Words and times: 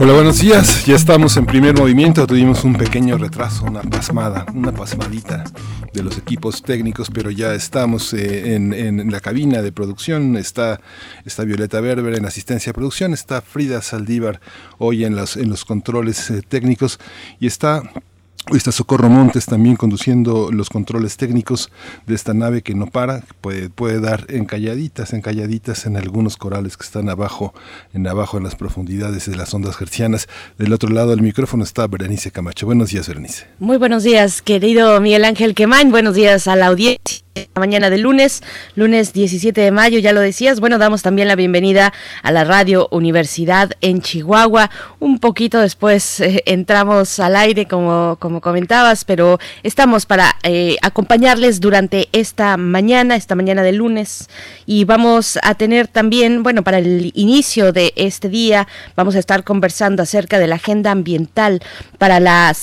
Hola, 0.00 0.12
buenos 0.12 0.38
días. 0.38 0.86
Ya 0.86 0.94
estamos 0.94 1.36
en 1.36 1.44
primer 1.44 1.76
movimiento. 1.76 2.24
Tuvimos 2.24 2.62
un 2.62 2.76
pequeño 2.76 3.18
retraso, 3.18 3.64
una 3.64 3.80
pasmada, 3.82 4.46
una 4.54 4.70
pasmadita 4.70 5.42
de 5.92 6.04
los 6.04 6.16
equipos 6.16 6.62
técnicos, 6.62 7.10
pero 7.12 7.32
ya 7.32 7.52
estamos 7.52 8.12
eh, 8.14 8.54
en, 8.54 9.10
la 9.10 9.18
cabina 9.18 9.60
de 9.60 9.72
producción. 9.72 10.36
Está, 10.36 10.80
está 11.24 11.42
Violeta 11.42 11.80
Berber 11.80 12.14
en 12.14 12.26
asistencia 12.26 12.70
de 12.70 12.74
producción, 12.74 13.12
está 13.12 13.42
Frida 13.42 13.82
Saldívar 13.82 14.40
hoy 14.78 15.04
en 15.04 15.16
los, 15.16 15.36
en 15.36 15.50
los 15.50 15.64
controles 15.64 16.30
eh, 16.30 16.42
técnicos 16.48 17.00
y 17.40 17.48
está 17.48 17.82
Hoy 18.50 18.56
está 18.56 18.72
Socorro 18.72 19.10
Montes 19.10 19.44
también 19.44 19.76
conduciendo 19.76 20.50
los 20.50 20.70
controles 20.70 21.18
técnicos 21.18 21.70
de 22.06 22.14
esta 22.14 22.32
nave 22.32 22.62
que 22.62 22.74
no 22.74 22.86
para, 22.86 23.22
puede, 23.42 23.68
puede 23.68 24.00
dar 24.00 24.24
encalladitas, 24.30 25.12
encalladitas 25.12 25.84
en 25.84 25.98
algunos 25.98 26.38
corales 26.38 26.78
que 26.78 26.84
están 26.84 27.10
abajo, 27.10 27.52
en 27.92 28.06
abajo 28.06 28.38
en 28.38 28.44
las 28.44 28.56
profundidades 28.56 29.30
de 29.30 29.36
las 29.36 29.52
ondas 29.52 29.78
hercianas. 29.80 30.28
Del 30.56 30.72
otro 30.72 30.88
lado 30.88 31.10
del 31.10 31.20
micrófono 31.20 31.62
está 31.62 31.86
Berenice 31.86 32.30
Camacho. 32.30 32.64
Buenos 32.64 32.88
días, 32.88 33.06
Berenice. 33.06 33.46
Muy 33.58 33.76
buenos 33.76 34.02
días, 34.02 34.40
querido 34.40 34.98
Miguel 35.00 35.26
Ángel 35.26 35.54
Quemain. 35.54 35.90
Buenos 35.90 36.14
días 36.14 36.48
a 36.48 36.56
la 36.56 36.68
audiencia 36.68 37.27
mañana 37.54 37.90
de 37.90 37.98
lunes, 37.98 38.42
lunes 38.74 39.12
17 39.12 39.60
de 39.60 39.70
mayo, 39.70 39.98
ya 39.98 40.12
lo 40.12 40.20
decías. 40.20 40.60
Bueno, 40.60 40.78
damos 40.78 41.02
también 41.02 41.28
la 41.28 41.36
bienvenida 41.36 41.92
a 42.22 42.32
la 42.32 42.44
Radio 42.44 42.88
Universidad 42.90 43.72
en 43.80 44.00
Chihuahua. 44.00 44.70
Un 45.00 45.18
poquito 45.18 45.60
después 45.60 46.20
eh, 46.20 46.42
entramos 46.46 47.20
al 47.20 47.36
aire, 47.36 47.66
como, 47.66 48.16
como 48.20 48.40
comentabas, 48.40 49.04
pero 49.04 49.38
estamos 49.62 50.06
para 50.06 50.36
eh, 50.42 50.76
acompañarles 50.82 51.60
durante 51.60 52.08
esta 52.12 52.56
mañana, 52.56 53.16
esta 53.16 53.34
mañana 53.34 53.62
de 53.62 53.72
lunes. 53.72 54.28
Y 54.66 54.84
vamos 54.84 55.38
a 55.42 55.54
tener 55.54 55.88
también, 55.88 56.42
bueno, 56.42 56.62
para 56.62 56.78
el 56.78 57.12
inicio 57.14 57.72
de 57.72 57.92
este 57.96 58.28
día, 58.28 58.68
vamos 58.96 59.16
a 59.16 59.18
estar 59.18 59.44
conversando 59.44 60.02
acerca 60.02 60.38
de 60.38 60.46
la 60.46 60.56
agenda 60.56 60.90
ambiental 60.90 61.60
para 61.98 62.20
la 62.20 62.54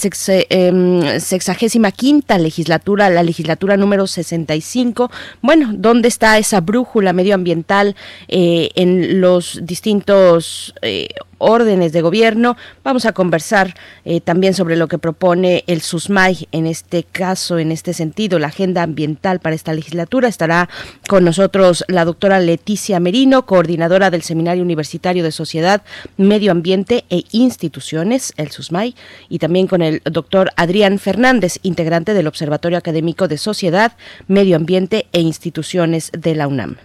em, 0.50 1.20
sexagésima 1.20 1.92
quinta 1.92 2.38
legislatura, 2.38 3.10
la 3.10 3.22
legislatura 3.22 3.78
número 3.78 4.08
65 4.08 5.12
bueno, 5.42 5.72
¿dónde 5.74 6.08
está 6.08 6.38
esa 6.38 6.62
brújula 6.62 7.14
medioambiental 7.14 7.96
eh, 8.28 8.70
en 8.76 9.22
los 9.22 9.60
distintos 9.64 10.74
eh, 10.82 11.10
órdenes 11.46 11.94
de 11.94 12.02
gobierno. 12.02 12.58
Vamos 12.84 13.06
a 13.06 13.14
conversar 13.14 13.76
eh, 14.04 14.20
también 14.20 14.54
sobre 14.54 14.76
lo 14.76 14.88
que 14.88 14.98
propone 14.98 15.64
el 15.68 15.82
SUSMAI 15.82 16.48
en 16.52 16.66
este 16.66 17.04
caso, 17.04 17.60
en 17.60 17.72
este 17.72 17.94
sentido, 17.94 18.40
la 18.40 18.48
agenda 18.48 18.84
ambiental 18.84 19.40
para 19.40 19.56
esta 19.56 19.74
legislatura. 19.74 20.28
Estará 20.28 20.70
con 21.08 21.24
nosotros 21.24 21.86
la 21.88 22.06
doctora 22.06 22.40
Leticia 22.40 23.00
Merino, 23.00 23.46
coordinadora 23.46 24.10
del 24.10 24.24
Seminario 24.24 24.64
Universitario 24.64 25.24
de 25.24 25.32
Sociedad, 25.32 25.84
Medio 26.18 26.52
Ambiente 26.52 27.06
e 27.10 27.24
Instituciones, 27.32 28.34
el 28.38 28.52
SUSMAI, 28.52 28.96
y 29.30 29.40
también 29.40 29.68
con 29.68 29.82
el 29.82 30.02
doctor 30.06 30.52
Adrián 30.56 31.00
Fernández, 31.00 31.60
integrante 31.62 32.14
del 32.14 32.28
Observatorio 32.28 32.78
Académico 32.78 33.28
de 33.28 33.38
Sociedad, 33.38 33.94
Medio 34.28 34.56
Ambiente 34.56 35.08
e 35.12 35.22
Instituciones 35.22 36.12
de 36.12 36.36
la 36.36 36.48
UNAM. 36.48 36.78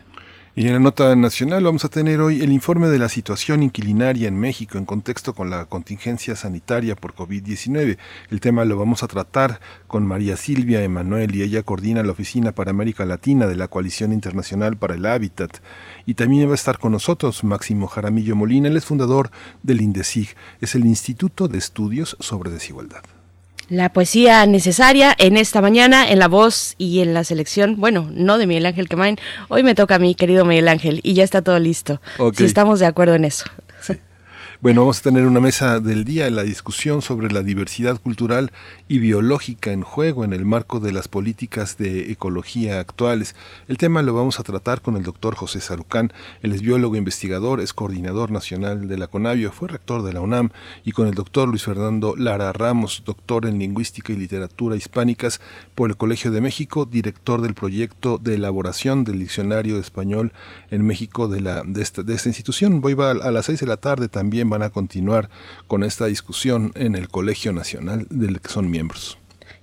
Y 0.57 0.67
en 0.67 0.73
la 0.73 0.81
nota 0.81 1.15
nacional 1.15 1.63
vamos 1.63 1.85
a 1.85 1.89
tener 1.89 2.21
hoy 2.21 2.43
el 2.43 2.51
informe 2.51 2.89
de 2.89 2.99
la 2.99 3.09
situación 3.09 3.63
inquilinaria 3.63 4.27
en 4.27 4.37
México 4.37 4.79
en 4.79 4.85
contexto 4.85 5.33
con 5.33 5.49
la 5.49 5.67
contingencia 5.67 6.35
sanitaria 6.35 6.97
por 6.97 7.15
COVID-19. 7.15 7.99
El 8.31 8.41
tema 8.41 8.65
lo 8.65 8.77
vamos 8.77 9.05
a 9.05 9.07
tratar 9.07 9.61
con 9.87 10.05
María 10.05 10.37
Silvia 10.37 10.83
Emanuel 10.83 11.37
y 11.37 11.43
ella 11.43 11.63
coordina 11.63 12.03
la 12.03 12.11
Oficina 12.11 12.51
para 12.51 12.73
América 12.73 13.07
Latina 13.07 13.47
de 13.47 13.55
la 13.55 13.69
Coalición 13.69 14.13
Internacional 14.13 14.77
para 14.77 14.97
el 14.97 15.07
Hábitat. 15.07 15.59
Y 16.05 16.15
también 16.15 16.49
va 16.49 16.53
a 16.53 16.57
estar 16.57 16.81
con 16.81 16.91
nosotros 16.91 17.45
Máximo 17.45 17.87
Jaramillo 17.87 18.35
Molina, 18.35 18.67
él 18.67 18.77
es 18.77 18.85
fundador 18.85 19.31
del 19.63 19.81
INDESIG, 19.81 20.35
es 20.61 20.75
el 20.75 20.85
Instituto 20.85 21.47
de 21.47 21.59
Estudios 21.59 22.17
sobre 22.19 22.51
Desigualdad. 22.51 23.20
La 23.71 23.93
poesía 23.93 24.45
necesaria 24.47 25.15
en 25.17 25.37
esta 25.37 25.61
mañana, 25.61 26.11
en 26.11 26.19
la 26.19 26.27
voz 26.27 26.75
y 26.77 27.03
en 27.03 27.15
la 27.15 27.23
selección, 27.23 27.77
bueno, 27.79 28.11
no 28.13 28.37
de 28.37 28.49
Miguel 28.49 28.67
Ángel 28.67 28.89
Quemain, 28.89 29.17
hoy 29.47 29.63
me 29.63 29.77
toca 29.77 29.95
a 29.95 29.99
mí, 30.01 30.17
querido 30.17 30.45
Miguel 30.45 30.67
Ángel, 30.67 30.99
y 31.05 31.15
ya 31.15 31.23
está 31.23 31.41
todo 31.41 31.57
listo. 31.61 32.01
Si 32.35 32.45
estamos 32.45 32.81
de 32.81 32.87
acuerdo 32.87 33.15
en 33.15 33.25
eso. 33.25 33.45
Bueno, 34.63 34.83
vamos 34.83 34.99
a 34.99 35.05
tener 35.05 35.25
una 35.25 35.41
mesa 35.41 35.81
del 35.81 36.05
día 36.05 36.27
en 36.27 36.37
la 36.37 36.43
discusión 36.43 37.01
sobre 37.01 37.33
la 37.33 37.43
diversidad 37.43 37.99
cultural 37.99 38.53
y 38.89 38.99
biológica 38.99 39.73
en 39.73 39.81
juego 39.81 40.23
en 40.23 40.35
el 40.35 40.45
marco 40.45 40.81
de 40.81 40.93
las 40.93 41.09
políticas 41.09 41.79
de 41.79 42.13
ecología 42.13 42.79
actuales. 42.79 43.35
El 43.69 43.79
tema 43.79 44.03
lo 44.03 44.13
vamos 44.13 44.39
a 44.39 44.43
tratar 44.43 44.83
con 44.83 44.99
el 44.99 45.03
doctor 45.03 45.35
José 45.35 45.63
Sarucán, 45.63 46.13
él 46.43 46.53
es 46.53 46.61
biólogo 46.61 46.97
investigador, 46.97 47.63
es 47.63 47.73
coordinador 47.73 48.31
nacional 48.31 48.87
de 48.87 48.99
la 48.99 49.07
CONAVIO, 49.07 49.51
fue 49.51 49.69
rector 49.69 50.03
de 50.03 50.13
la 50.13 50.21
UNAM, 50.21 50.51
y 50.85 50.93
con 50.93 51.09
el 51.09 51.15
doctor 51.15 51.49
Luis 51.49 51.63
Fernando 51.63 52.15
Lara 52.15 52.53
Ramos, 52.53 53.03
doctor 53.07 53.47
en 53.47 53.59
lingüística 53.59 54.13
y 54.13 54.17
literatura 54.17 54.77
hispánicas 54.77 55.41
por 55.75 55.89
el 55.89 55.97
Colegio 55.97 56.33
de 56.33 56.43
México, 56.43 56.85
director 56.85 57.41
del 57.41 57.55
proyecto 57.55 58.19
de 58.19 58.35
elaboración 58.35 59.05
del 59.05 59.21
diccionario 59.21 59.79
español 59.79 60.35
en 60.71 60.87
México 60.87 61.29
de, 61.29 61.39
esta, 61.81 62.03
de 62.03 62.15
esta 62.15 62.29
institución. 62.29 62.83
Voy 62.83 62.95
a, 62.99 63.13
a 63.13 63.31
las 63.31 63.47
seis 63.47 63.61
de 63.61 63.67
la 63.67 63.79
tarde 63.79 64.11
también 64.11 64.50
van 64.51 64.63
a 64.63 64.71
continuar 64.71 65.31
con 65.67 65.83
esta 65.83 66.07
discusión 66.07 66.73
en 66.75 66.95
el 66.95 67.09
Colegio 67.09 67.53
Nacional 67.53 68.07
del 68.11 68.41
que 68.41 68.51
son 68.51 68.71
miembros. 68.71 69.20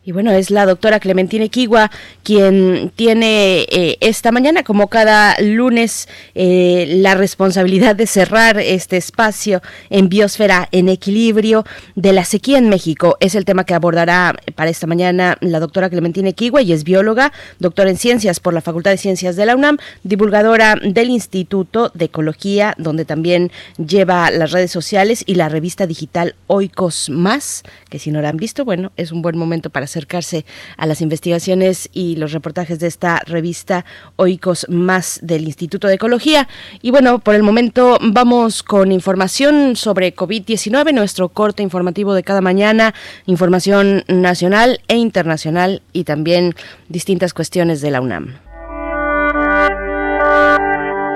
Y 0.08 0.14
bueno, 0.14 0.32
es 0.32 0.52
la 0.52 0.66
doctora 0.66 1.02
Clementina 1.02 1.50
Kigua 1.50 1.92
quien 2.24 2.94
tiene 2.96 3.64
eh, 3.64 3.98
esta 4.00 4.32
mañana, 4.32 4.64
como 4.64 4.88
cada 4.88 5.36
lunes, 5.42 6.08
eh, 6.34 6.86
la 7.02 7.14
responsabilidad 7.16 7.94
de 7.94 8.08
cerrar 8.08 8.58
este 8.58 8.96
espacio 8.96 9.62
en 9.90 10.08
Biosfera 10.08 10.70
en 10.72 10.88
Equilibrio 10.88 11.66
de 11.96 12.14
la 12.14 12.24
sequía 12.24 12.58
en 12.58 12.70
México. 12.70 13.18
Es 13.20 13.36
el 13.36 13.44
tema 13.44 13.66
que 13.66 13.74
abordará 13.74 14.34
para 14.56 14.70
esta 14.70 14.88
mañana 14.88 15.38
la 15.42 15.60
doctora 15.60 15.90
Clementina 15.90 16.32
Kigua 16.32 16.62
y 16.62 16.72
es 16.72 16.86
bióloga, 16.86 17.34
doctora 17.60 17.90
en 17.90 17.98
ciencias 17.98 18.40
por 18.40 18.54
la 18.54 18.62
Facultad 18.62 18.92
de 18.92 18.98
Ciencias 18.98 19.36
de 19.36 19.46
la 19.46 19.58
UNAM, 19.58 19.78
divulgadora 20.04 20.78
del 20.82 21.10
Instituto 21.10 21.92
de 21.94 22.06
Ecología, 22.06 22.76
donde 22.78 23.04
también 23.04 23.52
lleva 23.76 24.32
las 24.32 24.54
redes 24.54 24.72
sociales 24.72 25.26
y 25.26 25.36
la 25.36 25.50
revista 25.50 25.86
digital 25.86 26.36
Oikos 26.48 27.10
Más, 27.10 27.64
que 27.90 28.00
si 28.00 28.10
no 28.10 28.22
la 28.22 28.30
han 28.30 28.38
visto, 28.38 28.64
bueno, 28.64 28.94
es 28.96 29.12
un 29.12 29.22
buen 29.22 29.38
momento 29.38 29.70
para 29.70 29.84
hacer 29.84 29.97
acercarse 29.98 30.46
a 30.78 30.86
las 30.86 31.02
investigaciones 31.02 31.90
y 31.92 32.16
los 32.18 32.32
reportajes 32.32 32.80
de 32.80 32.88
esta 32.88 33.22
revista 33.26 33.84
Oicos 34.16 34.68
Más 34.70 35.20
del 35.24 35.46
Instituto 35.46 35.88
de 35.88 35.96
Ecología. 35.96 36.48
Y 36.82 36.92
bueno, 36.92 37.20
por 37.20 37.34
el 37.36 37.44
momento 37.44 37.98
vamos 38.02 38.62
con 38.62 38.92
información 38.92 39.76
sobre 39.76 40.16
COVID-19, 40.16 40.94
nuestro 40.94 41.30
corte 41.30 41.64
informativo 41.64 42.14
de 42.14 42.24
cada 42.24 42.42
mañana, 42.42 42.94
información 43.26 44.04
nacional 44.08 44.82
e 44.88 44.96
internacional 44.96 45.82
y 45.94 46.04
también 46.04 46.54
distintas 46.90 47.34
cuestiones 47.34 47.82
de 47.82 47.92
la 47.92 48.02
UNAM. 48.02 48.36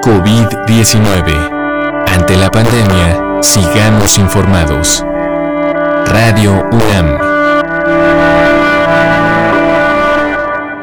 COVID-19. 0.03 1.61
Ante 2.07 2.35
la 2.35 2.49
pandemia, 2.49 3.41
sigamos 3.41 4.17
informados. 4.17 5.05
Radio 6.05 6.67
UNAM. 6.71 8.20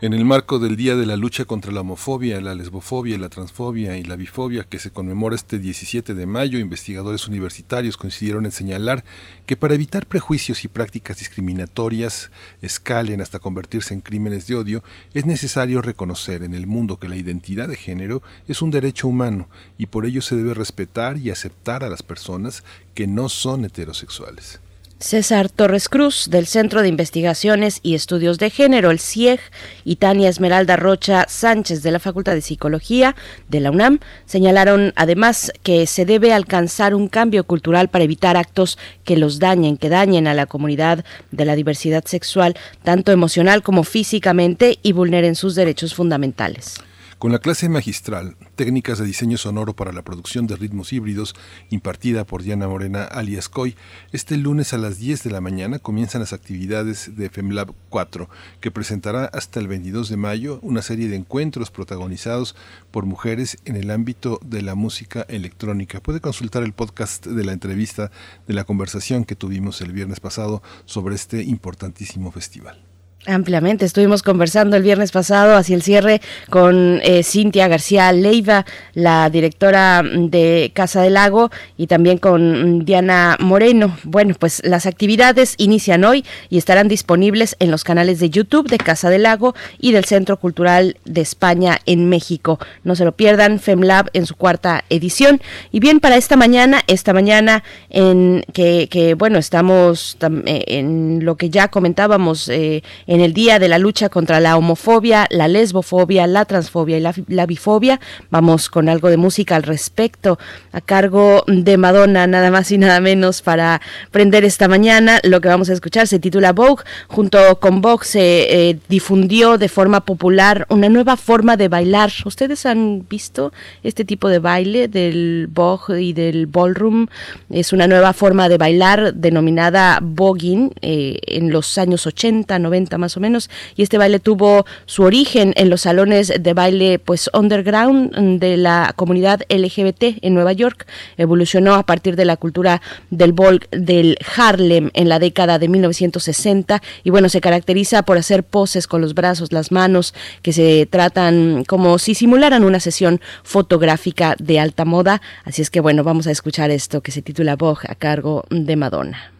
En 0.00 0.12
el 0.12 0.24
marco 0.24 0.60
del 0.60 0.76
Día 0.76 0.94
de 0.94 1.06
la 1.06 1.16
Lucha 1.16 1.44
contra 1.44 1.72
la 1.72 1.80
Homofobia, 1.80 2.40
la 2.40 2.54
Lesbofobia, 2.54 3.18
la 3.18 3.28
Transfobia 3.28 3.96
y 3.96 4.04
la 4.04 4.14
Bifobia, 4.14 4.62
que 4.62 4.78
se 4.78 4.92
conmemora 4.92 5.34
este 5.34 5.58
17 5.58 6.14
de 6.14 6.24
mayo, 6.24 6.60
investigadores 6.60 7.26
universitarios 7.26 7.96
coincidieron 7.96 8.44
en 8.44 8.52
señalar 8.52 9.02
que 9.44 9.56
para 9.56 9.74
evitar 9.74 10.06
prejuicios 10.06 10.62
y 10.62 10.68
prácticas 10.68 11.18
discriminatorias 11.18 12.30
escalen 12.62 13.20
hasta 13.20 13.40
convertirse 13.40 13.92
en 13.92 14.00
crímenes 14.00 14.46
de 14.46 14.54
odio, 14.54 14.84
es 15.14 15.26
necesario 15.26 15.82
reconocer 15.82 16.44
en 16.44 16.54
el 16.54 16.68
mundo 16.68 17.00
que 17.00 17.08
la 17.08 17.16
identidad 17.16 17.66
de 17.66 17.74
género 17.74 18.22
es 18.46 18.62
un 18.62 18.70
derecho 18.70 19.08
humano 19.08 19.48
y 19.78 19.86
por 19.86 20.06
ello 20.06 20.22
se 20.22 20.36
debe 20.36 20.54
respetar 20.54 21.18
y 21.18 21.30
aceptar 21.30 21.82
a 21.82 21.90
las 21.90 22.04
personas 22.04 22.62
que 22.94 23.08
no 23.08 23.28
son 23.28 23.64
heterosexuales. 23.64 24.60
César 25.00 25.48
Torres 25.48 25.88
Cruz, 25.88 26.28
del 26.28 26.46
Centro 26.46 26.82
de 26.82 26.88
Investigaciones 26.88 27.78
y 27.84 27.94
Estudios 27.94 28.38
de 28.38 28.50
Género, 28.50 28.90
el 28.90 28.98
CIEG, 28.98 29.38
y 29.84 29.96
Tania 29.96 30.28
Esmeralda 30.28 30.74
Rocha 30.74 31.26
Sánchez, 31.28 31.82
de 31.82 31.92
la 31.92 32.00
Facultad 32.00 32.34
de 32.34 32.40
Psicología 32.40 33.14
de 33.48 33.60
la 33.60 33.70
UNAM, 33.70 34.00
señalaron 34.26 34.92
además 34.96 35.52
que 35.62 35.86
se 35.86 36.04
debe 36.04 36.32
alcanzar 36.32 36.96
un 36.96 37.06
cambio 37.06 37.44
cultural 37.44 37.88
para 37.88 38.04
evitar 38.04 38.36
actos 38.36 38.76
que 39.04 39.16
los 39.16 39.38
dañen, 39.38 39.76
que 39.76 39.88
dañen 39.88 40.26
a 40.26 40.34
la 40.34 40.46
comunidad 40.46 41.04
de 41.30 41.44
la 41.44 41.54
diversidad 41.54 42.04
sexual, 42.04 42.56
tanto 42.82 43.12
emocional 43.12 43.62
como 43.62 43.84
físicamente, 43.84 44.80
y 44.82 44.92
vulneren 44.92 45.36
sus 45.36 45.54
derechos 45.54 45.94
fundamentales. 45.94 46.74
Con 47.18 47.32
la 47.32 47.40
clase 47.40 47.68
magistral, 47.68 48.36
Técnicas 48.54 49.00
de 49.00 49.04
Diseño 49.04 49.38
Sonoro 49.38 49.74
para 49.74 49.92
la 49.92 50.02
Producción 50.02 50.46
de 50.46 50.54
Ritmos 50.54 50.92
Híbridos, 50.92 51.34
impartida 51.68 52.24
por 52.24 52.44
Diana 52.44 52.68
Morena 52.68 53.02
alias 53.02 53.48
Coy, 53.48 53.74
este 54.12 54.36
lunes 54.36 54.72
a 54.72 54.78
las 54.78 54.98
10 54.98 55.24
de 55.24 55.32
la 55.32 55.40
mañana 55.40 55.80
comienzan 55.80 56.20
las 56.20 56.32
actividades 56.32 57.16
de 57.16 57.28
FEMLAB 57.28 57.72
4, 57.88 58.28
que 58.60 58.70
presentará 58.70 59.24
hasta 59.24 59.58
el 59.58 59.66
22 59.66 60.10
de 60.10 60.16
mayo 60.16 60.60
una 60.62 60.80
serie 60.80 61.08
de 61.08 61.16
encuentros 61.16 61.72
protagonizados 61.72 62.54
por 62.92 63.04
mujeres 63.04 63.58
en 63.64 63.74
el 63.74 63.90
ámbito 63.90 64.38
de 64.44 64.62
la 64.62 64.76
música 64.76 65.22
electrónica. 65.28 65.98
Puede 65.98 66.20
consultar 66.20 66.62
el 66.62 66.72
podcast 66.72 67.26
de 67.26 67.44
la 67.44 67.50
entrevista 67.50 68.12
de 68.46 68.54
la 68.54 68.62
conversación 68.62 69.24
que 69.24 69.34
tuvimos 69.34 69.80
el 69.80 69.90
viernes 69.90 70.20
pasado 70.20 70.62
sobre 70.84 71.16
este 71.16 71.42
importantísimo 71.42 72.30
festival. 72.30 72.87
Ampliamente. 73.26 73.84
Estuvimos 73.84 74.22
conversando 74.22 74.76
el 74.76 74.84
viernes 74.84 75.10
pasado 75.10 75.56
hacia 75.56 75.74
el 75.74 75.82
cierre 75.82 76.22
con 76.50 77.00
eh, 77.02 77.24
Cintia 77.24 77.66
García 77.66 78.12
Leiva, 78.12 78.64
la 78.94 79.28
directora 79.28 80.02
de 80.02 80.70
Casa 80.72 81.02
del 81.02 81.14
Lago, 81.14 81.50
y 81.76 81.88
también 81.88 82.18
con 82.18 82.84
Diana 82.84 83.36
Moreno. 83.40 83.98
Bueno, 84.04 84.34
pues 84.38 84.62
las 84.64 84.86
actividades 84.86 85.56
inician 85.58 86.04
hoy 86.04 86.24
y 86.48 86.58
estarán 86.58 86.86
disponibles 86.86 87.56
en 87.58 87.72
los 87.72 87.82
canales 87.82 88.20
de 88.20 88.30
YouTube 88.30 88.68
de 88.68 88.78
Casa 88.78 89.10
del 89.10 89.24
Lago 89.24 89.54
y 89.78 89.90
del 89.92 90.04
Centro 90.04 90.36
Cultural 90.36 90.96
de 91.04 91.20
España 91.20 91.80
en 91.86 92.08
México. 92.08 92.60
No 92.84 92.94
se 92.94 93.04
lo 93.04 93.12
pierdan, 93.12 93.58
FemLab 93.58 94.10
en 94.12 94.26
su 94.26 94.36
cuarta 94.36 94.84
edición. 94.90 95.42
Y 95.72 95.80
bien, 95.80 95.98
para 95.98 96.16
esta 96.16 96.36
mañana, 96.36 96.82
esta 96.86 97.12
mañana 97.12 97.64
en 97.90 98.44
que, 98.54 98.88
que 98.88 99.14
bueno, 99.14 99.38
estamos 99.38 100.16
eh, 100.46 100.64
en 100.68 101.24
lo 101.24 101.36
que 101.36 101.50
ya 101.50 101.68
comentábamos 101.68 102.48
eh, 102.48 102.82
en 103.08 103.22
el 103.22 103.32
Día 103.32 103.58
de 103.58 103.68
la 103.68 103.78
Lucha 103.78 104.10
contra 104.10 104.38
la 104.38 104.56
Homofobia, 104.56 105.26
la 105.30 105.48
Lesbofobia, 105.48 106.26
la 106.26 106.44
Transfobia 106.44 106.98
y 106.98 107.00
la, 107.26 107.46
Bifobia. 107.46 108.00
Vamos 108.30 108.68
con 108.68 108.88
algo 108.88 109.08
de 109.08 109.16
música 109.16 109.56
al 109.56 109.62
respecto, 109.62 110.38
a 110.72 110.82
cargo 110.82 111.42
de 111.46 111.78
Madonna, 111.78 112.26
nada 112.26 112.50
más 112.50 112.70
y 112.70 112.76
nada 112.76 113.00
menos, 113.00 113.40
para 113.40 113.80
prender 114.10 114.44
esta 114.44 114.68
mañana. 114.68 115.20
Lo 115.24 115.40
que 115.40 115.48
vamos 115.48 115.70
a 115.70 115.72
escuchar 115.72 116.06
se 116.06 116.18
titula 116.18 116.52
Vogue. 116.52 116.84
Junto 117.08 117.58
con 117.60 117.80
Vogue 117.80 118.04
se 118.04 118.68
eh, 118.70 118.78
difundió 118.90 119.56
de 119.56 119.70
forma 119.70 120.04
popular 120.04 120.66
una 120.68 120.90
nueva 120.90 121.16
forma 121.16 121.56
de 121.56 121.68
bailar. 121.68 122.12
¿Ustedes 122.26 122.66
han 122.66 123.06
visto 123.08 123.54
este 123.82 124.04
tipo 124.04 124.28
de 124.28 124.38
baile 124.38 124.86
del 124.86 125.48
Vogue 125.50 126.02
y 126.02 126.12
del 126.12 126.46
ballroom? 126.46 127.06
Es 127.48 127.72
una 127.72 127.86
nueva 127.86 128.12
forma 128.12 128.50
de 128.50 128.58
bailar 128.58 129.14
denominada 129.14 129.98
voguing 130.02 130.72
eh, 130.82 131.18
en 131.26 131.50
los 131.50 131.78
años 131.78 132.06
80, 132.06 132.58
90 132.58 132.97
más 132.98 133.16
o 133.16 133.20
menos, 133.20 133.48
y 133.76 133.82
este 133.82 133.98
baile 133.98 134.18
tuvo 134.18 134.66
su 134.86 135.02
origen 135.02 135.54
en 135.56 135.70
los 135.70 135.82
salones 135.82 136.32
de 136.38 136.54
baile 136.54 136.98
pues 136.98 137.30
underground 137.32 138.38
de 138.40 138.56
la 138.56 138.92
comunidad 138.96 139.40
LGBT 139.48 140.18
en 140.22 140.34
Nueva 140.34 140.52
York. 140.52 140.86
Evolucionó 141.16 141.74
a 141.74 141.84
partir 141.84 142.16
de 142.16 142.24
la 142.24 142.36
cultura 142.36 142.82
del 143.10 143.32
ball 143.32 143.60
del 143.70 144.18
Harlem 144.36 144.90
en 144.94 145.08
la 145.08 145.18
década 145.18 145.58
de 145.58 145.68
1960 145.68 146.82
y 147.04 147.10
bueno, 147.10 147.28
se 147.28 147.40
caracteriza 147.40 148.02
por 148.02 148.18
hacer 148.18 148.44
poses 148.44 148.86
con 148.86 149.00
los 149.00 149.14
brazos, 149.14 149.52
las 149.52 149.72
manos 149.72 150.14
que 150.42 150.52
se 150.52 150.86
tratan 150.86 151.64
como 151.64 151.98
si 151.98 152.14
simularan 152.14 152.64
una 152.64 152.80
sesión 152.80 153.20
fotográfica 153.42 154.34
de 154.38 154.60
alta 154.60 154.84
moda. 154.84 155.22
Así 155.44 155.62
es 155.62 155.70
que 155.70 155.80
bueno, 155.80 156.04
vamos 156.04 156.26
a 156.26 156.30
escuchar 156.30 156.70
esto 156.70 157.00
que 157.00 157.12
se 157.12 157.22
titula 157.22 157.56
Vogue 157.56 157.86
a 157.88 157.94
cargo 157.94 158.44
de 158.50 158.76
Madonna. 158.76 159.37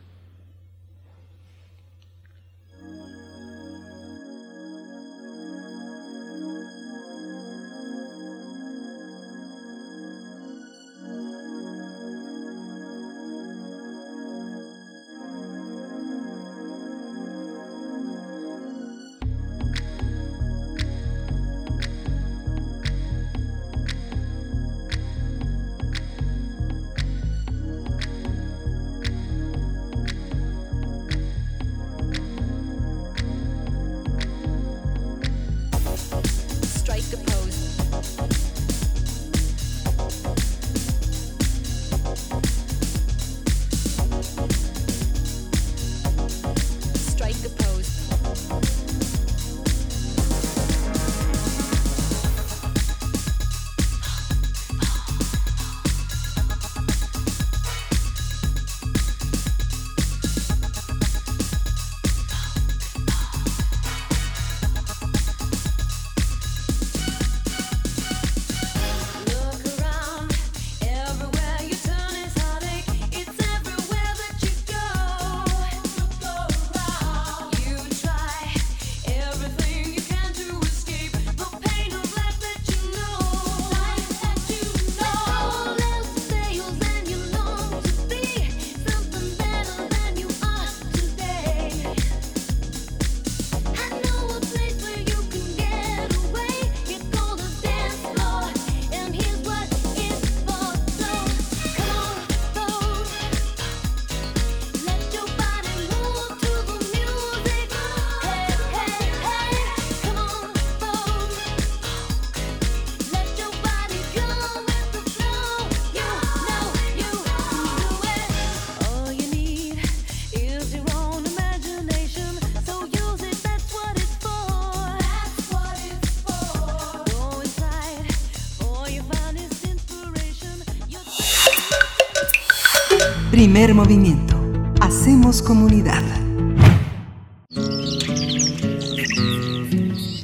Primer 133.38 133.72
movimiento. 133.72 134.34
Hacemos 134.80 135.42
comunidad. 135.42 136.02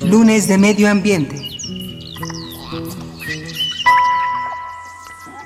Lunes 0.04 0.49
de 0.49 0.59
Medio 0.59 0.90
Ambiente. 0.90 1.43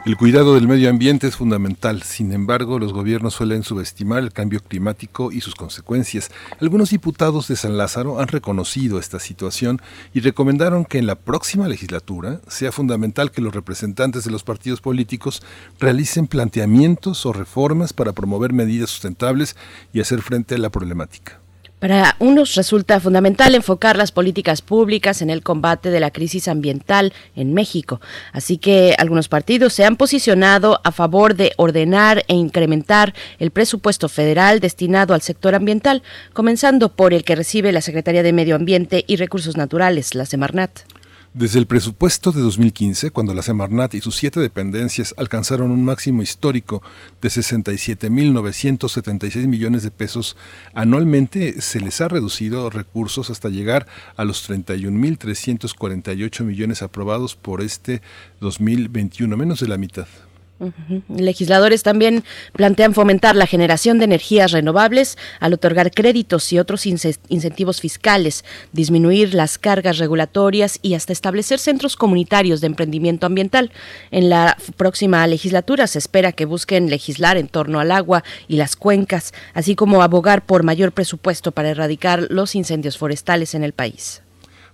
El 0.09 0.17
cuidado 0.17 0.55
del 0.55 0.67
medio 0.67 0.89
ambiente 0.89 1.27
es 1.27 1.37
fundamental, 1.37 2.03
sin 2.03 2.33
embargo, 2.33 2.79
los 2.79 2.95
gobiernos 2.95 3.35
suelen 3.35 3.63
subestimar 3.63 4.23
el 4.23 4.33
cambio 4.33 4.61
climático 4.61 5.33
y 5.33 5.43
sus 5.43 5.55
consecuencias. 5.55 6.31
Algunos 6.63 6.89
diputados 6.89 7.47
de 7.47 7.57
San 7.57 7.77
Lázaro 7.77 8.19
han 8.19 8.29
reconocido 8.29 8.99
esta 8.99 9.21
situación 9.21 9.83
y 10.15 10.21
recomendaron 10.21 10.87
que 10.87 10.97
en 10.97 11.07
la 11.07 11.17
próxima 11.17 11.69
legislatura 11.69 12.41
sea 12.49 12.73
fundamental 12.73 13.31
que 13.31 13.43
los 13.43 13.55
representantes 13.55 14.25
de 14.25 14.31
los 14.31 14.45
partidos 14.45 14.81
políticos 14.81 15.43
realicen 15.79 16.27
planteamientos 16.27 17.27
o 17.27 17.35
reformas 17.35 17.93
para 17.93 18.15
promover 18.15 18.55
medidas 18.55 18.89
sustentables 18.89 19.57
y 19.93 20.01
hacer 20.01 20.23
frente 20.23 20.55
a 20.55 20.59
la 20.59 20.71
problemática. 20.71 21.39
Para 21.79 22.17
unos 22.19 22.57
resulta 22.57 22.99
fundamental 22.99 23.55
enfocar 23.55 23.97
las 23.97 24.11
políticas 24.11 24.63
públicas 24.63 25.23
en 25.23 25.31
el 25.31 25.45
combate 25.45 25.91
de 25.91 26.01
la 26.01 26.11
crisis 26.11 26.49
ambiental 26.49 27.13
en 27.37 27.55
México. 27.55 28.01
Así 28.33 28.59
que 28.59 28.97
algunos 28.99 29.29
partidos 29.29 29.75
se 29.75 29.85
han 29.85 29.97
posicionado 29.97 30.81
a 30.83 30.91
favor 30.91 31.37
de 31.37 31.53
ordenar 31.57 32.25
e 32.27 32.35
incrementar 32.35 33.15
el 33.39 33.53
presupuesto 33.53 34.09
federal 34.09 34.59
destinado 34.59 35.15
al 35.15 35.23
sector 35.23 35.55
ambiental, 35.55 36.03
comenzando 36.33 36.89
por 36.89 37.15
el 37.15 37.23
que 37.23 37.37
recibe 37.37 37.71
la 37.71 37.81
Secretaría 37.81 38.25
de 38.25 38.33
Medio 38.33 38.57
Ambiente 38.57 39.05
y 39.07 39.15
Recursos 39.15 39.57
Naturales, 39.57 40.17
la 40.17 40.27
Semarnat. 40.27 40.81
Desde 41.39 41.59
el 41.61 41.69
presupuesto 41.69 42.33
de 42.33 42.41
2015, 42.41 43.13
cuando 43.13 43.33
la 43.33 43.43
Semarnat 43.43 43.95
y 43.95 44.01
sus 44.01 44.17
siete 44.17 44.41
dependencias 44.41 45.15
alcanzaron 45.17 45.71
un 45.71 45.85
máximo 45.85 46.21
histórico 46.21 46.83
de 47.23 47.29
67.976 47.29 49.47
millones 49.47 49.85
de 49.85 49.93
pesos 49.93 50.37
anualmente, 50.75 51.61
se 51.61 51.79
les 51.79 52.01
ha 52.01 52.09
reducido 52.09 52.71
recursos 52.71 53.31
hasta 53.31 53.51
llegar 53.51 53.87
a 54.17 54.25
los 54.25 54.51
31.348 54.51 56.43
millones 56.43 56.83
aprobados 56.83 57.37
por 57.37 57.61
este 57.61 58.03
2021, 58.41 59.37
menos 59.37 59.61
de 59.61 59.69
la 59.69 59.79
mitad. 59.79 60.09
Legisladores 61.09 61.85
también 61.85 62.25
plantean 62.53 62.93
fomentar 62.93 63.37
la 63.37 63.47
generación 63.47 63.99
de 63.99 64.07
energías 64.07 64.51
renovables 64.51 65.17
al 65.39 65.53
otorgar 65.53 65.93
créditos 65.93 66.53
y 66.53 66.59
otros 66.59 66.85
incentivos 66.87 67.81
fiscales, 67.81 68.45
disminuir 68.73 69.35
las 69.35 69.57
cargas 69.59 69.99
regulatorias 69.99 70.81
y 70.83 70.95
hasta 70.95 71.13
establecer 71.13 71.61
centros 71.61 71.97
comunitarios 71.97 72.61
de 72.61 72.67
emprendimiento 72.67 73.27
ambiental. 73.27 73.71
En 74.11 74.31
la 74.31 74.57
próxima 74.77 75.27
legislatura 75.27 75.87
se 75.87 75.99
espera 75.99 76.33
que 76.33 76.45
busquen 76.45 76.91
legislar 76.91 77.37
en 77.37 77.49
torno 77.49 77.79
al 77.79 77.93
agua 77.93 78.25
y 78.49 78.57
las 78.57 78.75
cuencas, 78.75 79.33
así 79.55 79.77
como 79.77 80.03
abogar 80.03 80.45
por 80.45 80.65
mayor 80.65 80.93
presupuesto 80.93 81.53
para 81.53 81.71
erradicar 81.71 82.27
los 82.31 82.55
incendios 82.55 82.99
forestales 82.99 83.55
en 83.55 83.63
el 83.63 83.73
país. 83.73 84.23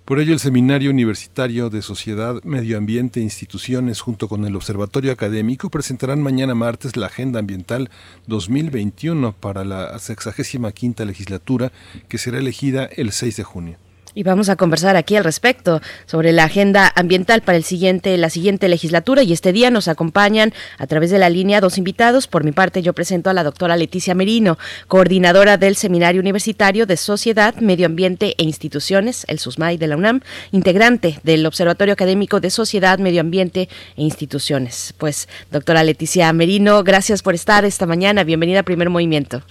Por 0.05 0.19
ello, 0.19 0.33
el 0.33 0.39
Seminario 0.39 0.91
Universitario 0.91 1.71
de 1.71 1.81
Sociedad, 1.81 2.39
Medio 2.43 2.77
Ambiente 2.77 3.19
e 3.19 3.23
Instituciones, 3.23 4.01
junto 4.01 4.27
con 4.27 4.45
el 4.45 4.55
Observatorio 4.55 5.11
Académico, 5.11 5.71
presentarán 5.71 6.21
mañana 6.21 6.53
martes 6.53 6.95
la 6.95 7.07
Agenda 7.07 7.39
Ambiental 7.39 7.89
2021 8.27 9.33
para 9.33 9.63
la 9.63 9.97
65 9.97 11.05
legislatura, 11.05 11.71
que 12.07 12.19
será 12.19 12.37
elegida 12.37 12.85
el 12.85 13.13
6 13.13 13.37
de 13.37 13.43
junio. 13.43 13.84
Y 14.17 14.23
vamos 14.23 14.47
a 14.47 14.55
conversar 14.55 14.95
aquí 14.95 15.17
al 15.17 15.25
respecto 15.25 15.81
sobre 16.05 16.31
la 16.31 16.45
agenda 16.45 16.89
ambiental 16.95 17.41
para 17.41 17.57
el 17.57 17.65
siguiente, 17.65 18.17
la 18.17 18.29
siguiente 18.29 18.69
legislatura. 18.69 19.23
Y 19.23 19.33
este 19.33 19.51
día 19.51 19.69
nos 19.71 19.89
acompañan 19.89 20.53
a 20.77 20.87
través 20.87 21.11
de 21.11 21.19
la 21.19 21.29
línea 21.29 21.59
dos 21.59 21.77
invitados. 21.77 22.27
Por 22.27 22.45
mi 22.45 22.53
parte, 22.53 22.81
yo 22.81 22.93
presento 22.93 23.29
a 23.29 23.33
la 23.33 23.43
doctora 23.43 23.75
Leticia 23.75 24.15
Merino, 24.15 24.57
coordinadora 24.87 25.57
del 25.57 25.75
Seminario 25.75 26.21
Universitario 26.21 26.85
de 26.85 26.95
Sociedad, 26.95 27.55
Medio 27.57 27.87
Ambiente 27.87 28.35
e 28.37 28.43
Instituciones, 28.43 29.25
el 29.27 29.37
SUSMAI 29.37 29.75
de 29.75 29.87
la 29.87 29.97
UNAM, 29.97 30.21
integrante 30.53 31.19
del 31.23 31.45
Observatorio 31.45 31.91
Académico 31.91 32.39
de 32.39 32.51
Sociedad, 32.51 32.99
Medio 32.99 33.19
Ambiente 33.19 33.67
e 33.97 34.01
Instituciones. 34.01 34.93
Pues, 34.97 35.27
doctora 35.51 35.83
Leticia 35.83 36.31
Merino, 36.31 36.85
gracias 36.85 37.21
por 37.21 37.35
estar 37.35 37.65
esta 37.65 37.85
mañana. 37.85 38.23
Bienvenida 38.23 38.61
a 38.61 38.63
Primer 38.63 38.89
Movimiento. 38.89 39.43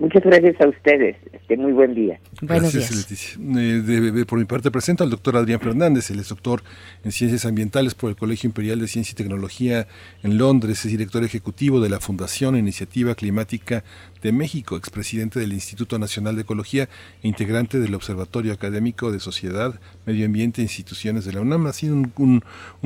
Muchas 0.00 0.22
gracias 0.22 0.58
a 0.62 0.66
ustedes. 0.66 1.16
Este, 1.30 1.58
muy 1.58 1.72
buen 1.72 1.94
día. 1.94 2.18
Buenos 2.40 2.72
Gracias, 2.72 2.96
Leticia. 2.96 3.38
Eh, 3.38 4.24
por 4.26 4.38
mi 4.38 4.46
parte 4.46 4.70
presento 4.70 5.04
al 5.04 5.10
doctor 5.10 5.36
Adrián 5.36 5.60
Fernández, 5.60 6.10
él 6.10 6.18
es 6.18 6.30
doctor 6.30 6.62
en 7.04 7.12
Ciencias 7.12 7.44
Ambientales 7.44 7.94
por 7.94 8.08
el 8.08 8.16
Colegio 8.16 8.48
Imperial 8.48 8.80
de 8.80 8.88
Ciencia 8.88 9.12
y 9.12 9.16
Tecnología 9.16 9.86
en 10.22 10.38
Londres, 10.38 10.86
es 10.86 10.90
director 10.90 11.22
ejecutivo 11.22 11.80
de 11.80 11.90
la 11.90 12.00
Fundación 12.00 12.56
Iniciativa 12.56 13.14
Climática 13.14 13.84
de 14.22 14.32
México, 14.32 14.78
expresidente 14.78 15.38
del 15.38 15.52
Instituto 15.52 15.98
Nacional 15.98 16.34
de 16.34 16.42
Ecología 16.42 16.88
e 17.22 17.28
integrante 17.28 17.78
del 17.78 17.94
Observatorio 17.94 18.54
Académico 18.54 19.12
de 19.12 19.20
Sociedad, 19.20 19.78
Medio 20.06 20.24
Ambiente 20.24 20.62
e 20.62 20.64
Instituciones 20.64 21.26
de 21.26 21.34
la 21.34 21.42
UNAM. 21.42 21.66
Ha 21.66 21.74
sido 21.74 21.94
un, 21.94 22.42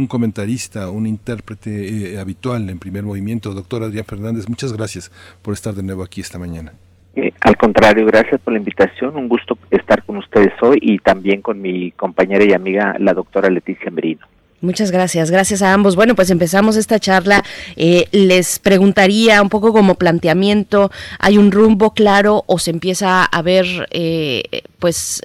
comentarista, 0.09 0.91
un 0.91 1.07
intérprete 1.07 2.15
eh, 2.15 2.19
habitual 2.19 2.69
en 2.69 2.81
primer 2.81 3.05
movimiento. 3.05 3.55
Doctor 3.55 3.85
Adrián 3.85 4.05
Fernández, 4.05 4.49
muchas 4.49 4.73
gracias 4.73 5.13
por 5.43 5.55
estar 5.55 5.75
de 5.75 5.85
nuevo 5.85 6.03
aquí 6.03 6.21
esta 6.21 6.41
mañana. 6.41 6.73
Eh, 7.17 7.33
al 7.41 7.57
contrario, 7.57 8.07
gracias 8.07 8.41
por 8.41 8.53
la 8.53 8.59
invitación. 8.59 9.17
Un 9.17 9.29
gusto 9.29 9.57
estar 9.71 10.03
con 10.03 10.17
ustedes 10.17 10.53
hoy 10.61 10.79
y 10.81 10.99
también 10.99 11.43
con 11.43 11.61
mi 11.61 11.93
compañera 11.93 12.45
y 12.45 12.53
amiga, 12.53 12.97
la 12.99 13.15
doctora 13.15 13.51
Leticia 13.51 13.91
Merino. 13.91 14.27
Muchas 14.61 14.91
gracias, 14.91 15.31
gracias 15.31 15.61
a 15.61 15.75
ambos. 15.75 15.95
Bueno, 15.95 16.15
pues 16.15 16.31
empezamos 16.31 16.77
esta 16.77 16.99
charla. 16.99 17.43
Eh, 17.77 18.07
les 18.13 18.59
preguntaría 18.59 19.43
un 19.43 19.51
poco 19.51 19.75
como 19.75 19.97
planteamiento, 19.97 20.91
¿hay 21.21 21.37
un 21.37 21.53
rumbo 21.53 21.93
claro 21.93 22.45
o 22.47 22.59
se 22.59 22.71
empieza 22.71 23.25
a 23.25 23.43
ver, 23.43 23.67
eh, 23.91 24.43
pues, 24.79 25.23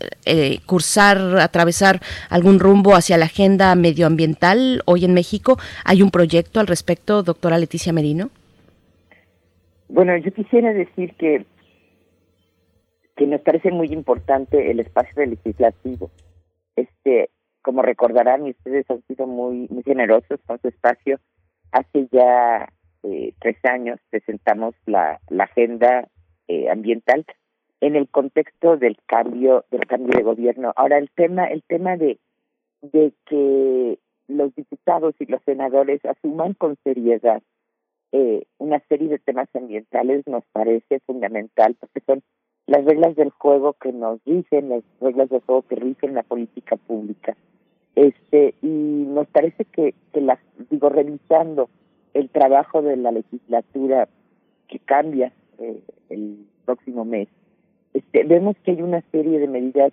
cursar, 0.65 1.39
atravesar 1.39 2.01
algún 2.29 2.59
rumbo 2.59 2.95
hacia 2.95 3.17
la 3.17 3.25
agenda 3.25 3.73
medioambiental 3.75 4.83
hoy 4.85 5.05
en 5.05 5.13
México? 5.13 5.57
¿Hay 5.85 6.01
un 6.01 6.11
proyecto 6.11 6.59
al 6.59 6.67
respecto, 6.67 7.23
doctora 7.23 7.57
Leticia 7.57 7.93
Merino? 7.93 8.31
Bueno, 9.87 10.17
yo 10.17 10.31
quisiera 10.33 10.73
decir 10.73 11.13
que 11.17 11.45
que 13.19 13.27
nos 13.27 13.41
parece 13.41 13.69
muy 13.69 13.87
importante 13.87 14.71
el 14.71 14.79
espacio 14.79 15.25
legislativo. 15.25 16.09
Este, 16.77 17.29
como 17.61 17.81
recordarán, 17.81 18.43
ustedes 18.43 18.89
han 18.89 19.03
sido 19.07 19.27
muy, 19.27 19.67
muy 19.69 19.83
generosos 19.83 20.39
con 20.47 20.57
su 20.61 20.69
espacio, 20.69 21.19
hace 21.73 22.07
ya 22.13 22.71
eh, 23.03 23.33
tres 23.41 23.57
años 23.65 23.99
presentamos 24.09 24.73
la, 24.85 25.19
la 25.27 25.43
agenda 25.43 26.07
eh, 26.47 26.69
ambiental 26.69 27.25
en 27.81 27.97
el 27.97 28.07
contexto 28.07 28.77
del 28.77 28.95
cambio 29.05 29.65
del 29.69 29.85
cambio 29.85 30.17
de 30.17 30.23
gobierno. 30.23 30.71
Ahora 30.77 30.97
el 30.97 31.09
tema 31.11 31.45
el 31.47 31.61
tema 31.63 31.97
de 31.97 32.19
de 32.81 33.11
que 33.25 33.99
los 34.29 34.55
diputados 34.55 35.13
y 35.19 35.25
los 35.25 35.41
senadores 35.43 36.03
asuman 36.05 36.53
con 36.53 36.77
seriedad 36.85 37.41
eh, 38.11 38.45
una 38.57 38.79
serie 38.87 39.07
de 39.09 39.19
temas 39.19 39.49
ambientales 39.53 40.25
nos 40.25 40.43
parece 40.51 40.99
fundamental 41.01 41.75
porque 41.79 42.01
son 42.05 42.23
las 42.69 42.85
reglas 42.85 43.15
del 43.15 43.31
juego 43.31 43.73
que 43.73 43.91
nos 43.91 44.23
dicen, 44.25 44.69
las 44.69 44.83
reglas 45.01 45.29
del 45.29 45.41
juego 45.41 45.63
que 45.63 45.75
rigen 45.75 46.13
la 46.13 46.21
política 46.21 46.75
pública. 46.75 47.35
Este, 47.95 48.53
y 48.61 48.67
nos 48.67 49.27
parece 49.27 49.65
que, 49.65 49.95
que 50.13 50.21
las, 50.21 50.37
digo, 50.69 50.89
revisando 50.89 51.67
el 52.13 52.29
trabajo 52.29 52.83
de 52.83 52.95
la 52.95 53.11
legislatura 53.11 54.07
que 54.67 54.77
cambia 54.77 55.33
eh, 55.57 55.81
el 56.09 56.45
próximo 56.65 57.05
mes, 57.05 57.27
este, 57.95 58.23
vemos 58.23 58.55
que 58.63 58.71
hay 58.71 58.83
una 58.83 59.01
serie 59.11 59.39
de 59.39 59.47
medidas 59.47 59.91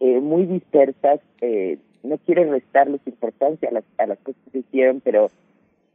eh, 0.00 0.20
muy 0.20 0.44
dispersas, 0.44 1.20
eh, 1.40 1.78
no 2.02 2.18
quiero 2.18 2.44
restarles 2.52 3.00
importancia 3.06 3.70
a 3.70 3.72
las, 3.72 3.84
a 3.96 4.06
las 4.06 4.18
cosas 4.18 4.40
que 4.44 4.50
se 4.50 4.58
hicieron, 4.58 5.00
pero, 5.00 5.30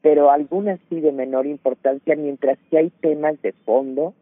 pero 0.02 0.32
algunas 0.32 0.80
sí 0.90 1.00
de 1.00 1.12
menor 1.12 1.46
importancia, 1.46 2.16
mientras 2.16 2.58
que 2.72 2.80
hay 2.80 2.90
temas 3.02 3.40
de 3.44 3.52
fondo 3.52 4.16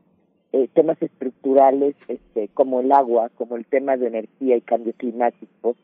eh, 0.54 0.68
temas 0.74 1.02
estructurales 1.02 1.96
este, 2.08 2.50
como 2.50 2.82
el 2.82 2.92
agua, 2.92 3.30
como 3.36 3.56
el 3.56 3.66
tema 3.66 3.98
de 3.98 4.08
energía 4.08 4.58
y 4.58 4.62
cambio 4.62 4.94
climático, 4.94 5.76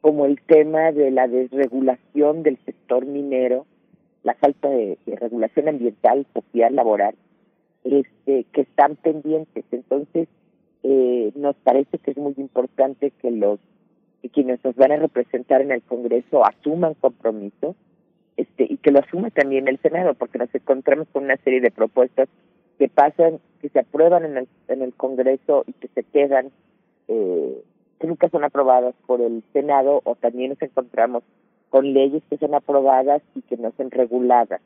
como 0.00 0.26
el 0.26 0.40
tema 0.42 0.92
de 0.92 1.10
la 1.10 1.28
desregulación 1.28 2.42
del 2.42 2.58
sector 2.64 3.06
minero, 3.06 3.66
la 4.22 4.34
falta 4.34 4.68
de, 4.68 4.98
regulación 5.06 5.68
ambiental, 5.68 6.26
social, 6.34 6.74
laboral, 6.74 7.14
este, 7.84 8.44
que 8.52 8.62
están 8.62 8.96
pendientes. 8.96 9.64
Entonces, 9.70 10.28
eh, 10.82 11.32
nos 11.34 11.56
parece 11.56 11.98
que 11.98 12.10
es 12.10 12.16
muy 12.16 12.34
importante 12.36 13.12
que 13.22 13.30
los 13.30 13.58
que 14.22 14.30
quienes 14.30 14.62
nos 14.64 14.74
van 14.74 14.92
a 14.92 14.96
representar 14.96 15.60
en 15.60 15.70
el 15.70 15.82
Congreso 15.82 16.44
asuman 16.44 16.94
compromisos 16.94 17.76
este, 18.36 18.66
y 18.68 18.76
que 18.78 18.90
lo 18.90 19.00
asuma 19.00 19.30
también 19.30 19.68
el 19.68 19.78
Senado, 19.78 20.14
porque 20.14 20.38
nos 20.38 20.52
encontramos 20.54 21.06
con 21.12 21.24
una 21.24 21.36
serie 21.38 21.60
de 21.60 21.70
propuestas 21.70 22.28
que 22.78 22.88
pasan, 22.88 23.40
que 23.60 23.68
se 23.68 23.80
aprueban 23.80 24.24
en 24.24 24.36
el, 24.38 24.48
en 24.68 24.82
el 24.82 24.94
Congreso 24.94 25.64
y 25.66 25.72
que 25.72 25.88
se 25.88 26.04
quedan, 26.04 26.50
eh, 27.08 27.62
nunca 28.06 28.28
son 28.28 28.44
aprobadas 28.44 28.94
por 29.06 29.20
el 29.20 29.42
Senado, 29.52 30.00
o 30.04 30.14
también 30.14 30.50
nos 30.50 30.62
encontramos 30.62 31.24
con 31.70 31.92
leyes 31.92 32.22
que 32.30 32.38
son 32.38 32.54
aprobadas 32.54 33.22
y 33.34 33.42
que 33.42 33.56
no 33.56 33.72
son 33.76 33.90
reguladas. 33.90 34.60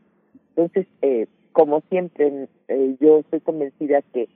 Entonces, 0.50 0.86
eh, 1.00 1.26
como 1.52 1.80
siempre, 1.88 2.48
eh, 2.68 2.96
yo 3.00 3.18
estoy 3.18 3.40
convencida 3.40 4.02
que, 4.12 4.28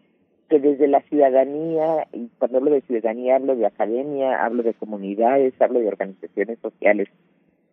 que 0.48 0.58
desde 0.58 0.88
la 0.88 1.02
ciudadanía, 1.02 2.06
y 2.12 2.28
cuando 2.38 2.58
hablo 2.58 2.70
de 2.70 2.80
ciudadanía 2.82 3.36
hablo 3.36 3.56
de 3.56 3.66
academia, 3.66 4.44
hablo 4.44 4.62
de 4.62 4.74
comunidades, 4.74 5.54
hablo 5.60 5.80
de 5.80 5.88
organizaciones 5.88 6.58
sociales 6.60 7.08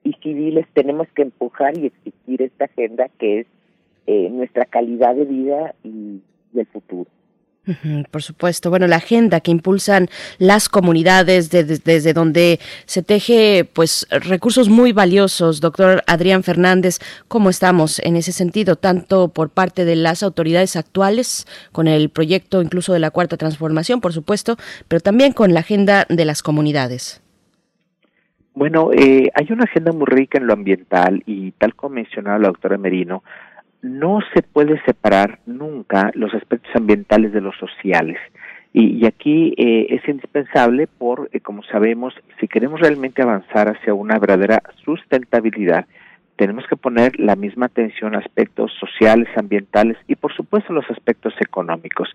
y 0.04 0.14
civiles, 0.14 0.68
tenemos 0.74 1.08
que 1.16 1.22
empujar 1.24 1.78
y 1.78 1.88
exigir 1.88 2.42
esta 2.42 2.66
agenda 2.66 3.08
que 3.20 3.42
es 3.42 3.48
eh, 4.08 4.30
nuestra 4.32 4.66
calidad 4.66 5.16
de 5.16 5.26
vida 5.26 5.76
y, 5.84 6.22
el 6.56 6.68
futuro. 6.68 7.10
Por 8.12 8.22
supuesto. 8.22 8.70
Bueno, 8.70 8.88
la 8.88 8.98
agenda 8.98 9.40
que 9.40 9.50
impulsan 9.50 10.08
las 10.38 10.68
comunidades 10.68 11.50
desde 11.50 12.14
donde 12.14 12.60
se 12.86 13.02
teje 13.02 13.66
pues 13.72 14.06
recursos 14.12 14.68
muy 14.68 14.92
valiosos. 14.92 15.62
Doctor 15.62 16.04
Adrián 16.06 16.44
Fernández, 16.44 17.00
¿cómo 17.30 17.50
estamos 17.50 18.00
en 18.00 18.18
ese 18.18 18.34
sentido? 18.34 18.76
Tanto 18.76 19.30
por 19.30 19.50
parte 19.50 19.86
de 19.86 19.96
las 19.96 20.24
autoridades 20.24 20.76
actuales, 20.76 21.48
con 21.72 21.88
el 21.88 22.10
proyecto 22.10 22.62
incluso 22.62 22.92
de 22.92 23.00
la 23.00 23.12
Cuarta 23.12 23.38
Transformación, 23.38 24.02
por 24.02 24.12
supuesto, 24.12 24.58
pero 24.90 25.00
también 25.00 25.32
con 25.32 25.54
la 25.54 25.62
agenda 25.62 26.06
de 26.10 26.26
las 26.26 26.44
comunidades. 26.44 27.24
Bueno, 28.56 28.92
eh, 28.94 29.32
hay 29.34 29.48
una 29.52 29.64
agenda 29.64 29.92
muy 29.92 30.06
rica 30.06 30.38
en 30.38 30.46
lo 30.46 30.54
ambiental 30.54 31.24
y 31.26 31.52
tal 31.54 31.74
como 31.76 31.96
mencionaba 31.96 32.38
la 32.38 32.50
doctora 32.50 32.78
Merino, 32.78 33.24
no 33.84 34.20
se 34.34 34.42
puede 34.42 34.82
separar 34.86 35.40
nunca 35.46 36.10
los 36.16 36.34
aspectos 36.34 36.72
ambientales 36.76 37.34
de 37.34 37.42
los 37.42 37.56
sociales. 37.58 38.18
Y, 38.76 39.06
aquí 39.06 39.54
eh, 39.56 39.88
es 39.90 40.08
indispensable 40.10 40.88
por, 40.88 41.30
eh, 41.32 41.42
como 41.42 41.62
sabemos, 41.64 42.16
si 42.40 42.48
queremos 42.48 42.80
realmente 42.80 43.22
avanzar 43.22 43.68
hacia 43.68 43.94
una 43.94 44.18
verdadera 44.18 44.64
sustentabilidad, 44.84 45.86
tenemos 46.38 46.66
que 46.68 46.76
poner 46.76 47.20
la 47.20 47.36
misma 47.36 47.68
atención 47.68 48.16
a 48.16 48.20
aspectos 48.20 48.72
sociales, 48.80 49.28
ambientales 49.38 49.98
y 50.08 50.16
por 50.16 50.34
supuesto 50.34 50.74
los 50.74 50.90
aspectos 50.90 51.34
económicos. 51.40 52.10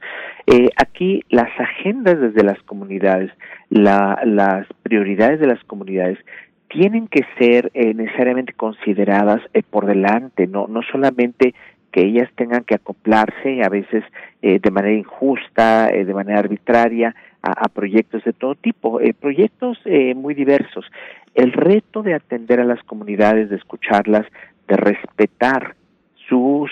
Eh, 0.47 0.71
aquí 0.77 1.23
las 1.29 1.51
agendas 1.61 2.19
desde 2.19 2.43
las 2.43 2.61
comunidades, 2.65 3.31
las 3.71 4.67
prioridades 4.83 5.39
de 5.39 5.47
las 5.47 5.63
comunidades 5.65 6.19
tienen 6.69 7.09
que 7.09 7.25
ser 7.39 7.71
eh, 7.75 7.95
necesariamente 7.95 8.53
consideradas 8.53 9.41
eh, 9.55 9.63
por 9.69 9.87
delante, 9.87 10.47
no, 10.47 10.67
no 10.69 10.83
solamente 10.83 11.55
que 11.91 12.03
ellas 12.03 12.29
tengan 12.37 12.65
que 12.65 12.75
acoplarse 12.75 13.63
a 13.63 13.69
veces 13.69 14.05
eh, 14.43 14.59
de 14.63 14.71
manera 14.71 14.95
injusta, 14.95 15.87
de 15.87 16.15
manera 16.15 16.39
arbitraria, 16.39 17.15
a, 17.41 17.69
proyectos 17.69 18.25
de 18.25 18.33
todo 18.33 18.57
tipo, 18.57 19.01
proyectos 19.21 19.79
muy 20.17 20.35
diversos. 20.35 20.85
El 21.35 21.53
reto 21.53 22.03
de 22.03 22.13
atender 22.13 22.61
a 22.61 22.65
las 22.65 22.83
comunidades, 22.83 23.49
de 23.49 23.57
escucharlas, 23.57 24.27
de 24.67 24.77
respetar 24.77 25.77
sus 26.29 26.71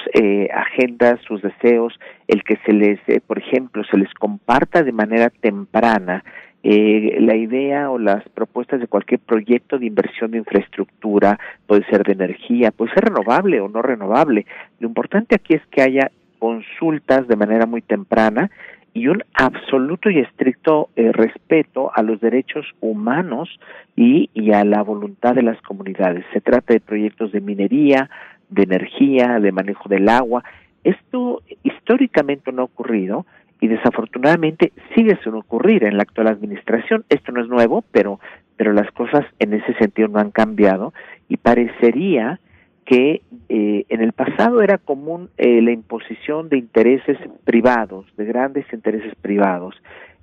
agendas, 0.52 1.20
sus 1.20 1.40
deseos, 1.40 1.98
el 2.26 2.42
que 2.42 2.58
se 2.66 2.72
les, 2.72 2.98
por 3.26 3.38
ejemplo, 3.38 3.84
se 3.84 3.96
les 3.96 4.12
comparta 4.12 4.82
de 4.82 4.92
manera 4.92 5.30
temprana 5.30 6.24
eh, 6.68 7.18
la 7.20 7.36
idea 7.36 7.90
o 7.92 7.96
las 7.96 8.28
propuestas 8.30 8.80
de 8.80 8.88
cualquier 8.88 9.20
proyecto 9.20 9.78
de 9.78 9.86
inversión 9.86 10.32
de 10.32 10.38
infraestructura, 10.38 11.38
puede 11.64 11.84
ser 11.84 12.02
de 12.02 12.14
energía, 12.14 12.72
puede 12.72 12.92
ser 12.92 13.04
renovable 13.04 13.60
o 13.60 13.68
no 13.68 13.82
renovable. 13.82 14.46
Lo 14.80 14.88
importante 14.88 15.36
aquí 15.36 15.54
es 15.54 15.64
que 15.70 15.82
haya 15.82 16.10
consultas 16.40 17.28
de 17.28 17.36
manera 17.36 17.66
muy 17.66 17.82
temprana 17.82 18.50
y 18.92 19.06
un 19.06 19.22
absoluto 19.34 20.10
y 20.10 20.18
estricto 20.18 20.88
eh, 20.96 21.12
respeto 21.12 21.92
a 21.94 22.02
los 22.02 22.20
derechos 22.20 22.66
humanos 22.80 23.48
y, 23.94 24.28
y 24.34 24.50
a 24.50 24.64
la 24.64 24.82
voluntad 24.82 25.36
de 25.36 25.44
las 25.44 25.62
comunidades. 25.62 26.24
Se 26.32 26.40
trata 26.40 26.74
de 26.74 26.80
proyectos 26.80 27.30
de 27.30 27.40
minería, 27.40 28.10
de 28.48 28.64
energía, 28.64 29.38
de 29.38 29.52
manejo 29.52 29.88
del 29.88 30.08
agua. 30.08 30.42
Esto 30.82 31.42
históricamente 31.62 32.50
no 32.50 32.62
ha 32.62 32.64
ocurrido 32.64 33.24
y 33.60 33.68
desafortunadamente 33.68 34.72
sigue 34.94 35.18
sin 35.22 35.34
ocurrir 35.34 35.84
en 35.84 35.96
la 35.96 36.02
actual 36.02 36.28
administración. 36.28 37.04
Esto 37.08 37.32
no 37.32 37.42
es 37.42 37.48
nuevo, 37.48 37.84
pero, 37.90 38.20
pero 38.56 38.72
las 38.72 38.90
cosas 38.92 39.24
en 39.38 39.54
ese 39.54 39.74
sentido 39.74 40.08
no 40.08 40.18
han 40.18 40.30
cambiado 40.30 40.92
y 41.28 41.36
parecería 41.36 42.40
que 42.84 43.22
eh, 43.48 43.84
en 43.88 44.00
el 44.00 44.12
pasado 44.12 44.62
era 44.62 44.78
común 44.78 45.28
eh, 45.36 45.60
la 45.60 45.72
imposición 45.72 46.48
de 46.48 46.58
intereses 46.58 47.18
privados, 47.44 48.06
de 48.16 48.24
grandes 48.24 48.64
intereses 48.72 49.14
privados. 49.16 49.74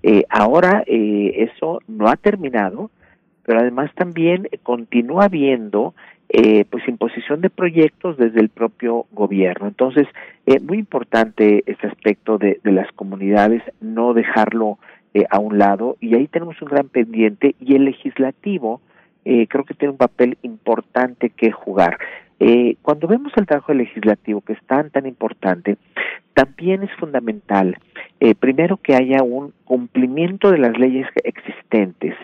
Eh, 0.02 0.24
ahora 0.30 0.84
eso 0.88 1.80
no 1.88 2.08
ha 2.08 2.15
terminado, 2.15 2.89
pero 3.43 3.60
además 3.60 3.91
también 3.96 4.48
continúa 4.63 5.26
habiendo 5.26 5.93
eh, 6.36 6.65
pues 6.67 6.88
imposición 6.88 7.41
de 7.41 7.52
proyectos 7.52 8.17
desde 8.17 8.39
el 8.39 8.50
propio 8.50 9.06
gobierno. 9.12 9.67
Entonces, 9.67 10.08
es 10.48 10.63
muy 10.63 10.80
importante 10.80 11.63
este 11.67 11.86
aspecto 11.86 12.39
de, 12.39 12.60
las 12.63 12.91
comunidades, 12.93 13.62
no 13.82 14.15
dejarlo 14.15 14.80
eh, 15.13 15.26
a 15.30 15.38
un 15.38 15.60
lado, 15.60 15.96
y 16.02 16.15
ahí 16.15 16.28
tenemos 16.28 16.60
un 16.60 16.69
gran 16.69 16.89
pendiente, 16.89 17.54
y 17.60 17.76
el 17.76 17.86
legislativo 17.86 18.82
eh, 19.26 19.46
creo 19.46 19.63
que 19.63 19.76
tiene 19.76 19.91
un 19.91 20.00
papel 20.00 20.39
importante 20.41 21.30
que 21.30 21.52
jugar. 21.52 22.00
cuando 22.82 23.08
vemos 23.08 23.32
el 23.36 23.46
trabajo 23.46 23.72
legislativo, 23.76 24.41
que 24.41 24.54
es 24.54 24.63
tan, 24.65 24.89
tan 24.89 25.06
importante, 25.06 25.78
también 26.34 26.82
es 26.82 26.91
fundamental, 27.00 27.78
primero, 28.39 28.78
que 28.78 28.96
haya 28.96 29.22
un 29.22 29.54
cumplimiento 29.65 30.50
de 30.50 30.58
las 30.58 30.78
leyes 30.80 31.08
existentes, 31.24 32.15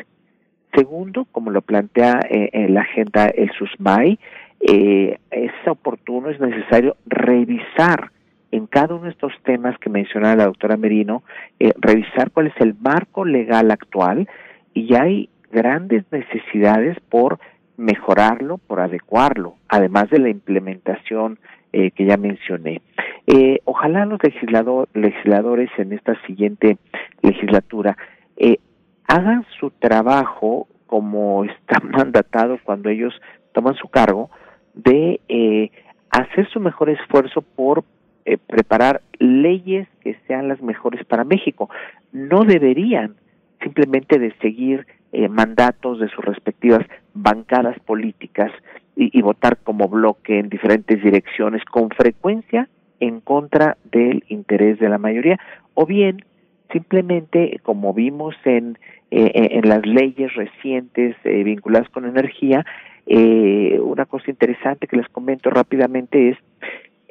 Segundo, 0.73 1.25
como 1.31 1.51
lo 1.51 1.61
plantea 1.61 2.19
eh, 2.29 2.67
la 2.69 2.81
agenda 2.81 3.27
el 3.27 3.51
SUSMAI, 3.51 4.19
eh, 4.61 5.19
es 5.31 5.51
oportuno, 5.67 6.29
es 6.29 6.39
necesario 6.39 6.97
revisar 7.05 8.11
en 8.51 8.67
cada 8.67 8.95
uno 8.95 9.05
de 9.05 9.11
estos 9.11 9.31
temas 9.43 9.77
que 9.79 9.89
mencionaba 9.89 10.35
la 10.35 10.45
doctora 10.45 10.75
Merino, 10.75 11.23
eh, 11.59 11.71
revisar 11.77 12.31
cuál 12.31 12.47
es 12.47 12.53
el 12.59 12.75
marco 12.79 13.23
legal 13.23 13.71
actual 13.71 14.27
y 14.73 14.95
hay 14.95 15.29
grandes 15.51 16.03
necesidades 16.11 16.97
por 17.09 17.39
mejorarlo, 17.77 18.57
por 18.57 18.81
adecuarlo, 18.81 19.55
además 19.69 20.09
de 20.09 20.19
la 20.19 20.29
implementación 20.29 21.39
eh, 21.71 21.91
que 21.91 22.05
ya 22.05 22.17
mencioné. 22.17 22.81
Ojalá 23.63 24.05
los 24.05 24.21
legislador, 24.23 24.89
legisladores 24.93 25.69
en 25.77 25.93
esta 25.93 26.19
siguiente 26.25 26.77
legislatura 27.21 27.95
hagan 29.09 29.45
su 29.59 29.71
trabajo 29.71 30.67
como 30.87 31.43
está 31.45 31.79
mandatado 31.81 32.57
cuando 32.63 32.89
ellos 32.89 33.13
toman 33.51 33.75
su 33.75 33.89
cargo, 33.89 34.29
de 34.73 35.19
eh, 35.27 35.71
hacer 36.11 36.47
su 36.49 36.59
mejor 36.59 36.89
esfuerzo 36.89 37.41
por 37.41 37.83
eh, 38.25 38.37
preparar 38.37 39.01
leyes 39.17 39.87
que 40.01 40.15
sean 40.27 40.47
las 40.47 40.61
mejores 40.61 41.03
para 41.05 41.23
México. 41.23 41.69
No 42.11 42.45
deberían 42.45 43.15
simplemente 43.61 44.19
de 44.19 44.33
seguir 44.37 44.87
eh, 45.11 45.27
mandatos 45.27 45.99
de 45.99 46.07
sus 46.09 46.23
respectivas 46.23 46.85
bancadas 47.13 47.77
políticas 47.79 48.51
y, 48.95 49.21
votar 49.21 49.57
como 49.57 49.87
bloque 49.87 50.39
en 50.39 50.49
diferentes 50.49 51.01
direcciones 51.01 51.63
con 51.65 51.89
frecuencia 51.89 52.67
en 52.99 53.21
contra 53.21 53.77
del 53.85 54.25
interés 54.27 54.77
de 54.79 54.89
la 54.89 54.97
mayoría 54.97 55.39
o 55.73 55.85
bien 55.85 56.25
simplemente 56.71 57.59
como 57.63 57.93
vimos 57.93 58.35
en 58.43 58.77
en 59.11 59.67
las 59.67 59.85
leyes 59.85 60.33
recientes 60.35 61.15
eh, 61.23 61.43
vinculadas 61.43 61.89
con 61.89 62.05
energía, 62.05 62.65
una 63.07 64.05
cosa 64.05 64.29
interesante 64.29 64.87
que 64.87 64.97
les 64.97 65.07
comento 65.09 65.49
rápidamente 65.49 66.29
es, 66.29 66.37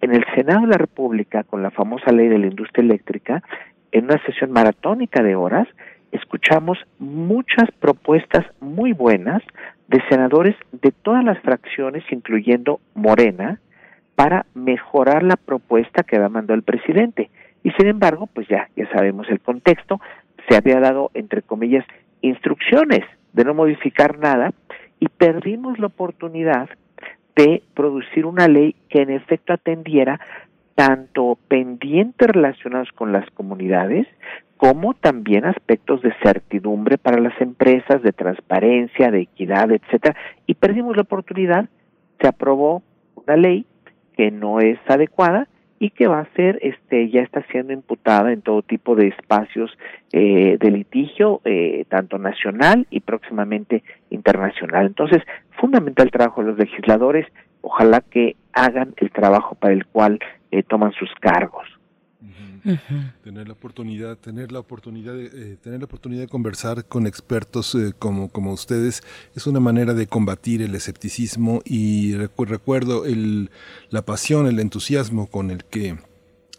en 0.01 0.15
el 0.15 0.25
Senado 0.35 0.61
de 0.61 0.69
la 0.69 0.79
República, 0.79 1.43
con 1.43 1.63
la 1.63 1.73
famosa 1.73 2.13
ley 2.13 2.29
de 2.29 2.39
la 2.39 2.47
industria 2.47 2.85
eléctrica, 2.85 3.43
en 3.91 4.05
una 4.05 4.23
sesión 4.25 4.53
maratónica 4.53 5.23
de 5.23 5.35
horas, 5.35 5.67
escuchamos 6.13 6.79
muchas 6.99 7.71
propuestas 7.81 8.47
muy 8.61 8.93
buenas 8.93 9.43
de 9.89 10.01
senadores 10.09 10.55
de 10.73 10.93
todas 10.93 11.25
las 11.25 11.39
fracciones, 11.41 12.05
incluyendo 12.11 12.81
Morena, 12.95 13.61
para 14.15 14.47
mejorar 14.55 15.23
la 15.23 15.37
propuesta 15.37 16.03
que 16.03 16.17
había 16.17 16.29
mandado 16.29 16.55
el 16.55 16.63
presidente. 16.63 17.31
Y 17.63 17.71
sin 17.73 17.87
embargo, 17.87 18.29
pues 18.33 18.47
ya, 18.49 18.69
ya 18.77 18.89
sabemos 18.91 19.29
el 19.31 19.41
contexto, 19.41 20.01
se 20.49 20.57
había 20.57 20.81
dado, 20.81 21.11
entre 21.15 21.43
comillas, 21.43 21.85
instrucciones 22.23 23.01
de 23.33 23.45
no 23.45 23.55
modificar 23.55 24.19
nada 24.19 24.53
y 25.01 25.09
perdimos 25.09 25.79
la 25.79 25.87
oportunidad 25.87 26.69
de 27.37 27.63
producir 27.75 28.27
una 28.27 28.49
ley 28.49 28.75
que 28.89 29.03
en 29.03 29.11
efecto 29.11 29.53
atendiera 29.53 30.21
tanto 30.75 31.39
pendientes 31.49 32.29
relacionados 32.29 32.91
con 32.93 33.13
las 33.13 33.29
comunidades 33.33 34.07
como 34.57 34.95
también 34.95 35.45
aspectos 35.45 36.03
de 36.03 36.13
certidumbre 36.23 36.99
para 36.99 37.21
las 37.21 37.41
empresas, 37.41 38.03
de 38.03 38.13
transparencia, 38.13 39.11
de 39.13 39.21
equidad, 39.21 39.71
etcétera, 39.71 40.17
y 40.47 40.55
perdimos 40.55 40.97
la 40.97 41.03
oportunidad, 41.03 41.69
se 42.21 42.27
aprobó 42.27 42.83
una 43.15 43.37
ley 43.37 43.67
que 44.17 44.33
no 44.33 44.59
es 44.59 44.79
adecuada 44.89 45.47
y 45.79 45.91
que 45.91 46.09
va 46.09 46.21
a 46.21 46.35
ser, 46.35 46.59
este, 46.63 47.09
ya 47.11 47.23
está 47.23 47.43
siendo 47.51 47.73
imputada 47.73 48.33
en 48.33 48.43
todo 48.43 48.63
tipo 48.63 48.97
de 48.97 49.09
espacios 49.09 49.71
eh, 50.13 50.57
de 50.59 50.71
litigio, 50.71 51.41
eh, 51.45 51.85
tanto 51.89 52.19
nacional 52.19 52.87
y 52.91 53.01
próximamente 53.01 53.83
internacional. 54.11 54.87
Entonces, 54.87 55.23
fundamental 55.61 56.11
trabajo 56.11 56.43
de 56.43 56.49
los 56.49 56.59
legisladores, 56.59 57.27
ojalá 57.61 58.01
que 58.01 58.37
hagan 58.53 58.95
el 58.97 59.11
trabajo 59.11 59.55
para 59.55 59.73
el 59.73 59.87
cual 59.87 60.19
eh, 60.51 60.63
toman 60.63 60.93
sus 60.93 61.11
cargos. 61.21 61.78
Tener 63.25 63.47
la 63.47 63.55
oportunidad, 63.55 64.19
tener 64.19 64.53
la 64.53 64.61
oportunidad, 64.61 65.15
de, 65.15 65.27
eh, 65.27 65.57
tener 65.63 65.81
la 65.81 65.87
oportunidad 65.87 66.23
de 66.23 66.29
conversar 66.29 66.85
con 66.85 67.07
expertos 67.07 67.75
eh, 67.75 67.93
como, 67.99 68.29
como 68.29 68.53
ustedes 68.53 69.03
es 69.35 69.47
una 69.47 69.61
manera 69.61 69.95
de 69.95 70.07
combatir 70.07 70.63
el 70.63 70.75
escepticismo 70.75 71.63
y 71.65 72.15
recuerdo 72.15 73.05
el, 73.05 73.51
la 73.91 74.03
pasión, 74.03 74.47
el 74.47 74.61
entusiasmo 74.61 75.29
con 75.29 75.51
el 75.51 75.65
que 75.65 75.99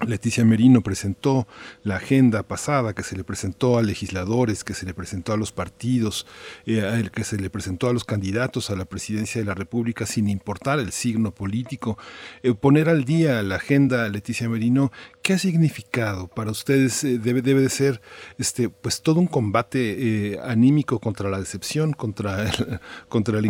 Leticia 0.07 0.45
Merino 0.45 0.81
presentó 0.81 1.47
la 1.83 1.97
agenda 1.97 2.43
pasada 2.43 2.93
que 2.93 3.03
se 3.03 3.17
le 3.17 3.25
presentó 3.25 3.77
a 3.77 3.83
legisladores, 3.83 4.63
que 4.63 4.73
se 4.73 4.85
le 4.85 4.93
presentó 4.93 5.33
a 5.33 5.37
los 5.37 5.51
partidos, 5.51 6.25
eh, 6.65 7.09
que 7.13 7.25
se 7.25 7.37
le 7.37 7.49
presentó 7.49 7.89
a 7.89 7.93
los 7.93 8.05
candidatos 8.05 8.69
a 8.69 8.75
la 8.75 8.85
presidencia 8.85 9.41
de 9.41 9.45
la 9.45 9.55
República 9.55 10.05
sin 10.05 10.29
importar 10.29 10.79
el 10.79 10.93
signo 10.93 11.31
político. 11.31 11.97
Eh, 12.43 12.53
poner 12.53 12.87
al 12.87 13.03
día 13.03 13.43
la 13.43 13.55
agenda, 13.55 14.07
Leticia 14.07 14.47
Merino, 14.47 14.91
¿qué 15.21 15.33
ha 15.33 15.37
significado 15.39 16.27
para 16.27 16.51
ustedes? 16.51 17.03
Eh, 17.03 17.19
debe, 17.19 17.41
debe 17.41 17.61
de 17.61 17.69
ser 17.69 18.01
este, 18.37 18.69
pues 18.69 19.01
todo 19.01 19.19
un 19.19 19.27
combate 19.27 20.39
anímico 20.43 20.99
contra 20.99 21.29
la 21.29 21.39
decepción, 21.39 21.91
contra, 21.91 22.49
contra 23.09 23.41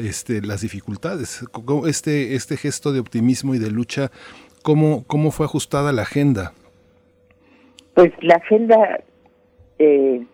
este, 0.00 0.42
las 0.42 0.60
dificultades. 0.60 1.40
Este, 1.86 2.36
este 2.36 2.56
gesto 2.56 2.92
de 2.92 3.00
optimismo 3.00 3.54
y 3.54 3.58
de 3.58 3.70
lucha 3.70 4.12
¿Cómo, 4.62 5.04
cómo 5.06 5.30
fue 5.30 5.46
ajustada 5.46 5.92
la 5.92 6.02
agenda? 6.02 6.52
Pues 7.94 8.12
la 8.20 8.36
agenda 8.36 9.00
eh, 9.78 10.24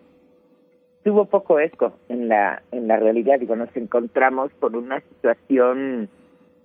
tuvo 1.03 1.25
poco 1.25 1.59
eco 1.59 1.93
en 2.07 2.29
la 2.29 2.61
en 2.71 2.87
la 2.87 2.97
realidad. 2.97 3.39
Digo, 3.39 3.55
nos 3.55 3.75
encontramos 3.75 4.51
con 4.59 4.75
una 4.75 5.01
situación 5.01 6.09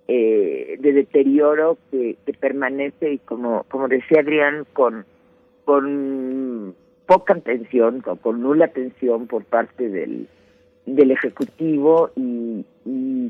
eh, 0.07 0.77
de 0.79 0.93
deterioro 0.93 1.77
que, 1.91 2.17
que 2.25 2.33
permanece 2.33 3.13
y 3.13 3.17
como 3.17 3.63
como 3.63 3.87
decía 3.87 4.21
Adrián 4.21 4.65
con 4.73 5.05
con 5.65 6.75
poca 7.07 7.33
atención, 7.33 8.01
con, 8.01 8.17
con 8.17 8.41
nula 8.41 8.65
atención 8.65 9.27
por 9.27 9.43
parte 9.43 9.89
del 9.89 10.27
del 10.85 11.09
ejecutivo 11.09 12.11
y 12.15 12.63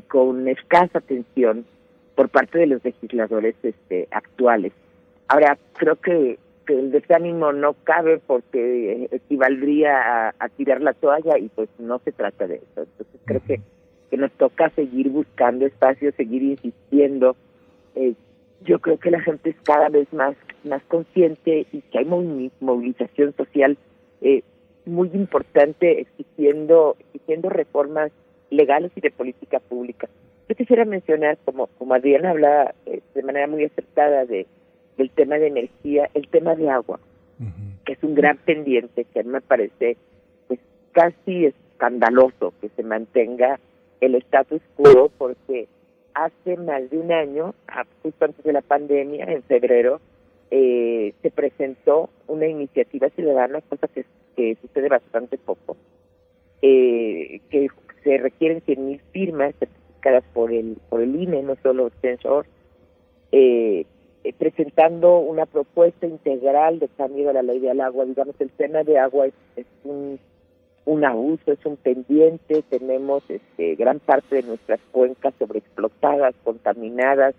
con 0.08 0.46
escasa 0.46 0.98
atención 0.98 1.64
por 2.16 2.30
parte 2.30 2.58
de 2.58 2.66
los 2.66 2.84
legisladores 2.84 3.54
este, 3.62 4.08
actuales. 4.10 4.72
Ahora, 5.28 5.56
creo 5.74 5.96
que, 5.96 6.38
el 6.66 6.90
desánimo 6.90 7.52
no 7.52 7.74
cabe 7.84 8.18
porque 8.18 9.08
equivaldría 9.12 10.34
a, 10.36 10.48
tirar 10.48 10.80
la 10.80 10.94
toalla 10.94 11.38
y 11.38 11.48
pues 11.48 11.68
no 11.78 12.00
se 12.00 12.10
trata 12.10 12.48
de 12.48 12.56
eso. 12.56 12.82
Entonces 12.82 13.20
creo 13.24 13.40
que, 13.46 13.60
que 14.10 14.16
nos 14.16 14.32
toca 14.32 14.70
seguir 14.70 15.10
buscando 15.10 15.64
espacios, 15.64 16.16
seguir 16.16 16.42
insistiendo. 16.42 17.36
Eh, 17.94 18.14
yo 18.64 18.80
creo 18.80 18.98
que 18.98 19.12
la 19.12 19.20
gente 19.20 19.50
es 19.50 19.56
cada 19.62 19.90
vez 19.90 20.12
más, 20.12 20.34
más 20.64 20.82
consciente 20.88 21.68
y 21.70 21.82
que 21.82 21.98
hay 22.00 22.04
movilización 22.04 23.32
social 23.36 23.78
eh, 24.20 24.42
muy 24.86 25.10
importante 25.14 26.00
exigiendo, 26.00 26.96
exigiendo 26.98 27.48
reformas 27.48 28.10
legales 28.50 28.90
y 28.96 29.02
de 29.02 29.12
política 29.12 29.60
pública. 29.60 30.08
Yo 30.48 30.54
quisiera 30.54 30.84
mencionar, 30.84 31.38
como, 31.44 31.66
como 31.78 31.94
Adriana 31.94 32.30
habla 32.30 32.74
eh, 32.86 33.00
de 33.14 33.22
manera 33.22 33.46
muy 33.46 33.64
acertada 33.64 34.24
de, 34.24 34.46
del 34.96 35.10
tema 35.10 35.36
de 35.38 35.48
energía, 35.48 36.08
el 36.14 36.28
tema 36.28 36.54
de 36.54 36.70
agua, 36.70 37.00
que 37.84 37.92
es 37.92 38.02
un 38.02 38.14
gran 38.14 38.38
pendiente 38.38 39.04
que 39.04 39.20
a 39.20 39.22
mí 39.22 39.28
me 39.28 39.40
parece 39.40 39.96
pues 40.48 40.58
casi 40.92 41.46
escandaloso 41.46 42.54
que 42.60 42.70
se 42.70 42.82
mantenga 42.82 43.60
el 44.00 44.14
status 44.16 44.62
quo 44.76 45.10
porque 45.18 45.68
hace 46.14 46.56
más 46.56 46.88
de 46.90 46.98
un 46.98 47.12
año, 47.12 47.54
justo 48.02 48.24
antes 48.24 48.42
de 48.44 48.52
la 48.52 48.62
pandemia, 48.62 49.26
en 49.26 49.42
febrero, 49.42 50.00
eh, 50.50 51.12
se 51.22 51.30
presentó 51.30 52.08
una 52.26 52.46
iniciativa 52.46 53.10
ciudadana, 53.10 53.60
cosa 53.62 53.88
que, 53.88 54.06
que 54.36 54.56
sucede 54.62 54.88
bastante 54.88 55.36
poco, 55.36 55.76
eh, 56.62 57.40
que 57.50 57.68
se 58.02 58.16
requieren 58.18 58.62
100.000 58.62 59.00
firmas 59.12 59.54
por 60.32 60.52
el 60.52 60.76
por 60.88 61.00
el 61.00 61.14
INE, 61.14 61.42
no 61.42 61.56
solo 61.62 61.90
Censor, 62.00 62.46
eh, 63.32 63.86
eh, 64.24 64.32
presentando 64.36 65.18
una 65.18 65.46
propuesta 65.46 66.06
integral 66.06 66.78
de 66.78 66.88
cambio 66.88 67.28
de 67.28 67.34
la 67.34 67.42
ley 67.42 67.60
del 67.60 67.80
agua. 67.80 68.04
Digamos, 68.04 68.34
el 68.40 68.50
tema 68.50 68.82
de 68.82 68.98
agua 68.98 69.26
es, 69.26 69.66
un, 69.84 70.18
un 70.84 71.04
abuso, 71.04 71.52
es 71.52 71.64
un 71.64 71.76
pendiente. 71.76 72.62
Tenemos 72.68 73.22
este, 73.28 73.76
gran 73.76 74.00
parte 74.00 74.36
de 74.36 74.42
nuestras 74.42 74.80
cuencas 74.90 75.32
sobreexplotadas, 75.38 76.34
contaminadas. 76.42 77.34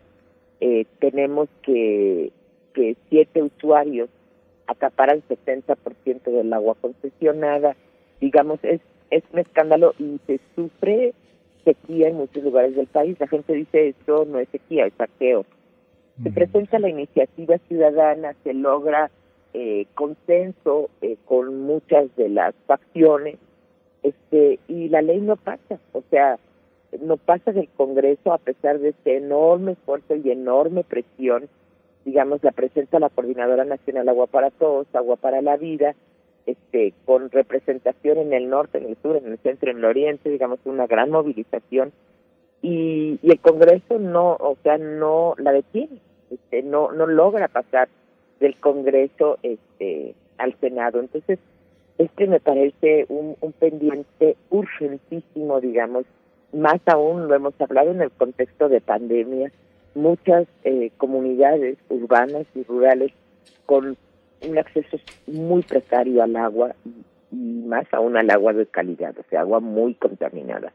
Eh, 0.61 0.85
tenemos 0.99 1.49
que, 1.61 2.31
que 2.73 2.95
siete 3.09 3.43
usuarios 3.43 4.09
acaparan 4.65 5.21
70% 5.27 6.23
del 6.23 6.53
agua 6.53 6.75
concesionada. 6.79 7.75
Digamos, 8.21 8.59
es, 8.63 8.79
es 9.09 9.23
un 9.33 9.39
escándalo 9.39 9.93
y 9.99 10.19
se 10.25 10.39
sufre 10.55 11.13
sequía 11.67 12.07
en 12.07 12.15
muchos 12.15 12.43
lugares 12.43 12.75
del 12.75 12.87
país. 12.87 13.19
La 13.19 13.27
gente 13.27 13.53
dice 13.53 13.89
esto 13.89 14.25
no 14.25 14.39
es 14.39 14.47
sequía, 14.49 14.85
es 14.85 14.93
saqueo. 14.97 15.45
Se 16.23 16.31
presenta 16.31 16.79
la 16.79 16.89
iniciativa 16.89 17.57
ciudadana, 17.67 18.33
se 18.43 18.53
logra 18.53 19.11
eh, 19.53 19.85
consenso 19.93 20.89
eh, 21.01 21.17
con 21.25 21.61
muchas 21.61 22.15
de 22.15 22.29
las 22.29 22.55
facciones, 22.65 23.37
este 24.01 24.59
y 24.67 24.89
la 24.89 25.01
ley 25.01 25.19
no 25.19 25.35
pasa, 25.35 25.79
o 25.91 26.01
sea, 26.09 26.39
no 27.01 27.17
pasa 27.17 27.51
del 27.51 27.67
Congreso 27.75 28.33
a 28.33 28.37
pesar 28.37 28.79
de 28.79 28.89
este 28.89 29.17
enorme 29.17 29.73
esfuerzo 29.73 30.15
y 30.15 30.31
enorme 30.31 30.83
presión. 30.83 31.49
Digamos, 32.05 32.41
la 32.43 32.51
presenta 32.51 32.99
la 32.99 33.09
Coordinadora 33.09 33.65
Nacional 33.65 34.07
Agua 34.07 34.27
para 34.27 34.49
Todos, 34.49 34.87
Agua 34.93 35.17
para 35.17 35.41
la 35.41 35.57
Vida, 35.57 35.93
este, 36.47 36.93
con 37.05 37.29
representación 37.29 38.17
en 38.17 38.33
el 38.33 38.49
norte, 38.49 38.77
en 38.77 38.85
el 38.85 38.97
sur, 39.03 39.17
en 39.17 39.31
el 39.31 39.37
centro, 39.39 39.69
en 39.69 39.77
el 39.77 39.85
oriente, 39.85 40.29
digamos, 40.29 40.59
una 40.65 40.87
gran 40.87 41.11
movilización. 41.11 41.91
Y, 42.61 43.19
el 43.21 43.39
Congreso 43.39 43.99
no, 43.99 44.31
o 44.39 44.57
sea, 44.63 44.77
no 44.77 45.35
la 45.37 45.51
detiene, 45.51 45.99
este, 46.31 46.63
no, 46.63 46.91
no 46.93 47.05
logra 47.05 47.49
pasar 47.49 47.89
del 48.39 48.55
Congreso 48.55 49.37
este, 49.43 50.15
al 50.37 50.55
Senado. 50.59 51.01
Entonces, 51.01 51.37
este 51.97 52.27
me 52.27 52.39
parece 52.39 53.05
un, 53.09 53.35
pendiente 53.59 54.37
urgentísimo, 54.49 55.59
digamos, 55.59 56.05
más 56.53 56.79
aún 56.85 57.27
lo 57.27 57.35
hemos 57.35 57.59
hablado 57.59 57.91
en 57.91 58.01
el 58.01 58.11
contexto 58.11 58.69
de 58.69 58.79
pandemia, 58.79 59.51
muchas 59.95 60.47
eh, 60.63 60.91
comunidades 60.97 61.77
urbanas 61.89 62.45
y 62.55 62.63
rurales 62.63 63.11
con 63.65 63.97
un 64.41 64.57
acceso 64.57 64.97
muy 65.27 65.63
precario 65.63 66.23
al 66.23 66.35
agua 66.35 66.75
y, 66.85 67.35
más 67.35 67.85
aún 67.91 68.15
al 68.17 68.29
agua 68.29 68.53
de 68.53 68.65
calidad, 68.65 69.15
o 69.17 69.23
sea, 69.29 69.41
agua 69.41 69.59
muy 69.59 69.93
contaminada. 69.95 70.73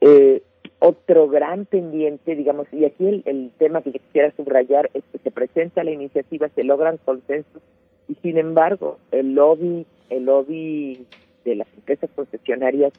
Eh, 0.00 0.42
otro 0.78 1.28
gran 1.28 1.64
pendiente, 1.64 2.36
digamos, 2.36 2.66
y 2.72 2.84
aquí 2.84 3.06
el, 3.06 3.22
el, 3.26 3.50
tema 3.58 3.82
que 3.82 3.92
quisiera 3.92 4.32
subrayar 4.36 4.90
es 4.94 5.02
que 5.10 5.18
se 5.18 5.30
presenta 5.30 5.82
la 5.82 5.90
iniciativa, 5.90 6.48
se 6.50 6.64
logran 6.64 6.98
consensos 6.98 7.62
y 8.08 8.14
sin 8.16 8.38
embargo 8.38 8.98
el 9.10 9.34
lobby, 9.34 9.86
el 10.10 10.26
lobby 10.26 11.06
de 11.44 11.56
las 11.56 11.68
empresas 11.74 12.10
concesionarias 12.14 12.92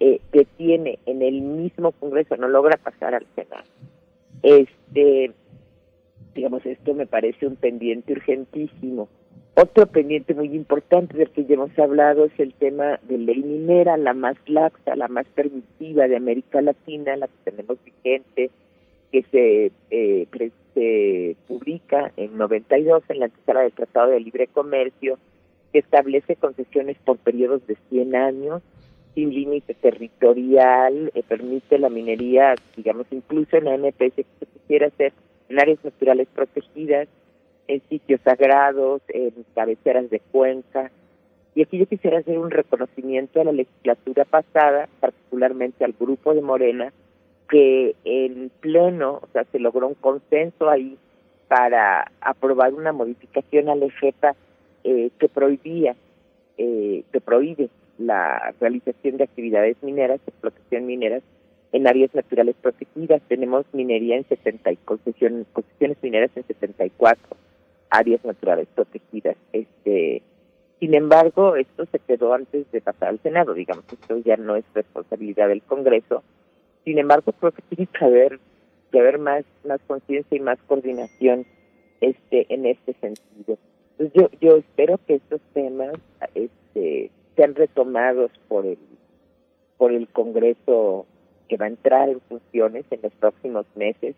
eh, 0.00 0.20
que 0.32 0.44
tiene 0.44 0.98
en 1.06 1.22
el 1.22 1.40
mismo 1.40 1.92
Congreso 1.92 2.36
no 2.36 2.48
logra 2.48 2.76
pasar 2.76 3.14
al 3.14 3.26
Senado. 3.34 3.64
Este, 4.42 5.32
digamos, 6.34 6.64
esto 6.64 6.94
me 6.94 7.06
parece 7.06 7.46
un 7.46 7.56
pendiente 7.56 8.12
urgentísimo. 8.12 9.08
Otro 9.54 9.86
pendiente 9.86 10.34
muy 10.34 10.54
importante 10.54 11.16
del 11.16 11.30
que 11.30 11.44
ya 11.44 11.54
hemos 11.54 11.76
hablado 11.78 12.26
es 12.26 12.32
el 12.38 12.54
tema 12.54 13.00
de 13.08 13.18
ley 13.18 13.42
minera, 13.42 13.96
la 13.96 14.14
más 14.14 14.36
laxa, 14.46 14.94
la 14.94 15.08
más 15.08 15.26
permisiva 15.34 16.06
de 16.06 16.16
América 16.16 16.60
Latina, 16.62 17.16
la 17.16 17.26
que 17.26 17.50
tenemos 17.50 17.78
vigente, 17.84 18.50
que 19.10 19.22
se, 19.30 19.72
eh, 19.90 20.26
se 20.74 21.36
publica 21.48 22.12
en 22.16 22.36
92 22.38 23.02
en 23.08 23.18
la 23.18 23.24
antesala 23.26 23.62
del 23.62 23.72
Tratado 23.72 24.10
de 24.10 24.20
Libre 24.20 24.46
Comercio, 24.46 25.18
que 25.72 25.80
establece 25.80 26.36
concesiones 26.36 26.96
por 27.04 27.18
periodos 27.18 27.66
de 27.66 27.76
100 27.90 28.14
años, 28.14 28.62
sin 29.14 29.34
límite 29.34 29.74
territorial, 29.74 31.10
eh, 31.14 31.22
permite 31.26 31.78
la 31.78 31.88
minería, 31.88 32.54
digamos, 32.76 33.06
incluso 33.10 33.56
en 33.56 33.64
la 33.64 33.74
NPS 33.74 34.14
que 34.14 34.26
se 34.38 34.46
quisiera 34.46 34.86
hacer 34.86 35.12
en 35.48 35.58
áreas 35.58 35.82
naturales 35.82 36.28
protegidas, 36.32 37.08
en 37.68 37.82
sitios 37.88 38.20
sagrados, 38.22 39.02
en 39.08 39.32
cabeceras 39.54 40.10
de 40.10 40.20
cuenca. 40.20 40.90
Y 41.54 41.62
aquí 41.62 41.78
yo 41.78 41.86
quisiera 41.86 42.18
hacer 42.18 42.38
un 42.38 42.50
reconocimiento 42.50 43.40
a 43.40 43.44
la 43.44 43.52
legislatura 43.52 44.24
pasada, 44.24 44.88
particularmente 45.00 45.84
al 45.84 45.94
grupo 45.98 46.34
de 46.34 46.40
Morena, 46.40 46.92
que 47.48 47.94
en 48.04 48.50
pleno, 48.60 49.20
o 49.22 49.28
sea, 49.32 49.44
se 49.52 49.58
logró 49.58 49.86
un 49.88 49.94
consenso 49.94 50.68
ahí 50.68 50.98
para 51.46 52.10
aprobar 52.20 52.74
una 52.74 52.92
modificación 52.92 53.68
a 53.68 53.74
la 53.74 53.86
eh, 54.84 55.10
que 55.18 55.28
prohibía, 55.28 55.94
eh, 56.58 57.02
que 57.12 57.20
prohíbe 57.20 57.68
la 57.98 58.54
realización 58.60 59.16
de 59.16 59.24
actividades 59.24 59.76
mineras, 59.82 60.20
explotación 60.26 60.86
mineras 60.86 61.22
en 61.72 61.86
áreas 61.86 62.14
naturales 62.14 62.54
protegidas. 62.60 63.20
Tenemos 63.28 63.66
minería 63.72 64.16
en 64.16 64.24
70 64.28 64.72
y 64.72 64.76
concesiones, 64.76 65.46
concesiones 65.52 65.96
mineras 66.02 66.30
en 66.36 66.44
74 66.44 67.36
áreas 67.90 68.24
naturales 68.24 68.68
protegidas. 68.74 69.36
Este, 69.52 70.22
sin 70.80 70.94
embargo, 70.94 71.56
esto 71.56 71.86
se 71.86 71.98
quedó 71.98 72.34
antes 72.34 72.70
de 72.70 72.80
pasar 72.80 73.08
al 73.08 73.20
Senado, 73.20 73.54
digamos, 73.54 73.84
esto 73.92 74.18
ya 74.18 74.36
no 74.36 74.56
es 74.56 74.64
responsabilidad 74.74 75.48
del 75.48 75.62
Congreso. 75.62 76.22
Sin 76.84 76.98
embargo, 76.98 77.32
creo 77.32 77.52
que 77.52 77.62
tiene 77.62 77.90
que 77.90 78.04
haber, 78.04 78.40
que 78.92 79.00
haber 79.00 79.18
más, 79.18 79.44
más 79.66 79.80
conciencia 79.86 80.36
y 80.36 80.40
más 80.40 80.58
coordinación 80.66 81.44
este, 82.00 82.46
en 82.48 82.66
este 82.66 82.94
sentido. 82.94 83.58
Entonces 83.98 84.12
yo, 84.14 84.30
yo 84.40 84.56
espero 84.56 84.98
que 85.06 85.16
estos 85.16 85.40
temas 85.52 85.94
este, 86.34 87.10
sean 87.36 87.54
retomados 87.56 88.30
por 88.46 88.64
el, 88.64 88.78
por 89.76 89.92
el 89.92 90.08
Congreso 90.08 91.06
que 91.48 91.56
va 91.56 91.64
a 91.64 91.68
entrar 91.68 92.08
en 92.08 92.20
funciones 92.20 92.84
en 92.90 93.00
los 93.02 93.12
próximos 93.14 93.66
meses. 93.74 94.14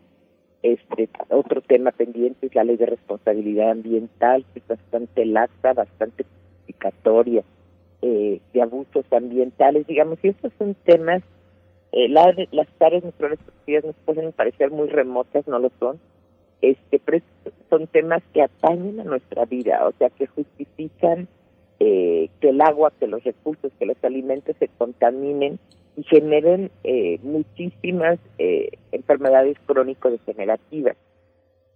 Este 0.62 1.08
otro 1.30 1.62
tema 1.62 1.90
pendiente 1.90 2.46
es 2.46 2.54
la 2.54 2.64
ley 2.64 2.76
de 2.76 2.86
responsabilidad 2.86 3.70
ambiental, 3.70 4.44
que 4.52 4.60
es 4.60 4.68
bastante 4.68 5.24
laxa, 5.24 5.72
bastante 5.72 6.24
justificatoria 6.24 7.42
eh, 8.02 8.40
de 8.52 8.62
abusos 8.62 9.04
ambientales, 9.10 9.86
digamos, 9.86 10.18
y 10.22 10.28
estos 10.28 10.52
son 10.58 10.74
temas, 10.84 11.22
eh, 11.92 12.08
las 12.08 12.34
áreas 12.80 13.04
naturales 13.04 13.38
nos 13.84 13.96
pueden 14.04 14.32
parecer 14.32 14.70
muy 14.70 14.88
remotas, 14.88 15.46
no 15.48 15.58
lo 15.58 15.70
son, 15.78 15.98
este, 16.60 16.98
pero 16.98 17.22
son 17.68 17.86
temas 17.86 18.22
que 18.32 18.42
atañen 18.42 19.00
a 19.00 19.04
nuestra 19.04 19.44
vida, 19.44 19.86
o 19.86 19.92
sea, 19.92 20.10
que 20.10 20.26
justifican 20.26 21.28
eh, 21.78 22.28
que 22.40 22.50
el 22.50 22.60
agua, 22.60 22.92
que 22.98 23.06
los 23.06 23.24
recursos, 23.24 23.72
que 23.78 23.86
los 23.86 23.96
alimentos 24.04 24.54
se 24.58 24.68
contaminen 24.68 25.58
y 25.96 26.02
generen 26.04 26.70
eh, 26.84 27.18
muchísimas 27.22 28.18
eh, 28.38 28.70
enfermedades 28.92 29.56
crónico-degenerativas. 29.66 30.96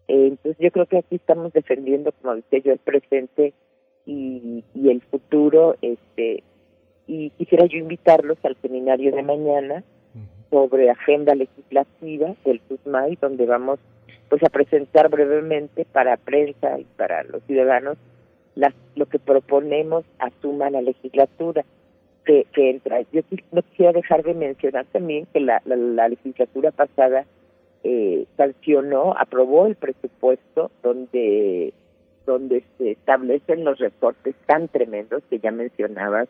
Eh, 0.09 0.29
entonces 0.29 0.57
yo 0.59 0.71
creo 0.71 0.87
que 0.87 0.99
aquí 0.99 1.17
estamos 1.17 1.53
defendiendo, 1.53 2.13
como 2.13 2.37
decía 2.37 2.61
yo, 2.61 2.73
el 2.73 2.79
presente 2.79 3.53
y, 4.07 4.65
y 4.75 4.91
el 4.91 5.01
futuro. 5.03 5.77
este 5.83 6.43
Y 7.07 7.31
quisiera 7.31 7.67
yo 7.67 7.79
invitarlos 7.79 8.39
al 8.45 8.57
seminario 8.63 9.15
de 9.15 9.23
mañana 9.23 9.85
sobre 10.51 10.91
agenda 10.91 11.35
legislativa 11.35 12.35
del 12.45 12.61
SUSMAI, 12.69 13.17
donde 13.21 13.47
vamos 13.47 13.81
pues 14.29 14.43
a 14.43 14.49
presentar 14.49 15.11
brevemente 15.11 15.85
para 15.85 16.17
prensa 16.17 16.79
y 16.79 16.85
para 16.97 17.25
los 17.25 17.43
ciudadanos 17.45 17.99
lo 18.95 19.07
que 19.07 19.19
proponemos 19.19 20.05
asuma 20.19 20.71
la 20.71 20.81
legislatura 20.81 21.65
que, 22.25 22.47
que 22.53 22.71
entra. 22.71 23.03
Yo 23.13 23.23
no 23.53 23.63
quisiera 23.63 23.93
dejar 23.93 24.23
de 24.23 24.35
mencionar 24.35 24.87
también 24.87 25.27
que 25.33 25.41
la, 25.41 25.63
la, 25.65 26.09
legislatura 26.09 26.71
pasada 26.71 27.25
eh, 27.83 28.27
sancionó, 28.37 29.15
aprobó 29.19 29.67
el 29.67 29.77
presupuesto 29.77 30.71
donde 30.83 31.73
donde 32.27 32.65
se 32.79 32.93
establecen 32.93 33.65
los 33.65 33.79
recortes 33.79 34.35
tan 34.47 34.69
tremendos 34.69 35.23
que 35.29 35.41
ya 35.41 35.51
mencionabas 35.51 36.27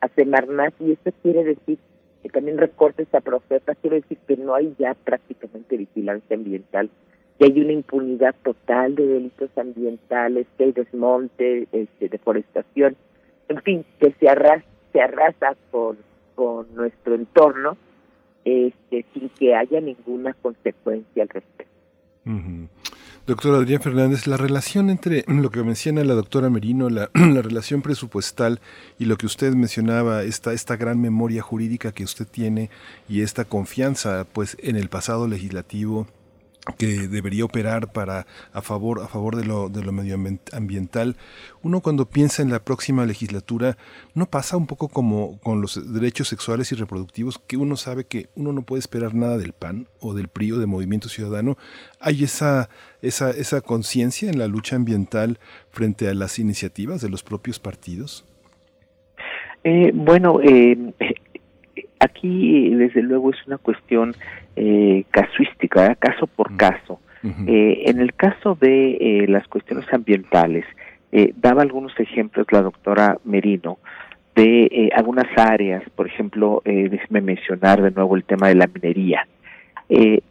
hace 0.00 0.24
más 0.24 0.72
y 0.80 0.92
eso 0.92 1.16
quiere 1.22 1.44
decir 1.44 1.78
que 2.24 2.28
también 2.28 2.58
recortes 2.58 3.06
a 3.14 3.20
profeta 3.20 3.76
quiere 3.76 4.00
decir 4.00 4.18
que 4.26 4.36
no 4.36 4.56
hay 4.56 4.74
ya 4.80 4.94
prácticamente 4.94 5.76
vigilancia 5.76 6.36
ambiental 6.36 6.90
que 7.38 7.44
hay 7.44 7.60
una 7.60 7.72
impunidad 7.72 8.34
total 8.42 8.96
de 8.96 9.06
delitos 9.06 9.50
ambientales, 9.56 10.46
que 10.56 10.64
hay 10.64 10.72
desmonte, 10.72 11.68
este, 11.70 12.08
deforestación, 12.08 12.96
en 13.48 13.62
fin, 13.62 13.84
que 14.00 14.12
se 14.18 14.28
arrastra 14.28 14.77
se 14.92 15.00
arrasa 15.00 15.56
con, 15.70 15.98
con 16.34 16.66
nuestro 16.74 17.14
entorno 17.14 17.76
este, 18.44 19.04
sin 19.12 19.28
que 19.30 19.54
haya 19.54 19.80
ninguna 19.80 20.32
consecuencia 20.34 21.22
al 21.22 21.28
respecto. 21.28 21.68
Doctor 23.26 23.56
Adrián 23.56 23.82
Fernández, 23.82 24.26
la 24.26 24.38
relación 24.38 24.88
entre 24.88 25.24
lo 25.28 25.50
que 25.50 25.62
menciona 25.62 26.02
la 26.02 26.14
doctora 26.14 26.48
Merino, 26.48 26.88
la, 26.88 27.10
la, 27.14 27.42
relación 27.42 27.82
presupuestal 27.82 28.60
y 28.98 29.04
lo 29.04 29.16
que 29.16 29.26
usted 29.26 29.52
mencionaba, 29.52 30.22
esta, 30.22 30.54
esta 30.54 30.76
gran 30.76 31.00
memoria 31.00 31.42
jurídica 31.42 31.92
que 31.92 32.04
usted 32.04 32.26
tiene 32.26 32.70
y 33.06 33.20
esta 33.20 33.44
confianza 33.44 34.26
pues 34.32 34.56
en 34.62 34.76
el 34.76 34.88
pasado 34.88 35.28
legislativo 35.28 36.06
que 36.76 37.08
debería 37.08 37.44
operar 37.44 37.92
para 37.92 38.26
a 38.52 38.62
favor 38.62 39.00
a 39.02 39.08
favor 39.08 39.36
de 39.36 39.44
lo 39.44 39.68
de 39.68 39.82
lo 39.82 39.92
medioambiental 39.92 41.16
uno 41.62 41.80
cuando 41.80 42.06
piensa 42.06 42.42
en 42.42 42.50
la 42.50 42.64
próxima 42.64 43.06
legislatura 43.06 43.76
no 44.14 44.26
pasa 44.26 44.56
un 44.56 44.66
poco 44.66 44.88
como 44.88 45.38
con 45.40 45.60
los 45.60 45.92
derechos 45.92 46.28
sexuales 46.28 46.70
y 46.72 46.74
reproductivos 46.74 47.38
que 47.38 47.56
uno 47.56 47.76
sabe 47.76 48.04
que 48.04 48.28
uno 48.34 48.52
no 48.52 48.62
puede 48.62 48.80
esperar 48.80 49.14
nada 49.14 49.38
del 49.38 49.52
PAN 49.52 49.88
o 50.00 50.14
del 50.14 50.28
PRI 50.28 50.52
o 50.52 50.58
de 50.58 50.66
Movimiento 50.66 51.08
Ciudadano 51.08 51.56
hay 52.00 52.24
esa 52.24 52.68
esa 53.02 53.30
esa 53.30 53.60
conciencia 53.60 54.30
en 54.30 54.38
la 54.38 54.48
lucha 54.48 54.76
ambiental 54.76 55.38
frente 55.70 56.08
a 56.08 56.14
las 56.14 56.38
iniciativas 56.38 57.00
de 57.00 57.08
los 57.08 57.22
propios 57.22 57.58
partidos 57.58 58.24
eh, 59.64 59.92
bueno 59.94 60.40
eh, 60.42 60.76
aquí 61.98 62.70
desde 62.70 63.02
luego 63.02 63.30
es 63.30 63.46
una 63.46 63.58
cuestión 63.58 64.14
eh, 64.56 65.04
casuística, 65.10 65.94
caso 65.96 66.26
por 66.26 66.56
caso. 66.56 67.00
Eh, 67.46 67.82
en 67.86 68.00
el 68.00 68.14
caso 68.14 68.56
de 68.60 68.96
eh, 69.00 69.26
las 69.28 69.46
cuestiones 69.48 69.86
ambientales, 69.92 70.64
daba 71.36 71.62
algunos 71.62 71.98
ejemplos 71.98 72.46
la 72.52 72.60
doctora 72.60 73.16
Merino 73.24 73.78
de 74.34 74.90
algunas 74.94 75.26
áreas, 75.36 75.82
por 75.96 76.06
ejemplo, 76.06 76.62
déjeme 76.64 77.22
mencionar 77.22 77.82
de 77.82 77.90
nuevo 77.90 78.14
el 78.14 78.24
tema 78.24 78.48
de 78.48 78.54
la 78.54 78.66
minería. 78.66 79.26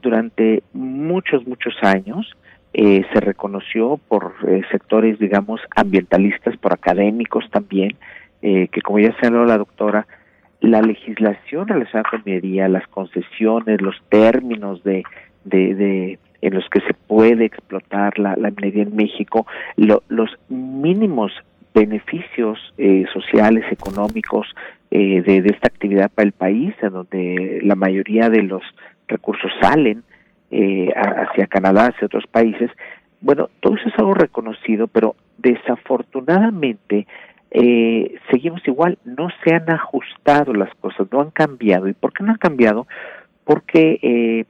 durante 0.01 0.61
muchos, 0.73 1.47
muchos 1.47 1.73
años, 1.81 2.37
se 2.73 3.19
reconoció 3.19 3.99
por 4.07 4.35
sectores, 4.71 5.17
digamos, 5.17 5.59
ambientalistas, 5.75 6.55
por 6.57 6.73
académicos 6.73 7.49
también, 7.49 7.97
que 8.41 8.81
como 8.83 8.99
ya 8.99 9.13
señaló 9.19 9.45
la 9.45 9.57
doctora, 9.57 10.05
la 10.61 10.81
legislación 10.81 11.67
relacionada 11.67 12.09
con 12.09 12.23
minería, 12.25 12.67
las 12.67 12.87
concesiones, 12.87 13.81
los 13.81 13.95
términos 14.09 14.83
de, 14.83 15.03
de, 15.45 15.75
de 15.75 16.19
en 16.41 16.53
los 16.53 16.67
que 16.69 16.81
se 16.81 16.93
puede 16.93 17.45
explotar 17.45 18.17
la, 18.19 18.35
minería 18.35 18.83
en 18.83 18.95
México, 18.95 19.45
los 19.75 20.37
mínimos 20.49 21.31
beneficios 21.73 22.59
eh, 22.77 23.05
sociales, 23.13 23.65
económicos 23.71 24.47
eh, 24.89 25.21
de, 25.21 25.41
de, 25.41 25.49
esta 25.49 25.67
actividad 25.67 26.09
para 26.09 26.25
el 26.25 26.31
país, 26.31 26.73
en 26.81 26.93
donde 26.93 27.59
la 27.63 27.75
mayoría 27.75 28.29
de 28.29 28.43
los 28.43 28.63
recursos 29.07 29.51
salen 29.61 30.03
eh, 30.49 30.89
hacia 30.95 31.47
Canadá, 31.47 31.87
hacia 31.87 32.05
otros 32.05 32.25
países. 32.27 32.71
Bueno, 33.21 33.49
todo 33.59 33.75
eso 33.75 33.89
es 33.89 33.99
algo 33.99 34.13
reconocido, 34.13 34.87
pero 34.87 35.15
desafortunadamente 35.37 37.05
eh, 37.59 38.19
seguimos 38.29 38.61
igual, 38.67 38.99
no 39.03 39.29
se 39.43 39.55
han 39.55 39.67
ajustado 39.71 40.53
las 40.53 40.71
cosas, 40.75 41.07
no 41.11 41.21
han 41.21 41.31
cambiado. 41.31 41.87
¿Y 41.87 41.93
por 41.93 42.13
qué 42.13 42.23
no 42.23 42.31
han 42.31 42.37
cambiado? 42.37 42.85
Porque 43.43 43.99
eh, 44.03 44.45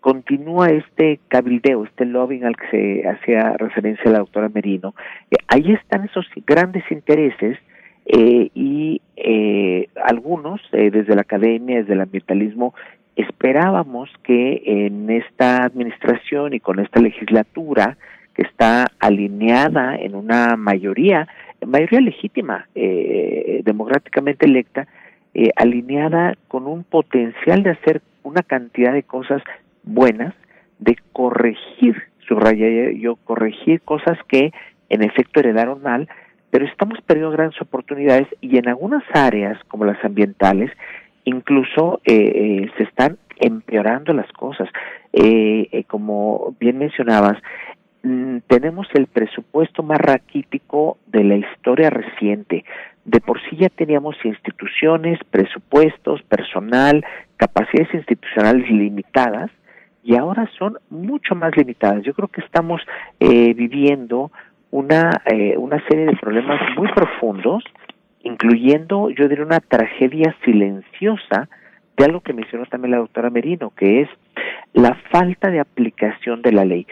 continúa 0.00 0.68
este 0.68 1.20
cabildeo, 1.28 1.84
este 1.84 2.04
lobbying 2.04 2.44
al 2.44 2.54
que 2.54 2.68
se 2.68 3.08
hacía 3.08 3.56
referencia 3.56 4.10
la 4.10 4.18
doctora 4.18 4.50
Merino. 4.50 4.94
Eh, 5.30 5.36
ahí 5.48 5.72
están 5.72 6.04
esos 6.04 6.26
grandes 6.46 6.84
intereses 6.90 7.56
eh, 8.04 8.50
y 8.54 9.00
eh, 9.16 9.88
algunos, 10.04 10.60
eh, 10.72 10.90
desde 10.90 11.14
la 11.14 11.22
academia, 11.22 11.78
desde 11.78 11.94
el 11.94 12.02
ambientalismo, 12.02 12.74
esperábamos 13.16 14.10
que 14.22 14.62
en 14.66 15.08
esta 15.08 15.64
administración 15.64 16.52
y 16.52 16.60
con 16.60 16.78
esta 16.78 17.00
legislatura, 17.00 17.96
que 18.34 18.42
está 18.42 18.88
alineada 18.98 19.96
en 19.96 20.14
una 20.14 20.56
mayoría, 20.56 21.26
mayoría 21.66 22.00
legítima, 22.00 22.68
eh, 22.74 23.60
democráticamente 23.64 24.46
electa, 24.46 24.86
eh, 25.34 25.50
alineada 25.56 26.36
con 26.48 26.66
un 26.66 26.84
potencial 26.84 27.62
de 27.62 27.70
hacer 27.70 28.02
una 28.22 28.42
cantidad 28.42 28.92
de 28.92 29.02
cosas 29.02 29.42
buenas, 29.82 30.34
de 30.78 30.96
corregir, 31.12 32.02
subraya 32.26 32.90
yo, 32.92 33.16
corregir 33.16 33.80
cosas 33.82 34.18
que 34.28 34.52
en 34.88 35.02
efecto 35.02 35.40
heredaron 35.40 35.82
mal, 35.82 36.08
pero 36.50 36.66
estamos 36.66 37.00
perdiendo 37.02 37.32
grandes 37.32 37.60
oportunidades 37.60 38.28
y 38.40 38.58
en 38.58 38.68
algunas 38.68 39.02
áreas, 39.12 39.58
como 39.68 39.84
las 39.84 40.02
ambientales, 40.04 40.70
incluso 41.24 42.00
eh, 42.04 42.70
se 42.76 42.84
están 42.84 43.18
empeorando 43.40 44.12
las 44.12 44.30
cosas. 44.32 44.68
como 45.88 46.54
bien 46.60 46.78
mencionabas, 46.78 47.36
Mm, 48.04 48.40
tenemos 48.48 48.86
el 48.92 49.06
presupuesto 49.06 49.82
más 49.82 49.98
raquítico 49.98 50.98
de 51.06 51.24
la 51.24 51.36
historia 51.36 51.88
reciente. 51.88 52.62
De 53.06 53.20
por 53.20 53.40
sí 53.48 53.56
ya 53.56 53.70
teníamos 53.70 54.14
instituciones, 54.24 55.18
presupuestos, 55.30 56.22
personal, 56.22 57.02
capacidades 57.38 57.94
institucionales 57.94 58.70
limitadas 58.70 59.50
y 60.02 60.16
ahora 60.16 60.50
son 60.58 60.76
mucho 60.90 61.34
más 61.34 61.56
limitadas. 61.56 62.02
Yo 62.02 62.12
creo 62.12 62.28
que 62.28 62.42
estamos 62.42 62.82
eh, 63.20 63.54
viviendo 63.54 64.30
una, 64.70 65.22
eh, 65.24 65.56
una 65.56 65.82
serie 65.88 66.04
de 66.04 66.16
problemas 66.16 66.60
muy 66.76 66.88
profundos, 66.92 67.64
incluyendo, 68.22 69.08
yo 69.08 69.28
diría, 69.28 69.46
una 69.46 69.60
tragedia 69.60 70.36
silenciosa 70.44 71.48
de 71.96 72.04
algo 72.04 72.20
que 72.20 72.34
mencionó 72.34 72.66
también 72.66 72.90
la 72.90 72.98
doctora 72.98 73.30
Merino, 73.30 73.72
que 73.74 74.02
es 74.02 74.08
la 74.74 74.94
falta 75.10 75.50
de 75.50 75.60
aplicación 75.60 76.42
de 76.42 76.52
la 76.52 76.66
ley. 76.66 76.86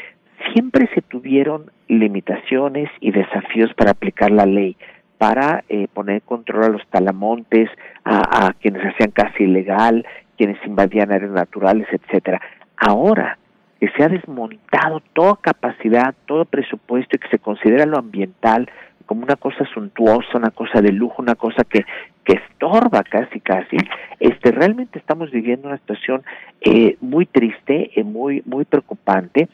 Siempre 0.52 0.88
se 0.94 1.02
tuvieron 1.02 1.70
limitaciones 1.88 2.90
y 3.00 3.10
desafíos 3.12 3.72
para 3.74 3.92
aplicar 3.92 4.30
la 4.30 4.46
ley, 4.46 4.76
para 5.18 5.64
eh, 5.68 5.86
poner 5.92 6.22
control 6.22 6.64
a 6.64 6.68
los 6.68 6.86
talamontes, 6.88 7.70
a, 8.04 8.46
a 8.46 8.52
quienes 8.54 8.82
hacían 8.82 9.12
casi 9.12 9.44
ilegal, 9.44 10.04
quienes 10.36 10.58
invadían 10.66 11.12
áreas 11.12 11.32
naturales, 11.32 11.86
etcétera. 11.92 12.40
Ahora 12.76 13.38
que 13.78 13.88
se 13.96 14.04
ha 14.04 14.08
desmontado 14.08 15.02
toda 15.12 15.38
capacidad, 15.40 16.14
todo 16.26 16.44
presupuesto 16.44 17.16
y 17.16 17.18
que 17.18 17.28
se 17.28 17.40
considera 17.40 17.84
lo 17.84 17.98
ambiental 17.98 18.70
como 19.06 19.24
una 19.24 19.36
cosa 19.36 19.64
suntuosa, 19.74 20.38
una 20.38 20.50
cosa 20.50 20.80
de 20.80 20.92
lujo, 20.92 21.20
una 21.20 21.34
cosa 21.34 21.64
que, 21.64 21.84
que 22.24 22.34
estorba 22.34 23.02
casi 23.02 23.40
casi, 23.40 23.76
este 24.20 24.52
realmente 24.52 24.98
estamos 24.98 25.30
viviendo 25.30 25.68
una 25.68 25.78
situación 25.78 26.22
eh, 26.60 26.96
muy 27.00 27.26
triste, 27.26 27.90
eh, 27.94 28.04
muy 28.04 28.42
muy 28.46 28.64
preocupante 28.64 29.48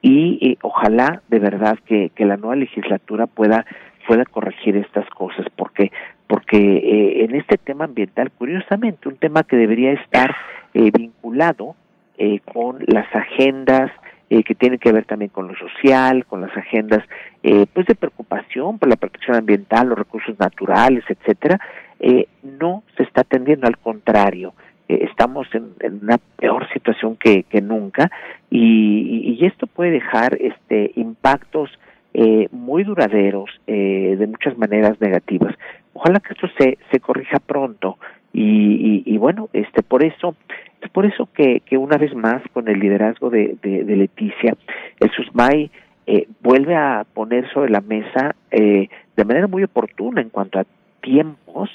y 0.00 0.38
eh, 0.40 0.58
ojalá 0.62 1.22
de 1.28 1.38
verdad 1.38 1.78
que, 1.86 2.10
que 2.14 2.24
la 2.24 2.36
nueva 2.36 2.56
legislatura 2.56 3.26
pueda 3.26 3.66
pueda 4.06 4.24
corregir 4.24 4.76
estas 4.76 5.08
cosas 5.10 5.46
porque 5.56 5.92
porque 6.26 6.56
eh, 6.56 7.24
en 7.24 7.34
este 7.34 7.58
tema 7.58 7.84
ambiental 7.84 8.30
curiosamente 8.30 9.08
un 9.08 9.16
tema 9.16 9.42
que 9.42 9.56
debería 9.56 9.92
estar 9.92 10.34
eh, 10.72 10.90
vinculado 10.90 11.76
eh, 12.16 12.40
con 12.52 12.78
las 12.86 13.06
agendas 13.14 13.90
eh, 14.30 14.42
que 14.42 14.54
tienen 14.54 14.78
que 14.78 14.92
ver 14.92 15.04
también 15.04 15.30
con 15.30 15.48
lo 15.48 15.54
social, 15.54 16.24
con 16.26 16.40
las 16.40 16.56
agendas 16.56 17.04
eh, 17.42 17.66
pues 17.72 17.86
de 17.86 17.94
preocupación 17.94 18.78
por 18.78 18.88
la 18.88 18.96
protección 18.96 19.36
ambiental, 19.36 19.88
los 19.88 19.98
recursos 19.98 20.38
naturales, 20.38 21.04
etcétera, 21.08 21.60
eh, 22.00 22.26
no 22.42 22.82
se 22.96 23.02
está 23.04 23.22
atendiendo, 23.22 23.66
al 23.66 23.78
contrario, 23.78 24.54
eh, 24.88 25.06
estamos 25.10 25.46
en, 25.54 25.74
una 26.02 26.18
peor 26.36 26.68
situación 26.72 27.16
que, 27.16 27.44
que 27.44 27.60
nunca 27.60 28.10
y, 28.50 29.44
esto 29.44 29.66
puede 29.66 29.90
dejar 29.90 30.38
este 30.40 30.92
impactos 30.96 31.68
eh, 32.14 32.48
muy 32.50 32.82
duraderos 32.82 33.50
eh, 33.66 34.16
de 34.18 34.26
muchas 34.26 34.56
maneras 34.56 34.98
negativas. 34.98 35.54
Ojalá 35.92 36.18
que 36.20 36.32
esto 36.32 36.48
se, 36.58 36.78
se 36.90 36.98
corrija 36.98 37.40
pronto 37.40 37.98
y, 38.32 39.02
y, 39.04 39.14
y 39.14 39.18
bueno, 39.18 39.50
este 39.52 39.82
por 39.82 40.02
eso 40.02 40.34
es 40.80 40.90
por 40.90 41.06
eso 41.06 41.28
que, 41.34 41.60
que 41.60 41.76
una 41.78 41.96
vez 41.96 42.14
más, 42.14 42.42
con 42.52 42.68
el 42.68 42.78
liderazgo 42.78 43.30
de, 43.30 43.56
de, 43.62 43.84
de 43.84 43.96
Leticia, 43.96 44.54
el 45.00 45.10
SUSMAI 45.10 45.70
eh, 46.06 46.28
vuelve 46.42 46.76
a 46.76 47.06
poner 47.14 47.50
sobre 47.52 47.70
la 47.70 47.80
mesa 47.80 48.36
eh, 48.50 48.88
de 49.16 49.24
manera 49.24 49.46
muy 49.46 49.64
oportuna 49.64 50.20
en 50.20 50.28
cuanto 50.28 50.58
a 50.58 50.66
tiempos, 51.04 51.70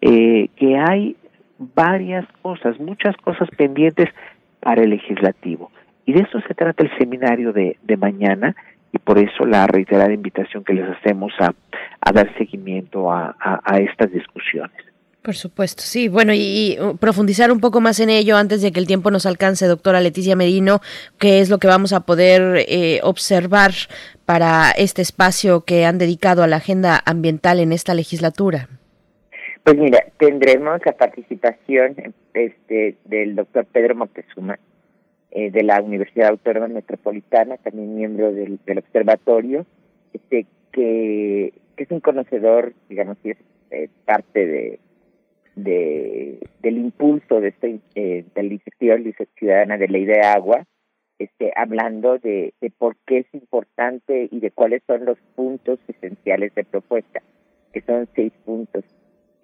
eh, 0.00 0.48
que 0.56 0.76
hay 0.76 1.16
varias 1.58 2.26
cosas, 2.42 2.80
muchas 2.80 3.16
cosas 3.18 3.48
pendientes 3.56 4.08
para 4.60 4.82
el 4.82 4.90
legislativo. 4.90 5.70
Y 6.06 6.12
de 6.14 6.22
eso 6.22 6.40
se 6.48 6.54
trata 6.54 6.82
el 6.82 6.90
seminario 6.98 7.52
de, 7.52 7.76
de 7.82 7.96
mañana 7.96 8.56
y 8.92 8.98
por 8.98 9.18
eso 9.18 9.44
la 9.44 9.66
reiterada 9.66 10.12
invitación 10.12 10.64
que 10.64 10.72
les 10.72 10.88
hacemos 10.88 11.32
a, 11.38 11.54
a 12.00 12.12
dar 12.12 12.34
seguimiento 12.36 13.12
a, 13.12 13.36
a, 13.38 13.60
a 13.64 13.78
estas 13.78 14.10
discusiones. 14.10 14.89
Por 15.22 15.34
supuesto, 15.34 15.82
sí. 15.82 16.08
Bueno, 16.08 16.32
y, 16.32 16.38
y, 16.38 16.78
profundizar 16.98 17.52
un 17.52 17.60
poco 17.60 17.82
más 17.82 18.00
en 18.00 18.08
ello 18.08 18.36
antes 18.36 18.62
de 18.62 18.72
que 18.72 18.80
el 18.80 18.86
tiempo 18.86 19.10
nos 19.10 19.26
alcance, 19.26 19.66
doctora 19.66 20.00
Leticia 20.00 20.34
Medino, 20.34 20.80
qué 21.18 21.40
es 21.40 21.50
lo 21.50 21.58
que 21.58 21.66
vamos 21.66 21.92
a 21.92 22.00
poder 22.00 22.64
eh, 22.68 23.00
observar 23.02 23.72
para 24.24 24.70
este 24.70 25.02
espacio 25.02 25.62
que 25.66 25.84
han 25.84 25.98
dedicado 25.98 26.42
a 26.42 26.46
la 26.46 26.56
agenda 26.56 27.02
ambiental 27.04 27.60
en 27.60 27.72
esta 27.72 27.92
legislatura. 27.92 28.68
Pues 29.62 29.76
mira, 29.76 30.06
tendremos 30.18 30.80
la 30.86 30.92
participación 30.92 32.14
este, 32.32 32.96
del 33.04 33.36
doctor 33.36 33.66
Pedro 33.66 33.96
Moctezuma, 33.96 34.58
eh, 35.32 35.50
de 35.50 35.62
la 35.62 35.82
Universidad 35.82 36.28
Autónoma 36.30 36.68
Metropolitana, 36.68 37.58
también 37.58 37.94
miembro 37.94 38.32
del, 38.32 38.58
observatorio, 38.78 39.66
este, 40.14 40.46
que, 40.72 41.52
que 41.76 41.84
es 41.84 41.90
un 41.90 42.00
conocedor, 42.00 42.72
digamos, 42.88 43.18
y 43.22 43.32
es 43.32 43.36
eh, 43.70 43.88
parte 44.06 44.46
de 44.46 44.80
de, 45.56 46.38
del 46.62 46.78
impulso 46.78 47.40
de 47.40 47.48
este 47.48 47.80
eh, 47.94 48.24
de 48.34 48.42
la 48.42 48.48
iniciativa 48.48 48.96
ciudadana 49.38 49.76
de 49.76 49.88
ley 49.88 50.04
de 50.04 50.20
agua, 50.20 50.66
este, 51.18 51.52
hablando 51.56 52.18
de, 52.18 52.54
de 52.60 52.70
por 52.70 52.96
qué 53.06 53.18
es 53.18 53.26
importante 53.34 54.28
y 54.30 54.40
de 54.40 54.50
cuáles 54.50 54.82
son 54.86 55.04
los 55.04 55.18
puntos 55.34 55.78
esenciales 55.88 56.54
de 56.54 56.64
propuesta, 56.64 57.22
que 57.72 57.82
son 57.82 58.08
seis 58.14 58.32
puntos. 58.44 58.84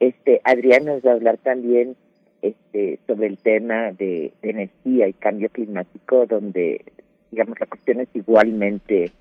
Este, 0.00 0.40
Adrián 0.44 0.84
nos 0.84 1.02
va 1.02 1.12
a 1.12 1.14
hablar 1.14 1.38
también 1.38 1.96
este, 2.42 2.98
sobre 3.06 3.28
el 3.28 3.38
tema 3.38 3.92
de, 3.92 4.32
de 4.42 4.50
energía 4.50 5.08
y 5.08 5.12
cambio 5.14 5.48
climático, 5.50 6.26
donde, 6.26 6.84
digamos, 7.30 7.58
la 7.60 7.66
cuestión 7.66 8.00
es 8.00 8.08
igualmente 8.14 9.12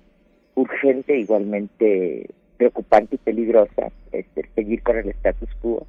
urgente, 0.54 1.18
igualmente 1.18 2.26
preocupante 2.56 3.16
y 3.16 3.18
peligrosa, 3.18 3.92
este, 4.12 4.48
seguir 4.54 4.82
con 4.82 4.96
el 4.96 5.10
status 5.10 5.54
quo 5.60 5.86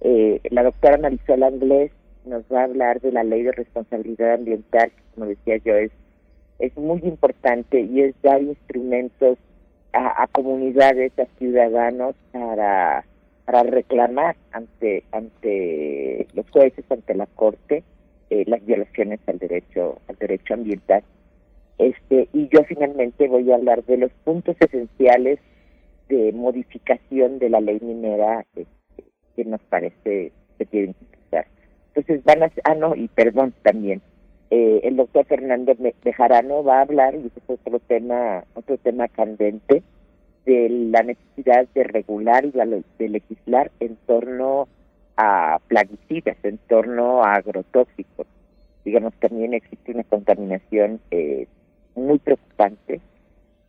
eh, 0.00 0.40
la 0.50 0.62
doctora 0.62 0.98
Marisol 0.98 1.42
Anglés 1.42 1.90
nos 2.24 2.44
va 2.52 2.60
a 2.60 2.64
hablar 2.64 3.00
de 3.00 3.12
la 3.12 3.24
ley 3.24 3.42
de 3.42 3.52
responsabilidad 3.52 4.34
ambiental, 4.34 4.90
que 4.90 5.02
como 5.14 5.26
decía 5.26 5.56
yo, 5.64 5.74
es, 5.74 5.90
muy 6.76 7.00
importante 7.02 7.80
y 7.80 8.02
es 8.02 8.14
dar 8.22 8.42
instrumentos 8.42 9.38
a, 9.92 10.26
comunidades, 10.28 11.12
a 11.18 11.26
ciudadanos 11.38 12.14
para, 12.32 13.04
reclamar 13.64 14.36
ante, 14.52 15.04
ante 15.12 16.26
los 16.34 16.48
jueces, 16.50 16.84
ante 16.90 17.14
la 17.14 17.26
corte, 17.26 17.82
eh, 18.30 18.44
las 18.46 18.64
violaciones 18.64 19.20
al 19.26 19.38
derecho, 19.38 19.98
al 20.08 20.16
derecho 20.16 20.54
ambiental. 20.54 21.02
Este, 21.78 22.28
y 22.32 22.48
yo 22.48 22.62
finalmente 22.64 23.28
voy 23.28 23.50
a 23.50 23.54
hablar 23.54 23.84
de 23.84 23.96
los 23.96 24.12
puntos 24.24 24.56
esenciales 24.60 25.38
de 26.08 26.32
modificación 26.32 27.38
de 27.38 27.50
la 27.50 27.60
ley 27.60 27.78
minera 27.80 28.44
este, 28.54 28.77
que 29.38 29.44
nos 29.44 29.60
parece 29.62 30.32
que 30.58 30.66
que 30.66 30.84
empezar. 30.84 31.46
Entonces 31.94 32.24
van 32.24 32.42
a, 32.42 32.50
ah 32.64 32.74
no, 32.74 32.96
y 32.96 33.06
perdón 33.06 33.54
también, 33.62 34.02
eh, 34.50 34.80
el 34.82 34.96
doctor 34.96 35.26
Fernando 35.26 35.76
Bejarano 36.02 36.64
va 36.64 36.78
a 36.78 36.82
hablar, 36.82 37.14
y 37.14 37.18
ese 37.28 37.38
es 37.38 37.44
otro 37.48 37.78
tema, 37.78 38.42
otro 38.54 38.76
tema 38.78 39.06
candente, 39.06 39.84
de 40.44 40.68
la 40.68 41.04
necesidad 41.04 41.68
de 41.72 41.84
regular 41.84 42.46
y 42.46 42.50
de 42.50 43.08
legislar 43.08 43.70
en 43.78 43.96
torno 44.06 44.66
a 45.16 45.60
plaguicidas, 45.68 46.36
en 46.42 46.58
torno 46.66 47.22
a 47.22 47.34
agrotóxicos. 47.34 48.26
Digamos, 48.84 49.14
también 49.20 49.54
existe 49.54 49.92
una 49.92 50.04
contaminación 50.04 51.00
eh, 51.12 51.46
muy 51.94 52.18
preocupante 52.18 53.00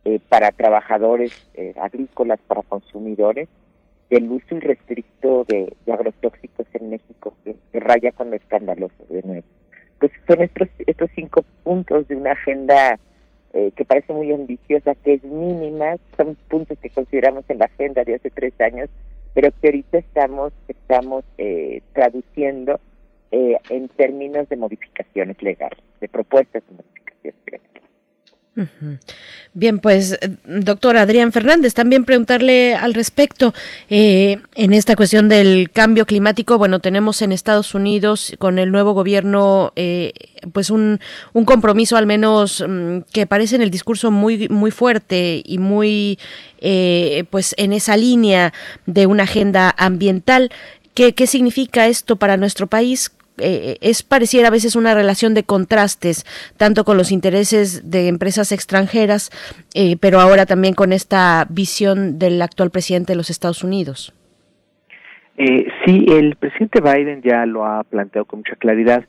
eh, 0.04 0.18
para 0.28 0.50
trabajadores 0.50 1.32
eh, 1.54 1.74
agrícolas, 1.80 2.40
para 2.48 2.62
consumidores, 2.62 3.48
del 4.10 4.30
uso 4.30 4.56
irrestricto 4.56 5.44
de, 5.48 5.72
de 5.86 5.92
agrotóxicos 5.92 6.66
en 6.74 6.90
México, 6.90 7.34
que, 7.44 7.54
que, 7.72 7.80
raya 7.80 8.12
con 8.12 8.30
lo 8.30 8.36
escandaloso 8.36 9.06
de 9.08 9.22
nuevo. 9.22 9.46
Pues 9.98 10.12
son 10.26 10.42
estos, 10.42 10.68
estos 10.86 11.10
cinco 11.14 11.44
puntos 11.62 12.08
de 12.08 12.16
una 12.16 12.32
agenda 12.32 12.98
eh, 13.52 13.72
que 13.76 13.84
parece 13.84 14.12
muy 14.12 14.32
ambiciosa, 14.32 14.94
que 14.96 15.14
es 15.14 15.24
mínima, 15.24 15.96
son 16.16 16.36
puntos 16.48 16.78
que 16.78 16.90
consideramos 16.90 17.44
en 17.48 17.58
la 17.58 17.66
agenda 17.66 18.04
de 18.04 18.14
hace 18.16 18.30
tres 18.30 18.52
años, 18.60 18.88
pero 19.34 19.50
que 19.60 19.68
ahorita 19.68 19.98
estamos, 19.98 20.52
estamos 20.68 21.24
eh, 21.38 21.82
traduciendo 21.92 22.80
eh, 23.30 23.56
en 23.68 23.88
términos 23.88 24.48
de 24.48 24.56
modificaciones 24.56 25.40
legales, 25.42 25.78
de 26.00 26.08
propuestas 26.08 26.62
de 26.68 26.76
modificaciones 26.76 27.40
legales. 27.46 27.69
Bien, 29.54 29.78
pues 29.78 30.18
doctor 30.44 30.96
Adrián 30.96 31.32
Fernández, 31.32 31.72
también 31.74 32.04
preguntarle 32.04 32.74
al 32.74 32.94
respecto 32.94 33.54
eh, 33.88 34.38
en 34.54 34.72
esta 34.72 34.96
cuestión 34.96 35.28
del 35.28 35.70
cambio 35.70 36.04
climático. 36.04 36.58
Bueno, 36.58 36.80
tenemos 36.80 37.22
en 37.22 37.32
Estados 37.32 37.74
Unidos 37.74 38.34
con 38.38 38.58
el 38.58 38.70
nuevo 38.70 38.92
gobierno, 38.92 39.72
eh, 39.76 40.12
pues 40.52 40.70
un, 40.70 41.00
compromiso 41.44 41.96
al 41.96 42.06
menos 42.06 42.64
mm, 42.66 42.98
que 43.12 43.26
parece 43.26 43.56
en 43.56 43.62
el 43.62 43.70
discurso 43.70 44.10
muy 44.10 44.48
muy 44.48 44.70
fuerte 44.70 45.42
y 45.44 45.58
muy 45.58 46.18
eh, 46.60 47.24
pues 47.30 47.54
en 47.56 47.72
esa 47.72 47.96
línea 47.96 48.52
de 48.86 49.06
una 49.06 49.22
agenda 49.24 49.74
ambiental. 49.78 50.50
¿Qué, 50.94 51.14
¿Qué 51.14 51.26
significa 51.26 51.86
esto 51.86 52.16
para 52.16 52.36
nuestro 52.36 52.66
país? 52.66 53.12
Eh, 53.40 53.76
es 53.80 54.02
pareciera 54.02 54.48
a 54.48 54.50
veces 54.50 54.76
una 54.76 54.94
relación 54.94 55.34
de 55.34 55.44
contrastes, 55.44 56.24
tanto 56.56 56.84
con 56.84 56.96
los 56.96 57.12
intereses 57.12 57.90
de 57.90 58.08
empresas 58.08 58.52
extranjeras, 58.52 59.30
eh, 59.74 59.96
pero 60.00 60.20
ahora 60.20 60.46
también 60.46 60.74
con 60.74 60.92
esta 60.92 61.46
visión 61.48 62.18
del 62.18 62.40
actual 62.42 62.70
presidente 62.70 63.12
de 63.12 63.16
los 63.16 63.30
Estados 63.30 63.64
Unidos. 63.64 64.14
Eh, 65.42 65.68
sí, 65.86 66.04
el 66.08 66.36
presidente 66.36 66.82
Biden 66.82 67.22
ya 67.22 67.46
lo 67.46 67.64
ha 67.64 67.82
planteado 67.84 68.26
con 68.26 68.40
mucha 68.40 68.56
claridad. 68.56 69.04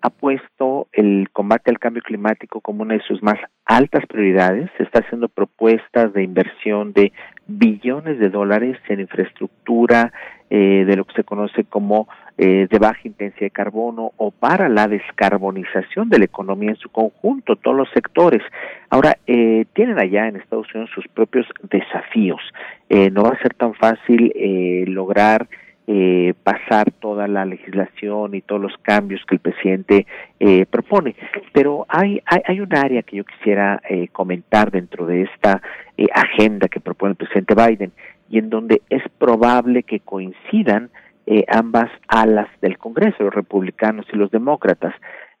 Ha 0.00 0.08
puesto 0.08 0.88
el 0.92 1.28
combate 1.32 1.70
al 1.70 1.78
cambio 1.78 2.02
climático 2.02 2.62
como 2.62 2.82
una 2.82 2.94
de 2.94 3.02
sus 3.02 3.22
más 3.22 3.38
altas 3.66 4.06
prioridades. 4.06 4.70
Se 4.78 4.84
está 4.84 5.00
haciendo 5.00 5.28
propuestas 5.28 6.14
de 6.14 6.22
inversión 6.22 6.94
de 6.94 7.12
billones 7.46 8.18
de 8.18 8.30
dólares 8.30 8.78
en 8.88 9.00
infraestructura, 9.00 10.12
eh, 10.48 10.84
de 10.86 10.96
lo 10.96 11.04
que 11.04 11.14
se 11.14 11.24
conoce 11.24 11.64
como 11.64 12.08
eh, 12.38 12.66
de 12.70 12.78
baja 12.78 13.00
intensidad 13.04 13.46
de 13.46 13.50
carbono 13.50 14.12
o 14.16 14.30
para 14.30 14.68
la 14.68 14.88
descarbonización 14.88 16.08
de 16.08 16.18
la 16.18 16.24
economía 16.26 16.70
en 16.70 16.76
su 16.76 16.88
conjunto, 16.90 17.56
todos 17.56 17.76
los 17.76 17.88
sectores. 17.90 18.42
Ahora, 18.90 19.16
eh, 19.26 19.64
tienen 19.74 19.98
allá 19.98 20.28
en 20.28 20.36
Estados 20.36 20.66
Unidos 20.74 20.90
sus 20.94 21.06
propios 21.08 21.46
desafíos. 21.70 22.40
Eh, 22.88 23.10
no 23.10 23.22
va 23.22 23.30
a 23.30 23.42
ser 23.42 23.54
tan 23.54 23.74
fácil 23.74 24.32
eh, 24.34 24.84
lograr 24.86 25.48
eh, 25.88 26.34
pasar 26.42 26.90
toda 26.90 27.28
la 27.28 27.44
legislación 27.44 28.34
y 28.34 28.40
todos 28.40 28.60
los 28.60 28.76
cambios 28.82 29.24
que 29.26 29.36
el 29.36 29.40
presidente 29.40 30.06
eh, 30.40 30.66
propone. 30.66 31.14
Pero 31.52 31.86
hay, 31.88 32.20
hay, 32.26 32.42
hay, 32.44 32.60
un 32.60 32.74
área 32.74 33.02
que 33.02 33.16
yo 33.16 33.24
quisiera 33.24 33.80
eh, 33.88 34.08
comentar 34.08 34.70
dentro 34.70 35.06
de 35.06 35.22
esta 35.22 35.62
eh, 35.96 36.06
agenda 36.12 36.68
que 36.68 36.80
propone 36.80 37.12
el 37.12 37.16
presidente 37.16 37.54
Biden 37.54 37.92
y 38.28 38.38
en 38.38 38.50
donde 38.50 38.82
es 38.90 39.02
probable 39.18 39.84
que 39.84 40.00
coincidan 40.00 40.90
eh, 41.26 41.44
ambas 41.48 41.90
alas 42.08 42.48
del 42.60 42.78
Congreso, 42.78 43.24
los 43.24 43.34
republicanos 43.34 44.06
y 44.12 44.16
los 44.16 44.30
demócratas. 44.30 44.94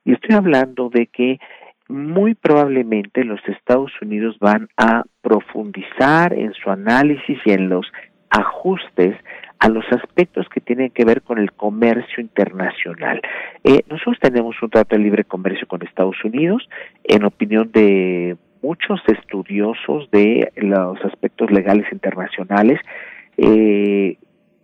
Y 0.04 0.12
estoy 0.12 0.34
hablando 0.34 0.88
de 0.88 1.06
que 1.06 1.38
muy 1.88 2.34
probablemente 2.34 3.24
los 3.24 3.40
Estados 3.46 3.92
Unidos 4.02 4.36
van 4.40 4.68
a 4.76 5.04
profundizar 5.22 6.32
en 6.32 6.52
su 6.54 6.70
análisis 6.70 7.38
y 7.44 7.52
en 7.52 7.68
los 7.68 7.86
ajustes 8.30 9.16
a 9.58 9.68
los 9.68 9.84
aspectos 9.90 10.46
que 10.48 10.60
tienen 10.60 10.90
que 10.90 11.04
ver 11.04 11.22
con 11.22 11.38
el 11.38 11.52
comercio 11.52 12.20
internacional. 12.20 13.20
Eh, 13.64 13.82
nosotros 13.88 14.18
tenemos 14.20 14.60
un 14.62 14.70
trato 14.70 14.96
de 14.96 15.02
libre 15.02 15.24
comercio 15.24 15.66
con 15.66 15.82
Estados 15.82 16.16
Unidos, 16.24 16.68
en 17.04 17.24
opinión 17.24 17.70
de 17.72 18.36
muchos 18.62 19.00
estudiosos 19.06 20.10
de 20.10 20.52
los 20.56 21.02
aspectos 21.04 21.50
legales 21.50 21.86
internacionales, 21.92 22.80
eh, 23.38 24.16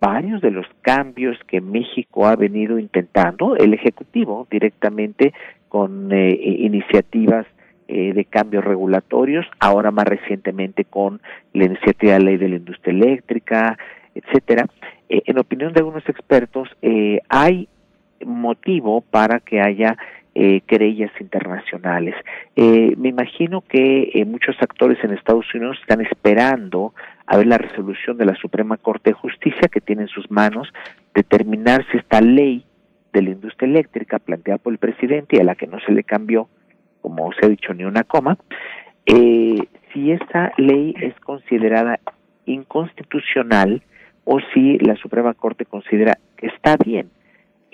varios 0.02 0.42
de 0.42 0.50
los 0.50 0.66
cambios 0.80 1.38
que 1.46 1.60
México 1.60 2.26
ha 2.26 2.34
venido 2.34 2.76
intentando, 2.76 3.54
el 3.54 3.72
Ejecutivo 3.72 4.48
directamente 4.50 5.32
con 5.68 6.10
eh, 6.10 6.36
iniciativas 6.58 7.46
eh, 7.86 8.12
de 8.12 8.24
cambios 8.24 8.64
regulatorios, 8.64 9.46
ahora 9.60 9.92
más 9.92 10.06
recientemente 10.06 10.84
con 10.84 11.20
la 11.52 11.66
iniciativa 11.66 12.14
de 12.14 12.20
ley 12.20 12.36
de 12.36 12.48
la 12.48 12.56
industria 12.56 12.92
eléctrica, 12.92 13.78
etcétera. 14.16 14.66
Eh, 15.08 15.22
en 15.24 15.38
opinión 15.38 15.72
de 15.72 15.78
algunos 15.78 16.08
expertos, 16.08 16.68
eh, 16.82 17.20
hay 17.28 17.68
motivo 18.26 19.02
para 19.02 19.38
que 19.38 19.60
haya 19.60 19.96
eh, 20.34 20.62
querellas 20.66 21.12
internacionales. 21.20 22.16
Eh, 22.56 22.94
me 22.96 23.10
imagino 23.10 23.62
que 23.68 24.24
muchos 24.26 24.56
actores 24.60 24.98
en 25.04 25.12
Estados 25.12 25.46
Unidos 25.54 25.78
están 25.80 26.00
esperando 26.00 26.92
a 27.26 27.36
ver 27.36 27.46
la 27.46 27.58
resolución 27.58 28.16
de 28.18 28.26
la 28.26 28.34
Suprema 28.36 28.76
Corte 28.76 29.10
de 29.10 29.14
Justicia 29.14 29.68
que 29.70 29.80
tiene 29.80 30.02
en 30.02 30.08
sus 30.08 30.30
manos 30.30 30.68
determinar 31.14 31.84
si 31.90 31.98
esta 31.98 32.20
ley 32.20 32.64
de 33.12 33.22
la 33.22 33.30
industria 33.30 33.68
eléctrica 33.68 34.18
planteada 34.18 34.58
por 34.58 34.72
el 34.72 34.78
presidente 34.78 35.36
y 35.36 35.40
a 35.40 35.44
la 35.44 35.54
que 35.54 35.66
no 35.66 35.78
se 35.80 35.92
le 35.92 36.04
cambió, 36.04 36.48
como 37.00 37.30
se 37.32 37.46
ha 37.46 37.48
dicho, 37.48 37.74
ni 37.74 37.84
una 37.84 38.04
coma, 38.04 38.38
eh, 39.06 39.58
si 39.92 40.12
esta 40.12 40.52
ley 40.56 40.94
es 41.00 41.18
considerada 41.20 42.00
inconstitucional 42.46 43.82
o 44.24 44.38
si 44.52 44.78
la 44.78 44.96
Suprema 44.96 45.34
Corte 45.34 45.64
considera 45.64 46.18
que 46.36 46.46
está 46.46 46.76
bien. 46.76 47.10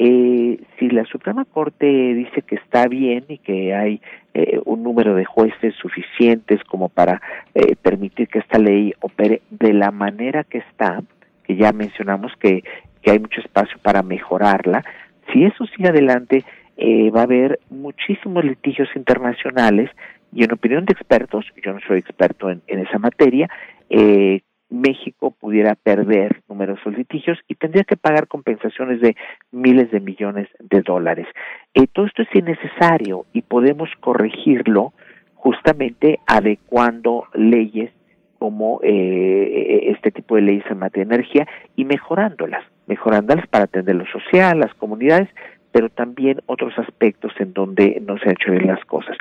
Eh, 0.01 0.61
si 0.79 0.89
la 0.91 1.05
Suprema 1.07 1.45
Corte 1.45 1.87
dice 1.87 2.43
que 2.43 2.55
está 2.55 2.87
bien 2.87 3.25
y 3.29 3.39
que 3.39 3.75
hay 3.75 4.01
eh, 4.33 4.61
un 4.65 4.85
número 4.85 5.17
de 5.17 5.25
jueces 5.25 5.75
suficientes 5.75 6.63
como 6.65 6.89
para 6.89 7.21
eh, 7.55 7.75
permitir 7.83 8.29
que 8.29 8.39
esta 8.39 8.59
ley 8.59 8.95
opere 9.01 9.43
de 9.51 9.73
la 9.73 9.91
manera 9.91 10.45
que 10.45 10.59
está, 10.59 11.03
que 11.43 11.57
ya 11.57 11.73
mencionamos 11.73 12.33
que, 12.39 12.63
que 13.03 13.11
hay 13.11 13.19
mucho 13.19 13.41
espacio 13.41 13.77
para 13.83 14.03
mejorarla, 14.03 14.85
si 15.33 15.45
eso 15.45 15.67
sigue 15.67 15.89
adelante, 15.89 16.45
eh, 16.77 17.11
va 17.11 17.21
a 17.21 17.25
haber 17.25 17.59
muchísimos 17.71 18.45
litigios 18.45 18.89
internacionales 18.95 19.91
y 20.33 20.45
en 20.45 20.53
opinión 20.53 20.85
de 20.85 20.93
expertos, 20.93 21.45
yo 21.65 21.73
no 21.73 21.81
soy 21.87 21.99
experto 21.99 22.51
en, 22.51 22.63
en 22.67 22.81
esa 22.81 22.99
materia, 22.99 23.49
eh, 23.91 24.43
México 24.71 25.31
pudiera 25.31 25.75
perder 25.75 26.43
numerosos 26.49 26.97
litigios 26.97 27.39
y 27.49 27.55
tendría 27.55 27.85
que 27.85 27.97
pagar 27.97 28.29
compensaciones 28.29 29.01
de 29.01 29.17
miles 29.51 29.91
de 29.91 30.01
millones 30.01 30.49
de 30.59 30.83
dólares. 30.83 31.27
Eh, 31.75 31.87
todo 31.93 32.07
esto 32.07 32.23
es 32.23 32.29
innecesario 32.35 33.27
y 33.33 33.43
podemos 33.43 33.89
corregirlo 34.01 34.93
justamente 35.35 36.21
adecuando 36.27 37.25
leyes 37.35 37.91
como 38.39 38.81
eh, 38.83 39.91
este 39.91 40.11
tipo 40.11 40.37
de 40.37 40.43
leyes 40.43 40.65
en 40.71 40.79
materia 40.79 41.07
de 41.07 41.15
energía 41.15 41.49
y 41.75 41.85
mejorándolas, 41.85 42.65
mejorándolas 42.87 43.47
para 43.49 43.65
atender 43.65 43.97
lo 43.97 44.07
social, 44.07 44.61
las 44.61 44.75
comunidades, 44.75 45.29
pero 45.73 45.89
también 45.89 46.41
otros 46.47 46.79
aspectos 46.79 47.33
en 47.39 47.53
donde 47.53 48.01
no 48.07 48.17
se 48.19 48.25
han 48.25 48.33
hecho 48.33 48.53
bien 48.53 48.67
las 48.67 48.85
cosas. 48.85 49.17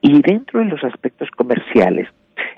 Y 0.00 0.20
dentro 0.22 0.60
de 0.60 0.66
los 0.66 0.82
aspectos 0.84 1.30
comerciales, 1.30 2.08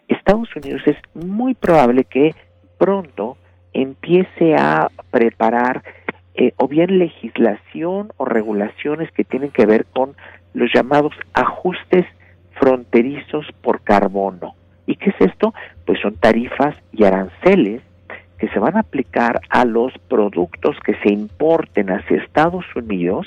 Estados 0.08 0.48
Unidos 0.56 0.82
es 0.86 0.96
muy 1.14 1.54
probable 1.54 2.04
que 2.04 2.34
pronto 2.78 3.36
empiece 3.72 4.56
a 4.56 4.88
preparar 5.10 5.82
eh, 6.34 6.52
o 6.56 6.68
bien 6.68 6.98
legislación 6.98 8.12
o 8.16 8.24
regulaciones 8.24 9.10
que 9.12 9.24
tienen 9.24 9.50
que 9.50 9.66
ver 9.66 9.86
con 9.86 10.14
los 10.54 10.70
llamados 10.72 11.12
ajustes 11.34 12.06
fronterizos 12.58 13.46
por 13.62 13.82
carbono. 13.82 14.54
¿Y 14.86 14.96
qué 14.96 15.10
es 15.10 15.20
esto? 15.20 15.52
Pues 15.84 16.00
son 16.00 16.14
tarifas 16.16 16.74
y 16.92 17.04
aranceles 17.04 17.82
que 18.38 18.48
se 18.48 18.58
van 18.58 18.76
a 18.76 18.80
aplicar 18.80 19.40
a 19.50 19.64
los 19.64 19.92
productos 20.08 20.76
que 20.84 20.94
se 21.02 21.12
importen 21.12 21.90
hacia 21.90 22.22
Estados 22.22 22.64
Unidos 22.74 23.26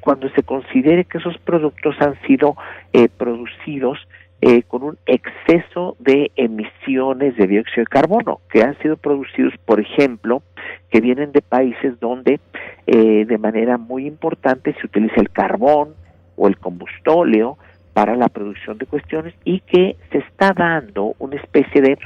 cuando 0.00 0.28
se 0.30 0.42
considere 0.42 1.04
que 1.04 1.18
esos 1.18 1.38
productos 1.38 1.94
han 2.00 2.20
sido 2.22 2.56
eh, 2.92 3.08
producidos 3.08 3.98
eh, 4.42 4.62
con 4.62 4.82
un 4.82 4.98
exceso 5.04 5.96
de 5.98 6.30
emisiones 6.36 7.36
de 7.36 7.46
dióxido 7.46 7.82
de 7.82 7.86
carbono 7.86 8.40
que 8.50 8.62
han 8.62 8.78
sido 8.78 8.96
producidos, 8.96 9.52
por 9.66 9.80
ejemplo, 9.80 10.42
que 10.90 11.00
vienen 11.00 11.32
de 11.32 11.42
países 11.42 12.00
donde 12.00 12.40
eh, 12.86 13.24
de 13.26 13.38
manera 13.38 13.76
muy 13.76 14.06
importante 14.06 14.74
se 14.80 14.86
utiliza 14.86 15.20
el 15.20 15.30
carbón 15.30 15.94
o 16.36 16.48
el 16.48 16.56
combustóleo 16.58 17.58
para 17.92 18.16
la 18.16 18.28
producción 18.28 18.78
de 18.78 18.86
cuestiones 18.86 19.34
y 19.44 19.60
que 19.60 19.96
se 20.10 20.18
está 20.18 20.52
dando 20.52 21.14
una 21.18 21.36
especie 21.36 21.82
de 21.82 21.98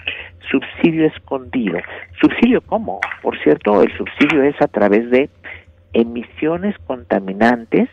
subsidio 0.51 1.07
escondido. 1.07 1.79
¿Subsidio 2.21 2.63
cómo? 2.63 3.01
Por 3.23 3.39
cierto, 3.43 3.83
el 3.83 3.97
subsidio 3.97 4.43
es 4.43 4.61
a 4.61 4.67
través 4.67 5.09
de 5.11 5.31
emisiones 5.93 6.77
contaminantes 6.87 7.89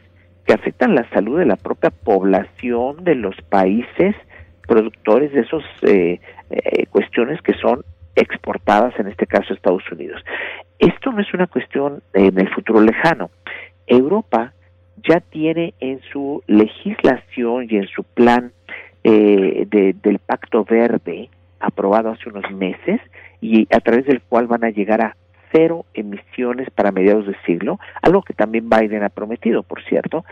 que 0.46 0.54
afectan 0.54 0.96
la 0.96 1.08
salud 1.12 1.38
de 1.38 1.46
la 1.46 1.58
propia 1.58 1.92
población 1.92 3.04
de 3.04 3.16
los 3.16 3.36
países 3.50 4.16
productores 4.72 5.34
de 5.34 5.42
esas 5.42 5.64
eh, 5.82 6.22
eh, 6.50 6.86
cuestiones 6.86 7.42
que 7.42 7.54
son 7.56 7.84
exportadas, 8.16 8.98
en 8.98 9.08
este 9.10 9.28
caso 9.28 9.54
Estados 9.54 9.84
Unidos. 9.92 10.24
Esto 10.80 11.12
no 11.12 11.20
es 11.20 11.34
una 11.34 11.48
cuestión 11.48 12.02
en 12.14 12.40
el 12.40 12.48
futuro 12.54 12.80
lejano. 12.80 13.32
Europa 13.86 14.54
ya 15.06 15.20
tiene 15.20 15.74
en 15.82 16.00
su 16.14 16.42
legislación 16.48 17.68
y 17.70 17.76
en 17.76 17.88
su 17.88 18.06
plan 18.06 18.54
eh, 19.04 19.66
de, 19.68 19.94
del 20.02 20.20
Pacto 20.20 20.64
Verde 20.64 21.30
aprobado 21.60 22.12
hace 22.12 22.30
unos 22.30 22.50
meses 22.54 23.02
y 23.42 23.68
a 23.76 23.82
través 23.82 24.06
del 24.06 24.22
cual 24.22 24.48
van 24.48 24.64
a 24.64 24.70
llegar 24.70 25.02
a 25.02 25.18
cero 25.52 25.86
emisiones 25.94 26.70
para 26.70 26.94
mediados 26.94 27.28
de 27.28 27.36
siglo, 27.46 27.78
algo 28.02 28.22
que 28.22 28.34
también 28.34 28.70
Biden 28.70 29.04
ha 29.04 29.10
prometido, 29.10 29.64
por 29.64 29.84
cierto, 29.84 30.24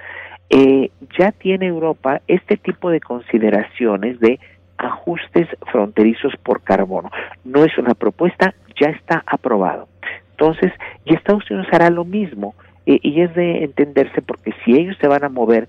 eh, 0.50 0.89
ya 1.18 1.32
tiene 1.32 1.68
Europa 1.68 2.22
este 2.28 2.58
tipo 2.58 2.89
de 2.89 3.00
consideraciones 3.00 4.20
de 4.20 4.39
ajustes 4.78 5.47
fronterizos 5.72 6.34
por 6.43 6.62
carbono. 6.62 7.12
No 7.43 7.64
es 7.66 7.78
una 7.78 7.93
propuesta, 7.93 8.54
ya 8.80 8.89
está 8.89 9.24
aprobado. 9.26 9.88
Entonces, 10.32 10.72
y 11.06 11.14
Estados 11.14 11.50
Unidos 11.52 11.68
hará 11.72 11.89
lo 11.89 12.06
mismo, 12.06 12.56
eh, 12.86 13.00
y 13.04 13.22
es 13.22 13.34
de 13.36 13.64
entenderse 13.64 14.22
porque 14.22 14.54
si 14.64 14.74
ellos 14.74 14.97
se 15.00 15.08
van 15.08 15.24
a 15.24 15.30
mover 15.30 15.68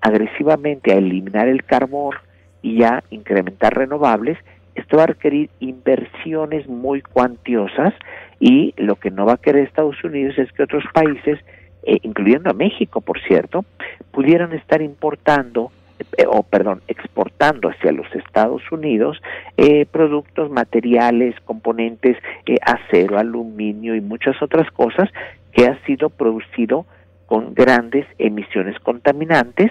agresivamente 0.00 0.92
a 0.92 0.96
eliminar 0.96 1.48
el 1.48 1.64
carbón 1.64 2.16
y 2.62 2.82
a 2.84 3.02
incrementar 3.10 3.74
renovables, 3.74 4.38
esto 4.74 4.96
va 4.96 5.04
a 5.04 5.08
requerir 5.08 5.50
inversiones 5.60 6.66
muy 6.68 7.02
cuantiosas 7.02 7.92
y 8.40 8.74
lo 8.76 8.96
que 8.96 9.10
no 9.10 9.26
va 9.26 9.34
a 9.34 9.38
querer 9.38 9.64
Estados 9.64 10.02
Unidos 10.02 10.38
es 10.38 10.50
que 10.52 10.62
otros 10.62 10.84
países 10.94 11.38
eh, 11.84 11.98
incluyendo 12.02 12.50
a 12.50 12.54
México, 12.54 13.00
por 13.00 13.20
cierto, 13.22 13.64
pudieran 14.10 14.52
estar 14.52 14.82
importando 14.82 15.70
eh, 16.16 16.24
o 16.26 16.42
perdón, 16.42 16.82
exportando 16.88 17.68
hacia 17.68 17.92
los 17.92 18.12
Estados 18.14 18.62
Unidos 18.70 19.20
eh, 19.56 19.86
productos, 19.86 20.50
materiales, 20.50 21.34
componentes, 21.44 22.16
eh, 22.46 22.56
acero, 22.62 23.18
aluminio 23.18 23.94
y 23.94 24.00
muchas 24.00 24.40
otras 24.42 24.70
cosas 24.70 25.08
que 25.52 25.66
ha 25.66 25.78
sido 25.84 26.10
producido 26.10 26.86
con 27.26 27.54
grandes 27.54 28.06
emisiones 28.18 28.78
contaminantes, 28.80 29.70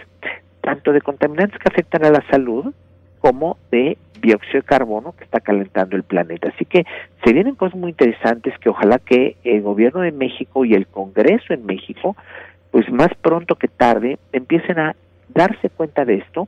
tanto 0.62 0.94
de 0.94 1.02
contaminantes 1.02 1.60
que 1.60 1.70
afectan 1.70 2.06
a 2.06 2.12
la 2.12 2.24
salud, 2.30 2.74
como 3.22 3.58
de 3.72 3.98
dióxido 4.22 4.62
de 4.62 4.64
carbono 4.64 5.14
que 5.14 5.24
está 5.24 5.40
calentando 5.40 5.96
el 5.96 6.04
planeta. 6.04 6.50
Así 6.50 6.66
que 6.66 6.86
se 7.24 7.34
vienen 7.34 7.56
cosas 7.56 7.80
muy 7.80 7.92
interesantes 7.92 8.58
que 8.60 8.70
ojalá 8.70 9.00
que 9.00 9.38
el 9.44 9.62
gobierno 9.62 10.02
de 10.02 10.12
México 10.12 10.66
y 10.66 10.74
el 10.74 10.88
Congreso 10.88 11.54
en 11.54 11.66
México, 11.66 12.16
pues 12.72 12.92
más 12.92 13.10
pronto 13.22 13.56
que 13.56 13.68
tarde, 13.68 14.20
empiecen 14.32 14.80
a 14.80 14.96
darse 15.30 15.70
cuenta 15.70 16.06
de 16.06 16.16
esto, 16.16 16.48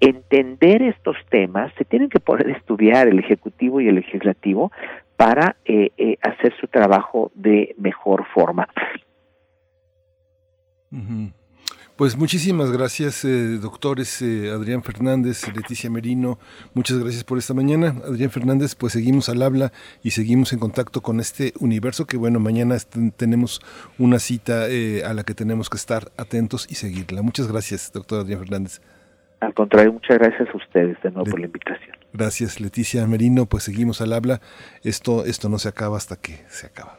entender 0.00 0.82
estos 0.82 1.16
temas, 1.30 1.72
se 1.78 1.84
tienen 1.84 2.08
que 2.08 2.20
poder 2.20 2.50
estudiar 2.50 3.08
el 3.08 3.18
Ejecutivo 3.18 3.80
y 3.80 3.88
el 3.88 3.96
Legislativo 3.96 4.72
para 5.16 5.56
eh, 5.64 5.90
eh, 5.96 6.18
hacer 6.20 6.54
su 6.60 6.66
trabajo 6.66 7.30
de 7.34 7.74
mejor 7.78 8.26
forma. 8.34 8.68
Pues 11.96 12.18
muchísimas 12.18 12.70
gracias, 12.70 13.24
eh, 13.24 13.56
doctores 13.56 14.20
eh, 14.20 14.50
Adrián 14.50 14.82
Fernández, 14.82 15.50
Leticia 15.56 15.88
Merino, 15.88 16.38
muchas 16.74 16.98
gracias 16.98 17.24
por 17.24 17.38
esta 17.38 17.54
mañana. 17.54 17.94
Adrián 18.04 18.28
Fernández, 18.28 18.74
pues 18.74 18.92
seguimos 18.92 19.30
al 19.30 19.40
habla 19.40 19.72
y 20.02 20.10
seguimos 20.10 20.52
en 20.52 20.58
contacto 20.58 21.00
con 21.00 21.20
este 21.20 21.54
universo 21.58 22.04
que 22.04 22.18
bueno, 22.18 22.38
mañana 22.38 22.76
tenemos 23.16 23.62
una 23.98 24.18
cita 24.18 24.68
eh, 24.68 25.04
a 25.06 25.14
la 25.14 25.24
que 25.24 25.32
tenemos 25.32 25.70
que 25.70 25.78
estar 25.78 26.12
atentos 26.18 26.66
y 26.68 26.74
seguirla. 26.74 27.22
Muchas 27.22 27.50
gracias, 27.50 27.90
doctor 27.94 28.20
Adrián 28.20 28.40
Fernández. 28.40 28.82
Al 29.40 29.54
contrario, 29.54 29.94
muchas 29.94 30.18
gracias 30.18 30.50
a 30.52 30.56
ustedes 30.58 31.00
de 31.02 31.10
nuevo 31.10 31.30
por 31.30 31.40
la 31.40 31.46
invitación. 31.46 31.96
Gracias, 32.12 32.60
Leticia 32.60 33.06
Merino, 33.06 33.46
pues 33.46 33.64
seguimos 33.64 34.02
al 34.02 34.12
habla. 34.12 34.42
Esto, 34.82 35.24
esto 35.24 35.48
no 35.48 35.58
se 35.58 35.70
acaba 35.70 35.96
hasta 35.96 36.16
que 36.16 36.44
se 36.48 36.66
acaba. 36.66 36.98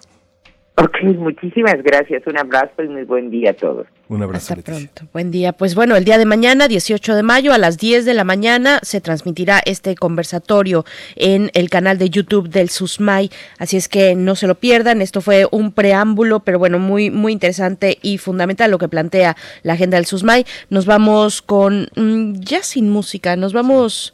Ok, 0.79 1.01
muchísimas 1.17 1.81
gracias. 1.81 2.21
Un 2.27 2.37
abrazo 2.37 2.83
y 2.83 2.87
muy 2.87 3.03
buen 3.03 3.31
día 3.31 3.49
a 3.49 3.53
todos. 3.53 3.87
Un 4.09 4.21
abrazo. 4.21 4.53
Hasta 4.53 4.63
pronto. 4.63 5.07
Buen 5.11 5.31
día. 5.31 5.51
Pues 5.51 5.73
bueno, 5.73 5.95
el 5.95 6.05
día 6.05 6.19
de 6.19 6.25
mañana, 6.25 6.67
18 6.67 7.15
de 7.15 7.23
mayo, 7.23 7.51
a 7.51 7.57
las 7.57 7.79
10 7.79 8.05
de 8.05 8.13
la 8.13 8.23
mañana, 8.23 8.79
se 8.83 9.01
transmitirá 9.01 9.59
este 9.65 9.95
conversatorio 9.95 10.85
en 11.15 11.49
el 11.55 11.71
canal 11.71 11.97
de 11.97 12.11
YouTube 12.11 12.49
del 12.49 12.69
SUSMAI. 12.69 13.31
Así 13.57 13.75
es 13.75 13.89
que 13.89 14.13
no 14.13 14.35
se 14.35 14.45
lo 14.45 14.53
pierdan. 14.53 15.01
Esto 15.01 15.19
fue 15.19 15.47
un 15.49 15.71
preámbulo, 15.71 16.41
pero 16.41 16.59
bueno, 16.59 16.77
muy, 16.77 17.09
muy 17.09 17.33
interesante 17.33 17.97
y 18.03 18.19
fundamental 18.19 18.69
lo 18.69 18.77
que 18.77 18.87
plantea 18.87 19.35
la 19.63 19.73
agenda 19.73 19.97
del 19.97 20.05
SUSMAI. 20.05 20.45
Nos 20.69 20.85
vamos 20.85 21.41
con, 21.41 21.87
mm, 21.95 22.33
ya 22.33 22.61
sin 22.61 22.91
música, 22.91 23.35
nos 23.35 23.51
vamos 23.51 24.13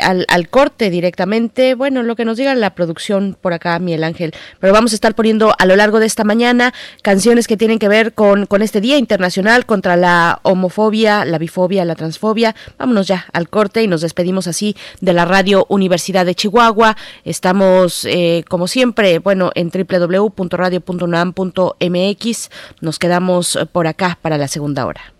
al, 0.00 0.24
al, 0.28 0.48
corte 0.48 0.90
directamente, 0.90 1.74
bueno, 1.74 2.02
lo 2.02 2.16
que 2.16 2.24
nos 2.24 2.36
diga 2.36 2.54
la 2.54 2.74
producción 2.74 3.36
por 3.40 3.52
acá, 3.52 3.78
Miguel 3.78 4.04
Ángel, 4.04 4.32
pero 4.60 4.72
vamos 4.72 4.92
a 4.92 4.94
estar 4.94 5.14
poniendo 5.14 5.54
a 5.58 5.66
lo 5.66 5.76
largo 5.76 6.00
de 6.00 6.06
esta 6.06 6.24
mañana 6.24 6.72
canciones 7.02 7.46
que 7.46 7.56
tienen 7.56 7.78
que 7.78 7.88
ver 7.88 8.14
con, 8.14 8.46
con 8.46 8.62
este 8.62 8.80
Día 8.80 8.98
Internacional 8.98 9.66
contra 9.66 9.96
la 9.96 10.40
homofobia, 10.42 11.24
la 11.24 11.38
bifobia, 11.38 11.84
la 11.84 11.94
transfobia. 11.94 12.54
Vámonos 12.78 13.06
ya 13.06 13.26
al 13.32 13.48
corte 13.48 13.82
y 13.82 13.88
nos 13.88 14.00
despedimos 14.00 14.46
así 14.46 14.76
de 15.00 15.12
la 15.12 15.24
Radio 15.24 15.66
Universidad 15.68 16.26
de 16.26 16.34
Chihuahua. 16.34 16.96
Estamos, 17.24 18.04
eh, 18.04 18.44
como 18.48 18.68
siempre, 18.68 19.18
bueno, 19.18 19.50
en 19.54 19.70
www.radio.unam.mx. 19.70 22.50
Nos 22.80 22.98
quedamos 22.98 23.58
por 23.72 23.86
acá 23.86 24.18
para 24.22 24.38
la 24.38 24.48
segunda 24.48 24.86
hora. 24.86 25.17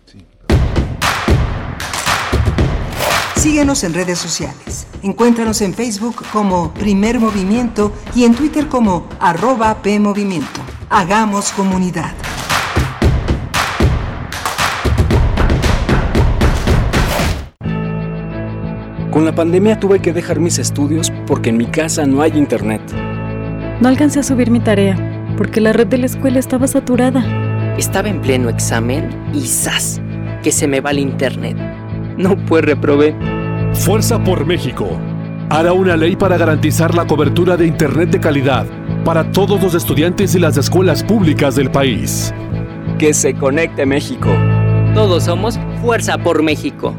Síguenos 3.39 3.85
en 3.85 3.93
redes 3.93 4.19
sociales. 4.19 4.85
Encuéntranos 5.01 5.61
en 5.61 5.73
Facebook 5.73 6.25
como 6.33 6.73
Primer 6.73 7.21
Movimiento 7.21 7.93
y 8.13 8.25
en 8.25 8.35
Twitter 8.35 8.67
como 8.67 9.07
arroba 9.17 9.81
PMovimiento. 9.81 10.59
Hagamos 10.89 11.53
comunidad. 11.53 12.11
Con 19.09 19.23
la 19.23 19.33
pandemia 19.33 19.79
tuve 19.79 20.01
que 20.01 20.11
dejar 20.11 20.41
mis 20.41 20.59
estudios 20.59 21.09
porque 21.25 21.51
en 21.51 21.55
mi 21.55 21.67
casa 21.67 22.05
no 22.05 22.21
hay 22.21 22.37
internet. 22.37 22.81
No 23.79 23.87
alcancé 23.87 24.19
a 24.19 24.23
subir 24.23 24.51
mi 24.51 24.59
tarea 24.59 24.97
porque 25.37 25.61
la 25.61 25.71
red 25.71 25.87
de 25.87 25.99
la 25.99 26.07
escuela 26.07 26.39
estaba 26.39 26.67
saturada. 26.67 27.23
Estaba 27.77 28.09
en 28.09 28.19
pleno 28.19 28.49
examen 28.49 29.09
y 29.33 29.47
¡zas! 29.47 30.01
que 30.43 30.51
se 30.51 30.67
me 30.67 30.81
va 30.81 30.91
el 30.91 30.99
internet. 30.99 31.78
No, 32.19 32.35
pues 32.35 32.65
reprobé. 32.65 33.15
Fuerza 33.71 34.21
por 34.21 34.45
México 34.45 34.89
hará 35.49 35.71
una 35.71 35.95
ley 35.95 36.17
para 36.17 36.37
garantizar 36.37 36.93
la 36.93 37.07
cobertura 37.07 37.55
de 37.55 37.65
Internet 37.65 38.11
de 38.11 38.19
calidad 38.19 38.67
para 39.05 39.31
todos 39.31 39.63
los 39.63 39.73
estudiantes 39.73 40.35
y 40.35 40.39
las 40.39 40.57
escuelas 40.57 41.01
públicas 41.01 41.55
del 41.55 41.71
país. 41.71 42.33
Que 42.97 43.13
se 43.13 43.33
conecte 43.33 43.85
México. 43.85 44.27
Todos 44.93 45.23
somos 45.23 45.57
Fuerza 45.81 46.17
por 46.17 46.43
México. 46.43 46.93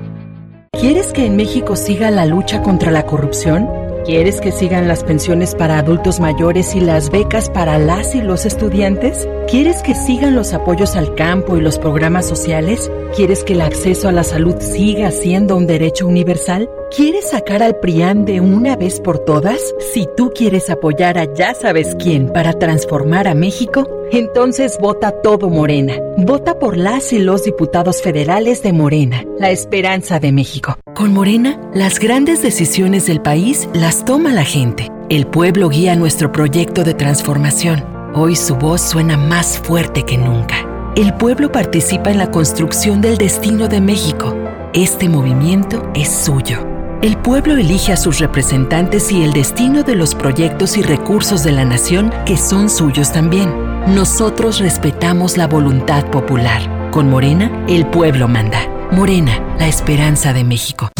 ¿Quieres 0.72 1.12
que 1.12 1.26
en 1.26 1.36
México 1.36 1.76
siga 1.76 2.10
la 2.10 2.24
lucha 2.24 2.62
contra 2.62 2.90
la 2.90 3.04
corrupción? 3.04 3.68
¿Quieres 4.10 4.40
que 4.40 4.50
sigan 4.50 4.88
las 4.88 5.04
pensiones 5.04 5.54
para 5.54 5.78
adultos 5.78 6.18
mayores 6.18 6.74
y 6.74 6.80
las 6.80 7.10
becas 7.10 7.48
para 7.48 7.78
las 7.78 8.16
y 8.16 8.20
los 8.20 8.44
estudiantes? 8.44 9.28
¿Quieres 9.48 9.82
que 9.82 9.94
sigan 9.94 10.34
los 10.34 10.52
apoyos 10.52 10.96
al 10.96 11.14
campo 11.14 11.56
y 11.56 11.60
los 11.60 11.78
programas 11.78 12.26
sociales? 12.26 12.90
¿Quieres 13.14 13.44
que 13.44 13.52
el 13.52 13.60
acceso 13.60 14.08
a 14.08 14.12
la 14.12 14.24
salud 14.24 14.56
siga 14.58 15.12
siendo 15.12 15.56
un 15.56 15.68
derecho 15.68 16.08
universal? 16.08 16.68
¿Quieres 16.90 17.30
sacar 17.30 17.62
al 17.62 17.78
PRIAN 17.78 18.24
de 18.24 18.40
una 18.40 18.74
vez 18.74 18.98
por 18.98 19.20
todas? 19.20 19.60
Si 19.92 20.08
tú 20.16 20.32
quieres 20.34 20.70
apoyar 20.70 21.16
a 21.16 21.32
ya 21.32 21.54
sabes 21.54 21.94
quién 21.96 22.32
para 22.32 22.54
transformar 22.54 23.28
a 23.28 23.34
México, 23.34 23.86
entonces 24.18 24.78
vota 24.80 25.12
todo 25.22 25.48
Morena. 25.48 25.94
Vota 26.16 26.58
por 26.58 26.76
las 26.76 27.12
y 27.12 27.18
los 27.18 27.44
diputados 27.44 28.02
federales 28.02 28.62
de 28.62 28.72
Morena, 28.72 29.24
la 29.38 29.50
esperanza 29.50 30.18
de 30.18 30.32
México. 30.32 30.78
Con 30.94 31.12
Morena, 31.12 31.60
las 31.74 31.98
grandes 31.98 32.42
decisiones 32.42 33.06
del 33.06 33.22
país 33.22 33.68
las 33.72 34.04
toma 34.04 34.32
la 34.32 34.44
gente. 34.44 34.90
El 35.08 35.26
pueblo 35.26 35.68
guía 35.68 35.96
nuestro 35.96 36.32
proyecto 36.32 36.84
de 36.84 36.94
transformación. 36.94 37.84
Hoy 38.14 38.36
su 38.36 38.56
voz 38.56 38.80
suena 38.80 39.16
más 39.16 39.58
fuerte 39.58 40.02
que 40.04 40.18
nunca. 40.18 40.56
El 40.96 41.14
pueblo 41.14 41.52
participa 41.52 42.10
en 42.10 42.18
la 42.18 42.30
construcción 42.30 43.00
del 43.00 43.16
destino 43.16 43.68
de 43.68 43.80
México. 43.80 44.36
Este 44.72 45.08
movimiento 45.08 45.88
es 45.94 46.08
suyo. 46.08 46.66
El 47.02 47.16
pueblo 47.16 47.56
elige 47.56 47.92
a 47.92 47.96
sus 47.96 48.18
representantes 48.18 49.10
y 49.10 49.22
el 49.22 49.32
destino 49.32 49.84
de 49.84 49.94
los 49.94 50.14
proyectos 50.14 50.76
y 50.76 50.82
recursos 50.82 51.42
de 51.44 51.52
la 51.52 51.64
nación 51.64 52.12
que 52.26 52.36
son 52.36 52.68
suyos 52.68 53.12
también. 53.12 53.69
Nosotros 53.90 54.60
respetamos 54.60 55.36
la 55.36 55.48
voluntad 55.48 56.08
popular. 56.12 56.90
Con 56.92 57.10
Morena, 57.10 57.66
el 57.68 57.86
pueblo 57.86 58.28
manda. 58.28 58.68
Morena, 58.92 59.56
la 59.58 59.66
esperanza 59.66 60.32
de 60.32 60.44
México. 60.44 60.90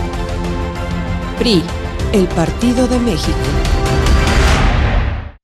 PRI, 1.38 1.62
el 2.12 2.26
Partido 2.26 2.88
de 2.88 2.98
México. 2.98 3.38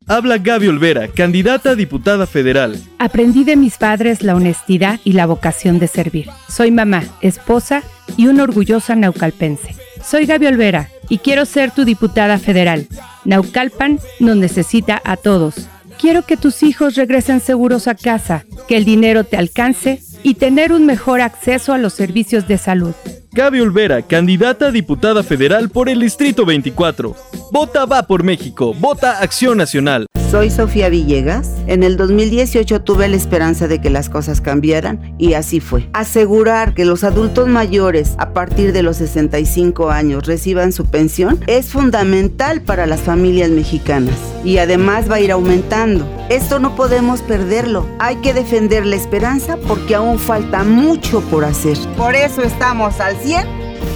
Habla 0.07 0.37
Gaby 0.39 0.69
Olvera, 0.69 1.09
candidata 1.09 1.71
a 1.71 1.75
diputada 1.77 2.27
federal. 2.27 2.79
Aprendí 2.99 3.45
de 3.45 3.57
mis 3.57 3.79
padres 3.79 4.23
la 4.23 4.35
honestidad 4.35 5.01
y 5.05 5.13
la 5.13 5.25
vocación 5.25 5.79
de 5.79 5.87
servir. 5.87 6.29
Soy 6.49 6.71
mamá, 6.73 7.05
esposa 7.23 7.83
y 8.17 8.27
una 8.27 8.43
orgullosa 8.43 8.97
naucalpense. 8.97 9.84
Soy 10.07 10.27
Gaby 10.27 10.47
Olvera 10.47 10.91
y 11.09 11.19
quiero 11.19 11.47
ser 11.47 11.71
tu 11.71 11.85
diputada 11.85 12.39
federal. 12.39 12.87
Naucalpan 13.25 14.01
nos 14.21 14.37
necesita 14.37 15.01
a 15.05 15.17
todos. 15.17 15.69
Quiero 15.99 16.23
que 16.23 16.37
tus 16.37 16.63
hijos 16.63 16.95
regresen 16.95 17.41
seguros 17.41 17.89
a 17.89 17.95
casa, 17.95 18.45
que 18.69 18.77
el 18.77 18.85
dinero 18.85 19.25
te 19.25 19.37
alcance 19.37 20.03
y 20.23 20.35
tener 20.35 20.73
un 20.73 20.85
mejor 20.87 21.21
acceso 21.21 21.73
a 21.73 21.79
los 21.79 21.95
servicios 21.95 22.47
de 22.47 22.59
salud. 22.59 22.95
Gaby 23.35 23.63
Olvera, 23.63 24.01
candidata 24.03 24.67
a 24.67 24.71
diputada 24.71 25.25
federal 25.25 25.69
por 25.69 25.89
el 25.89 25.99
Distrito 25.99 26.47
24. 26.47 27.17
Vota 27.51 27.85
va 27.85 28.05
por 28.05 28.23
México, 28.23 28.73
vota 28.79 29.19
Acción 29.19 29.59
Nacional. 29.59 30.07
Soy 30.31 30.51
Sofía 30.51 30.89
Villegas. 30.89 31.49
En 31.67 31.83
el 31.85 31.97
2018 31.97 32.83
tuve 32.83 33.09
la 33.09 33.17
esperanza 33.17 33.69
de 33.69 33.81
que 33.81 33.89
las 33.89 34.09
cosas 34.09 34.41
cambiaran 34.41 35.15
y 35.17 35.35
así 35.35 35.61
fue. 35.61 35.89
Asegurar 35.93 36.75
que 36.75 36.85
los 36.85 37.05
adultos 37.05 37.47
mayores 37.47 38.15
a 38.19 38.33
partir 38.33 38.73
de 38.73 38.83
los 38.83 38.97
65 38.97 39.91
años 39.91 40.27
reciban 40.27 40.73
su 40.73 40.87
pensión 40.87 41.39
es 41.47 41.67
fundamental 41.67 42.63
para 42.63 42.87
las 42.87 43.01
familias 43.01 43.51
mexicanas 43.51 44.17
y 44.45 44.59
además 44.59 45.11
va 45.11 45.17
a 45.17 45.21
ir 45.21 45.31
aumentando. 45.31 46.05
Esto 46.31 46.59
no 46.59 46.75
podemos 46.75 47.23
perderlo. 47.23 47.87
Hay 47.99 48.17
que 48.17 48.35
defender 48.35 48.87
la 48.87 48.97
esperanza 48.97 49.57
porque 49.69 49.95
aún 49.95 50.19
falta 50.19 50.65
mucho 50.65 51.21
por 51.31 51.45
hacer. 51.45 51.79
Por 51.97 52.15
eso 52.15 52.43
estamos 52.43 52.99
al 52.99 53.17
100 53.25 53.47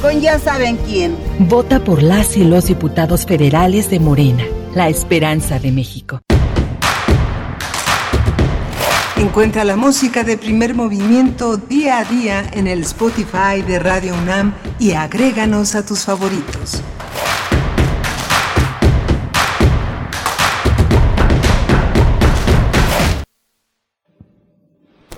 con 0.01 0.21
ya 0.21 0.39
saben 0.39 0.77
quién. 0.79 1.17
Vota 1.39 1.85
por 1.85 2.03
las 2.03 2.37
y 2.37 2.45
los 2.45 2.67
diputados 2.67 3.27
federales 3.27 3.91
de 3.91 4.01
Morena, 4.01 4.45
la 4.75 4.89
esperanza 4.89 5.59
de 5.59 5.71
México. 5.71 6.21
Encuentra 9.17 9.65
la 9.65 9.77
música 9.77 10.23
de 10.23 10.39
primer 10.39 10.75
movimiento 10.75 11.57
día 11.57 11.99
a 11.99 12.05
día 12.05 12.49
en 12.53 12.69
el 12.69 12.83
Spotify 12.83 13.63
de 13.67 13.79
Radio 13.79 14.15
UNAM 14.15 14.55
y 14.79 14.93
agréganos 14.93 15.75
a 15.75 15.85
tus 15.85 16.05
favoritos. 16.05 16.83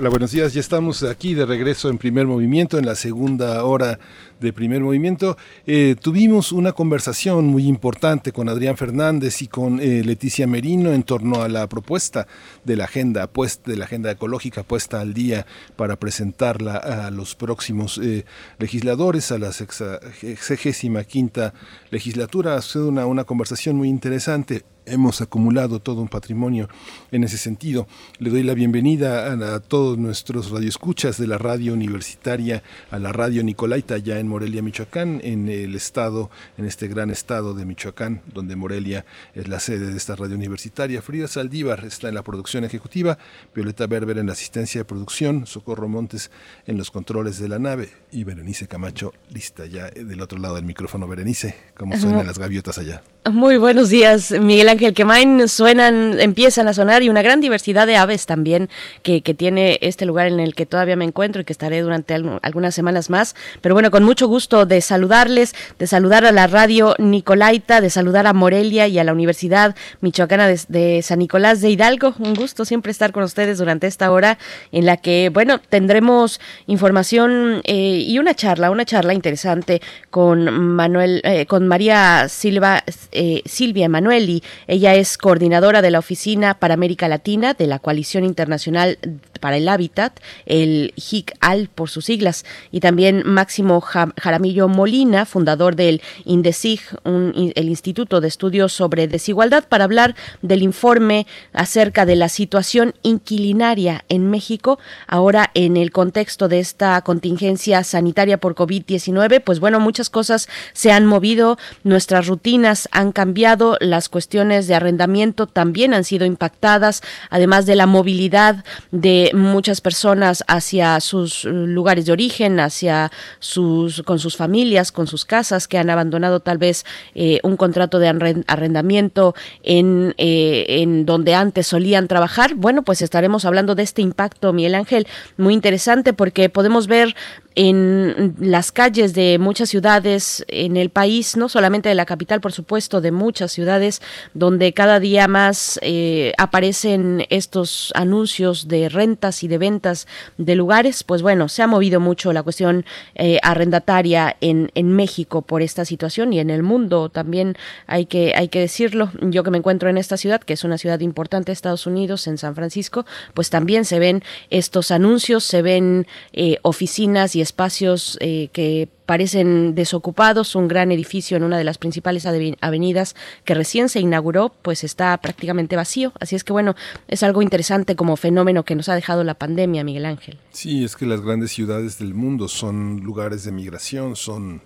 Hola, 0.00 0.08
buenos 0.08 0.30
días. 0.30 0.54
Ya 0.54 0.60
estamos 0.60 1.02
aquí 1.02 1.34
de 1.34 1.44
regreso 1.44 1.90
en 1.90 1.98
primer 1.98 2.26
movimiento, 2.26 2.78
en 2.78 2.86
la 2.86 2.94
segunda 2.94 3.62
hora 3.64 3.98
de 4.40 4.50
primer 4.50 4.80
movimiento. 4.80 5.36
Eh, 5.66 5.94
tuvimos 6.00 6.52
una 6.52 6.72
conversación 6.72 7.44
muy 7.48 7.66
importante 7.66 8.32
con 8.32 8.48
Adrián 8.48 8.78
Fernández 8.78 9.42
y 9.42 9.48
con 9.48 9.78
eh, 9.78 10.02
Leticia 10.02 10.46
Merino 10.46 10.94
en 10.94 11.02
torno 11.02 11.42
a 11.42 11.50
la 11.50 11.68
propuesta 11.68 12.26
de 12.64 12.76
la 12.76 12.84
agenda, 12.84 13.26
pues, 13.26 13.60
de 13.62 13.76
la 13.76 13.84
agenda 13.84 14.10
ecológica 14.10 14.62
puesta 14.62 15.02
al 15.02 15.12
día 15.12 15.44
para 15.76 15.96
presentarla 15.96 16.76
a 16.76 17.10
los 17.10 17.34
próximos 17.34 18.00
eh, 18.02 18.24
legisladores, 18.58 19.30
a 19.32 19.38
la 19.38 19.52
sexagésima 19.52 21.04
quinta 21.04 21.52
legislatura. 21.90 22.54
Ha 22.54 22.62
sido 22.62 22.88
una, 22.88 23.04
una 23.04 23.24
conversación 23.24 23.76
muy 23.76 23.90
interesante 23.90 24.64
hemos 24.90 25.20
acumulado 25.20 25.80
todo 25.80 26.02
un 26.02 26.08
patrimonio 26.08 26.68
en 27.10 27.24
ese 27.24 27.38
sentido. 27.38 27.86
Le 28.18 28.30
doy 28.30 28.42
la 28.42 28.54
bienvenida 28.54 29.32
a, 29.32 29.60
todos 29.60 29.98
nuestros 29.98 30.50
radioescuchas 30.50 31.18
de 31.18 31.26
la 31.26 31.38
radio 31.38 31.72
universitaria, 31.72 32.62
a 32.90 32.98
la 32.98 33.12
radio 33.12 33.42
Nicolaita, 33.42 33.98
ya 33.98 34.18
en 34.18 34.28
Morelia, 34.28 34.62
Michoacán, 34.62 35.20
en 35.22 35.48
el 35.48 35.74
estado, 35.74 36.30
en 36.58 36.66
este 36.66 36.88
gran 36.88 37.10
estado 37.10 37.54
de 37.54 37.64
Michoacán, 37.64 38.22
donde 38.32 38.56
Morelia 38.56 39.04
es 39.34 39.48
la 39.48 39.60
sede 39.60 39.90
de 39.90 39.96
esta 39.96 40.16
radio 40.16 40.36
universitaria. 40.36 41.02
Frida 41.02 41.28
Saldívar 41.28 41.84
está 41.84 42.08
en 42.08 42.14
la 42.14 42.22
producción 42.22 42.64
ejecutiva, 42.64 43.18
Violeta 43.54 43.86
Berber 43.86 44.18
en 44.18 44.26
la 44.26 44.32
asistencia 44.32 44.80
de 44.80 44.84
producción, 44.84 45.46
Socorro 45.46 45.88
Montes 45.88 46.30
en 46.66 46.76
los 46.76 46.90
controles 46.90 47.38
de 47.38 47.48
la 47.48 47.58
nave 47.58 47.90
y 48.12 48.24
Berenice 48.24 48.66
Camacho 48.66 49.12
lista 49.30 49.66
ya 49.66 49.90
del 49.90 50.20
otro 50.20 50.38
lado 50.38 50.56
del 50.56 50.64
micrófono. 50.64 51.06
Berenice, 51.06 51.54
¿cómo 51.76 51.96
suenan 51.96 52.26
las 52.26 52.38
gaviotas 52.38 52.78
allá? 52.78 53.02
Muy 53.30 53.58
buenos 53.58 53.90
días, 53.90 54.32
Miguel 54.32 54.68
Ángel 54.68 54.79
Quemain. 54.94 55.48
Suenan, 55.48 56.18
empiezan 56.20 56.68
a 56.68 56.74
sonar 56.74 57.02
y 57.02 57.08
una 57.08 57.22
gran 57.22 57.40
diversidad 57.40 57.86
de 57.86 57.96
aves 57.96 58.26
también 58.26 58.68
que, 59.02 59.22
que, 59.22 59.34
tiene 59.34 59.78
este 59.80 60.06
lugar 60.06 60.26
en 60.26 60.40
el 60.40 60.54
que 60.54 60.66
todavía 60.66 60.96
me 60.96 61.04
encuentro 61.04 61.42
y 61.42 61.44
que 61.44 61.52
estaré 61.52 61.80
durante 61.82 62.14
algunas 62.14 62.74
semanas 62.74 63.10
más. 63.10 63.36
Pero 63.60 63.74
bueno, 63.74 63.90
con 63.90 64.04
mucho 64.04 64.26
gusto 64.26 64.66
de 64.66 64.80
saludarles, 64.80 65.54
de 65.78 65.86
saludar 65.86 66.24
a 66.24 66.32
la 66.32 66.46
radio 66.46 66.94
Nicolaita, 66.98 67.80
de 67.80 67.90
saludar 67.90 68.26
a 68.26 68.32
Morelia 68.32 68.88
y 68.88 68.98
a 68.98 69.04
la 69.04 69.12
Universidad 69.12 69.76
Michoacana 70.00 70.48
de, 70.48 71.00
San 71.02 71.18
Nicolás 71.18 71.60
de 71.60 71.70
Hidalgo. 71.70 72.14
Un 72.18 72.34
gusto 72.34 72.64
siempre 72.64 72.92
estar 72.92 73.12
con 73.12 73.22
ustedes 73.22 73.58
durante 73.58 73.86
esta 73.86 74.10
hora 74.10 74.38
en 74.72 74.86
la 74.86 74.96
que, 74.96 75.30
bueno, 75.32 75.60
tendremos 75.60 76.40
información 76.66 77.60
eh, 77.64 78.04
y 78.06 78.18
una 78.18 78.34
charla, 78.34 78.70
una 78.70 78.84
charla 78.84 79.14
interesante 79.14 79.80
con 80.10 80.50
Manuel, 80.74 81.20
eh, 81.24 81.46
con 81.46 81.68
María 81.68 82.28
Silva 82.28 82.82
eh, 83.12 83.42
Silvia 83.44 83.86
Emanueli. 83.86 84.42
Ella 84.70 84.94
es 84.94 85.18
coordinadora 85.18 85.82
de 85.82 85.90
la 85.90 85.98
Oficina 85.98 86.54
para 86.54 86.74
América 86.74 87.08
Latina 87.08 87.54
de 87.54 87.66
la 87.66 87.80
Coalición 87.80 88.24
Internacional 88.24 88.98
para 89.40 89.56
el 89.56 89.68
Hábitat, 89.68 90.20
el 90.46 90.92
HIC-AL 90.94 91.68
por 91.74 91.90
sus 91.90 92.04
siglas, 92.04 92.44
y 92.70 92.78
también 92.78 93.22
Máximo 93.26 93.80
Jaramillo 93.80 94.68
Molina, 94.68 95.26
fundador 95.26 95.74
del 95.74 96.00
INDESIG, 96.24 96.82
el 97.04 97.68
Instituto 97.68 98.20
de 98.20 98.28
Estudios 98.28 98.72
sobre 98.72 99.08
Desigualdad, 99.08 99.64
para 99.68 99.82
hablar 99.82 100.14
del 100.40 100.62
informe 100.62 101.26
acerca 101.52 102.06
de 102.06 102.14
la 102.14 102.28
situación 102.28 102.94
inquilinaria 103.02 104.04
en 104.08 104.30
México, 104.30 104.78
ahora 105.08 105.50
en 105.54 105.76
el 105.78 105.90
contexto 105.90 106.46
de 106.46 106.60
esta 106.60 107.00
contingencia 107.02 107.82
sanitaria 107.82 108.38
por 108.38 108.54
COVID-19. 108.54 109.42
Pues 109.42 109.58
bueno, 109.58 109.80
muchas 109.80 110.10
cosas 110.10 110.48
se 110.74 110.92
han 110.92 111.06
movido, 111.06 111.58
nuestras 111.82 112.28
rutinas 112.28 112.88
han 112.92 113.10
cambiado, 113.10 113.76
las 113.80 114.08
cuestiones 114.08 114.49
de 114.50 114.74
arrendamiento 114.74 115.46
también 115.46 115.94
han 115.94 116.04
sido 116.04 116.26
impactadas, 116.26 117.02
además 117.30 117.66
de 117.66 117.76
la 117.76 117.86
movilidad 117.86 118.64
de 118.90 119.30
muchas 119.34 119.80
personas 119.80 120.44
hacia 120.46 121.00
sus 121.00 121.44
lugares 121.44 122.06
de 122.06 122.12
origen, 122.12 122.60
hacia 122.60 123.10
sus 123.38 124.02
con 124.02 124.18
sus 124.18 124.36
familias, 124.36 124.92
con 124.92 125.06
sus 125.06 125.24
casas 125.24 125.68
que 125.68 125.78
han 125.78 125.90
abandonado 125.90 126.40
tal 126.40 126.58
vez 126.58 126.84
eh, 127.14 127.40
un 127.42 127.56
contrato 127.56 127.98
de 127.98 128.08
arrendamiento 128.46 129.34
en, 129.62 130.14
eh, 130.18 130.66
en 130.68 131.06
donde 131.06 131.34
antes 131.34 131.66
solían 131.66 132.08
trabajar. 132.08 132.54
Bueno, 132.54 132.82
pues 132.82 133.02
estaremos 133.02 133.44
hablando 133.44 133.74
de 133.74 133.82
este 133.82 134.02
impacto, 134.02 134.52
Miguel 134.52 134.74
Ángel, 134.74 135.06
muy 135.36 135.54
interesante 135.54 136.12
porque 136.12 136.48
podemos 136.48 136.86
ver 136.86 137.14
en 137.54 138.34
las 138.38 138.72
calles 138.72 139.14
de 139.14 139.38
muchas 139.38 139.68
ciudades 139.68 140.44
en 140.48 140.76
el 140.76 140.90
país, 140.90 141.36
no 141.36 141.48
solamente 141.48 141.88
de 141.88 141.94
la 141.94 142.06
capital, 142.06 142.40
por 142.40 142.52
supuesto, 142.52 143.00
de 143.00 143.12
muchas 143.12 143.52
ciudades, 143.52 144.00
donde 144.34 144.72
cada 144.72 145.00
día 145.00 145.28
más 145.28 145.78
eh, 145.82 146.32
aparecen 146.38 147.26
estos 147.30 147.92
anuncios 147.94 148.68
de 148.68 148.88
rentas 148.88 149.42
y 149.42 149.48
de 149.48 149.58
ventas 149.58 150.06
de 150.38 150.54
lugares, 150.54 151.02
pues 151.02 151.22
bueno, 151.22 151.48
se 151.48 151.62
ha 151.62 151.66
movido 151.66 152.00
mucho 152.00 152.32
la 152.32 152.42
cuestión 152.42 152.84
eh, 153.14 153.38
arrendataria 153.42 154.36
en, 154.40 154.70
en 154.74 154.92
México 154.92 155.42
por 155.42 155.62
esta 155.62 155.84
situación 155.84 156.32
y 156.32 156.40
en 156.40 156.50
el 156.50 156.62
mundo 156.62 157.08
también 157.08 157.56
hay 157.86 158.06
que, 158.06 158.32
hay 158.36 158.48
que 158.48 158.60
decirlo. 158.60 159.10
Yo 159.20 159.42
que 159.42 159.50
me 159.50 159.58
encuentro 159.58 159.88
en 159.88 159.98
esta 159.98 160.16
ciudad, 160.16 160.40
que 160.40 160.52
es 160.52 160.64
una 160.64 160.78
ciudad 160.78 161.00
importante 161.00 161.46
de 161.46 161.54
Estados 161.54 161.86
Unidos, 161.86 162.26
en 162.26 162.38
San 162.38 162.54
Francisco, 162.54 163.04
pues 163.34 163.50
también 163.50 163.84
se 163.84 163.98
ven 163.98 164.22
estos 164.50 164.90
anuncios, 164.90 165.44
se 165.44 165.62
ven 165.62 166.06
eh, 166.32 166.58
oficinas 166.62 167.36
y 167.36 167.39
espacios 167.40 168.16
eh, 168.20 168.48
que 168.52 168.88
parecen 169.06 169.74
desocupados. 169.74 170.54
Un 170.54 170.68
gran 170.68 170.92
edificio 170.92 171.36
en 171.36 171.42
una 171.42 171.58
de 171.58 171.64
las 171.64 171.78
principales 171.78 172.26
avenidas 172.26 173.16
que 173.44 173.54
recién 173.54 173.88
se 173.88 174.00
inauguró, 174.00 174.54
pues 174.62 174.84
está 174.84 175.16
prácticamente 175.18 175.76
vacío. 175.76 176.12
Así 176.20 176.36
es 176.36 176.44
que 176.44 176.52
bueno, 176.52 176.74
es 177.08 177.22
algo 177.22 177.42
interesante 177.42 177.96
como 177.96 178.16
fenómeno 178.16 178.64
que 178.64 178.74
nos 178.74 178.88
ha 178.88 178.94
dejado 178.94 179.24
la 179.24 179.34
pandemia, 179.34 179.84
Miguel 179.84 180.06
Ángel. 180.06 180.38
Sí, 180.50 180.84
es 180.84 180.96
que 180.96 181.06
las 181.06 181.20
grandes 181.20 181.50
ciudades 181.50 181.98
del 181.98 182.14
mundo 182.14 182.48
son 182.48 183.00
lugares 183.00 183.44
de 183.44 183.52
migración, 183.52 184.16
son 184.16 184.62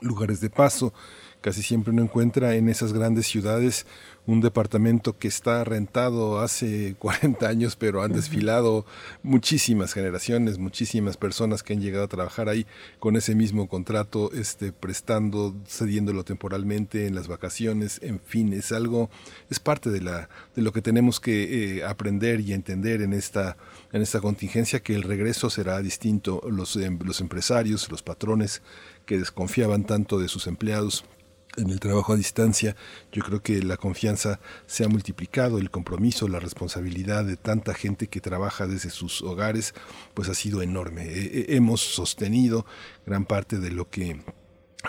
lugares 0.00 0.40
de 0.40 0.50
paso. 0.50 0.92
Casi 1.40 1.62
siempre 1.62 1.92
uno 1.92 2.02
encuentra 2.02 2.54
en 2.54 2.68
esas 2.68 2.92
grandes 2.92 3.26
ciudades 3.26 3.86
un 4.30 4.40
departamento 4.40 5.18
que 5.18 5.26
está 5.26 5.64
rentado 5.64 6.40
hace 6.40 6.94
40 6.98 7.48
años, 7.48 7.76
pero 7.76 8.02
han 8.02 8.12
desfilado 8.12 8.86
muchísimas 9.22 9.92
generaciones, 9.92 10.58
muchísimas 10.58 11.16
personas 11.16 11.62
que 11.62 11.72
han 11.72 11.80
llegado 11.80 12.04
a 12.04 12.08
trabajar 12.08 12.48
ahí 12.48 12.64
con 13.00 13.16
ese 13.16 13.34
mismo 13.34 13.68
contrato, 13.68 14.30
este, 14.32 14.72
prestando, 14.72 15.56
cediéndolo 15.66 16.24
temporalmente 16.24 17.06
en 17.06 17.14
las 17.16 17.26
vacaciones, 17.26 17.98
en 18.02 18.20
fin, 18.20 18.52
es 18.52 18.70
algo, 18.70 19.10
es 19.50 19.58
parte 19.58 19.90
de, 19.90 20.00
la, 20.00 20.28
de 20.54 20.62
lo 20.62 20.72
que 20.72 20.80
tenemos 20.80 21.18
que 21.18 21.78
eh, 21.78 21.84
aprender 21.84 22.40
y 22.40 22.52
entender 22.52 23.02
en 23.02 23.12
esta, 23.12 23.56
en 23.92 24.00
esta 24.00 24.20
contingencia, 24.20 24.80
que 24.80 24.94
el 24.94 25.02
regreso 25.02 25.50
será 25.50 25.80
distinto. 25.82 26.40
Los, 26.48 26.76
em, 26.76 26.98
los 27.04 27.20
empresarios, 27.20 27.90
los 27.90 28.02
patrones 28.02 28.62
que 29.06 29.18
desconfiaban 29.18 29.84
tanto 29.84 30.18
de 30.18 30.28
sus 30.28 30.46
empleados, 30.46 31.04
en 31.56 31.70
el 31.70 31.80
trabajo 31.80 32.12
a 32.12 32.16
distancia, 32.16 32.76
yo 33.12 33.22
creo 33.22 33.42
que 33.42 33.62
la 33.62 33.76
confianza 33.76 34.40
se 34.66 34.84
ha 34.84 34.88
multiplicado, 34.88 35.58
el 35.58 35.70
compromiso, 35.70 36.28
la 36.28 36.40
responsabilidad 36.40 37.24
de 37.24 37.36
tanta 37.36 37.74
gente 37.74 38.06
que 38.06 38.20
trabaja 38.20 38.66
desde 38.66 38.90
sus 38.90 39.22
hogares, 39.22 39.74
pues 40.14 40.28
ha 40.28 40.34
sido 40.34 40.62
enorme. 40.62 41.08
hemos 41.48 41.80
sostenido 41.80 42.66
gran 43.06 43.24
parte 43.24 43.58
de 43.58 43.70
lo 43.70 43.88
que 43.88 44.20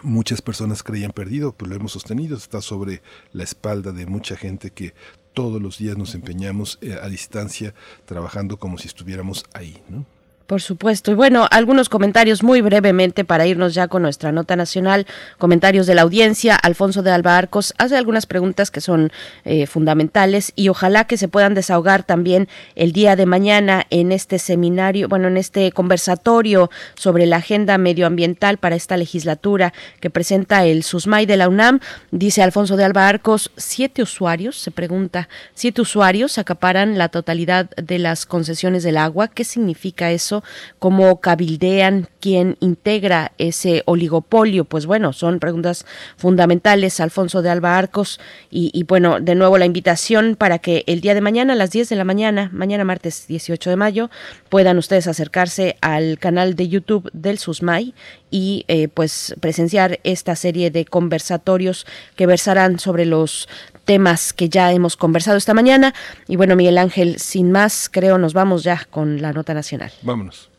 muchas 0.04 0.42
personas 0.42 0.84
creían 0.84 1.12
perdido, 1.12 1.54
pues 1.54 1.70
lo 1.70 1.76
hemos 1.76 1.92
sostenido, 1.92 2.38
está 2.38 2.62
sobre 2.62 3.02
la 3.34 3.44
espalda 3.44 3.92
de 3.92 4.06
mucha 4.06 4.36
gente 4.36 4.72
que 4.72 4.94
todos 5.34 5.62
los 5.62 5.78
días 5.78 5.98
nos 5.98 6.16
empeñamos 6.16 6.78
eh, 6.82 6.98
a 7.02 7.08
distancia 7.08 7.74
trabajando 8.06 8.58
como 8.58 8.78
si 8.78 8.88
estuviéramos 8.88 9.46
ahí, 9.54 9.82
¿no? 9.90 10.06
Por 10.52 10.62
supuesto. 10.62 11.12
Y 11.12 11.14
bueno, 11.14 11.48
algunos 11.50 11.88
comentarios 11.88 12.44
muy 12.44 12.60
brevemente 12.60 13.24
para 13.24 13.48
irnos 13.48 13.74
ya 13.74 13.88
con 13.88 14.02
nuestra 14.02 14.34
nota 14.34 14.58
nacional. 14.58 15.08
Comentarios 15.38 15.88
de 15.88 15.96
la 15.96 16.02
audiencia. 16.02 16.58
Alfonso 16.58 17.04
de 17.04 17.10
Alba 17.10 17.38
Arcos 17.38 17.74
hace 17.78 17.96
algunas 17.96 18.26
preguntas 18.26 18.70
que 18.70 18.82
son 18.82 19.14
eh, 19.46 19.66
fundamentales 19.66 20.52
y 20.58 20.68
ojalá 20.68 21.06
que 21.06 21.16
se 21.16 21.30
puedan 21.30 21.54
desahogar 21.54 22.04
también 22.04 22.50
el 22.76 22.92
día 22.92 23.16
de 23.16 23.26
mañana 23.26 23.88
en 23.92 24.12
este 24.12 24.40
seminario, 24.40 25.08
bueno, 25.08 25.30
en 25.30 25.38
este 25.38 25.72
conversatorio 25.72 26.70
sobre 26.96 27.28
la 27.28 27.38
agenda 27.38 27.78
medioambiental 27.78 28.58
para 28.58 28.76
esta 28.76 28.98
legislatura 28.98 29.72
que 30.02 30.10
presenta 30.10 30.66
el 30.66 30.84
SUSMAI 30.84 31.28
de 31.28 31.38
la 31.38 31.48
UNAM. 31.48 31.80
Dice 32.12 32.44
Alfonso 32.44 32.76
de 32.76 32.84
Alba 32.84 33.08
Arcos, 33.08 33.52
siete 33.56 34.02
usuarios, 34.02 34.58
se 34.58 34.72
pregunta, 34.72 35.30
siete 35.54 35.80
usuarios 35.80 36.38
acaparan 36.38 36.98
la 36.98 37.08
totalidad 37.08 37.70
de 37.78 38.00
las 38.00 38.26
concesiones 38.26 38.84
del 38.84 38.98
agua. 38.98 39.30
¿Qué 39.30 39.46
significa 39.46 40.12
eso? 40.12 40.41
Cómo 40.80 41.20
cabildean, 41.22 42.08
quién 42.20 42.58
integra 42.60 43.32
ese 43.38 43.84
oligopolio. 43.86 44.66
Pues 44.66 44.86
bueno, 44.86 45.14
son 45.14 45.40
preguntas 45.40 45.86
fundamentales, 46.18 47.00
Alfonso 47.00 47.42
de 47.42 47.50
Alba 47.50 47.78
Arcos. 47.78 48.20
Y, 48.50 48.84
bueno, 48.84 49.20
de 49.20 49.36
nuevo 49.36 49.58
la 49.58 49.66
invitación 49.66 50.36
para 50.36 50.60
que 50.60 50.84
el 50.88 51.02
día 51.02 51.14
de 51.14 51.22
mañana, 51.22 51.54
a 51.54 51.56
las 51.56 51.72
10 51.72 51.90
de 51.90 51.96
la 51.96 52.04
mañana, 52.04 52.50
mañana 52.54 52.84
martes 52.84 53.28
18 53.28 53.70
de 53.70 53.76
mayo, 53.76 54.10
puedan 54.50 54.78
ustedes 54.78 55.08
acercarse 55.08 55.78
al 55.82 56.20
canal 56.20 56.56
de 56.56 56.68
YouTube 56.68 57.10
del 57.14 57.38
SUSMAI 57.38 57.94
y 58.30 58.66
eh, 58.68 58.88
pues 58.88 59.36
presenciar 59.40 60.00
esta 60.04 60.36
serie 60.36 60.72
de 60.72 60.86
conversatorios 60.86 61.86
que 62.16 62.26
versarán 62.26 62.80
sobre 62.80 63.06
los 63.06 63.48
temas 63.86 64.34
que 64.34 64.50
ya 64.50 64.72
hemos 64.72 64.98
conversado 64.98 65.38
esta 65.38 65.54
mañana. 65.54 65.94
Y 66.28 66.36
bueno, 66.36 66.56
Miguel 66.56 66.78
Ángel, 66.78 67.20
sin 67.20 67.52
más, 67.52 67.90
creo 67.92 68.18
nos 68.18 68.34
vamos 68.34 68.64
ya 68.64 68.86
con 68.90 69.22
la 69.22 69.34
nota 69.34 69.54
nacional. 69.54 69.92
Vámonos. 70.02 70.50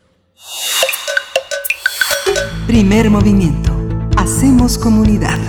Primer 2.67 3.09
movimiento. 3.09 3.75
Hacemos 4.17 4.77
comunidad. 4.77 5.39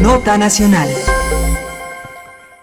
Nota 0.00 0.36
nacional. 0.36 0.88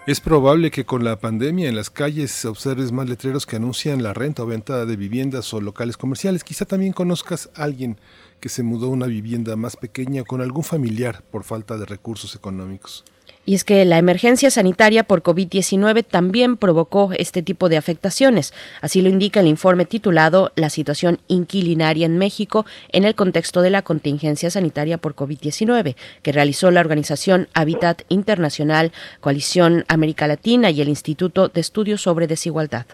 Es 0.04 0.20
probable 0.20 0.70
que 0.70 0.84
con 0.84 1.04
la 1.04 1.20
pandemia 1.20 1.68
en 1.68 1.76
las 1.76 1.88
calles 1.88 2.44
observes 2.44 2.90
más 2.90 3.08
letreros 3.08 3.46
que 3.46 3.56
anuncian 3.56 4.02
la 4.02 4.12
renta 4.12 4.42
o 4.42 4.46
venta 4.46 4.84
de 4.84 4.96
viviendas 4.96 5.54
o 5.54 5.60
locales 5.60 5.96
comerciales. 5.96 6.42
Quizá 6.42 6.64
también 6.64 6.92
conozcas 6.92 7.50
a 7.54 7.62
alguien 7.62 7.98
que 8.42 8.48
se 8.48 8.64
mudó 8.64 8.86
a 8.86 8.90
una 8.90 9.06
vivienda 9.06 9.54
más 9.54 9.76
pequeña 9.76 10.24
con 10.24 10.40
algún 10.40 10.64
familiar 10.64 11.22
por 11.30 11.44
falta 11.44 11.78
de 11.78 11.86
recursos 11.86 12.34
económicos. 12.34 13.04
Y 13.46 13.54
es 13.54 13.62
que 13.62 13.84
la 13.84 13.98
emergencia 13.98 14.50
sanitaria 14.50 15.04
por 15.04 15.22
COVID-19 15.22 16.04
también 16.04 16.56
provocó 16.56 17.12
este 17.16 17.42
tipo 17.42 17.68
de 17.68 17.76
afectaciones. 17.76 18.52
Así 18.80 19.00
lo 19.00 19.08
indica 19.08 19.38
el 19.38 19.46
informe 19.46 19.84
titulado 19.84 20.50
La 20.56 20.70
situación 20.70 21.20
inquilinaria 21.28 22.06
en 22.06 22.18
México 22.18 22.66
en 22.90 23.04
el 23.04 23.14
contexto 23.14 23.62
de 23.62 23.70
la 23.70 23.82
contingencia 23.82 24.50
sanitaria 24.50 24.98
por 24.98 25.14
COVID-19, 25.14 25.94
que 26.22 26.32
realizó 26.32 26.72
la 26.72 26.80
organización 26.80 27.48
Habitat 27.54 28.02
Internacional, 28.08 28.90
Coalición 29.20 29.84
América 29.86 30.26
Latina 30.26 30.70
y 30.70 30.80
el 30.80 30.88
Instituto 30.88 31.46
de 31.46 31.60
Estudios 31.60 32.02
sobre 32.02 32.26
Desigualdad. 32.26 32.86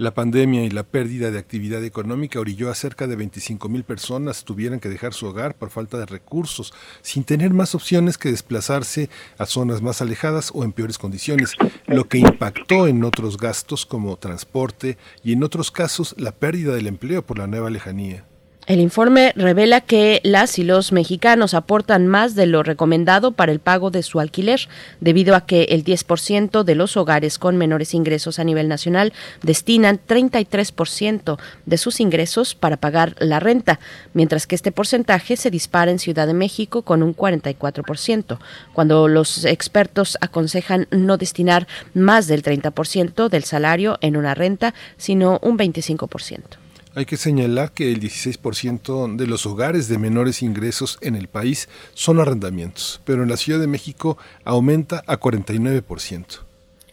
La 0.00 0.14
pandemia 0.14 0.64
y 0.64 0.70
la 0.70 0.82
pérdida 0.82 1.30
de 1.30 1.38
actividad 1.38 1.84
económica 1.84 2.40
orilló 2.40 2.70
a 2.70 2.74
cerca 2.74 3.06
de 3.06 3.16
25 3.16 3.68
mil 3.68 3.84
personas 3.84 4.44
tuvieran 4.44 4.80
que 4.80 4.88
dejar 4.88 5.12
su 5.12 5.26
hogar 5.26 5.54
por 5.54 5.68
falta 5.68 5.98
de 5.98 6.06
recursos, 6.06 6.72
sin 7.02 7.22
tener 7.22 7.52
más 7.52 7.74
opciones 7.74 8.16
que 8.16 8.30
desplazarse 8.30 9.10
a 9.36 9.44
zonas 9.44 9.82
más 9.82 10.00
alejadas 10.00 10.52
o 10.54 10.64
en 10.64 10.72
peores 10.72 10.96
condiciones, 10.96 11.54
lo 11.86 12.08
que 12.08 12.16
impactó 12.16 12.86
en 12.86 13.04
otros 13.04 13.36
gastos 13.36 13.84
como 13.84 14.16
transporte 14.16 14.96
y 15.22 15.34
en 15.34 15.44
otros 15.44 15.70
casos 15.70 16.14
la 16.16 16.32
pérdida 16.32 16.72
del 16.72 16.86
empleo 16.86 17.20
por 17.20 17.36
la 17.36 17.46
nueva 17.46 17.68
lejanía. 17.68 18.29
El 18.70 18.78
informe 18.78 19.32
revela 19.34 19.80
que 19.80 20.20
las 20.22 20.56
y 20.60 20.62
los 20.62 20.92
mexicanos 20.92 21.54
aportan 21.54 22.06
más 22.06 22.36
de 22.36 22.46
lo 22.46 22.62
recomendado 22.62 23.32
para 23.32 23.50
el 23.50 23.58
pago 23.58 23.90
de 23.90 24.04
su 24.04 24.20
alquiler, 24.20 24.68
debido 25.00 25.34
a 25.34 25.44
que 25.44 25.64
el 25.70 25.82
10% 25.82 26.62
de 26.62 26.74
los 26.76 26.96
hogares 26.96 27.40
con 27.40 27.56
menores 27.56 27.94
ingresos 27.94 28.38
a 28.38 28.44
nivel 28.44 28.68
nacional 28.68 29.12
destinan 29.42 29.98
33% 30.06 31.36
de 31.66 31.78
sus 31.78 31.98
ingresos 31.98 32.54
para 32.54 32.76
pagar 32.76 33.16
la 33.18 33.40
renta, 33.40 33.80
mientras 34.14 34.46
que 34.46 34.54
este 34.54 34.70
porcentaje 34.70 35.36
se 35.36 35.50
dispara 35.50 35.90
en 35.90 35.98
Ciudad 35.98 36.28
de 36.28 36.34
México 36.34 36.82
con 36.82 37.02
un 37.02 37.12
44%, 37.16 38.38
cuando 38.72 39.08
los 39.08 39.46
expertos 39.46 40.16
aconsejan 40.20 40.86
no 40.92 41.16
destinar 41.16 41.66
más 41.92 42.28
del 42.28 42.44
30% 42.44 43.30
del 43.30 43.42
salario 43.42 43.98
en 44.00 44.16
una 44.16 44.36
renta, 44.36 44.74
sino 44.96 45.40
un 45.42 45.58
25%. 45.58 46.69
Hay 46.92 47.04
que 47.04 47.16
señalar 47.16 47.70
que 47.70 47.92
el 47.92 48.00
16% 48.00 49.14
de 49.14 49.26
los 49.28 49.46
hogares 49.46 49.86
de 49.86 49.98
menores 49.98 50.42
ingresos 50.42 50.98
en 51.02 51.14
el 51.14 51.28
país 51.28 51.68
son 51.94 52.18
arrendamientos, 52.18 53.00
pero 53.04 53.22
en 53.22 53.28
la 53.28 53.36
Ciudad 53.36 53.60
de 53.60 53.68
México 53.68 54.18
aumenta 54.44 55.04
a 55.06 55.20
49%. 55.20 56.49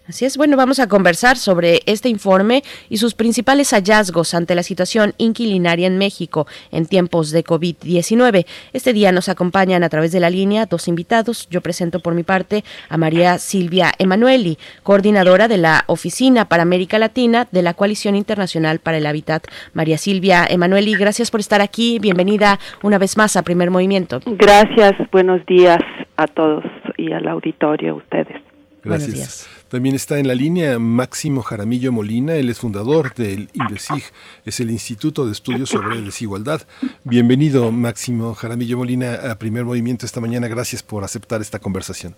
Así 0.07 0.23
es, 0.23 0.37
bueno, 0.37 0.55
vamos 0.55 0.79
a 0.79 0.87
conversar 0.87 1.35
sobre 1.35 1.81
este 1.85 2.07
informe 2.07 2.63
y 2.87 2.95
sus 2.95 3.13
principales 3.13 3.71
hallazgos 3.71 4.33
ante 4.33 4.55
la 4.55 4.63
situación 4.63 5.13
inquilinaria 5.17 5.85
en 5.85 5.97
México 5.97 6.47
en 6.71 6.85
tiempos 6.85 7.31
de 7.31 7.43
COVID-19. 7.43 8.45
Este 8.71 8.93
día 8.93 9.11
nos 9.11 9.27
acompañan 9.27 9.83
a 9.83 9.89
través 9.89 10.13
de 10.13 10.21
la 10.21 10.29
línea 10.29 10.65
dos 10.65 10.87
invitados. 10.87 11.49
Yo 11.49 11.59
presento 11.59 11.99
por 11.99 12.13
mi 12.13 12.23
parte 12.23 12.63
a 12.87 12.95
María 12.95 13.37
Silvia 13.37 13.91
Emanueli, 13.99 14.57
coordinadora 14.81 15.49
de 15.49 15.57
la 15.57 15.83
Oficina 15.87 16.45
para 16.45 16.63
América 16.63 16.99
Latina 16.99 17.45
de 17.51 17.61
la 17.61 17.73
Coalición 17.73 18.15
Internacional 18.15 18.79
para 18.79 18.99
el 18.99 19.05
Hábitat. 19.05 19.45
María 19.73 19.97
Silvia 19.97 20.45
Emanueli, 20.49 20.95
gracias 20.95 21.31
por 21.31 21.41
estar 21.41 21.59
aquí. 21.59 21.99
Bienvenida 21.99 22.59
una 22.81 22.97
vez 22.97 23.17
más 23.17 23.35
a 23.35 23.43
Primer 23.43 23.71
Movimiento. 23.71 24.21
Gracias, 24.25 24.93
buenos 25.11 25.45
días 25.45 25.79
a 26.15 26.27
todos 26.27 26.63
y 26.97 27.11
al 27.11 27.27
auditorio, 27.27 27.91
a 27.91 27.95
ustedes. 27.95 28.41
Gracias. 28.85 29.56
También 29.69 29.95
está 29.95 30.17
en 30.17 30.27
la 30.27 30.35
línea 30.35 30.79
Máximo 30.79 31.41
Jaramillo 31.41 31.91
Molina, 31.91 32.35
él 32.35 32.49
es 32.49 32.59
fundador 32.59 33.13
del 33.15 33.49
INDESIG, 33.53 34.03
es 34.45 34.59
el 34.61 34.71
Instituto 34.71 35.25
de 35.25 35.33
Estudios 35.33 35.69
sobre 35.69 36.01
Desigualdad. 36.01 36.61
Bienvenido 37.03 37.69
Máximo 37.71 38.33
Jaramillo 38.33 38.77
Molina 38.77 39.29
a 39.29 39.37
Primer 39.37 39.65
Movimiento 39.65 40.05
esta 40.05 40.21
mañana, 40.21 40.47
gracias 40.47 40.83
por 40.83 41.03
aceptar 41.03 41.41
esta 41.41 41.59
conversación. 41.59 42.15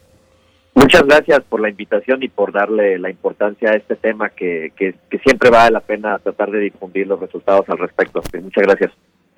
Muchas 0.76 1.02
gracias 1.02 1.42
por 1.50 1.60
la 1.60 1.70
invitación 1.70 2.22
y 2.22 2.30
por 2.30 2.52
darle 2.52 3.00
la 3.00 3.10
importancia 3.10 3.72
a 3.72 3.76
este 3.76 3.96
tema 3.96 4.30
que, 4.30 4.72
que, 4.76 4.94
que 5.10 5.18
siempre 5.18 5.50
vale 5.50 5.72
la 5.72 5.82
pena 5.82 6.20
tratar 6.20 6.52
de 6.52 6.60
difundir 6.60 7.08
los 7.08 7.20
resultados 7.20 7.68
al 7.70 7.80
respecto. 7.80 8.22
Muchas 8.44 8.64
gracias. 8.64 8.92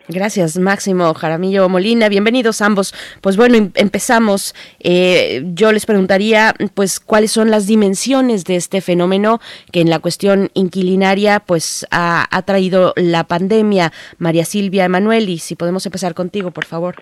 Gracias, 0.08 0.58
Máximo 0.58 1.14
Jaramillo 1.14 1.70
Molina. 1.70 2.10
Bienvenidos 2.10 2.62
ambos. 2.62 2.94
Pues 3.22 3.38
bueno, 3.38 3.56
em, 3.56 3.72
empezamos. 3.76 4.56
Eh, 4.80 5.44
yo 5.54 5.72
les 5.72 5.86
preguntaría, 5.86 6.54
pues, 6.74 7.00
cuáles 7.00 7.32
son 7.32 7.52
las 7.52 7.68
dimensiones 7.68 8.44
de 8.46 8.56
este 8.56 8.82
fenómeno 8.82 9.40
que 9.72 9.82
en 9.82 9.90
la 9.90 10.00
cuestión 10.00 10.50
inquilinaria, 10.54 11.40
pues, 11.40 11.86
ha, 11.92 12.28
traído 12.46 12.94
la 12.96 13.26
pandemia. 13.26 13.92
María 14.18 14.46
Silvia 14.46 14.86
Emanueli, 14.86 15.38
si 15.38 15.56
podemos 15.56 15.86
empezar 15.86 16.14
contigo, 16.14 16.52
por 16.52 16.66
favor. 16.66 16.96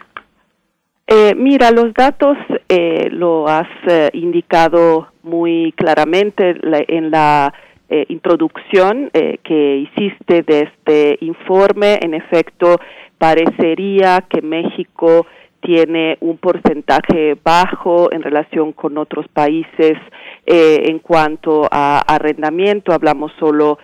Eh, 1.07 1.33
mira, 1.35 1.71
los 1.71 1.93
datos 1.93 2.37
eh, 2.67 3.09
lo 3.11 3.47
has 3.47 3.67
indicado 4.13 5.07
muy 5.23 5.73
claramente 5.77 6.55
en 6.87 7.09
la 7.09 7.53
eh, 7.89 8.05
introducción 8.09 9.09
eh, 9.13 9.39
que 9.43 9.77
hiciste 9.77 10.43
de 10.43 10.61
este 10.61 11.17
informe, 11.21 11.99
en 12.01 12.13
efecto, 12.13 12.79
parecería 13.17 14.25
que 14.29 14.41
México 14.41 15.25
tiene 15.61 16.17
un 16.21 16.37
porcentaje 16.37 17.35
bajo 17.43 18.11
en 18.13 18.21
relación 18.21 18.71
con 18.73 18.97
otros 18.97 19.27
países 19.27 19.97
eh, 20.45 20.83
en 20.85 20.99
cuanto 20.99 21.67
a 21.69 21.99
arrendamiento. 21.99 22.93
Hablamos 22.93 23.31
solo 23.39 23.77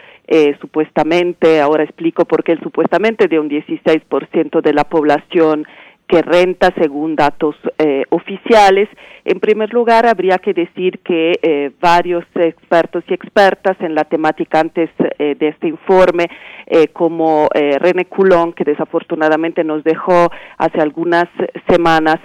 supuestamente, 0.60 1.62
ahora 1.62 1.84
explico 1.84 2.26
por 2.26 2.44
qué 2.44 2.58
supuestamente 2.58 3.28
de 3.28 3.40
un 3.40 3.48
16% 3.48 4.60
de 4.60 4.74
la 4.74 4.84
población 4.84 5.68
que 6.08 6.22
renta 6.22 6.74
según 6.78 7.16
datos 7.16 7.56
eh, 7.78 8.04
oficiales. 8.10 8.90
En 9.26 9.40
primer 9.40 9.74
lugar, 9.74 10.06
habría 10.06 10.38
que 10.38 10.54
decir 10.54 11.00
que 11.00 11.40
eh, 11.42 11.72
varios 11.82 12.24
expertos 12.36 13.04
y 13.08 13.14
expertas 13.14 13.76
en 13.82 13.96
la 13.96 14.04
temática 14.04 14.60
antes 14.60 14.90
eh, 15.18 15.36
de 15.38 15.48
este 15.48 15.68
informe, 15.68 16.28
como 16.94 17.48
René 17.54 18.06
Coulon, 18.06 18.52
que 18.52 18.64
desafortunadamente 18.64 19.64
nos 19.64 19.84
dejó 19.84 20.32
hace 20.58 20.82
algunas 20.82 21.26
semanas, 21.70 22.16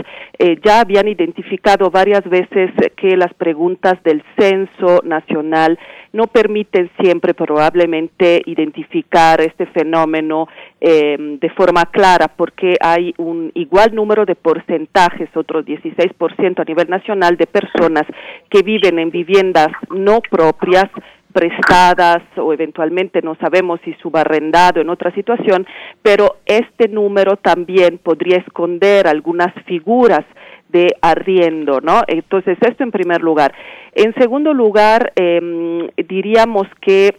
ya 0.64 0.80
habían 0.80 1.07
identificado 1.09 1.91
varias 1.91 2.24
veces 2.24 2.70
que 2.97 3.16
las 3.16 3.32
preguntas 3.34 4.03
del 4.03 4.22
censo 4.38 5.01
nacional 5.05 5.78
no 6.12 6.26
permiten 6.26 6.91
siempre 6.99 7.34
probablemente 7.34 8.43
identificar 8.47 9.41
este 9.41 9.66
fenómeno 9.66 10.49
eh, 10.80 11.16
de 11.18 11.51
forma 11.51 11.84
clara 11.86 12.28
porque 12.28 12.76
hay 12.80 13.14
un 13.18 13.53
igual 13.55 13.95
número 13.95 14.24
de 14.24 14.34
porcentajes, 14.34 15.28
otro 15.36 15.62
16% 15.62 16.61
a 16.61 16.64
nivel 16.64 16.88
nacional 16.88 17.36
de 17.36 17.47
personas 17.47 18.05
que 18.49 18.62
viven 18.62 18.99
en 18.99 19.11
viviendas 19.11 19.68
no 19.91 20.20
propias 20.20 20.91
prestadas 21.33 22.22
o 22.37 22.53
eventualmente 22.53 23.22
no 23.22 23.35
sabemos 23.37 23.81
si 23.85 23.95
subarrendado 23.95 24.81
en 24.81 24.91
otra 24.91 25.12
situación, 25.14 25.66
pero 26.03 26.37
este 26.47 26.89
número 26.89 27.37
también 27.37 27.99
podría 27.99 28.39
esconder 28.39 29.07
algunas 29.07 29.53
figuras 29.64 30.24
de 30.68 30.89
arriendo, 31.01 31.81
¿no? 31.81 32.03
Entonces, 32.07 32.57
esto 32.61 32.85
en 32.85 32.91
primer 32.91 33.20
lugar. 33.22 33.53
En 33.93 34.14
segundo 34.14 34.55
lugar, 34.55 35.12
eh, 35.16 35.91
diríamos 36.09 36.66
que 36.81 37.16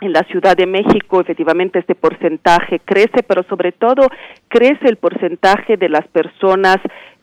en 0.00 0.12
la 0.12 0.22
Ciudad 0.24 0.56
de 0.56 0.66
México 0.66 1.20
efectivamente 1.20 1.78
este 1.78 1.94
porcentaje 1.94 2.80
crece, 2.80 3.22
pero 3.26 3.42
sobre 3.44 3.72
todo 3.72 4.08
crece 4.48 4.88
el 4.88 4.96
porcentaje 4.96 5.76
de 5.76 5.88
las 5.88 6.06
personas 6.08 6.76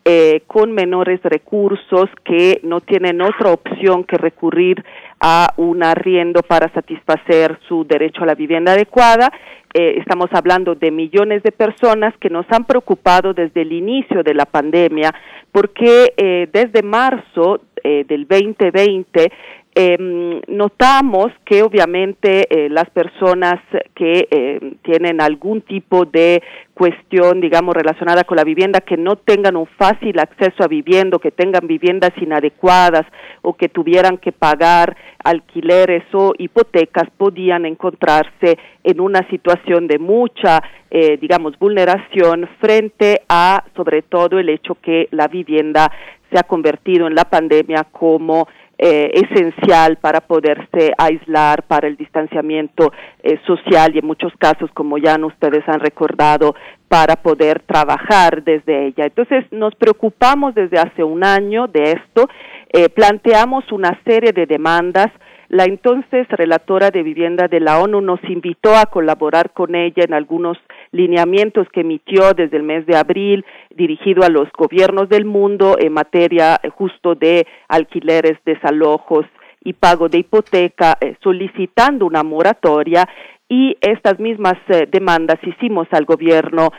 eh, 0.05 0.41
con 0.47 0.73
menores 0.73 1.21
recursos 1.23 2.09
que 2.25 2.59
no 2.63 2.81
tienen 2.81 3.21
otra 3.21 3.51
opción 3.51 4.03
que 4.03 4.17
recurrir 4.17 4.83
a 5.25 5.53
un 5.55 5.83
arriendo 5.83 6.41
para 6.43 6.67
satisfacer 6.73 7.57
su 7.69 7.85
derecho 7.85 8.23
a 8.23 8.25
la 8.25 8.35
vivienda 8.35 8.73
adecuada. 8.73 9.31
Eh, 9.73 9.95
estamos 9.97 10.27
hablando 10.33 10.75
de 10.75 10.91
millones 10.91 11.41
de 11.43 11.53
personas 11.53 12.13
que 12.19 12.29
nos 12.29 12.45
han 12.49 12.65
preocupado 12.65 13.33
desde 13.33 13.61
el 13.61 13.71
inicio 13.71 14.21
de 14.21 14.33
la 14.33 14.45
pandemia, 14.45 15.15
porque 15.49 16.13
eh, 16.17 16.49
desde 16.51 16.83
marzo 16.83 17.61
del 17.83 18.25
2020 18.29 19.29
eh, 19.75 20.41
notamos 20.47 21.31
que 21.45 21.63
obviamente 21.63 22.45
eh, 22.49 22.69
las 22.69 22.89
personas 22.91 23.55
que 23.95 24.27
eh, 24.29 24.75
tienen 24.83 25.21
algún 25.21 25.61
tipo 25.61 26.05
de 26.05 26.43
cuestión, 26.73 27.39
digamos, 27.41 27.75
relacionada 27.75 28.23
con 28.23 28.37
la 28.37 28.43
vivienda, 28.43 28.81
que 28.81 28.97
no 28.97 29.15
tengan 29.15 29.55
un 29.55 29.65
fácil 29.65 30.19
acceso 30.19 30.63
a 30.63 30.67
vivienda, 30.67 31.17
que 31.19 31.31
tengan 31.31 31.67
viviendas 31.67 32.11
inadecuadas 32.17 33.05
o 33.41 33.53
que 33.53 33.69
tuvieran 33.69 34.17
que 34.17 34.31
pagar 34.31 34.95
alquileres 35.23 36.03
o 36.13 36.33
hipotecas, 36.37 37.09
podían 37.17 37.65
encontrarse 37.65 38.57
en 38.83 38.99
una 38.99 39.27
situación 39.29 39.87
de 39.87 39.99
mucha, 39.99 40.61
eh, 40.91 41.17
digamos, 41.17 41.57
vulneración 41.57 42.49
frente 42.59 43.21
a, 43.29 43.63
sobre 43.75 44.01
todo, 44.01 44.39
el 44.39 44.49
hecho 44.49 44.75
que 44.75 45.07
la 45.11 45.27
vivienda 45.27 45.91
se 46.31 46.39
ha 46.39 46.43
convertido 46.43 47.05
en 47.07 47.15
la 47.15 47.25
pandemia 47.25 47.85
como 47.91 48.47
eh, 48.77 49.11
esencial 49.13 49.97
para 49.97 50.21
poderse 50.21 50.93
aislar, 50.97 51.63
para 51.63 51.87
el 51.87 51.95
distanciamiento 51.95 52.91
eh, 53.21 53.39
social 53.45 53.95
y 53.95 53.99
en 53.99 54.05
muchos 54.05 54.33
casos, 54.37 54.69
como 54.73 54.97
ya 54.97 55.15
ustedes 55.23 55.63
han 55.67 55.79
recordado, 55.79 56.55
para 56.87 57.15
poder 57.15 57.61
trabajar 57.61 58.43
desde 58.43 58.87
ella. 58.87 59.05
Entonces, 59.05 59.45
nos 59.51 59.73
preocupamos 59.75 60.53
desde 60.55 60.79
hace 60.79 61.03
un 61.03 61.23
año 61.23 61.67
de 61.67 61.93
esto, 61.93 62.27
eh, 62.71 62.89
planteamos 62.89 63.71
una 63.71 63.99
serie 64.05 64.31
de 64.31 64.45
demandas 64.45 65.11
la 65.53 65.65
entonces 65.65 66.27
relatora 66.29 66.89
de 66.89 67.03
vivienda 67.03 67.47
de 67.47 67.59
la 67.59 67.79
ONU 67.79 68.01
nos 68.01 68.19
invitó 68.23 68.75
a 68.75 68.87
colaborar 68.87 69.51
con 69.51 69.75
ella 69.75 70.03
en 70.03 70.15
algunos 70.15 70.57
lineamientos 70.91 71.67
que 71.71 71.81
emitió 71.81 72.33
desde 72.33 72.57
el 72.57 72.63
mes 72.63 72.87
de 72.87 72.97
abril 72.97 73.45
dirigido 73.69 74.23
a 74.23 74.29
los 74.29 74.51
gobiernos 74.57 75.09
del 75.09 75.25
mundo 75.25 75.77
en 75.79 75.93
materia 75.93 76.59
eh, 76.63 76.69
justo 76.69 77.13
de 77.13 77.45
alquileres, 77.67 78.39
desalojos 78.43 79.27
y 79.63 79.73
pago 79.73 80.09
de 80.09 80.19
hipoteca, 80.19 80.97
eh, 80.99 81.17
solicitando 81.21 82.07
una 82.07 82.23
moratoria 82.23 83.07
y 83.47 83.77
estas 83.79 84.19
mismas 84.19 84.55
eh, 84.69 84.87
demandas 84.91 85.37
hicimos 85.43 85.87
al 85.91 86.05
gobierno 86.05 86.69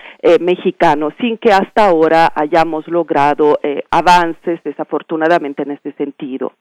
mexicano 0.41 1.11
sin 1.20 1.39
que 1.39 1.53
hasta 1.53 1.87
ahora 1.87 2.33
hayamos 2.35 2.89
logrado 2.89 3.57
avances 3.91 4.59
desafortunadamente 4.64 5.62
en 5.62 5.70
este 5.70 5.93
sentido. 5.93 6.55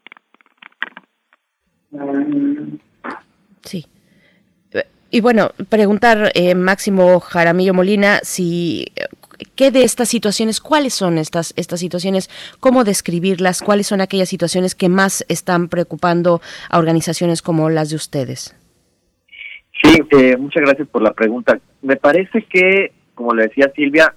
Sí. 3.63 3.85
Y 5.09 5.21
bueno, 5.21 5.51
preguntar, 5.69 6.31
eh, 6.33 6.55
Máximo 6.55 7.19
Jaramillo 7.19 7.75
Molina, 7.75 8.19
si 8.23 8.91
qué 9.55 9.71
de 9.71 9.83
estas 9.83 10.09
situaciones, 10.09 10.59
cuáles 10.59 10.93
son 10.93 11.17
estas, 11.17 11.53
estas 11.55 11.79
situaciones, 11.79 12.29
cómo 12.59 12.83
describirlas, 12.83 13.61
cuáles 13.61 13.87
son 13.87 14.01
aquellas 14.01 14.29
situaciones 14.29 14.75
que 14.75 14.89
más 14.89 15.25
están 15.29 15.69
preocupando 15.69 16.41
a 16.69 16.79
organizaciones 16.79 17.41
como 17.41 17.69
las 17.69 17.89
de 17.89 17.95
ustedes. 17.95 18.55
Sí, 19.83 19.99
eh, 20.11 20.37
muchas 20.37 20.63
gracias 20.63 20.87
por 20.87 21.01
la 21.01 21.13
pregunta. 21.13 21.59
Me 21.81 21.97
parece 21.97 22.43
que, 22.45 22.91
como 23.15 23.33
le 23.33 23.43
decía 23.43 23.71
Silvia, 23.75 24.15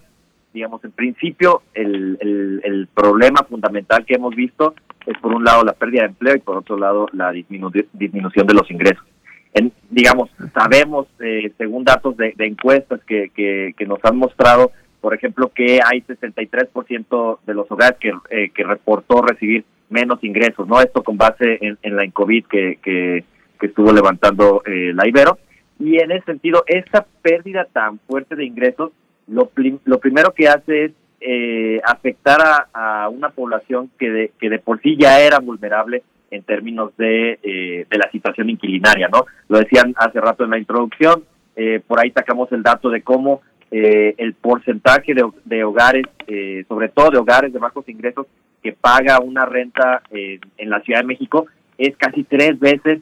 digamos, 0.56 0.82
en 0.84 0.92
principio 0.92 1.60
el, 1.74 2.18
el, 2.64 2.88
problema 2.94 3.44
fundamental 3.46 4.06
que 4.06 4.14
hemos 4.14 4.34
visto 4.34 4.74
es 5.04 5.16
por 5.18 5.34
un 5.34 5.44
lado 5.44 5.64
la 5.64 5.74
pérdida 5.74 6.02
de 6.02 6.08
empleo 6.08 6.34
y 6.34 6.40
por 6.40 6.56
otro 6.56 6.78
lado 6.78 7.08
la 7.12 7.30
disminución 7.30 8.46
de 8.46 8.54
los 8.54 8.70
ingresos. 8.70 9.04
En, 9.52 9.70
digamos, 9.90 10.30
sabemos, 10.54 11.08
eh, 11.20 11.52
según 11.58 11.84
datos 11.84 12.16
de, 12.16 12.34
encuestas 12.38 13.00
que, 13.06 13.30
que, 13.34 13.86
nos 13.86 14.02
han 14.02 14.16
mostrado, 14.16 14.72
por 15.02 15.12
ejemplo, 15.12 15.52
que 15.54 15.80
hay 15.84 16.00
63% 16.00 17.38
de 17.46 17.54
los 17.54 17.70
hogares 17.70 17.98
que, 18.00 18.12
eh, 18.30 18.48
que 18.54 18.64
reportó 18.64 19.20
recibir 19.20 19.66
menos 19.90 20.24
ingresos, 20.24 20.66
¿no? 20.66 20.80
Esto 20.80 21.02
con 21.02 21.18
base 21.18 21.58
en, 21.60 21.96
la 21.96 22.04
INCOVID 22.06 22.46
que, 22.46 22.78
que, 22.82 23.24
estuvo 23.60 23.92
levantando 23.92 24.62
eh, 24.64 24.92
la 24.94 25.06
Ibero. 25.06 25.38
Y 25.78 26.00
en 26.00 26.12
ese 26.12 26.24
sentido, 26.24 26.64
esa 26.66 27.04
pérdida 27.20 27.66
tan 27.70 27.98
fuerte 27.98 28.36
de 28.36 28.46
ingresos 28.46 28.92
lo, 29.28 29.50
lo 29.84 29.98
primero 29.98 30.32
que 30.32 30.48
hace 30.48 30.84
es 30.86 30.92
eh, 31.20 31.80
afectar 31.84 32.68
a, 32.72 33.08
una 33.08 33.30
población 33.30 33.90
que 33.98 34.10
de, 34.10 34.32
que 34.38 34.50
de 34.50 34.58
por 34.58 34.80
sí 34.82 34.96
ya 34.98 35.18
era 35.20 35.38
vulnerable 35.38 36.02
en 36.30 36.42
términos 36.42 36.92
de, 36.98 37.38
eh, 37.42 37.86
de 37.88 37.98
la 37.98 38.10
situación 38.10 38.50
inquilinaria, 38.50 39.08
¿no? 39.08 39.24
Lo 39.48 39.58
decían 39.58 39.94
hace 39.96 40.20
rato 40.20 40.44
en 40.44 40.50
la 40.50 40.58
introducción, 40.58 41.24
eh, 41.56 41.80
por 41.86 42.00
ahí 42.00 42.10
sacamos 42.10 42.52
el 42.52 42.62
dato 42.62 42.90
de 42.90 43.02
cómo 43.02 43.40
el 43.68 44.34
porcentaje 44.34 45.12
de, 45.12 45.28
de 45.44 45.64
hogares, 45.64 46.04
sobre 46.68 46.88
todo 46.88 47.10
de 47.10 47.18
hogares 47.18 47.52
de 47.52 47.58
bajos 47.58 47.86
ingresos, 47.88 48.26
que 48.62 48.72
paga 48.72 49.18
una 49.18 49.44
renta 49.44 50.02
en 50.12 50.70
la 50.70 50.80
Ciudad 50.80 51.00
de 51.00 51.06
México 51.06 51.46
es 51.76 51.94
casi 51.96 52.22
tres 52.22 52.58
veces 52.60 53.00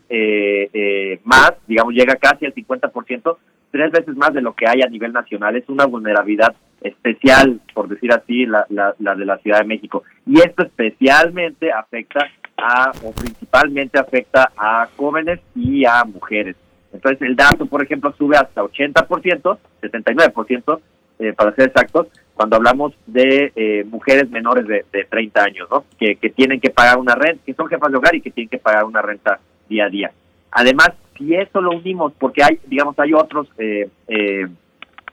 más, 1.22 1.52
digamos, 1.68 1.92
llega 1.94 2.16
casi 2.16 2.46
al 2.46 2.54
50% 2.54 3.36
tres 3.74 3.90
veces 3.90 4.16
más 4.16 4.32
de 4.32 4.40
lo 4.40 4.54
que 4.54 4.68
hay 4.68 4.82
a 4.82 4.88
nivel 4.88 5.12
nacional. 5.12 5.56
Es 5.56 5.68
una 5.68 5.84
vulnerabilidad 5.84 6.54
especial, 6.80 7.60
por 7.74 7.88
decir 7.88 8.12
así, 8.12 8.46
la, 8.46 8.64
la, 8.68 9.14
de 9.16 9.26
la 9.26 9.36
Ciudad 9.38 9.58
de 9.58 9.64
México. 9.64 10.04
Y 10.24 10.38
esto 10.38 10.62
especialmente 10.62 11.72
afecta 11.72 12.30
a, 12.56 12.92
o 13.02 13.10
principalmente 13.10 13.98
afecta 13.98 14.52
a 14.56 14.86
jóvenes 14.96 15.40
y 15.56 15.84
a 15.84 16.04
mujeres. 16.04 16.54
Entonces 16.92 17.20
el 17.22 17.34
dato, 17.34 17.66
por 17.66 17.82
ejemplo, 17.82 18.14
sube 18.16 18.36
hasta 18.36 18.62
80%, 18.62 19.58
79%, 19.82 20.80
eh, 21.18 21.32
para 21.32 21.52
ser 21.56 21.66
exactos, 21.66 22.06
cuando 22.34 22.54
hablamos 22.54 22.94
de 23.06 23.52
eh, 23.56 23.84
mujeres 23.90 24.30
menores 24.30 24.68
de, 24.68 24.84
de 24.92 25.04
30 25.04 25.42
años, 25.42 25.68
¿no? 25.68 25.84
Que, 25.98 26.14
que 26.14 26.30
tienen 26.30 26.60
que 26.60 26.70
pagar 26.70 26.98
una 26.98 27.16
renta, 27.16 27.42
que 27.44 27.54
son 27.54 27.66
jefas 27.66 27.90
de 27.90 27.98
hogar 27.98 28.14
y 28.14 28.20
que 28.20 28.30
tienen 28.30 28.50
que 28.50 28.58
pagar 28.58 28.84
una 28.84 29.02
renta 29.02 29.40
día 29.68 29.86
a 29.86 29.88
día. 29.88 30.12
Además, 30.52 30.90
si 31.16 31.34
eso 31.34 31.60
lo 31.60 31.70
unimos, 31.70 32.12
porque 32.18 32.42
hay, 32.42 32.58
digamos, 32.66 32.98
hay 32.98 33.12
otros 33.12 33.48
eh, 33.58 33.88
eh, 34.08 34.46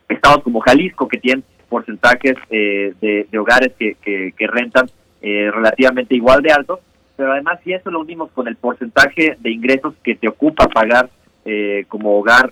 estados 0.10 0.44
como 0.44 0.60
Jalisco 0.62 1.08
que 1.08 1.20
tienen 1.20 1.44
porcentajes 1.70 2.36
eh, 2.50 2.94
de, 3.00 3.40
hogares 3.40 3.74
que, 3.78 3.96
que, 3.96 4.48
rentan 4.48 4.88
relativamente 5.22 6.16
igual 6.16 6.42
de 6.42 6.52
alto, 6.52 6.82
pero 7.16 7.32
además 7.32 7.60
si 7.64 7.74
eso 7.74 7.92
lo 7.92 8.02
unimos 8.02 8.32
con 8.32 8.48
el 8.48 8.56
porcentaje 8.56 9.38
de 9.40 9.52
ingresos 9.52 9.94
que 10.04 10.16
te 10.16 10.28
ocupa 10.28 10.68
pagar 10.68 11.10
como 11.88 12.20
hogar 12.20 12.52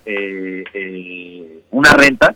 una 1.71 1.93
renta, 1.93 2.35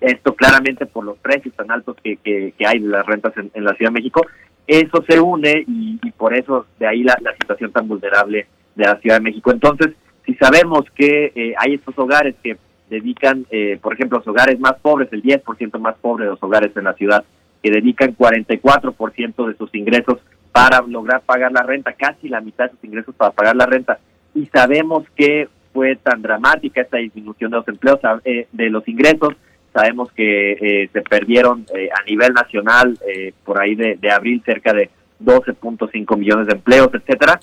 esto 0.00 0.34
claramente 0.34 0.84
por 0.86 1.04
los 1.04 1.16
precios 1.18 1.54
tan 1.54 1.70
altos 1.70 1.96
que, 2.02 2.16
que, 2.16 2.66
hay 2.66 2.80
de 2.80 2.88
las 2.88 3.06
rentas 3.06 3.32
en, 3.36 3.64
la 3.64 3.72
Ciudad 3.74 3.90
de 3.90 4.00
México, 4.00 4.26
eso 4.66 5.02
se 5.08 5.20
une 5.20 5.64
y, 5.66 5.98
por 6.18 6.34
eso 6.34 6.66
de 6.78 6.88
ahí 6.88 7.04
la 7.04 7.16
situación 7.38 7.72
tan 7.72 7.88
vulnerable 7.88 8.46
de 8.74 8.84
la 8.84 8.98
Ciudad 9.00 9.16
de 9.16 9.22
México. 9.22 9.50
Entonces, 9.50 9.94
si 10.30 10.34
sabemos 10.34 10.84
que 10.94 11.32
eh, 11.34 11.54
hay 11.58 11.74
estos 11.74 11.98
hogares 11.98 12.34
que 12.42 12.56
dedican, 12.88 13.46
eh, 13.50 13.78
por 13.80 13.94
ejemplo, 13.94 14.18
los 14.18 14.28
hogares 14.28 14.58
más 14.60 14.74
pobres, 14.80 15.08
el 15.12 15.22
10% 15.22 15.78
más 15.78 15.96
pobre 15.96 16.24
de 16.24 16.30
los 16.30 16.42
hogares 16.42 16.76
en 16.76 16.84
la 16.84 16.94
ciudad, 16.94 17.24
que 17.62 17.70
dedican 17.70 18.16
44% 18.16 19.46
de 19.46 19.56
sus 19.56 19.74
ingresos 19.74 20.18
para 20.52 20.82
lograr 20.82 21.22
pagar 21.22 21.52
la 21.52 21.62
renta, 21.62 21.92
casi 21.92 22.28
la 22.28 22.40
mitad 22.40 22.66
de 22.66 22.70
sus 22.72 22.84
ingresos 22.84 23.14
para 23.14 23.32
pagar 23.32 23.56
la 23.56 23.66
renta, 23.66 23.98
y 24.34 24.46
sabemos 24.46 25.04
que 25.14 25.48
fue 25.72 25.96
tan 25.96 26.22
dramática 26.22 26.80
esta 26.80 26.96
disminución 26.96 27.50
de 27.50 27.56
los 27.58 27.68
empleos, 27.68 28.00
eh, 28.24 28.46
de 28.50 28.70
los 28.70 28.86
ingresos, 28.88 29.34
sabemos 29.72 30.10
que 30.12 30.88
se 30.92 31.02
perdieron 31.02 31.64
a 31.96 32.02
nivel 32.10 32.32
nacional 32.32 32.98
por 33.44 33.60
ahí 33.60 33.76
de, 33.76 33.94
de 34.00 34.10
abril 34.10 34.42
cerca 34.44 34.72
de 34.72 34.90
12.5 35.22 36.16
millones 36.18 36.48
de 36.48 36.54
empleos, 36.54 36.90
etcétera. 36.92 37.38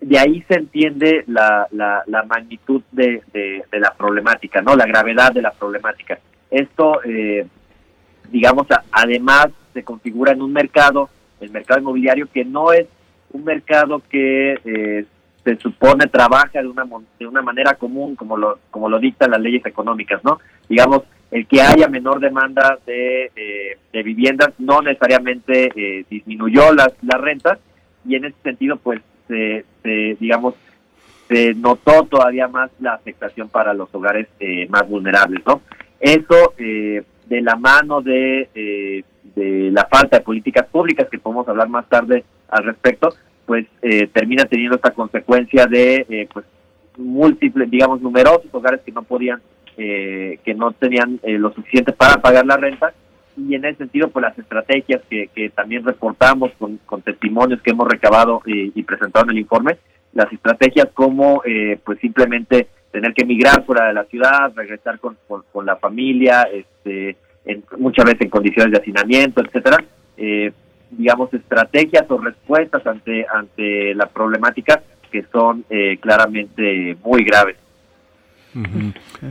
De 0.00 0.18
ahí 0.18 0.44
se 0.48 0.54
entiende 0.54 1.24
la, 1.26 1.66
la, 1.72 2.02
la 2.06 2.22
magnitud 2.24 2.82
de, 2.92 3.22
de, 3.32 3.80
la 3.80 3.94
problemática, 3.94 4.60
¿no? 4.60 4.76
La 4.76 4.86
gravedad 4.86 5.32
de 5.32 5.42
la 5.42 5.50
problemática. 5.52 6.18
Esto, 6.50 7.02
eh, 7.04 7.46
digamos, 8.30 8.66
además 8.92 9.48
se 9.72 9.82
configura 9.82 10.32
en 10.32 10.42
un 10.42 10.52
mercado, 10.52 11.08
el 11.40 11.50
mercado 11.50 11.80
inmobiliario, 11.80 12.28
que 12.32 12.44
no 12.44 12.72
es 12.72 12.86
un 13.32 13.44
mercado 13.44 14.02
que 14.08 14.58
eh, 14.64 15.04
se 15.44 15.56
supone 15.58 16.06
trabaja 16.06 16.60
de 16.60 16.66
una 16.66 16.84
de 17.18 17.26
una 17.26 17.40
manera 17.42 17.74
común 17.74 18.16
como 18.16 18.36
lo 18.36 18.58
como 18.70 18.88
lo 18.88 18.98
dictan 18.98 19.30
las 19.30 19.40
leyes 19.40 19.64
económicas 19.64 20.24
no 20.24 20.40
digamos 20.68 21.02
el 21.30 21.46
que 21.46 21.60
haya 21.60 21.88
menor 21.88 22.18
demanda 22.18 22.78
de, 22.84 23.30
eh, 23.36 23.78
de 23.92 24.02
viviendas 24.02 24.50
no 24.58 24.80
necesariamente 24.82 25.70
eh, 25.76 26.04
disminuyó 26.10 26.72
las 26.72 26.92
las 27.02 27.20
rentas 27.20 27.58
y 28.04 28.16
en 28.16 28.24
ese 28.24 28.36
sentido 28.42 28.76
pues 28.76 29.00
se, 29.28 29.64
digamos 30.20 30.54
se 31.28 31.54
notó 31.54 32.04
todavía 32.04 32.48
más 32.48 32.70
la 32.80 32.94
afectación 32.94 33.48
para 33.48 33.74
los 33.74 33.92
hogares 33.94 34.28
eh, 34.40 34.66
más 34.68 34.88
vulnerables 34.88 35.44
no 35.46 35.60
eso 36.00 36.54
de 36.56 37.04
la 37.28 37.56
mano 37.56 38.00
de 38.02 39.04
de 39.34 39.70
la 39.72 39.86
falta 39.86 40.18
de 40.18 40.24
políticas 40.24 40.66
públicas 40.66 41.08
que 41.10 41.18
podemos 41.18 41.48
hablar 41.48 41.68
más 41.68 41.88
tarde 41.88 42.24
al 42.48 42.64
respecto 42.64 43.10
pues 43.46 43.66
eh, 43.80 44.08
termina 44.08 44.44
teniendo 44.44 44.76
esta 44.76 44.90
consecuencia 44.90 45.66
de 45.66 46.04
eh, 46.08 46.28
pues 46.32 46.44
múltiples, 46.98 47.70
digamos, 47.70 48.00
numerosos 48.00 48.52
hogares 48.52 48.80
que 48.84 48.90
no 48.90 49.02
podían, 49.02 49.40
eh, 49.76 50.38
que 50.44 50.54
no 50.54 50.72
tenían 50.72 51.20
lo 51.22 51.52
suficiente 51.52 51.92
para 51.92 52.20
pagar 52.20 52.44
la 52.44 52.56
renta 52.56 52.92
y 53.36 53.54
en 53.54 53.64
ese 53.64 53.78
sentido 53.78 54.08
pues 54.08 54.22
las 54.22 54.38
estrategias 54.38 55.02
que, 55.08 55.50
también 55.54 55.84
reportamos 55.84 56.52
con, 56.58 56.78
con 56.86 57.02
testimonios 57.02 57.60
que 57.62 57.70
hemos 57.70 57.88
recabado 57.88 58.42
y, 58.46 58.82
presentado 58.82 59.26
en 59.26 59.32
el 59.32 59.38
informe, 59.38 59.76
las 60.12 60.32
estrategias 60.32 60.88
como 60.94 61.42
pues 61.84 61.98
simplemente 62.00 62.68
tener 62.96 63.12
que 63.12 63.24
emigrar 63.24 63.62
fuera 63.64 63.88
de 63.88 63.92
la 63.92 64.04
ciudad, 64.04 64.52
regresar 64.54 64.98
con, 64.98 65.18
con, 65.28 65.66
la 65.66 65.76
familia, 65.76 66.44
este, 66.44 67.16
en, 67.44 67.62
muchas 67.78 68.06
veces 68.06 68.22
en 68.22 68.30
condiciones 68.30 68.72
de 68.72 68.78
hacinamiento, 68.78 69.42
etcétera, 69.42 69.84
eh, 70.16 70.50
digamos, 70.90 71.32
estrategias 71.34 72.04
o 72.08 72.16
respuestas 72.16 72.86
ante, 72.86 73.26
ante 73.30 73.94
la 73.94 74.06
problemática 74.06 74.82
que 75.10 75.24
son 75.30 75.64
eh, 75.68 75.98
claramente 76.00 76.96
muy 77.04 77.22
graves. 77.22 77.56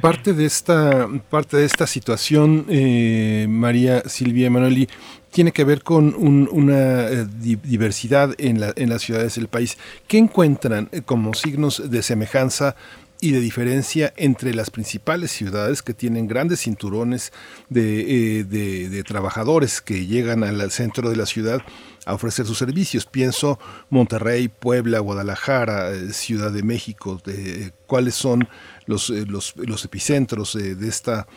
Parte 0.02 0.34
de 0.34 0.46
esta 0.46 1.08
parte 1.30 1.58
de 1.58 1.66
esta 1.66 1.88
situación, 1.88 2.66
eh, 2.70 3.48
María 3.50 4.04
Silvia 4.08 4.48
Emanueli, 4.48 4.88
tiene 5.32 5.52
que 5.52 5.64
ver 5.64 5.84
con 5.84 6.16
una 6.16 7.08
eh, 7.10 7.26
diversidad 7.28 8.34
en, 8.38 8.60
la, 8.60 8.74
en 8.76 8.90
las 8.90 9.02
ciudades 9.02 9.36
del 9.36 9.48
país. 9.48 9.78
¿Qué 10.08 10.18
encuentran 10.18 10.90
como 11.06 11.34
signos 11.34 11.90
de 11.90 12.02
semejanza 12.02 12.76
y 13.22 13.32
de 13.32 13.40
diferencia 13.40 14.14
entre 14.18 14.54
las 14.54 14.70
principales 14.70 15.32
ciudades 15.32 15.82
que 15.82 15.94
tienen 15.94 16.28
grandes 16.28 16.62
cinturones 16.62 17.32
de, 17.70 18.42
eh, 18.42 19.04
trabajadores 19.04 19.82
que 19.82 20.06
llegan 20.06 20.44
al 20.44 20.72
centro 20.72 21.10
de 21.10 21.16
la 21.16 21.26
ciudad 21.26 21.62
a 22.06 22.14
ofrecer 22.14 22.46
sus 22.46 22.58
servicios. 22.58 23.06
Pienso 23.06 23.60
Monterrey, 23.90 24.48
Puebla, 24.48 25.00
Guadalajara, 25.00 25.92
eh, 25.92 26.14
Ciudad 26.14 26.52
de 26.52 26.64
México, 26.64 27.22
de, 27.26 27.74
cuáles 27.88 28.16
son 28.16 28.48
los, 28.86 29.10
eh, 29.10 29.26
los, 29.28 29.56
los 29.58 29.86
epicentros 29.86 30.54
de 30.54 30.88
esta 30.88 31.28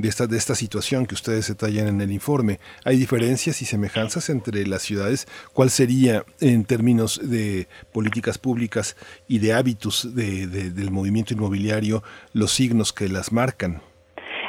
de 0.00 0.08
esta, 0.08 0.26
de 0.28 0.36
esta 0.36 0.54
situación 0.54 1.06
que 1.06 1.14
ustedes 1.14 1.48
detallan 1.48 1.88
en 1.88 2.00
el 2.00 2.12
informe. 2.12 2.60
¿Hay 2.84 2.96
diferencias 2.96 3.60
y 3.62 3.64
semejanzas 3.64 4.30
entre 4.30 4.64
las 4.66 4.82
ciudades? 4.82 5.26
¿Cuál 5.52 5.70
sería, 5.70 6.22
en 6.40 6.64
términos 6.64 7.20
de 7.22 7.66
políticas 7.92 8.38
públicas 8.38 8.96
y 9.26 9.40
de 9.40 9.52
hábitos 9.52 10.14
de, 10.14 10.46
del 10.46 10.90
movimiento 10.92 11.34
inmobiliario, 11.34 12.02
los 12.32 12.52
signos 12.52 12.92
que 12.92 13.08
las 13.08 13.32
marcan? 13.32 13.82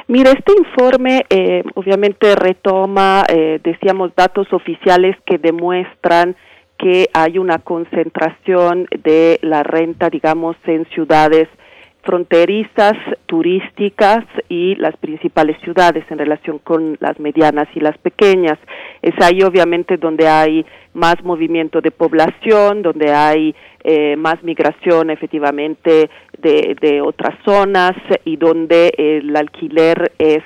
Mira, 0.06 0.30
este 0.30 0.52
informe 0.56 1.26
eh, 1.30 1.62
obviamente 1.74 2.34
retoma, 2.36 3.24
eh, 3.28 3.60
decíamos, 3.62 4.12
datos 4.16 4.52
oficiales 4.52 5.16
que 5.26 5.38
demuestran 5.38 6.36
que 6.78 7.08
hay 7.12 7.38
una 7.38 7.58
concentración 7.58 8.86
de 9.04 9.38
la 9.42 9.62
renta, 9.62 10.08
digamos, 10.10 10.56
en 10.64 10.86
ciudades 10.94 11.48
fronterizas, 12.02 12.94
turísticas 13.26 14.24
y 14.48 14.74
las 14.76 14.96
principales 14.96 15.56
ciudades 15.62 16.04
en 16.10 16.18
relación 16.18 16.58
con 16.58 16.96
las 17.00 17.18
medianas 17.20 17.68
y 17.74 17.80
las 17.80 17.96
pequeñas. 17.98 18.58
Es 19.02 19.14
ahí 19.22 19.42
obviamente 19.42 19.96
donde 19.96 20.28
hay 20.28 20.64
más 20.94 21.22
movimiento 21.22 21.80
de 21.80 21.90
población, 21.90 22.82
donde 22.82 23.12
hay 23.12 23.54
eh, 23.84 24.16
más 24.16 24.42
migración 24.42 25.10
efectivamente 25.10 26.10
de, 26.38 27.00
otras 27.02 27.36
zonas 27.44 27.92
y 28.24 28.36
donde 28.36 28.92
el 28.96 29.34
alquiler 29.36 30.12
es 30.18 30.42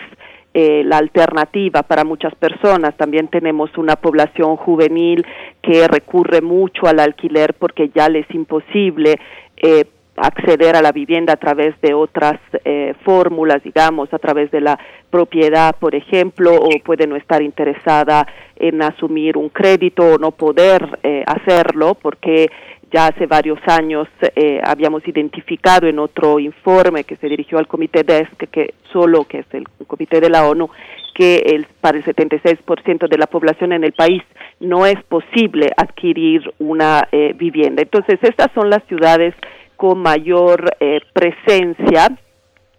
eh, 0.52 0.82
la 0.84 0.98
alternativa 0.98 1.82
para 1.82 2.04
muchas 2.04 2.34
personas. 2.34 2.96
También 2.96 3.28
tenemos 3.28 3.76
una 3.76 3.96
población 3.96 4.56
juvenil 4.56 5.24
que 5.62 5.88
recurre 5.88 6.40
mucho 6.42 6.86
al 6.86 7.00
alquiler 7.00 7.54
porque 7.54 7.90
ya 7.94 8.08
le 8.08 8.20
es 8.20 8.30
imposible 8.34 9.16
eh, 9.56 9.84
acceder 10.16 10.76
a 10.76 10.82
la 10.82 10.92
vivienda 10.92 11.32
a 11.32 11.36
través 11.36 11.74
de 11.80 11.94
otras 11.94 12.38
eh, 12.64 12.94
fórmulas, 13.04 13.62
digamos, 13.62 14.12
a 14.12 14.18
través 14.18 14.50
de 14.50 14.60
la 14.60 14.78
propiedad, 15.10 15.74
por 15.76 15.94
ejemplo, 15.94 16.54
o 16.54 16.68
puede 16.84 17.06
no 17.06 17.16
estar 17.16 17.42
interesada 17.42 18.26
en 18.56 18.82
asumir 18.82 19.36
un 19.36 19.48
crédito 19.48 20.14
o 20.14 20.18
no 20.18 20.30
poder 20.30 20.98
eh, 21.02 21.24
hacerlo 21.26 21.96
porque 22.00 22.48
ya 22.92 23.08
hace 23.08 23.26
varios 23.26 23.58
años 23.66 24.06
eh, 24.36 24.60
habíamos 24.64 25.06
identificado 25.08 25.88
en 25.88 25.98
otro 25.98 26.38
informe 26.38 27.02
que 27.02 27.16
se 27.16 27.28
dirigió 27.28 27.58
al 27.58 27.66
Comité 27.66 28.04
DESC, 28.04 28.48
que 28.50 28.74
solo 28.92 29.24
que 29.24 29.40
es 29.40 29.46
el 29.52 29.66
Comité 29.88 30.20
de 30.20 30.30
la 30.30 30.46
ONU, 30.46 30.70
que 31.12 31.38
el, 31.38 31.66
para 31.80 31.98
el 31.98 32.04
76% 32.04 33.08
de 33.08 33.18
la 33.18 33.26
población 33.26 33.72
en 33.72 33.82
el 33.82 33.92
país 33.92 34.22
no 34.60 34.86
es 34.86 35.02
posible 35.04 35.70
adquirir 35.76 36.52
una 36.58 37.08
vivienda. 37.36 37.82
Entonces, 37.82 38.18
estas 38.22 38.50
son 38.52 38.70
las 38.70 38.82
ciudades 38.84 39.34
con 39.76 39.98
mayor 39.98 40.76
eh, 40.80 41.00
presencia 41.12 42.16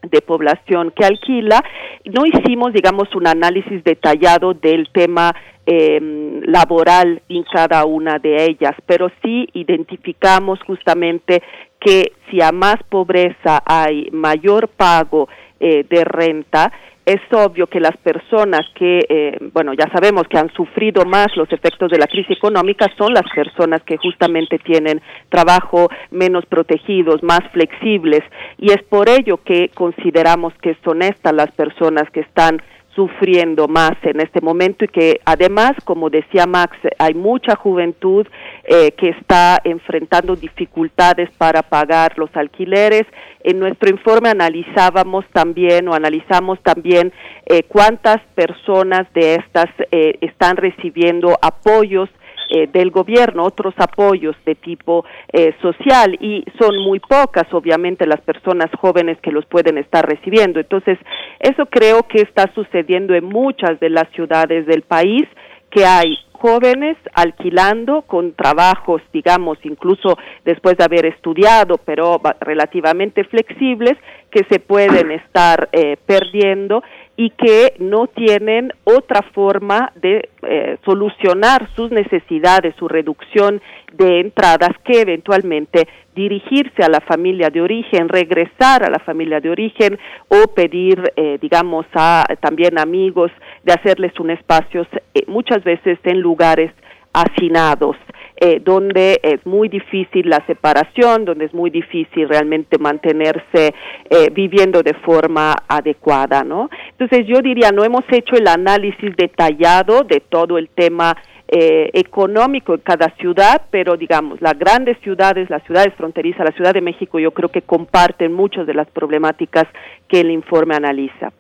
de 0.01 0.21
población 0.21 0.91
que 0.95 1.05
alquila. 1.05 1.63
No 2.05 2.25
hicimos, 2.25 2.73
digamos, 2.73 3.13
un 3.15 3.27
análisis 3.27 3.83
detallado 3.83 4.53
del 4.53 4.89
tema 4.91 5.35
em, 5.65 6.41
laboral 6.41 7.21
en 7.29 7.43
cada 7.43 7.85
una 7.85 8.19
de 8.19 8.45
ellas, 8.45 8.75
pero 8.85 9.09
sí 9.23 9.47
identificamos 9.53 10.59
justamente 10.61 11.41
que 11.79 12.13
si 12.29 12.41
a 12.41 12.51
más 12.51 12.77
pobreza 12.89 13.61
hay 13.65 14.09
mayor 14.11 14.67
pago 14.69 15.27
eh, 15.59 15.85
de 15.89 16.03
renta, 16.03 16.71
es 17.05 17.21
obvio 17.31 17.67
que 17.67 17.79
las 17.79 17.95
personas 17.97 18.61
que, 18.73 19.05
eh, 19.07 19.37
bueno, 19.53 19.73
ya 19.73 19.87
sabemos 19.91 20.23
que 20.27 20.39
han 20.39 20.51
sufrido 20.53 21.05
más 21.05 21.27
los 21.35 21.51
efectos 21.51 21.91
de 21.91 21.99
la 21.99 22.07
crisis 22.07 22.37
económica 22.37 22.87
son 22.97 23.13
las 23.13 23.29
personas 23.33 23.83
que 23.83 23.97
justamente 23.97 24.57
tienen 24.57 25.01
trabajo 25.29 25.89
menos 26.09 26.45
protegidos, 26.47 27.21
más 27.21 27.41
flexibles, 27.51 28.23
y 28.57 28.71
es 28.71 28.81
por 28.83 29.07
ello 29.07 29.37
que 29.43 29.69
consideramos 29.73 30.53
que 30.61 30.75
son 30.83 31.03
estas 31.03 31.33
las 31.33 31.51
personas 31.51 32.09
que 32.11 32.21
están 32.21 32.61
sufriendo 32.95 33.67
más 33.67 33.91
en 34.03 34.21
este 34.21 34.39
momento 34.41 34.85
y 34.85 34.87
que 34.87 35.19
además, 35.25 35.73
como 35.83 36.09
decía 36.09 36.45
Max, 36.47 36.77
hay 36.97 37.13
mucha 37.13 37.55
juventud 37.55 38.25
eh, 38.63 38.91
que 38.91 39.09
está 39.09 39.59
enfrentando 39.63 40.35
dificultades 40.35 41.29
para 41.37 41.61
pagar 41.61 42.17
los 42.17 42.33
alquileres. 42.35 43.03
En 43.43 43.59
nuestro 43.59 43.89
informe 43.89 44.29
analizábamos 44.29 45.25
también 45.33 45.87
o 45.89 45.93
analizamos 45.93 46.59
también 46.63 47.11
eh, 47.45 47.63
cuántas 47.63 48.21
personas 48.33 49.11
de 49.13 49.35
estas 49.35 49.69
eh, 49.91 50.17
están 50.21 50.55
recibiendo 50.57 51.37
apoyos 51.41 52.09
eh, 52.49 52.67
del 52.67 52.91
gobierno, 52.91 53.43
otros 53.43 53.73
apoyos 53.77 54.35
de 54.45 54.55
tipo 54.55 55.05
eh, 55.31 55.53
social 55.61 56.17
y 56.19 56.43
son 56.59 56.77
muy 56.79 56.99
pocas, 56.99 57.45
obviamente, 57.53 58.05
las 58.05 58.21
personas 58.21 58.69
jóvenes 58.79 59.17
que 59.21 59.31
los 59.31 59.45
pueden 59.45 59.77
estar 59.77 60.05
recibiendo. 60.05 60.59
Entonces, 60.59 60.97
eso 61.39 61.65
creo 61.67 62.03
que 62.03 62.21
está 62.21 62.51
sucediendo 62.53 63.13
en 63.15 63.25
muchas 63.25 63.79
de 63.79 63.89
las 63.89 64.09
ciudades 64.13 64.65
del 64.65 64.81
país, 64.81 65.23
que 65.69 65.85
hay 65.85 66.17
jóvenes 66.31 66.97
alquilando 67.13 68.03
con 68.03 68.33
trabajos, 68.33 69.01
digamos, 69.11 69.57
incluso 69.63 70.17
después 70.43 70.77
de 70.77 70.83
haber 70.83 71.05
estudiado, 71.05 71.79
pero 71.83 72.21
relativamente 72.41 73.23
flexibles, 73.23 73.93
que 74.35 74.43
se 74.49 74.59
pueden 74.59 75.11
estar 75.11 75.69
eh, 75.71 75.95
perdiendo 76.05 76.83
y 77.15 77.29
que 77.29 77.75
no 77.79 78.07
tienen 78.07 78.73
otra 78.83 79.21
forma 79.33 79.93
de 79.95 80.27
eh, 80.43 80.77
solucionar 80.83 81.69
sus 81.73 81.89
necesidades, 81.89 82.75
su 82.77 82.89
reducción 82.89 83.61
de 83.93 84.19
entradas 84.19 84.71
que 84.83 84.99
eventualmente 84.99 85.87
dirigirse 86.13 86.83
a 86.83 86.89
la 86.89 86.99
familia 86.99 87.49
de 87.49 87.61
origen, 87.61 88.09
regresar 88.09 88.83
a 88.83 88.89
la 88.89 88.99
familia 88.99 89.39
de 89.39 89.49
origen 89.49 89.97
o 90.27 90.53
pedir, 90.53 91.01
eh, 91.15 91.37
digamos, 91.41 91.85
a 91.93 92.25
también 92.41 92.77
amigos 92.77 93.31
de 93.63 93.71
hacerles 93.71 94.19
un 94.19 94.31
espacio, 94.31 94.85
eh, 95.13 95.23
muchas 95.27 95.63
veces 95.63 95.97
en 96.03 96.19
lugares 96.19 96.73
hacinados. 97.15 97.95
Eh, 98.37 98.59
donde 98.61 99.17
es 99.23 99.45
muy 99.45 99.69
difícil 99.69 100.29
la 100.29 100.45
separación, 100.45 101.23
donde 101.23 101.45
es 101.45 101.53
muy 101.53 101.69
difícil 101.69 102.27
realmente 102.27 102.77
mantenerse 102.77 103.73
eh, 104.09 104.29
viviendo 104.29 104.83
de 104.83 104.93
forma 104.93 105.55
adecuada, 105.69 106.43
¿no? 106.43 106.69
Entonces 106.91 107.25
yo 107.27 107.41
diría, 107.41 107.71
no 107.71 107.85
hemos 107.85 108.03
hecho 108.11 108.35
el 108.35 108.49
análisis 108.49 109.15
detallado 109.15 110.03
de 110.03 110.19
todo 110.19 110.57
el 110.57 110.67
tema 110.67 111.15
eh, 111.47 111.91
económico 111.93 112.73
en 112.73 112.81
cada 112.81 113.07
ciudad, 113.19 113.61
pero 113.71 113.95
digamos, 113.95 114.41
las 114.41 114.59
grandes 114.59 114.97
ciudades, 114.99 115.49
las 115.49 115.63
ciudades 115.63 115.93
fronterizas, 115.93 116.43
la 116.43 116.55
Ciudad 116.55 116.73
de 116.73 116.81
México, 116.81 117.19
yo 117.19 117.31
creo 117.31 117.49
que 117.49 117.61
comparten 117.61 118.33
muchas 118.33 118.67
de 118.67 118.73
las 118.73 118.87
problemáticas 118.89 119.65
que 120.09 120.19
el 120.19 120.31
informe 120.31 120.75
analiza. 120.75 121.31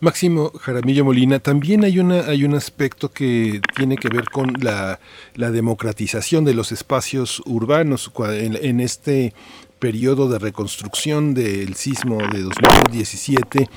Máximo 0.00 0.50
Jaramillo 0.58 1.04
Molina, 1.04 1.40
también 1.40 1.84
hay 1.84 1.98
una 1.98 2.20
hay 2.20 2.44
un 2.44 2.54
aspecto 2.54 3.10
que 3.10 3.60
tiene 3.76 3.96
que 3.96 4.08
ver 4.08 4.24
con 4.30 4.54
la, 4.60 4.98
democratización 5.36 6.44
de 6.44 6.54
los 6.54 6.72
espacios 6.72 7.42
urbanos 7.44 8.10
en, 8.30 8.56
en 8.60 8.80
este 8.80 9.34
periodo 9.78 10.28
de 10.28 10.38
reconstrucción 10.38 11.34
del 11.34 11.74
sismo 11.74 12.18
de 12.32 12.42
2017 12.42 13.68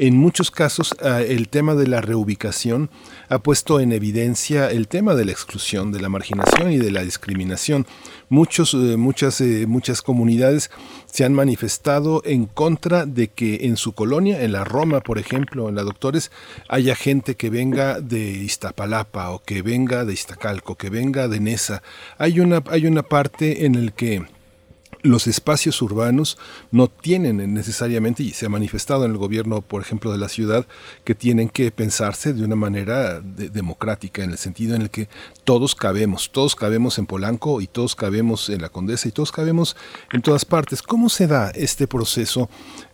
en 0.00 0.16
muchos 0.16 0.50
casos 0.50 0.94
ah, 1.02 1.20
el 1.20 1.50
tema 1.50 1.74
de 1.74 1.86
la 1.86 2.00
reubicación 2.00 2.88
ha 3.28 3.38
puesto 3.40 3.80
en 3.80 3.92
evidencia 3.92 4.70
el 4.70 4.88
tema 4.88 5.14
de 5.14 5.26
la 5.26 5.32
exclusión, 5.32 5.92
de 5.92 6.00
la 6.00 6.08
marginación 6.08 6.72
y 6.72 6.78
de 6.78 6.90
la 6.90 7.02
discriminación. 7.02 7.86
Muchos, 8.30 8.72
eh, 8.72 8.96
muchas, 8.96 9.42
eh, 9.42 9.66
muchas 9.68 10.00
comunidades 10.00 10.70
se 11.04 11.24
han 11.26 11.34
manifestado 11.34 12.22
en 12.24 12.46
contra 12.46 13.04
de 13.04 13.28
que 13.28 13.66
en 13.66 13.76
su 13.76 13.92
colonia, 13.92 14.42
en 14.42 14.52
la 14.52 14.64
Roma, 14.64 15.00
por 15.00 15.18
ejemplo, 15.18 15.68
en 15.68 15.74
la 15.74 15.82
Doctores, 15.82 16.30
haya 16.68 16.94
gente 16.94 17.34
que 17.34 17.50
venga 17.50 18.00
de 18.00 18.30
Iztapalapa 18.30 19.28
o 19.30 19.42
que 19.42 19.60
venga 19.60 20.06
de 20.06 20.14
Iztacalco, 20.14 20.76
que 20.76 20.88
venga 20.88 21.28
de 21.28 21.40
Nesa. 21.40 21.82
Hay 22.16 22.40
una, 22.40 22.62
hay 22.70 22.86
una 22.86 23.02
parte 23.02 23.66
en 23.66 23.74
el 23.74 23.92
que 23.92 24.24
los 25.02 25.26
espacios 25.26 25.80
urbanos 25.82 26.38
no 26.70 26.88
tienen 26.88 27.54
necesariamente, 27.54 28.22
y 28.22 28.30
se 28.30 28.46
ha 28.46 28.48
manifestado 28.50 29.04
en 29.04 29.12
el 29.12 29.16
gobierno, 29.16 29.62
por 29.62 29.80
ejemplo, 29.80 30.12
de 30.12 30.18
la 30.18 30.28
ciudad, 30.28 30.66
que 31.04 31.14
tienen 31.14 31.48
que 31.48 31.70
pensarse 31.70 32.32
de 32.32 32.44
una 32.44 32.56
manera 32.56 33.20
democrática, 33.20 34.22
en 34.22 34.30
el 34.30 34.38
sentido 34.38 34.74
en 34.74 34.82
el 34.82 34.90
que 34.90 35.08
todos 35.44 35.74
cabemos, 35.74 36.30
todos 36.30 36.54
cabemos 36.54 36.98
en 36.98 37.06
Polanco 37.06 37.60
y 37.60 37.66
todos 37.66 37.96
cabemos 37.96 38.50
en 38.50 38.62
la 38.62 38.68
Condesa 38.68 39.08
y 39.08 39.12
todos 39.12 39.32
cabemos 39.32 39.76
en 40.12 40.22
todas 40.22 40.44
partes. 40.44 40.82
¿Cómo 40.82 41.08
se 41.08 41.26
da 41.26 41.50
este 41.50 41.86
proceso 41.86 42.50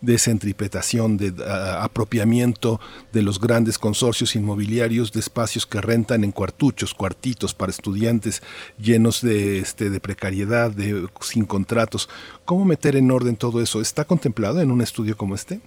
de 0.07 0.19
centripetación, 0.19 1.17
de 1.17 1.35
apropiamiento 1.81 2.81
de 3.13 3.23
los 3.23 3.41
grandes 3.41 3.79
consorcios 3.79 4.37
inmobiliarios 4.37 5.13
de 5.13 5.21
espacios 5.21 5.67
que 5.67 5.81
rentan 5.81 6.23
en 6.23 6.33
cuartuchos, 6.33 6.95
cuartitos 6.95 7.55
para 7.55 7.73
estudiantes 7.73 8.43
llenos 8.79 9.21
de, 9.21 9.59
este, 9.59 9.91
de 9.91 10.01
precariedad, 10.01 10.71
de, 10.71 11.09
sin 11.21 11.45
contratos? 11.45 12.09
¿Cómo 12.45 12.65
meter 12.65 12.95
en 12.95 13.11
orden 13.11 13.37
todo 13.37 13.61
eso? 13.61 13.81
¿Está 13.81 14.05
contemplado 14.05 14.61
en 14.61 14.71
un 14.71 14.81
estudio 14.81 15.17
como 15.17 15.35
este? 15.35 15.61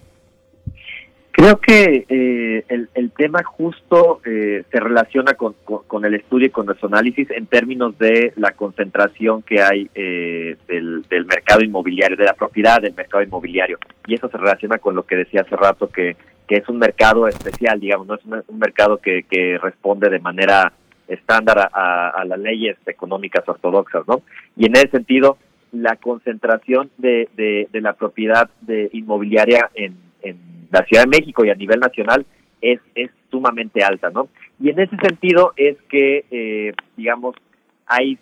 Creo 1.40 1.58
que 1.58 2.04
eh, 2.06 2.64
el, 2.68 3.12
tema 3.12 3.42
justo 3.42 4.20
eh, 4.26 4.62
se 4.70 4.78
relaciona 4.78 5.32
con, 5.32 6.04
el 6.04 6.14
estudio 6.14 6.48
y 6.48 6.50
con 6.50 6.66
nuestro 6.66 6.88
análisis 6.88 7.30
en 7.30 7.46
términos 7.46 7.96
de 7.96 8.34
la 8.36 8.50
concentración 8.50 9.40
que 9.40 9.62
hay 9.62 9.88
eh, 9.94 10.58
del, 10.68 11.02
mercado 11.24 11.62
inmobiliario, 11.64 12.18
de 12.18 12.26
la 12.26 12.34
propiedad 12.34 12.82
del 12.82 12.92
mercado 12.92 13.22
inmobiliario. 13.22 13.78
Y 14.06 14.16
eso 14.16 14.28
se 14.28 14.36
relaciona 14.36 14.76
con 14.76 14.94
lo 14.94 15.06
que 15.06 15.16
decía 15.16 15.40
hace 15.40 15.56
rato, 15.56 15.88
que, 15.88 16.14
que 16.46 16.56
es 16.56 16.68
un 16.68 16.76
mercado 16.76 17.26
especial, 17.26 17.80
digamos, 17.80 18.06
no 18.06 18.16
es 18.16 18.24
un, 18.26 18.58
mercado 18.58 18.98
que, 18.98 19.22
que, 19.22 19.56
responde 19.56 20.10
de 20.10 20.18
manera 20.18 20.74
estándar 21.08 21.70
a, 21.72 22.22
las 22.26 22.38
leyes 22.38 22.76
económicas 22.84 23.48
ortodoxas, 23.48 24.06
¿no? 24.06 24.20
Y 24.58 24.66
en 24.66 24.76
ese 24.76 24.88
sentido, 24.88 25.38
la 25.72 25.96
concentración 25.96 26.90
de, 26.98 27.30
de, 27.34 27.80
la 27.80 27.94
propiedad 27.94 28.50
de 28.60 28.90
inmobiliaria 28.92 29.70
en, 29.74 30.09
en 30.22 30.36
la 30.70 30.84
Ciudad 30.84 31.04
de 31.04 31.18
México 31.18 31.44
y 31.44 31.50
a 31.50 31.54
nivel 31.54 31.80
nacional 31.80 32.24
es, 32.60 32.80
es 32.94 33.10
sumamente 33.30 33.82
alta, 33.82 34.10
¿no? 34.10 34.28
Y 34.60 34.70
en 34.70 34.80
ese 34.80 34.96
sentido 34.96 35.52
es 35.56 35.76
que, 35.88 36.24
eh, 36.30 36.74
digamos, 36.96 37.34
hay 37.86 38.18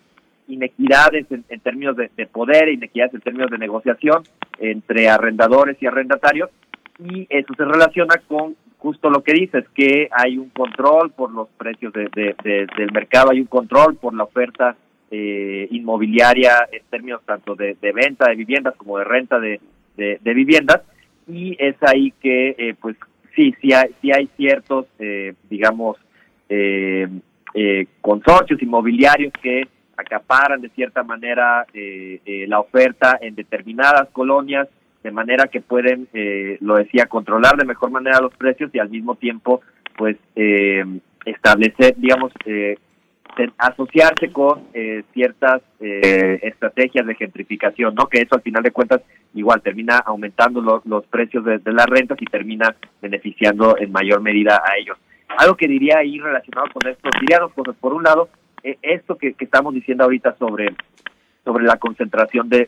inequidades 0.47 1.27
en, 1.31 1.61
términos 1.61 1.97
de, 1.97 2.09
poder, 2.27 2.69
inequidades 2.69 3.15
en 3.15 3.21
términos 3.21 3.51
de 3.51 3.59
negociación 3.59 4.23
entre 4.59 5.09
arrendadores 5.09 5.77
y 5.81 5.87
arrendatarios, 5.87 6.51
y 6.99 7.27
eso 7.29 7.53
se 7.55 7.65
relaciona 7.65 8.17
con 8.27 8.57
justo 8.79 9.11
lo 9.11 9.23
que 9.23 9.33
dices, 9.33 9.65
que 9.75 10.09
hay 10.13 10.39
un 10.39 10.51
control 10.51 11.11
por 11.11 11.33
los 11.33 11.49
precios 11.49 11.93
de, 11.93 12.09
del 12.45 12.93
mercado, 12.93 13.31
hay 13.33 13.41
un 13.41 13.47
control 13.47 13.97
por 13.97 14.15
la 14.15 14.23
oferta 14.23 14.77
eh, 15.11 15.67
inmobiliaria 15.73 16.69
en 16.71 16.83
términos 16.89 17.23
tanto 17.25 17.57
de, 17.57 17.77
venta 17.93 18.29
de 18.29 18.37
viviendas 18.37 18.77
como 18.77 18.99
de 18.99 19.05
renta 19.05 19.41
de, 19.41 19.61
de 19.97 20.35
viviendas, 20.35 20.83
y 21.29 21.57
es 21.59 21.77
ahí 21.83 22.13
que, 22.21 22.55
eh, 22.59 22.75
pues 22.81 22.97
sí, 23.37 23.55
sí 23.61 23.73
hay, 23.73 23.95
sí 24.01 24.11
hay 24.13 24.29
ciertos, 24.37 24.87
eh, 24.99 25.35
digamos, 25.49 25.97
eh, 26.49 27.07
consorcios 28.01 28.63
inmobiliarios 28.63 29.33
que 29.43 29.69
acaparan 29.97 30.61
de 30.61 30.71
cierta 30.71 31.03
manera 31.03 31.67
la 31.73 32.61
oferta 32.61 33.19
en 33.21 33.35
determinadas 33.35 34.09
colonias, 34.11 34.69
de 35.03 35.11
manera 35.11 35.49
que 35.49 35.61
pueden, 35.61 36.09
lo 36.61 36.77
decía, 36.77 37.07
controlar 37.07 37.57
de 37.57 37.65
mejor 37.65 37.91
manera 37.91 38.21
los 38.21 38.35
precios 38.37 38.71
y 38.73 38.79
al 38.79 38.91
mismo 38.91 39.17
tiempo, 39.17 39.61
pues, 39.97 40.17
establecer, 41.25 41.97
digamos, 41.97 42.33
asociarse 43.59 44.31
con 44.33 44.69
eh, 44.75 45.05
ciertas 45.13 45.63
eh, 45.81 46.41
estrategias 46.43 47.07
de 47.07 47.15
gentrificación, 47.15 47.95
¿no? 47.95 48.07
Que 48.07 48.21
eso 48.23 48.35
al 48.35 48.43
final 48.43 48.63
de 48.63 48.71
cuentas 48.71 49.03
igual 49.35 49.63
termina 49.63 49.99
aumentando 49.99 50.83
los 50.85 51.07
precios 51.07 51.45
de, 51.45 51.61
las 51.65 51.87
rentas 51.87 52.19
y 52.21 52.25
termina 52.25 52.75
beneficiando 53.01 53.77
en 53.79 53.93
mayor 53.93 54.21
medida 54.21 54.63
a 54.65 54.77
ellos. 54.77 54.97
Algo 55.37 55.57
que 55.57 55.69
diría 55.69 55.99
ahí 55.99 56.19
relacionado 56.19 56.69
con 56.73 56.89
esto, 56.89 57.11
diría 57.21 57.39
dos 57.39 57.53
cosas. 57.53 57.77
Por 57.77 57.93
un 57.95 58.03
lado, 58.03 58.29
eh, 58.63 58.79
esto 58.83 59.17
que, 59.17 59.35
estamos 59.39 59.75
diciendo 59.75 60.05
ahorita 60.05 60.37
sobre, 60.39 60.75
sobre 61.45 61.65
la 61.65 61.77
concentración 61.77 62.49
de, 62.49 62.67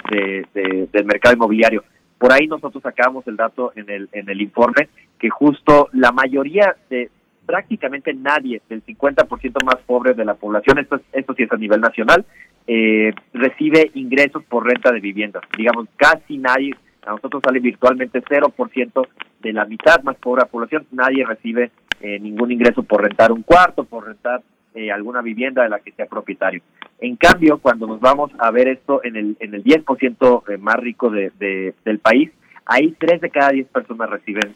del 0.93 1.05
mercado 1.05 1.35
inmobiliario. 1.35 1.85
Por 2.19 2.33
ahí 2.33 2.47
nosotros 2.47 2.83
sacamos 2.83 3.27
el 3.27 3.37
dato 3.37 3.73
en 3.75 3.89
el, 3.89 4.09
en 4.13 4.29
el 4.29 4.41
informe 4.43 4.89
que 5.19 5.31
justo 5.31 5.89
la 5.93 6.13
mayoría 6.13 6.77
de, 6.91 7.11
prácticamente 7.51 8.15
nadie 8.15 8.63
del 8.69 8.85
50% 8.87 9.65
más 9.65 9.79
pobre 9.85 10.15
de 10.15 10.25
la 10.25 10.35
población, 10.35 10.79
esto, 10.79 11.01
esto 11.13 11.35
sí 11.35 11.43
es 11.43 11.51
a 11.51 11.57
nivel 11.57 11.81
nacional, 11.81 12.25
eh, 12.69 13.13
recibe 13.33 13.91
ingresos 13.95 14.45
por 14.45 14.65
renta 14.65 14.93
de 14.93 15.01
viviendas. 15.01 15.43
Digamos, 15.59 15.89
casi 15.97 16.39
nadie, 16.39 16.77
a 17.05 17.11
nosotros 17.11 17.43
sale 17.45 17.59
virtualmente 17.59 18.23
0% 18.23 19.09
de 19.41 19.53
la 19.53 19.65
mitad 19.65 20.01
más 20.05 20.15
pobre 20.19 20.43
de 20.43 20.47
la 20.47 20.51
población, 20.53 20.87
nadie 20.93 21.27
recibe 21.27 21.73
eh, 22.01 22.21
ningún 22.21 22.53
ingreso 22.53 22.85
por 22.85 23.03
rentar 23.03 23.33
un 23.33 23.43
cuarto, 23.43 23.83
por 23.83 24.07
rentar 24.07 24.43
eh, 24.77 24.93
alguna 24.93 25.21
vivienda 25.21 25.65
de 25.65 25.71
la 25.71 25.81
que 25.81 25.91
sea 25.91 26.07
propietario. 26.07 26.63
En 27.01 27.17
cambio, 27.17 27.59
cuando 27.59 27.89
nos 27.89 27.99
vamos 27.99 28.31
a 28.39 28.53
ver 28.53 28.69
esto 28.69 29.01
en 29.03 29.17
el, 29.17 29.37
en 29.41 29.55
el 29.55 29.65
10% 29.65 30.59
más 30.59 30.77
rico 30.77 31.11
de, 31.11 31.75
del 31.85 31.99
país, 31.99 32.31
ahí 32.65 32.95
3 32.97 33.21
de 33.23 33.31
cada 33.31 33.51
10 33.51 33.67
personas 33.71 34.09
reciben 34.09 34.55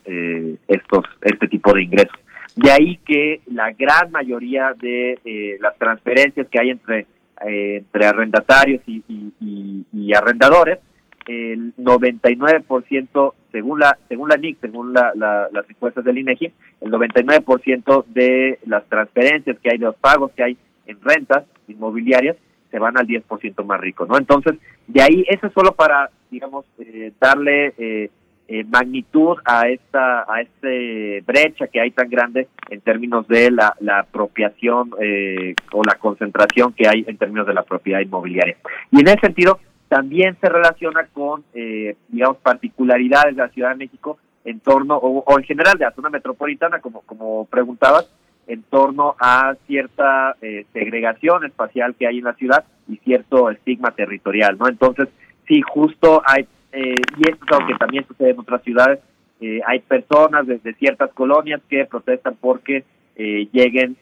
estos 0.68 1.04
este 1.22 1.48
tipo 1.48 1.72
de 1.72 1.82
ingresos. 1.82 2.20
De 2.56 2.70
ahí 2.70 2.98
que 3.04 3.40
la 3.46 3.72
gran 3.72 4.12
mayoría 4.12 4.74
de 4.80 5.18
eh, 5.24 5.56
las 5.60 5.76
transferencias 5.76 6.46
que 6.48 6.60
hay 6.60 6.70
entre, 6.70 7.06
eh, 7.46 7.76
entre 7.78 8.06
arrendatarios 8.06 8.82
y, 8.86 10.12
arrendadores, 10.14 10.78
el 11.26 11.74
99%, 11.76 13.34
según 13.50 13.80
la 13.80 13.98
según 14.08 14.28
la 14.28 14.36
NIC, 14.36 14.60
según 14.60 14.92
la, 14.92 15.12
las 15.16 15.68
encuestas 15.68 16.04
del 16.04 16.18
INEGI, 16.18 16.52
el 16.82 16.92
99% 16.92 18.04
de 18.06 18.60
las 18.66 18.84
transferencias 18.86 19.58
que 19.58 19.70
hay, 19.72 19.78
de 19.78 19.86
los 19.86 19.96
pagos 19.96 20.30
que 20.36 20.44
hay 20.44 20.56
en 20.86 21.00
rentas 21.00 21.44
inmobiliarias, 21.66 22.36
se 22.70 22.78
van 22.78 22.96
al 22.96 23.08
10% 23.08 23.64
más 23.64 23.80
rico, 23.80 24.06
¿no? 24.06 24.16
Entonces, 24.16 24.54
de 24.86 25.02
ahí, 25.02 25.24
eso 25.28 25.48
es 25.48 25.52
solo 25.52 25.72
para, 25.72 26.10
digamos, 26.30 26.66
eh, 26.78 27.10
darle 27.18 28.10
eh, 28.46 28.60
eh, 28.60 28.64
magnitud 28.64 29.38
a 29.44 29.68
esta 29.68 30.20
a 30.22 30.40
este 30.42 31.22
brecha 31.26 31.66
que 31.66 31.80
hay 31.80 31.90
tan 31.92 32.10
grande 32.10 32.48
en 32.68 32.80
términos 32.82 33.26
de 33.26 33.50
la, 33.50 33.74
la 33.80 34.00
apropiación 34.00 34.90
eh, 35.00 35.54
o 35.72 35.82
la 35.82 35.94
concentración 35.94 36.72
que 36.72 36.86
hay 36.86 37.04
en 37.06 37.16
términos 37.16 37.46
de 37.46 37.54
la 37.54 37.62
propiedad 37.62 38.00
inmobiliaria. 38.00 38.56
Y 38.90 39.00
en 39.00 39.08
ese 39.08 39.20
sentido 39.20 39.60
también 39.88 40.36
se 40.40 40.48
relaciona 40.48 41.06
con, 41.12 41.44
eh, 41.54 41.96
digamos, 42.08 42.36
particularidades 42.38 43.34
de 43.34 43.42
la 43.42 43.48
Ciudad 43.48 43.70
de 43.70 43.76
México 43.76 44.18
en 44.44 44.60
torno, 44.60 44.96
o, 44.96 45.38
en 45.38 45.44
general 45.44 45.78
de 45.78 45.86
la 45.86 45.92
zona 45.92 46.10
metropolitana, 46.10 46.80
como, 46.80 47.00
como 47.02 47.46
preguntabas, 47.46 48.10
en 48.46 48.62
torno 48.64 49.16
a 49.18 49.54
cierta 49.66 50.36
segregación 50.74 51.46
espacial 51.46 51.94
que 51.94 52.06
hay 52.06 52.18
en 52.18 52.24
la 52.24 52.34
ciudad 52.34 52.62
y 52.86 52.98
cierto 52.98 53.48
estigma 53.50 53.92
territorial, 53.92 54.58
¿no? 54.58 54.68
Entonces, 54.68 55.08
sí, 55.48 55.62
justo 55.62 56.22
hay 56.26 56.46
eh, 56.74 56.96
y 57.16 57.28
esto 57.28 57.44
es 57.46 57.52
algo 57.52 57.68
que 57.68 57.74
también 57.74 58.06
sucede 58.06 58.30
en 58.30 58.40
otras 58.40 58.62
ciudades, 58.62 58.98
eh, 59.40 59.60
hay 59.66 59.80
personas 59.80 60.46
desde 60.46 60.74
ciertas 60.74 61.12
colonias 61.12 61.60
que 61.68 61.84
protestan 61.84 62.36
porque 62.40 62.84
eh, 63.16 63.48
lleguen, 63.52 63.96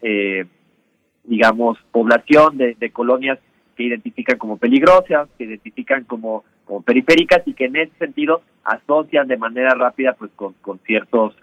digamos, 1.23 1.77
población 1.91 2.57
de, 2.57 2.89
colonias 2.91 3.39
que 3.75 3.83
identifican 3.83 4.37
como 4.37 4.57
peligrosas, 4.57 5.29
que 5.37 5.43
identifican 5.43 6.03
como, 6.05 6.43
periféricas 6.85 7.43
y 7.45 7.53
que 7.53 7.65
en 7.65 7.75
ese 7.75 7.95
sentido 7.99 8.41
asocian 8.63 9.27
de 9.27 9.37
manera 9.37 9.75
rápida 9.75 10.13
pues 10.13 10.31
con, 10.35 10.53
con 10.61 10.79
ciertos 10.79 11.35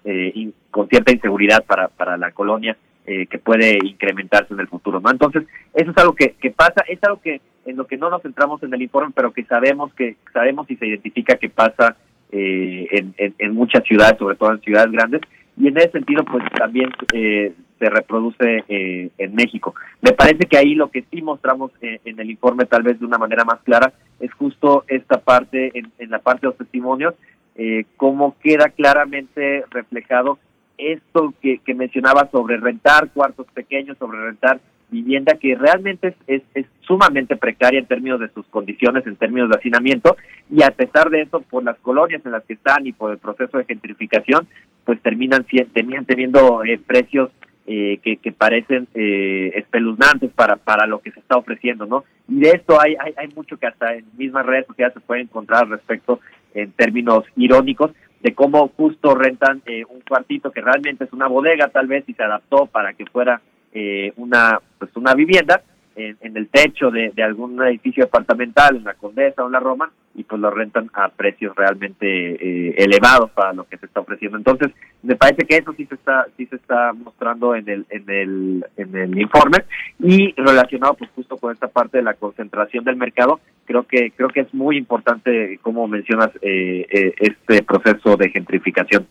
con 0.70 0.88
cierta 0.88 1.12
inseguridad 1.12 1.64
para, 1.64 1.88
para 1.88 2.16
la 2.16 2.32
colonia 2.32 2.76
eh, 3.10 3.26
que 3.26 3.40
puede 3.40 3.76
incrementarse 3.82 4.54
en 4.54 4.60
el 4.60 4.68
futuro. 4.68 5.00
¿no? 5.00 5.10
Entonces, 5.10 5.42
eso 5.74 5.90
es 5.90 5.98
algo 5.98 6.14
que, 6.14 6.36
que 6.40 6.52
pasa, 6.52 6.84
es 6.86 7.02
algo 7.02 7.20
que 7.20 7.40
en 7.66 7.76
lo 7.76 7.84
que 7.88 7.96
no 7.96 8.08
nos 8.08 8.22
centramos 8.22 8.62
en 8.62 8.72
el 8.72 8.82
informe, 8.82 9.12
pero 9.12 9.32
que 9.32 9.42
sabemos 9.44 9.92
que 9.94 10.14
sabemos 10.32 10.70
y 10.70 10.76
se 10.76 10.86
identifica 10.86 11.34
que 11.34 11.48
pasa 11.48 11.96
eh, 12.30 12.86
en, 13.16 13.52
muchas 13.52 13.82
ciudades, 13.82 14.16
sobre 14.16 14.36
todo 14.36 14.52
en 14.52 14.60
ciudades 14.60 14.92
grandes, 14.92 15.22
y 15.56 15.66
en 15.66 15.76
ese 15.76 15.90
sentido, 15.90 16.24
pues 16.24 16.44
también 16.56 16.90
eh, 17.12 17.52
se 17.80 17.90
reproduce 17.90 18.62
eh, 18.68 19.10
en 19.18 19.34
México. 19.34 19.74
Me 20.02 20.12
parece 20.12 20.46
que 20.46 20.56
ahí 20.56 20.76
lo 20.76 20.88
que 20.92 21.04
sí 21.10 21.20
mostramos 21.20 21.72
en 21.80 22.20
el 22.20 22.30
informe, 22.30 22.66
tal 22.66 22.84
vez 22.84 23.00
de 23.00 23.06
una 23.06 23.18
manera 23.18 23.44
más 23.44 23.60
clara, 23.62 23.92
es 24.20 24.32
justo 24.34 24.84
esta 24.86 25.18
parte, 25.18 25.76
en, 25.76 25.90
en 25.98 26.10
la 26.10 26.20
parte 26.20 26.42
de 26.42 26.50
los 26.50 26.58
testimonios, 26.58 27.14
eh, 27.56 27.84
cómo 27.96 28.36
queda 28.42 28.70
claramente 28.70 29.64
reflejado 29.70 30.38
esto 30.80 31.34
que, 31.40 31.60
mencionaba 31.74 32.28
sobre 32.30 32.56
rentar 32.56 33.10
cuartos 33.10 33.46
pequeños, 33.54 33.96
sobre 33.98 34.20
rentar 34.20 34.60
vivienda 34.90 35.34
que 35.34 35.54
realmente 35.54 36.14
es, 36.26 36.42
es, 36.54 36.66
sumamente 36.80 37.36
precaria 37.36 37.78
en 37.78 37.86
términos 37.86 38.18
de 38.18 38.28
sus 38.30 38.44
condiciones, 38.46 39.06
en 39.06 39.14
términos 39.14 39.48
de 39.48 39.56
hacinamiento, 39.56 40.16
y 40.50 40.64
a 40.64 40.70
pesar 40.70 41.10
de 41.10 41.22
eso, 41.22 41.40
por 41.40 41.62
las 41.62 41.78
colonias 41.78 42.26
en 42.26 42.32
las 42.32 42.44
que 42.44 42.54
están 42.54 42.84
y 42.86 42.92
por 42.92 43.12
el 43.12 43.18
proceso 43.18 43.58
de 43.58 43.64
gentrificación, 43.64 44.48
pues 44.84 45.00
terminan, 45.00 45.46
terminan 45.72 46.04
teniendo 46.04 46.64
eh, 46.64 46.80
precios 46.84 47.30
eh, 47.66 48.00
que, 48.02 48.32
parecen 48.32 48.88
eh, 48.94 49.52
espeluznantes 49.54 50.32
para, 50.32 50.56
para 50.56 50.88
lo 50.88 50.98
que 50.98 51.12
se 51.12 51.20
está 51.20 51.36
ofreciendo, 51.36 51.86
¿no? 51.86 52.02
Y 52.26 52.40
de 52.40 52.50
esto 52.50 52.80
hay, 52.80 52.96
hay, 52.98 53.12
hay 53.16 53.28
mucho 53.36 53.56
que 53.56 53.66
hasta 53.68 53.94
en 53.94 54.04
mismas 54.16 54.44
redes 54.44 54.66
sociales 54.66 54.94
se 54.94 55.00
puede 55.00 55.20
encontrar 55.20 55.68
respecto 55.68 56.18
en 56.54 56.72
términos 56.72 57.24
irónicos, 57.36 57.92
de 58.20 58.34
cómo 58.34 58.68
justo 58.76 59.14
rentan 59.14 59.62
eh, 59.66 59.84
un 59.88 60.00
cuartito 60.00 60.50
que 60.50 60.60
realmente 60.60 61.04
es 61.04 61.12
una 61.12 61.26
bodega 61.26 61.68
tal 61.68 61.86
vez 61.86 62.04
y 62.06 62.14
se 62.14 62.22
adaptó 62.22 62.66
para 62.66 62.92
que 62.92 63.06
fuera 63.06 63.40
eh, 63.72 64.12
una 64.16 64.60
pues 64.78 64.90
una 64.96 65.14
vivienda 65.14 65.62
en, 65.96 66.36
el 66.36 66.48
techo 66.48 66.90
de, 66.90 67.12
algún 67.22 67.62
edificio 67.62 68.04
departamental 68.04 68.76
en 68.76 68.84
la 68.84 68.94
Condesa 68.94 69.42
o 69.42 69.46
en 69.46 69.52
la 69.52 69.60
Roma 69.60 69.90
y 70.14 70.24
pues 70.24 70.40
lo 70.40 70.50
rentan 70.50 70.90
a 70.92 71.08
precios 71.08 71.54
realmente 71.56 72.06
eh, 72.06 72.74
elevados 72.78 73.30
para 73.30 73.52
lo 73.52 73.64
que 73.64 73.76
se 73.78 73.86
está 73.86 74.00
ofreciendo. 74.00 74.36
Entonces, 74.38 74.70
me 75.02 75.16
parece 75.16 75.46
que 75.46 75.56
eso 75.56 75.72
sí 75.76 75.86
se 75.86 75.94
está 75.94 76.26
sí 76.36 76.46
se 76.46 76.56
está 76.56 76.92
mostrando 76.92 77.54
en 77.54 77.68
el 77.68 77.86
en 77.90 78.10
el 78.10 78.66
en 78.76 78.96
el 78.96 79.18
informe 79.20 79.58
y 79.98 80.32
relacionado 80.32 80.94
pues 80.94 81.10
justo 81.14 81.36
con 81.36 81.52
esta 81.52 81.68
parte 81.68 81.98
de 81.98 82.04
la 82.04 82.14
concentración 82.14 82.84
del 82.84 82.96
mercado, 82.96 83.40
creo 83.64 83.84
que 83.84 84.10
creo 84.10 84.28
que 84.28 84.40
es 84.40 84.52
muy 84.52 84.76
importante 84.76 85.58
como 85.62 85.86
mencionas 85.86 86.30
eh, 86.42 86.86
eh, 86.90 87.14
este 87.18 87.62
proceso 87.62 88.16
de 88.16 88.30
gentrificación. 88.30 89.06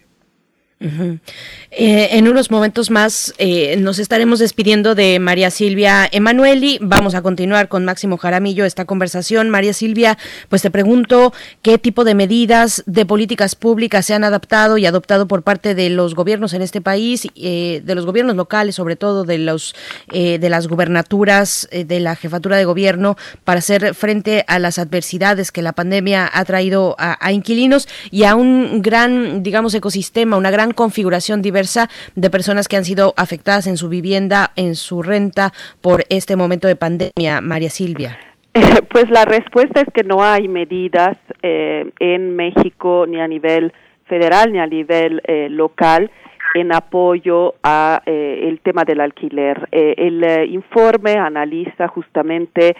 Eh, 0.81 2.09
en 2.11 2.29
unos 2.29 2.51
momentos 2.51 2.89
más 2.89 3.33
eh, 3.37 3.75
nos 3.77 3.99
estaremos 3.99 4.39
despidiendo 4.39 4.95
de 4.95 5.19
María 5.19 5.51
Silvia 5.51 6.07
Emanueli. 6.09 6.77
Vamos 6.81 7.15
a 7.15 7.21
continuar 7.21 7.67
con 7.67 7.83
Máximo 7.83 8.17
Jaramillo 8.17 8.63
esta 8.63 8.85
conversación. 8.85 9.49
María 9.49 9.73
Silvia, 9.73 10.17
pues 10.47 10.61
te 10.61 10.71
pregunto 10.71 11.33
qué 11.61 11.77
tipo 11.79 12.05
de 12.05 12.15
medidas 12.15 12.83
de 12.85 13.05
políticas 13.05 13.55
públicas 13.55 14.05
se 14.05 14.13
han 14.13 14.23
adaptado 14.23 14.77
y 14.77 14.85
adoptado 14.85 15.27
por 15.27 15.43
parte 15.43 15.75
de 15.75 15.89
los 15.89 16.15
gobiernos 16.15 16.53
en 16.53 16.61
este 16.61 16.79
país, 16.79 17.27
eh, 17.35 17.81
de 17.83 17.95
los 17.95 18.05
gobiernos 18.05 18.37
locales, 18.37 18.75
sobre 18.75 18.95
todo 18.95 19.25
de 19.25 19.37
los 19.37 19.75
de 20.09 20.49
las 20.49 20.67
gubernaturas, 20.67 21.67
de 21.71 21.99
la 21.99 22.15
jefatura 22.15 22.57
de 22.57 22.65
gobierno, 22.65 23.17
para 23.43 23.59
hacer 23.59 23.93
frente 23.93 24.43
a 24.47 24.59
las 24.59 24.79
adversidades 24.79 25.51
que 25.51 25.61
la 25.61 25.73
pandemia 25.73 26.29
ha 26.31 26.45
traído 26.45 26.95
a 26.97 27.31
inquilinos 27.31 27.87
y 28.11 28.23
a 28.23 28.35
un 28.35 28.81
gran, 28.81 29.43
digamos, 29.43 29.73
ecosistema, 29.73 30.37
una 30.37 30.51
gran 30.51 30.68
configuración 30.71 31.41
diversa 31.41 31.89
de 32.15 32.29
personas 32.29 32.67
que 32.67 32.77
han 32.77 32.85
sido 32.85 33.13
afectadas 33.17 33.67
en 33.67 33.77
su 33.77 33.89
vivienda, 33.89 34.51
en 34.55 34.75
su 34.75 35.01
renta 35.03 35.51
por 35.81 36.03
este 36.09 36.35
momento 36.35 36.67
de 36.67 36.75
pandemia. 36.75 37.41
María 37.41 37.69
Silvia. 37.69 38.17
Pues 38.89 39.09
la 39.09 39.25
respuesta 39.25 39.81
es 39.81 39.87
que 39.93 40.03
no 40.03 40.23
hay 40.23 40.47
medidas 40.47 41.17
eh, 41.41 41.89
en 41.99 42.35
México 42.35 43.05
ni 43.07 43.19
a 43.19 43.27
nivel 43.27 43.71
federal 44.05 44.51
ni 44.51 44.59
a 44.59 44.67
nivel 44.67 45.21
eh, 45.25 45.47
local 45.49 46.09
en 46.55 46.73
apoyo 46.73 47.53
a 47.61 48.01
eh, 48.07 48.47
el 48.47 48.59
tema 48.61 48.83
del 48.83 49.01
alquiler. 49.01 49.67
el 49.71 50.49
informe 50.51 51.13
analiza 51.13 51.87
justamente 51.87 52.75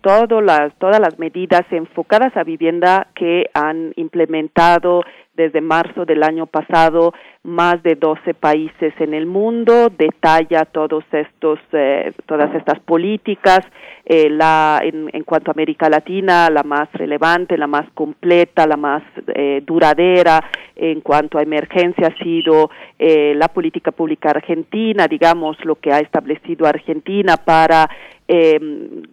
todo 0.00 0.40
las, 0.40 0.74
todas 0.78 0.98
las 0.98 1.18
medidas 1.18 1.62
enfocadas 1.70 2.36
a 2.36 2.42
vivienda 2.42 3.08
que 3.14 3.50
han 3.54 3.92
implementado 3.96 5.02
desde 5.34 5.60
marzo 5.60 6.04
del 6.04 6.22
año 6.22 6.46
pasado 6.46 7.14
más 7.42 7.82
de 7.82 7.94
12 7.94 8.34
países 8.34 8.92
en 9.00 9.14
el 9.14 9.26
mundo, 9.26 9.88
detalla 9.88 10.64
todos 10.66 11.04
estos, 11.10 11.58
eh, 11.72 12.12
todas 12.26 12.54
estas 12.54 12.78
políticas, 12.80 13.60
eh, 14.04 14.28
la, 14.28 14.80
en, 14.82 15.10
cuanto 15.24 15.50
a 15.50 15.54
América 15.54 15.88
Latina, 15.88 16.50
la 16.50 16.62
más 16.62 16.92
relevante, 16.92 17.56
la 17.56 17.66
más 17.66 17.90
completa, 17.94 18.66
la 18.66 18.76
más 18.76 19.02
eh, 19.34 19.62
duradera, 19.64 20.40
en 20.76 21.00
cuanto 21.00 21.38
a 21.38 21.42
emergencia 21.42 22.08
ha 22.08 22.24
sido 22.24 22.70
la 22.98 23.48
política 23.48 23.92
pública 23.92 24.30
argentina, 24.30 25.06
digamos, 25.06 25.62
lo 25.64 25.74
que 25.76 25.92
ha 25.92 25.98
establecido 25.98 26.66
Argentina 26.66 27.36
para 27.36 27.88
eh, 28.34 28.58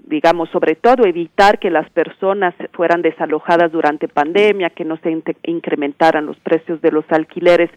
digamos, 0.05 0.49
sobre 0.49 0.75
todo 0.75 1.05
evitar 1.05 1.59
que 1.59 1.69
las 1.69 1.89
personas 1.89 2.55
fueran 2.71 3.01
desalojadas 3.01 3.69
durante 3.69 4.07
pandemia, 4.07 4.69
que 4.69 4.85
no 4.85 4.95
se 5.03 5.11
incrementaran 5.43 6.25
los 6.25 6.37
precios 6.37 6.81
de 6.81 6.89
los 6.89 7.03
alquileres 7.09 7.69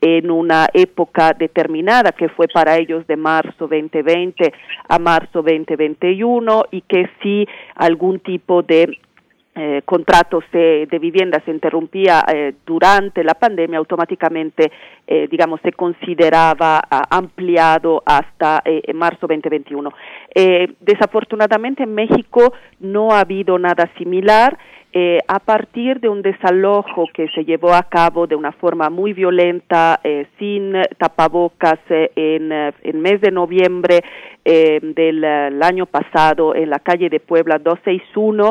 en 0.00 0.28
una 0.28 0.66
época 0.74 1.34
determinada 1.38 2.10
que 2.10 2.28
fue 2.28 2.48
para 2.48 2.76
ellos 2.78 3.06
de 3.06 3.16
marzo 3.16 3.68
2020 3.68 4.52
a 4.88 4.98
marzo 4.98 5.40
2021 5.42 6.64
y 6.72 6.80
que 6.80 7.08
si 7.22 7.46
algún 7.76 8.18
tipo 8.18 8.62
de 8.62 8.98
eh, 9.54 9.82
contratos 9.84 10.44
de, 10.52 10.86
vivienda 11.00 11.42
se 11.44 11.50
interrumpía 11.50 12.22
eh, 12.32 12.54
durante 12.64 13.24
la 13.24 13.34
pandemia, 13.34 13.78
automáticamente, 13.78 14.70
eh, 15.06 15.26
digamos, 15.28 15.60
se 15.62 15.72
consideraba 15.72 16.80
ah, 16.88 17.04
ampliado 17.10 18.02
hasta 18.06 18.62
marzo 18.94 19.26
2021. 19.26 19.92
desafortunadamente 20.80 21.82
en 21.82 21.94
México 21.94 22.52
no 22.78 23.10
ha 23.10 23.20
habido 23.20 23.58
nada 23.58 23.90
similar. 23.98 24.56
Eh, 24.90 25.18
a 25.28 25.38
partir 25.38 26.00
de 26.00 26.08
un 26.08 26.22
desalojo 26.22 27.04
que 27.12 27.28
se 27.34 27.44
llevó 27.44 27.74
a 27.74 27.82
cabo 27.82 28.26
de 28.26 28.34
una 28.34 28.52
forma 28.52 28.88
muy 28.88 29.12
violenta, 29.12 30.00
eh, 30.02 30.26
sin 30.38 30.72
tapabocas, 30.96 31.78
eh, 31.90 32.10
en 32.16 32.50
el 32.52 32.96
mes 32.96 33.20
de 33.20 33.30
noviembre 33.30 34.02
del 34.44 35.62
año 35.62 35.84
pasado 35.84 36.54
en 36.54 36.70
la 36.70 36.78
calle 36.78 37.10
de 37.10 37.20
Puebla 37.20 37.58
261, 37.58 38.50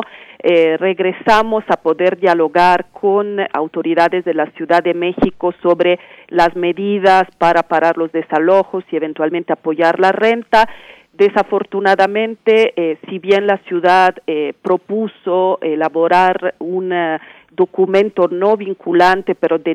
regresamos 0.78 1.64
a 1.66 1.76
poder 1.78 2.20
dialogar 2.20 2.86
con 2.92 3.38
autoridades 3.52 4.24
de 4.24 4.32
la 4.32 4.46
Ciudad 4.52 4.80
de 4.80 4.94
México 4.94 5.52
sobre 5.60 5.98
las 6.28 6.54
medidas 6.54 7.24
para 7.38 7.64
parar 7.64 7.98
los 7.98 8.12
desalojos 8.12 8.84
y 8.92 8.96
eventualmente 8.96 9.52
apoyar 9.52 9.98
la 9.98 10.12
renta. 10.12 10.68
Desafortunadamente, 11.18 12.72
eh, 12.76 12.96
si 13.08 13.18
bien 13.18 13.48
la 13.48 13.58
ciudad 13.66 14.14
eh, 14.28 14.52
propuso 14.62 15.58
elaborar 15.60 16.54
un 16.60 16.92
eh, 16.92 17.18
documento 17.50 18.28
no 18.28 18.56
vinculante, 18.56 19.34
pero 19.34 19.58
de 19.58 19.74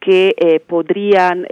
que 0.00 0.62
podrían, 0.66 1.46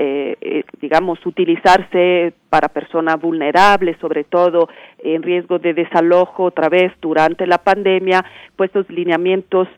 digamos, 0.80 1.24
utilizarse 1.26 2.32
para 2.48 2.68
personas 2.68 3.20
vulnerables, 3.20 3.96
sobre 4.00 4.24
todo 4.24 4.68
en 4.98 5.22
riesgo 5.22 5.58
de 5.58 5.74
desalojo 5.74 6.44
otra 6.44 6.68
vez 6.68 6.92
durante 7.00 7.46
la 7.46 7.58
pandemia, 7.58 8.24
pues 8.54 8.68
estos 8.68 8.88
lineamientos 8.88 9.68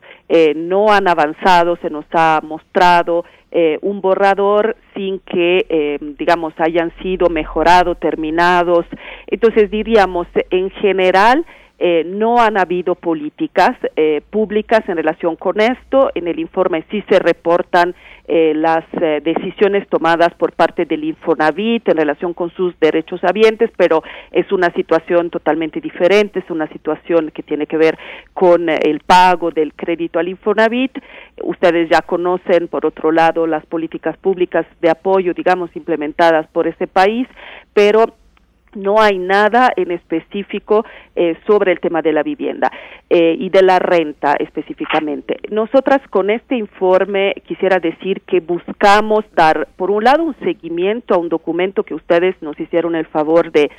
no 0.55 0.91
han 0.91 1.07
avanzado, 1.07 1.77
se 1.77 1.89
nos 1.89 2.05
ha 2.13 2.39
mostrado 2.43 3.25
eh, 3.51 3.79
un 3.81 3.99
borrador 3.99 4.75
sin 4.93 5.19
que, 5.21 5.65
eh, 5.69 5.97
digamos, 6.19 6.53
hayan 6.59 6.93
sido 7.01 7.29
mejorados, 7.29 7.99
terminados. 7.99 8.85
Entonces, 9.25 9.71
diríamos, 9.71 10.27
en 10.51 10.69
general, 10.69 11.43
eh, 11.81 12.03
no 12.05 12.41
han 12.41 12.57
habido 12.57 12.95
políticas 12.95 13.71
eh, 13.95 14.21
públicas 14.29 14.81
en 14.89 14.97
relación 14.97 15.37
con 15.37 15.61
esto. 15.61 16.11
En 16.13 16.27
el 16.27 16.37
informe 16.37 16.83
sí 16.91 17.01
se 17.09 17.19
reportan 17.19 17.95
eh, 18.27 18.53
las 18.53 18.83
decisiones 19.23 19.87
tomadas 19.87 20.33
por 20.35 20.51
parte 20.51 20.85
del 20.85 21.03
Infonavit 21.03 21.87
en 21.87 21.97
relación 21.97 22.33
con 22.33 22.51
sus 22.51 22.77
derechos 22.79 23.23
habientes, 23.23 23.71
pero 23.77 24.03
es 24.31 24.51
una 24.51 24.71
situación 24.73 25.29
totalmente 25.29 25.79
diferente, 25.79 26.39
es 26.39 26.49
una 26.51 26.67
situación 26.67 27.31
que 27.33 27.43
tiene 27.43 27.65
que 27.65 27.77
ver 27.77 27.97
con 28.33 28.69
el 28.69 28.99
pago 28.99 29.49
del 29.49 29.73
crédito 29.73 30.19
al 30.19 30.27
Infonavit. 30.27 30.91
Ustedes 31.43 31.89
ya 31.89 32.01
conocen, 32.01 32.67
por 32.67 32.85
otro 32.85 33.11
lado, 33.11 33.47
las 33.47 33.65
políticas 33.65 34.17
públicas 34.17 34.65
de 34.81 34.89
apoyo, 34.89 35.33
digamos, 35.33 35.73
implementadas 35.75 36.45
por 36.47 36.67
ese 36.67 36.87
país, 36.87 37.27
pero 37.73 38.13
no 38.75 39.01
hay 39.01 39.17
nada 39.17 39.71
en 39.75 39.91
específico 39.91 40.85
eh, 41.15 41.37
sobre 41.47 41.71
el 41.71 41.79
tema 41.79 42.01
de 42.01 42.13
la 42.13 42.23
vivienda 42.23 42.71
eh, 43.09 43.35
y 43.37 43.49
de 43.49 43.61
la 43.61 43.79
renta 43.79 44.35
específicamente. 44.39 45.37
Nosotras 45.49 46.01
con 46.09 46.29
este 46.29 46.55
informe 46.55 47.33
quisiera 47.47 47.79
decir 47.79 48.21
que 48.21 48.39
buscamos 48.39 49.25
dar, 49.35 49.67
por 49.75 49.91
un 49.91 50.03
lado, 50.03 50.23
un 50.23 50.35
seguimiento 50.39 51.15
a 51.15 51.17
un 51.17 51.29
documento 51.29 51.83
que 51.83 51.95
ustedes 51.95 52.35
nos 52.41 52.59
hicieron 52.59 52.95
el 52.95 53.05
favor 53.07 53.51
de 53.51 53.71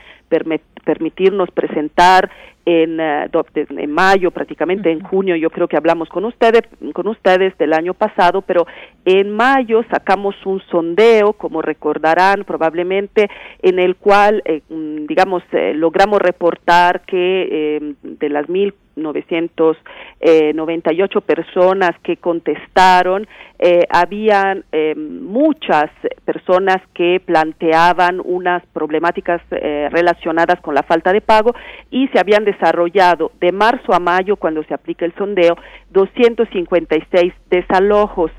permitirnos 0.84 1.50
presentar 1.50 2.30
en, 2.64 3.00
eh, 3.00 3.30
en, 3.54 3.90
mayo, 3.90 4.30
prácticamente 4.30 4.90
en 4.90 5.00
junio, 5.00 5.36
yo 5.36 5.50
creo 5.50 5.68
que 5.68 5.76
hablamos 5.76 6.08
con 6.08 6.24
ustedes, 6.24 6.62
con 6.92 7.08
ustedes 7.08 7.56
del 7.58 7.72
año 7.72 7.94
pasado, 7.94 8.42
pero 8.42 8.66
en 9.04 9.30
mayo 9.30 9.82
sacamos 9.90 10.34
un 10.44 10.60
sondeo, 10.70 11.32
como 11.32 11.62
recordarán 11.62 12.44
probablemente, 12.44 13.28
en 13.62 13.78
el 13.78 13.96
cual, 13.96 14.42
eh, 14.44 14.62
mm, 14.68 15.06
digamos, 15.06 15.42
eh, 15.52 15.72
logramos 15.74 16.20
reportar 16.20 17.02
que 17.02 17.94
de 18.02 18.28
las 18.28 18.48
mil 18.48 18.74
998 19.00 21.20
personas 21.22 21.90
que 22.02 22.16
contestaron, 22.16 23.26
eh, 23.58 23.86
habían 23.90 24.64
eh, 24.72 24.94
muchas 24.94 25.90
personas 26.24 26.78
que 26.94 27.20
planteaban 27.24 28.20
unas 28.24 28.64
problemáticas 28.72 29.42
eh, 29.50 29.88
relacionadas 29.90 30.60
con 30.60 30.74
la 30.74 30.82
falta 30.82 31.12
de 31.12 31.20
pago 31.20 31.54
y 31.90 32.08
se 32.08 32.18
habían 32.18 32.44
desarrollado 32.44 33.32
de 33.40 33.52
marzo 33.52 33.92
a 33.92 34.00
mayo, 34.00 34.36
cuando 34.36 34.62
se 34.64 34.74
aplica 34.74 35.04
el 35.04 35.14
sondeo, 35.14 35.56
256 35.90 37.32
desalojos. 37.50 38.30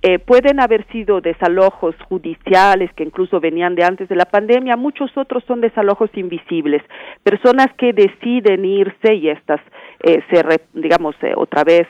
Eh, 0.00 0.20
pueden 0.20 0.60
haber 0.60 0.86
sido 0.92 1.20
desalojos 1.20 1.96
judiciales 2.08 2.88
que 2.94 3.02
incluso 3.02 3.40
venían 3.40 3.74
de 3.74 3.82
antes 3.82 4.08
de 4.08 4.14
la 4.14 4.26
pandemia, 4.26 4.76
muchos 4.76 5.10
otros 5.16 5.42
son 5.44 5.60
desalojos 5.60 6.08
invisibles, 6.14 6.82
personas 7.24 7.66
que 7.76 7.92
deciden 7.92 8.64
irse 8.64 9.14
y 9.14 9.28
estas 9.28 9.60
eh, 10.00 10.22
se 10.30 10.42
digamos 10.74 11.16
eh, 11.22 11.32
otra 11.36 11.64
vez 11.64 11.86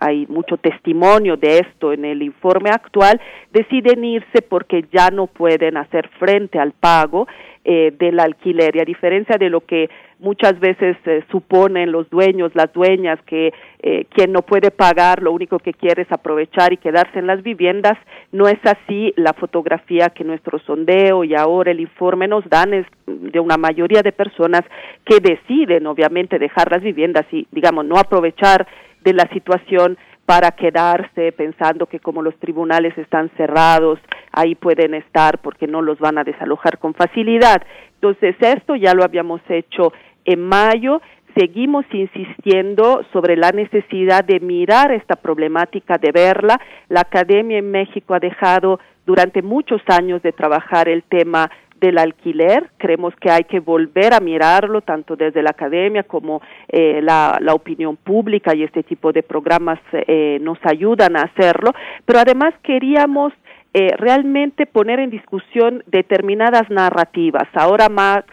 hay 0.00 0.26
mucho 0.26 0.56
testimonio 0.56 1.36
de 1.36 1.58
esto 1.58 1.92
en 1.92 2.04
el 2.04 2.22
informe 2.22 2.70
actual, 2.70 3.20
deciden 3.52 4.04
irse 4.04 4.42
porque 4.42 4.84
ya 4.92 5.10
no 5.10 5.28
pueden 5.28 5.76
hacer 5.76 6.08
frente 6.18 6.58
al 6.58 6.72
pago 6.72 7.26
del 7.64 8.18
alquiler 8.18 8.74
y 8.74 8.80
a 8.80 8.84
diferencia 8.84 9.36
de 9.38 9.48
lo 9.48 9.60
que 9.60 9.88
muchas 10.22 10.58
veces 10.60 10.96
eh, 11.04 11.24
suponen 11.30 11.92
los 11.92 12.08
dueños, 12.08 12.52
las 12.54 12.72
dueñas, 12.72 13.18
que 13.26 13.52
eh, 13.82 14.06
quien 14.14 14.32
no 14.32 14.42
puede 14.42 14.70
pagar 14.70 15.20
lo 15.20 15.32
único 15.32 15.58
que 15.58 15.74
quiere 15.74 16.02
es 16.02 16.12
aprovechar 16.12 16.72
y 16.72 16.76
quedarse 16.76 17.18
en 17.18 17.26
las 17.26 17.42
viviendas. 17.42 17.98
No 18.30 18.46
es 18.48 18.58
así 18.64 19.12
la 19.16 19.32
fotografía 19.32 20.10
que 20.10 20.24
nuestro 20.24 20.60
sondeo 20.60 21.24
y 21.24 21.34
ahora 21.34 21.72
el 21.72 21.80
informe 21.80 22.28
nos 22.28 22.48
dan 22.48 22.72
es 22.72 22.86
de 23.20 23.40
una 23.40 23.56
mayoría 23.56 24.02
de 24.02 24.12
personas 24.12 24.62
que 25.04 25.18
deciden 25.20 25.86
obviamente 25.86 26.38
dejar 26.38 26.70
las 26.70 26.82
viviendas 26.82 27.26
y 27.32 27.46
digamos 27.50 27.84
no 27.84 27.96
aprovechar 27.96 28.66
de 29.02 29.12
la 29.12 29.28
situación 29.32 29.98
para 30.26 30.52
quedarse 30.52 31.32
pensando 31.32 31.86
que 31.86 31.98
como 31.98 32.22
los 32.22 32.36
tribunales 32.38 32.96
están 32.96 33.30
cerrados, 33.36 33.98
ahí 34.30 34.54
pueden 34.54 34.94
estar 34.94 35.38
porque 35.38 35.66
no 35.66 35.82
los 35.82 35.98
van 35.98 36.18
a 36.18 36.24
desalojar 36.24 36.78
con 36.78 36.94
facilidad. 36.94 37.62
Entonces, 37.94 38.36
esto 38.40 38.76
ya 38.76 38.94
lo 38.94 39.04
habíamos 39.04 39.40
hecho 39.48 39.92
en 40.24 40.40
mayo 40.40 41.00
seguimos 41.36 41.84
insistiendo 41.92 43.04
sobre 43.12 43.36
la 43.36 43.50
necesidad 43.50 44.24
de 44.24 44.40
mirar 44.40 44.92
esta 44.92 45.16
problemática, 45.16 45.98
de 45.98 46.12
verla. 46.12 46.60
La 46.88 47.00
Academia 47.00 47.58
en 47.58 47.70
México 47.70 48.14
ha 48.14 48.20
dejado 48.20 48.80
durante 49.06 49.42
muchos 49.42 49.80
años 49.88 50.22
de 50.22 50.32
trabajar 50.32 50.88
el 50.88 51.02
tema 51.04 51.50
del 51.82 51.98
alquiler. 51.98 52.70
Creemos 52.78 53.12
que 53.16 53.30
hay 53.30 53.42
que 53.44 53.60
volver 53.60 54.14
a 54.14 54.20
mirarlo, 54.20 54.80
tanto 54.80 55.16
desde 55.16 55.42
la 55.42 55.50
academia 55.50 56.04
como 56.04 56.40
eh, 56.68 57.00
la, 57.02 57.36
opinión 57.52 57.96
pública 57.96 58.54
y 58.54 58.62
este 58.62 58.82
tipo 58.82 59.12
de 59.12 59.22
programas 59.22 59.78
eh, 59.92 60.38
nos 60.40 60.58
ayudan 60.62 61.16
a 61.16 61.22
hacerlo. 61.22 61.72
Pero 62.06 62.20
además 62.20 62.54
queríamos 62.62 63.32
eh, 63.74 63.94
realmente 63.98 64.66
poner 64.66 65.00
en 65.00 65.10
discusión 65.10 65.82
determinadas 65.86 66.70
narrativas. 66.70 67.48
Ahora 67.54 67.88
Max 67.88 68.26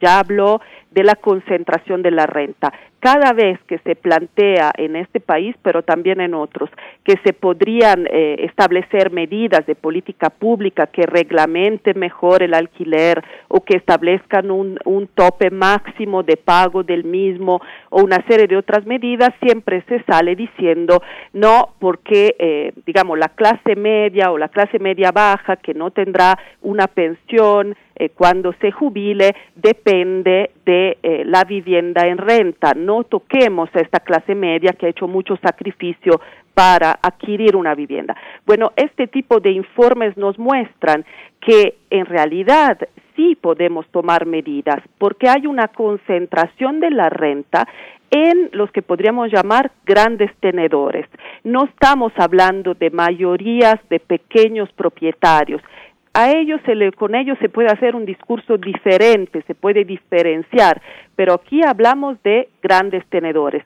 ya 0.00 0.18
habló 0.18 0.60
de 0.90 1.04
la 1.04 1.14
concentración 1.14 2.02
de 2.02 2.10
la 2.10 2.26
renta. 2.26 2.72
Cada 3.00 3.32
vez 3.32 3.60
que 3.68 3.78
se 3.78 3.94
plantea 3.94 4.72
en 4.76 4.96
este 4.96 5.20
país, 5.20 5.54
pero 5.62 5.82
también 5.82 6.20
en 6.20 6.34
otros, 6.34 6.68
que 7.04 7.14
se 7.24 7.32
podrían 7.32 8.06
eh, 8.10 8.36
establecer 8.40 9.12
medidas 9.12 9.64
de 9.66 9.76
política 9.76 10.30
pública 10.30 10.88
que 10.88 11.06
reglamenten 11.06 11.96
mejor 11.98 12.42
el 12.42 12.54
alquiler 12.54 13.22
o 13.46 13.60
que 13.60 13.76
establezcan 13.76 14.50
un, 14.50 14.78
un 14.84 15.06
tope 15.06 15.50
máximo 15.50 16.24
de 16.24 16.36
pago 16.36 16.82
del 16.82 17.04
mismo 17.04 17.60
o 17.90 18.02
una 18.02 18.24
serie 18.26 18.48
de 18.48 18.56
otras 18.56 18.84
medidas, 18.84 19.30
siempre 19.40 19.84
se 19.88 20.02
sale 20.02 20.34
diciendo 20.34 21.00
no, 21.32 21.74
porque, 21.78 22.34
eh, 22.38 22.72
digamos, 22.86 23.18
la 23.18 23.28
clase 23.28 23.76
media 23.76 24.30
o 24.32 24.38
la 24.38 24.48
clase 24.48 24.78
media 24.78 25.12
baja 25.12 25.56
que 25.56 25.74
no 25.74 25.90
tendrá 25.90 26.38
una 26.62 26.86
pensión, 26.86 27.76
eh, 27.98 28.10
cuando 28.10 28.52
se 28.60 28.70
jubile 28.70 29.34
depende 29.54 30.50
de 30.64 30.98
eh, 31.02 31.22
la 31.24 31.44
vivienda 31.44 32.06
en 32.06 32.18
renta. 32.18 32.74
No 32.74 33.04
toquemos 33.04 33.68
a 33.74 33.80
esta 33.80 34.00
clase 34.00 34.34
media 34.34 34.72
que 34.72 34.86
ha 34.86 34.90
hecho 34.90 35.08
mucho 35.08 35.36
sacrificio 35.36 36.20
para 36.54 36.98
adquirir 37.02 37.56
una 37.56 37.74
vivienda. 37.74 38.16
Bueno, 38.44 38.72
este 38.76 39.06
tipo 39.06 39.40
de 39.40 39.52
informes 39.52 40.16
nos 40.16 40.38
muestran 40.38 41.04
que 41.40 41.76
en 41.90 42.06
realidad 42.06 42.78
sí 43.14 43.36
podemos 43.40 43.86
tomar 43.88 44.26
medidas 44.26 44.80
porque 44.98 45.28
hay 45.28 45.46
una 45.46 45.68
concentración 45.68 46.80
de 46.80 46.90
la 46.90 47.10
renta 47.10 47.66
en 48.10 48.48
los 48.52 48.70
que 48.70 48.82
podríamos 48.82 49.30
llamar 49.30 49.70
grandes 49.84 50.30
tenedores. 50.40 51.06
No 51.44 51.64
estamos 51.64 52.12
hablando 52.16 52.74
de 52.74 52.90
mayorías 52.90 53.76
de 53.90 54.00
pequeños 54.00 54.70
propietarios 54.72 55.62
a 56.18 56.32
ellos 56.32 56.60
con 56.96 57.14
ellos 57.14 57.38
se 57.40 57.48
puede 57.48 57.68
hacer 57.68 57.94
un 57.94 58.04
discurso 58.04 58.58
diferente, 58.58 59.44
se 59.46 59.54
puede 59.54 59.84
diferenciar, 59.84 60.82
pero 61.14 61.34
aquí 61.34 61.60
hablamos 61.64 62.20
de 62.24 62.48
grandes 62.60 63.06
tenedores 63.06 63.62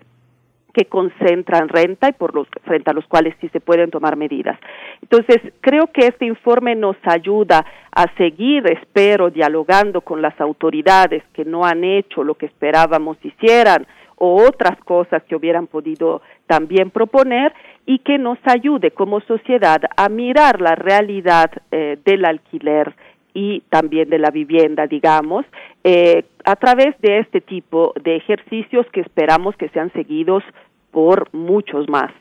que 0.74 0.85
concentran 0.85 1.70
renta 1.70 2.11
y 2.11 2.12
por 2.12 2.35
los 2.35 2.47
frente 2.65 2.91
a 2.91 2.93
los 2.93 3.07
cuales 3.07 3.35
sí 3.41 3.49
se 3.49 3.61
pueden 3.61 3.91
tomar 3.91 4.16
medidas. 4.16 4.59
Entonces, 5.01 5.41
creo 5.62 5.87
que 5.87 6.07
este 6.07 6.27
informe 6.27 6.74
nos 6.74 6.97
ayuda 7.05 7.65
a 7.91 8.05
seguir, 8.19 8.66
espero, 8.66 9.31
dialogando 9.31 10.03
con 10.03 10.20
las 10.20 10.39
autoridades 10.39 11.23
que 11.33 11.47
no 11.47 11.65
han 11.65 11.85
hecho 11.85 12.23
lo 12.23 12.35
que 12.35 12.47
esperábamos 12.47 13.16
hicieran 13.23 13.87
o 14.16 14.43
otras 14.43 14.79
cosas 14.85 15.23
que 15.24 15.37
hubieran 15.37 15.66
podido 15.66 16.20
también 16.47 16.91
proponer 16.91 17.55
y 17.87 17.99
que 18.01 18.19
nos 18.19 18.39
ayude 18.45 18.93
como 18.93 19.21
sociedad 19.21 19.81
a 19.97 20.09
mirar 20.09 20.61
la 20.61 20.75
realidad 20.75 21.51
eh, 21.71 21.99
del 22.05 22.25
alquiler 22.25 22.95
y 23.35 23.61
también 23.71 24.11
de 24.11 24.19
la 24.19 24.31
vivienda, 24.31 24.87
digamos, 24.87 25.45
eh, 25.85 26.25
a 26.45 26.57
través 26.57 26.99
de 27.01 27.19
este 27.19 27.41
tipo 27.41 27.93
de 28.03 28.17
ejercicios 28.17 28.87
que 28.93 29.01
esperamos 29.01 29.57
que 29.57 29.69
sean 29.71 29.93
seguidos 29.93 30.45
por 30.91 31.33
muchos 31.33 31.89
más. 31.89 32.13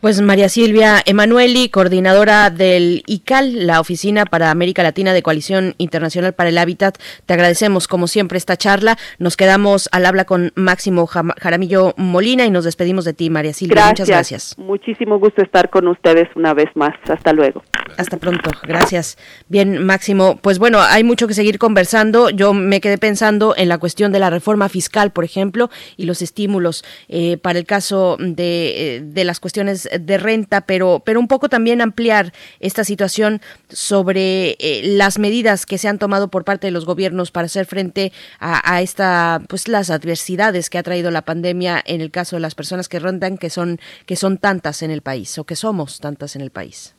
Pues 0.00 0.20
María 0.20 0.48
Silvia 0.48 1.02
Emanueli, 1.04 1.68
coordinadora 1.68 2.50
del 2.50 3.02
ICAL, 3.06 3.66
la 3.66 3.80
Oficina 3.80 4.24
para 4.24 4.50
América 4.50 4.82
Latina 4.82 5.12
de 5.12 5.22
Coalición 5.22 5.74
Internacional 5.78 6.32
para 6.34 6.50
el 6.50 6.58
Hábitat, 6.58 6.98
te 7.24 7.34
agradecemos 7.34 7.88
como 7.88 8.06
siempre 8.06 8.38
esta 8.38 8.56
charla. 8.56 8.96
Nos 9.18 9.36
quedamos 9.36 9.88
al 9.92 10.06
habla 10.06 10.24
con 10.24 10.52
Máximo 10.54 11.06
Jaramillo 11.06 11.94
Molina 11.96 12.44
y 12.44 12.50
nos 12.50 12.64
despedimos 12.64 13.04
de 13.04 13.14
ti, 13.14 13.30
María 13.30 13.52
Silvia. 13.52 13.86
Muchas 13.86 14.08
gracias. 14.08 14.54
Muchísimo 14.58 15.18
gusto 15.18 15.42
estar 15.42 15.70
con 15.70 15.88
ustedes 15.88 16.28
una 16.34 16.54
vez 16.54 16.68
más. 16.74 16.94
Hasta 17.08 17.32
luego. 17.32 17.62
Hasta 17.96 18.16
pronto. 18.16 18.50
Gracias. 18.64 19.16
Bien, 19.48 19.84
Máximo. 19.84 20.38
Pues 20.42 20.58
bueno, 20.58 20.80
hay 20.80 21.04
mucho 21.04 21.26
que 21.26 21.34
seguir 21.34 21.58
conversando. 21.58 22.30
Yo 22.30 22.52
me 22.52 22.80
quedé 22.80 22.98
pensando 22.98 23.54
en 23.56 23.68
la 23.68 23.78
cuestión 23.78 24.12
de 24.12 24.18
la 24.18 24.30
reforma 24.30 24.68
fiscal, 24.68 25.12
por 25.12 25.24
ejemplo, 25.24 25.70
y 25.96 26.04
los 26.04 26.22
estímulos 26.22 26.84
eh, 27.08 27.36
para 27.38 27.58
el 27.58 27.66
caso 27.66 28.16
de... 28.18 28.96
Eh, 28.96 29.05
de 29.12 29.24
las 29.24 29.40
cuestiones 29.40 29.88
de 29.98 30.18
renta, 30.18 30.62
pero, 30.62 31.02
pero 31.04 31.20
un 31.20 31.28
poco 31.28 31.48
también 31.48 31.80
ampliar 31.80 32.32
esta 32.60 32.84
situación 32.84 33.40
sobre 33.68 34.56
eh, 34.58 34.82
las 34.84 35.18
medidas 35.18 35.66
que 35.66 35.78
se 35.78 35.88
han 35.88 35.98
tomado 35.98 36.28
por 36.28 36.44
parte 36.44 36.66
de 36.66 36.70
los 36.70 36.84
gobiernos 36.84 37.30
para 37.30 37.46
hacer 37.46 37.66
frente 37.66 38.12
a, 38.38 38.80
esta, 38.82 39.40
pues 39.48 39.68
las 39.68 39.90
adversidades 39.90 40.70
que 40.70 40.78
ha 40.78 40.82
traído 40.82 41.10
la 41.10 41.22
pandemia 41.22 41.82
en 41.84 42.00
el 42.00 42.10
caso 42.10 42.36
de 42.36 42.40
las 42.40 42.54
personas 42.54 42.88
que 42.88 42.98
rentan, 42.98 43.38
que 43.38 43.50
son, 43.50 43.78
que 44.06 44.16
son 44.16 44.38
tantas 44.38 44.82
en 44.82 44.90
el 44.90 45.02
país 45.02 45.38
o 45.38 45.44
que 45.44 45.56
somos 45.56 46.00
tantas 46.00 46.36
en 46.36 46.42
el 46.42 46.50
país. 46.50 46.94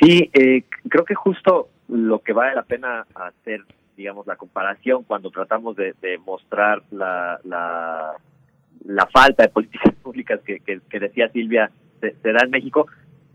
Sí, 0.00 0.30
eh, 0.32 0.64
creo 0.88 1.04
que 1.04 1.14
justo 1.14 1.68
lo 1.88 2.20
que 2.20 2.32
vale 2.32 2.54
la 2.54 2.62
pena 2.62 3.06
hacer, 3.14 3.62
digamos, 3.96 4.26
la 4.26 4.36
comparación 4.36 5.04
cuando 5.04 5.30
tratamos 5.30 5.76
de, 5.76 5.94
mostrar 6.24 6.82
la 6.90 8.16
falta 9.12 9.44
de 9.44 9.48
políticas 9.48 9.94
públicas 10.02 10.40
que, 10.44 10.60
que, 10.60 11.00
decía 11.00 11.28
Silvia 11.28 11.70
se, 12.00 12.32
da 12.32 12.40
en 12.44 12.50
México, 12.50 12.86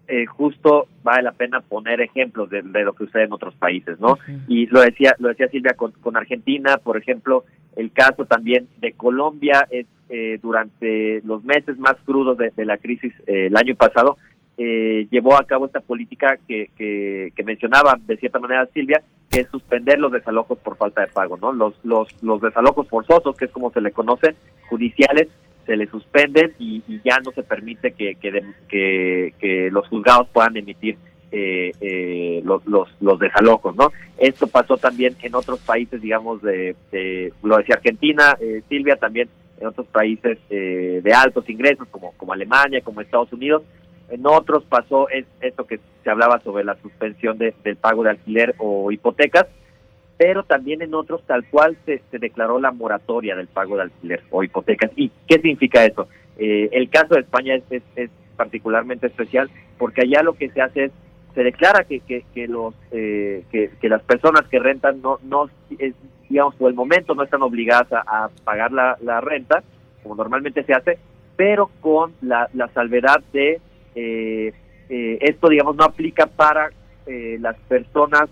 eh, 0.08 0.26
justo 0.26 0.88
vale 1.04 1.24
la 1.24 1.32
pena 1.32 1.62
poner 1.62 2.02
ejemplos 2.02 2.50
de, 2.50 2.62
lo 2.62 2.94
que 2.94 3.06
sucede 3.06 3.24
en 3.24 3.34
otros 3.34 3.56
países, 3.56 4.00
¿no? 4.00 4.18
Y 4.48 4.68
lo 4.68 4.82
decía, 4.82 5.16
lo 5.20 5.30
decía 5.30 5.48
Silvia 5.50 5.74
con, 5.74 6.18
Argentina, 6.18 6.78
por 6.78 6.98
ejemplo, 6.98 7.46
el 7.76 7.92
caso 7.92 8.26
también 8.26 8.68
de 8.80 8.94
Colombia 8.94 9.68
es 9.70 9.86
eh, 10.10 10.40
durante 10.42 11.22
los 11.26 11.44
meses 11.44 11.78
más 11.80 11.96
crudos 12.06 12.38
de, 12.38 12.66
la 12.66 12.78
crisis 12.78 13.14
eh, 13.26 13.48
el 13.48 13.58
año 13.58 13.76
pasado 13.76 14.18
llevó 14.58 15.36
a 15.36 15.46
cabo 15.46 15.66
esta 15.66 15.82
política 15.82 16.38
que, 16.48 16.70
que, 16.78 17.44
mencionaba 17.44 18.00
de 18.06 18.18
cierta 18.18 18.40
manera 18.40 18.68
Silvia, 18.74 19.02
que 19.30 19.42
es 19.42 19.48
suspender 19.50 20.00
los 20.00 20.12
desalojos 20.12 20.58
por 20.60 20.78
falta 20.78 21.02
de 21.02 21.08
pago, 21.08 21.38
¿no? 21.38 21.52
Los 21.52 21.74
los 21.84 22.08
los 22.24 22.42
desalojos 22.42 22.88
forzosos, 22.88 23.36
que 23.36 23.46
es 23.46 23.52
como 23.52 23.72
se 23.72 23.82
le 23.82 23.92
conoce, 23.92 24.36
judiciales, 24.70 25.28
se 25.66 25.76
le 25.76 25.88
suspenden 25.88 26.54
y, 26.60 26.82
ya 27.04 27.20
no 27.24 27.32
se 27.32 27.44
permite 27.44 27.92
que, 27.92 28.16
que, 28.16 29.34
que, 29.40 29.70
los 29.72 29.88
juzgados 29.88 30.28
puedan 30.30 30.58
emitir 30.58 30.98
eh, 31.32 31.72
eh, 31.82 32.42
los, 32.44 32.66
los, 32.66 32.90
los, 33.02 33.20
desalojos, 33.20 33.76
¿no? 33.76 33.92
Esto 34.18 34.48
pasó 34.48 34.78
también 34.78 35.16
en 35.22 35.36
otros 35.36 35.60
países, 35.60 36.02
digamos, 36.02 36.42
de, 36.42 36.76
lo 37.44 37.58
decía 37.58 37.76
Argentina, 37.76 38.38
eh, 38.40 38.62
Silvia, 38.70 38.96
también 38.96 39.30
en 39.60 39.68
otros 39.68 39.88
países 39.88 40.38
de 40.50 41.14
altos 41.14 41.50
ingresos, 41.50 41.88
como, 41.90 42.12
como 42.14 42.34
Alemania, 42.34 42.82
como 42.82 43.02
Estados 43.02 43.32
Unidos. 43.34 43.64
En 44.10 44.26
otros 44.28 44.64
pasó 44.66 45.10
es, 45.10 45.26
esto 45.42 45.66
que 45.66 45.80
se 46.04 46.10
hablaba 46.10 46.40
sobre 46.42 46.64
la 46.64 46.76
suspensión 46.82 47.38
de, 47.38 47.54
del 47.64 47.76
pago 47.76 48.04
de 48.04 48.12
alquiler 48.12 48.56
o 48.60 48.92
hipotecas, 48.92 49.48
pero 50.18 50.44
también 50.44 50.82
en 50.82 50.94
otros 50.94 51.24
tal 51.26 51.44
cual 51.46 51.78
se, 51.86 52.02
se 52.12 52.20
declaró 52.20 52.60
la 52.60 52.72
moratoria 52.72 53.36
del 53.36 53.48
pago 53.48 53.76
de 53.76 53.84
alquiler 53.84 54.24
o 54.30 54.44
hipotecas. 54.44 54.92
¿Y 54.96 55.12
qué 55.28 55.36
significa 55.36 55.84
eso? 55.84 56.08
Eh, 56.38 56.70
el 56.72 56.90
caso 56.90 57.16
de 57.16 57.22
España 57.22 57.56
es, 57.56 57.84
es, 57.96 58.10
particularmente 58.36 59.08
especial 59.08 59.50
porque 59.78 60.02
allá 60.02 60.22
lo 60.22 60.34
que 60.34 60.50
se 60.50 60.62
hace 60.62 60.84
es 60.84 60.92
se 61.34 61.42
declara 61.42 61.86
que, 61.86 62.02
que, 62.02 62.48
los 62.50 62.76
eh, 62.92 63.46
que, 63.50 63.88
las 63.88 64.02
personas 64.04 64.46
que 64.50 64.60
rentan 64.60 65.02
no 65.02 65.20
no 65.24 65.50
digamos 66.28 66.54
por 66.56 66.70
el 66.70 66.76
momento 66.76 67.16
no 67.16 67.24
están 67.24 67.44
obligadas 67.44 67.88
a, 67.94 68.30
pagar 68.44 68.74
la, 68.74 68.98
la, 69.02 69.22
renta 69.22 69.64
como 70.04 70.16
normalmente 70.16 70.66
se 70.66 70.74
hace 70.74 71.00
pero 71.38 71.72
con 71.80 72.12
la, 72.22 72.50
la 72.54 72.68
salvedad 72.74 73.24
de 73.32 73.62
eh, 73.96 74.54
esto 74.90 75.50
digamos 75.50 75.76
no 75.76 75.86
aplica 75.86 76.28
para 76.28 76.70
las 77.40 77.56
personas 77.68 78.30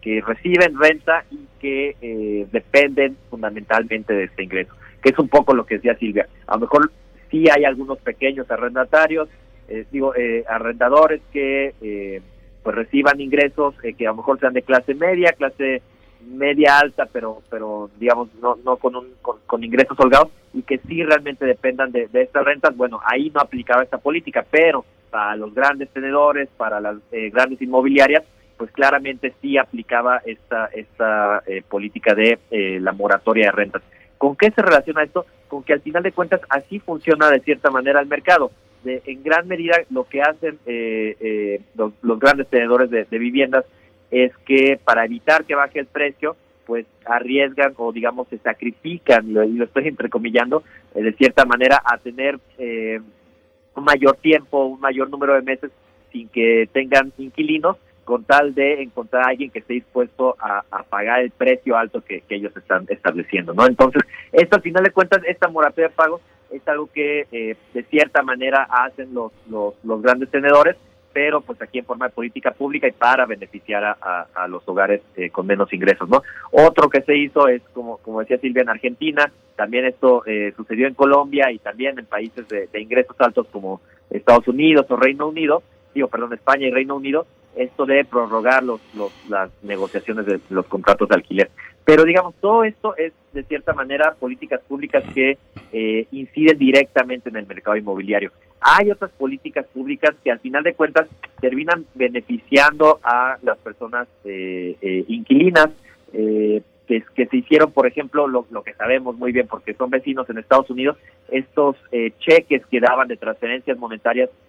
que, 0.00 0.22
reciben 0.26 0.78
renta 0.78 1.24
y 1.30 1.46
que 1.60 1.96
eh, 2.00 2.46
dependen 2.50 3.16
fundamentalmente 3.30 4.12
de 4.14 4.24
este 4.24 4.44
ingreso, 4.44 4.72
que 5.02 5.10
es 5.10 5.18
un 5.18 5.28
poco 5.28 5.54
lo 5.54 5.66
que 5.66 5.76
decía 5.76 5.96
Silvia. 5.98 6.28
A 6.46 6.54
lo 6.54 6.62
mejor 6.62 6.90
sí 7.30 7.44
hay 7.54 7.64
algunos 7.64 7.98
pequeños 7.98 8.50
arrendatarios, 8.50 9.28
eh, 9.68 9.84
digo, 9.90 10.14
eh, 10.14 10.44
arrendadores 10.48 11.20
que 11.32 12.22
pues 12.62 12.74
reciban 12.74 13.20
ingresos 13.20 13.74
que 13.96 14.06
a 14.06 14.10
lo 14.10 14.16
mejor 14.16 14.40
sean 14.40 14.52
de 14.52 14.62
clase 14.62 14.94
media, 14.94 15.32
clase 15.32 15.82
media 16.26 16.78
alta, 16.78 17.06
pero 17.10 17.42
pero 17.50 17.90
digamos 17.98 18.28
no 18.40 18.56
no 18.64 18.76
con 18.76 18.96
un 18.96 19.14
con, 19.22 19.64
ingresos 19.64 19.98
holgados 19.98 20.28
y 20.52 20.62
que 20.62 20.78
sí 20.78 21.02
realmente 21.02 21.44
dependan 21.44 21.92
de, 21.92 22.08
de, 22.08 22.22
estas 22.22 22.44
rentas. 22.44 22.76
Bueno, 22.76 23.00
ahí 23.04 23.30
no 23.34 23.40
aplicaba 23.40 23.82
esta 23.82 23.98
política, 23.98 24.44
pero 24.50 24.84
para 25.10 25.36
los 25.36 25.54
grandes 25.54 25.88
tenedores, 25.90 26.48
para 26.56 26.80
las 26.80 26.96
grandes 27.10 27.60
inmobiliarias, 27.62 28.24
pues 28.56 28.70
claramente 28.70 29.34
sí 29.40 29.58
aplicaba 29.58 30.20
esta, 30.24 30.66
esta 30.66 31.42
eh, 31.46 31.62
política 31.68 32.14
de 32.14 32.38
eh, 32.50 32.78
la 32.80 32.92
moratoria 32.92 33.46
de 33.46 33.52
rentas. 33.52 33.82
¿Con 34.18 34.36
qué 34.36 34.50
se 34.50 34.62
relaciona 34.62 35.02
esto? 35.02 35.26
Con 35.48 35.62
que 35.62 35.74
al 35.74 35.80
final 35.80 36.02
de 36.02 36.12
cuentas 36.12 36.40
así 36.48 36.78
funciona 36.80 37.30
de 37.30 37.40
cierta 37.40 37.70
manera 37.70 38.00
el 38.00 38.06
mercado. 38.06 38.50
De, 38.82 39.02
en 39.04 39.22
gran 39.22 39.46
medida 39.48 39.76
lo 39.90 40.04
que 40.04 40.22
hacen 40.22 40.58
eh, 40.64 41.60
los, 41.74 41.92
grandes 42.18 42.48
tenedores 42.48 42.90
de, 42.90 43.04
viviendas 43.18 43.64
es 44.10 44.36
que 44.46 44.78
para 44.82 45.04
evitar 45.04 45.44
que 45.44 45.54
baje 45.54 45.80
el 45.80 45.86
precio, 45.86 46.36
pues 46.66 46.86
arriesgan 47.04 47.74
o 47.76 47.92
digamos 47.92 48.28
se 48.28 48.38
sacrifican, 48.38 49.28
y 49.30 49.32
lo 49.32 49.64
estoy 49.64 49.88
entrecomillando, 49.88 50.62
de 50.94 51.12
cierta 51.12 51.44
manera 51.44 51.80
a 51.84 51.98
tener 51.98 52.38
un 52.58 53.84
mayor 53.84 54.16
tiempo, 54.16 54.64
un 54.64 54.80
mayor 54.80 55.08
número 55.10 55.34
de 55.34 55.42
meses 55.42 55.70
sin 56.10 56.28
que 56.28 56.68
tengan 56.72 57.12
inquilinos 57.18 57.76
con 58.06 58.24
tal 58.24 58.54
de 58.54 58.82
encontrar 58.82 59.24
a 59.24 59.28
alguien 59.30 59.50
que 59.50 59.58
esté 59.58 59.74
dispuesto 59.74 60.36
a, 60.38 60.62
pagar 60.88 61.20
el 61.20 61.30
precio 61.32 61.76
alto 61.76 62.00
que, 62.02 62.22
ellos 62.28 62.56
están 62.56 62.86
estableciendo, 62.88 63.52
¿no? 63.52 63.66
Entonces, 63.66 64.02
esto 64.32 64.56
al 64.56 64.62
final 64.62 64.84
de 64.84 64.92
cuentas, 64.92 65.22
esta 65.26 65.48
moratoria 65.48 65.88
de 65.88 65.94
pagos 65.94 66.20
es 66.50 66.66
algo 66.68 66.88
que 66.92 67.26
eh, 67.32 67.56
de 67.74 67.82
cierta 67.84 68.22
manera 68.22 68.62
hacen 68.70 69.12
los, 69.12 69.32
los, 69.50 70.02
grandes 70.02 70.30
tenedores, 70.30 70.76
pero 71.16 71.40
pues 71.40 71.62
aquí 71.62 71.78
en 71.78 71.86
forma 71.86 72.08
de 72.08 72.12
política 72.12 72.50
pública 72.50 72.86
y 72.86 72.92
para 72.92 73.24
beneficiar 73.24 73.82
a, 73.82 74.46
los 74.48 74.62
hogares 74.68 75.00
eh, 75.16 75.30
con 75.30 75.46
menos 75.46 75.72
ingresos, 75.72 76.06
¿no? 76.10 76.22
Otro 76.50 76.90
que 76.90 77.00
se 77.00 77.16
hizo 77.16 77.48
es, 77.48 77.62
como, 77.72 77.96
como 77.96 78.20
decía 78.20 78.36
Silvia, 78.36 78.60
en 78.60 78.68
Argentina, 78.68 79.32
también 79.56 79.86
esto 79.86 80.22
eh, 80.26 80.52
sucedió 80.54 80.86
en 80.86 80.92
Colombia 80.92 81.50
y 81.50 81.58
también 81.58 81.98
en 81.98 82.04
países 82.04 82.46
de, 82.48 82.66
de 82.66 82.80
ingresos 82.82 83.16
altos 83.18 83.46
como 83.50 83.80
Estados 84.10 84.46
Unidos 84.46 84.84
o 84.90 84.96
Reino 84.96 85.26
Unido, 85.26 85.62
digo, 85.94 86.08
perdón, 86.08 86.34
España 86.34 86.66
y 86.66 86.70
Reino 86.70 86.96
Unido, 86.96 87.26
esto 87.56 87.86
de 87.86 88.04
prorrogar 88.04 88.62
los, 88.62 88.80
las 89.28 89.50
negociaciones 89.62 90.26
de 90.26 90.40
los 90.50 90.66
contratos 90.66 91.08
de 91.08 91.14
alquiler. 91.14 91.50
Pero 91.84 92.04
digamos, 92.04 92.34
todo 92.40 92.64
esto 92.64 92.96
es 92.96 93.12
de 93.32 93.44
cierta 93.44 93.72
manera 93.72 94.14
políticas 94.18 94.60
públicas 94.66 95.04
que 95.14 95.38
eh, 95.72 96.06
inciden 96.10 96.58
directamente 96.58 97.28
en 97.28 97.36
el 97.36 97.46
mercado 97.46 97.76
inmobiliario. 97.76 98.32
Hay 98.60 98.90
otras 98.90 99.10
políticas 99.12 99.66
públicas 99.66 100.14
que 100.24 100.32
al 100.32 100.40
final 100.40 100.64
de 100.64 100.74
cuentas 100.74 101.06
terminan 101.40 101.86
beneficiando 101.94 102.98
a 103.02 103.38
las 103.42 103.58
personas 103.58 104.08
eh, 104.24 104.76
eh, 104.80 105.04
inquilinas, 105.08 105.68
que, 106.12 107.02
que, 107.14 107.26
se 107.26 107.36
hicieron, 107.36 107.72
por 107.72 107.86
ejemplo, 107.86 108.26
lo, 108.26 108.46
lo, 108.50 108.62
que 108.62 108.72
sabemos 108.72 109.16
muy 109.16 109.32
bien 109.32 109.46
porque 109.48 109.74
son 109.74 109.90
vecinos 109.90 110.30
en 110.30 110.38
Estados 110.38 110.70
Unidos, 110.70 110.96
estos 111.28 111.76
cheques 112.20 112.64
que 112.66 112.80
daban 112.80 113.08
de 113.08 113.16
transferencias 113.16 113.76
monetarias 113.76 114.30
eh, 114.30 114.30
eh, 114.30 114.45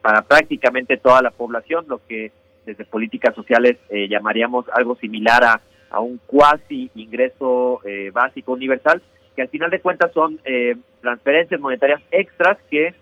para 0.00 0.22
prácticamente 0.22 0.96
toda 0.96 1.22
la 1.22 1.30
población, 1.30 1.84
lo 1.88 2.00
que 2.06 2.32
desde 2.64 2.84
políticas 2.84 3.34
sociales 3.34 3.76
eh, 3.88 4.08
llamaríamos 4.08 4.66
algo 4.74 4.94
similar 4.96 5.42
a, 5.44 5.60
a 5.90 6.00
un 6.00 6.20
cuasi 6.26 6.90
ingreso 6.94 7.80
eh, 7.84 8.10
básico 8.12 8.52
universal, 8.52 9.02
que 9.34 9.42
al 9.42 9.48
final 9.48 9.70
de 9.70 9.80
cuentas 9.80 10.12
son 10.12 10.40
transferencias 11.00 11.60
monetarias 11.60 12.02
extras 12.10 12.58
que 12.68 12.92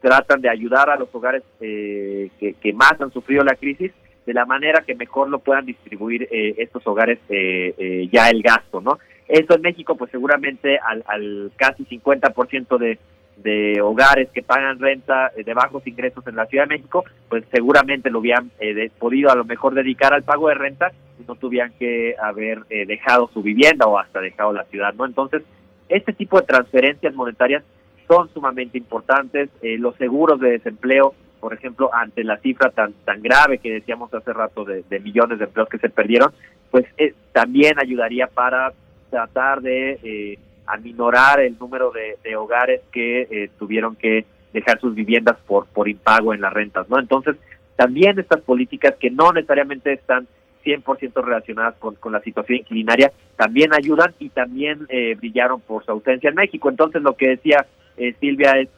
tratan 0.00 0.40
de 0.40 0.48
ayudar 0.48 0.90
a 0.90 0.96
los 0.96 1.14
hogares 1.14 1.44
que, 1.60 2.56
que, 2.60 2.72
más 2.72 3.00
han 3.00 3.12
sufrido 3.12 3.44
la 3.44 3.54
crisis 3.54 3.92
de 4.26 4.34
la 4.34 4.44
manera 4.46 4.82
que 4.84 4.96
mejor 4.96 5.28
lo 5.28 5.38
puedan 5.38 5.64
distribuir 5.64 6.26
estos 6.32 6.84
hogares 6.88 7.20
ya 7.28 8.30
el 8.30 8.42
gasto, 8.42 8.80
¿no? 8.80 8.98
Eso 9.28 9.54
en 9.54 9.62
México, 9.62 9.94
pues 9.96 10.10
seguramente 10.10 10.78
al, 10.78 11.04
al 11.06 11.52
casi 11.56 11.84
50% 11.84 12.78
de, 12.78 12.98
de 13.42 13.80
hogares 13.80 14.28
que 14.30 14.42
pagan 14.42 14.78
renta 14.78 15.30
eh, 15.36 15.44
de 15.44 15.54
bajos 15.54 15.86
ingresos 15.86 16.26
en 16.26 16.36
la 16.36 16.46
Ciudad 16.46 16.64
de 16.64 16.76
México, 16.76 17.04
pues 17.28 17.44
seguramente 17.52 18.10
lo 18.10 18.18
hubieran 18.18 18.50
eh, 18.58 18.90
podido 18.98 19.30
a 19.30 19.36
lo 19.36 19.44
mejor 19.44 19.74
dedicar 19.74 20.12
al 20.12 20.24
pago 20.24 20.48
de 20.48 20.54
renta 20.54 20.92
y 21.20 21.24
no 21.26 21.36
tuvieran 21.36 21.72
que 21.78 22.14
haber 22.20 22.62
eh, 22.70 22.86
dejado 22.86 23.30
su 23.32 23.42
vivienda 23.42 23.86
o 23.86 23.98
hasta 23.98 24.20
dejado 24.20 24.52
la 24.52 24.64
ciudad, 24.64 24.94
¿no? 24.94 25.04
Entonces, 25.04 25.42
este 25.88 26.12
tipo 26.12 26.40
de 26.40 26.46
transferencias 26.46 27.14
monetarias 27.14 27.64
son 28.06 28.28
sumamente 28.32 28.78
importantes. 28.78 29.50
los 29.62 29.94
seguros 29.96 30.40
de 30.40 30.52
desempleo, 30.52 31.14
por 31.40 31.54
ejemplo, 31.54 31.90
ante 31.94 32.24
la 32.24 32.38
cifra 32.38 32.70
tan 32.70 32.92
tan 33.04 33.22
grave 33.22 33.58
que 33.58 33.72
decíamos 33.72 34.12
hace 34.12 34.32
rato 34.32 34.64
de, 34.64 34.84
millones 35.00 35.38
de 35.38 35.44
empleos 35.44 35.68
que 35.68 35.78
se 35.78 35.88
perdieron, 35.88 36.32
pues 36.70 36.86
también 37.32 37.78
ayudaría 37.78 38.26
para 38.26 38.72
tratar 39.10 39.60
de 39.60 40.38
aminorar 40.68 41.40
el 41.40 41.58
número 41.58 41.90
de, 41.90 42.36
hogares 42.36 42.82
que 42.92 43.22
eh, 43.22 43.50
tuvieron 43.58 43.96
que 43.96 44.26
dejar 44.52 44.80
sus 44.80 44.94
viviendas 44.94 45.36
por, 45.46 45.66
por 45.66 45.88
impago 45.88 46.34
en 46.34 46.40
las 46.40 46.52
rentas, 46.52 46.88
¿no? 46.88 46.98
Entonces, 46.98 47.36
también 47.76 48.18
estas 48.18 48.40
políticas 48.42 48.94
que 48.98 49.10
no 49.10 49.32
necesariamente 49.32 49.92
están 49.92 50.26
100% 50.64 51.24
relacionadas 51.24 51.76
con, 51.76 51.94
con 51.94 52.12
la 52.12 52.20
situación 52.20 52.58
inquilinaria, 52.58 53.12
también 53.36 53.72
ayudan 53.72 54.14
y 54.18 54.28
también 54.28 54.86
eh, 54.88 55.14
brillaron 55.14 55.60
por 55.60 55.84
su 55.84 55.92
ausencia 55.92 56.28
en 56.28 56.36
México. 56.36 56.68
Entonces, 56.68 57.02
lo 57.02 57.14
que 57.14 57.28
decía 57.28 57.66
eh, 57.96 58.14
Silvia 58.20 58.52
es, 58.58 58.68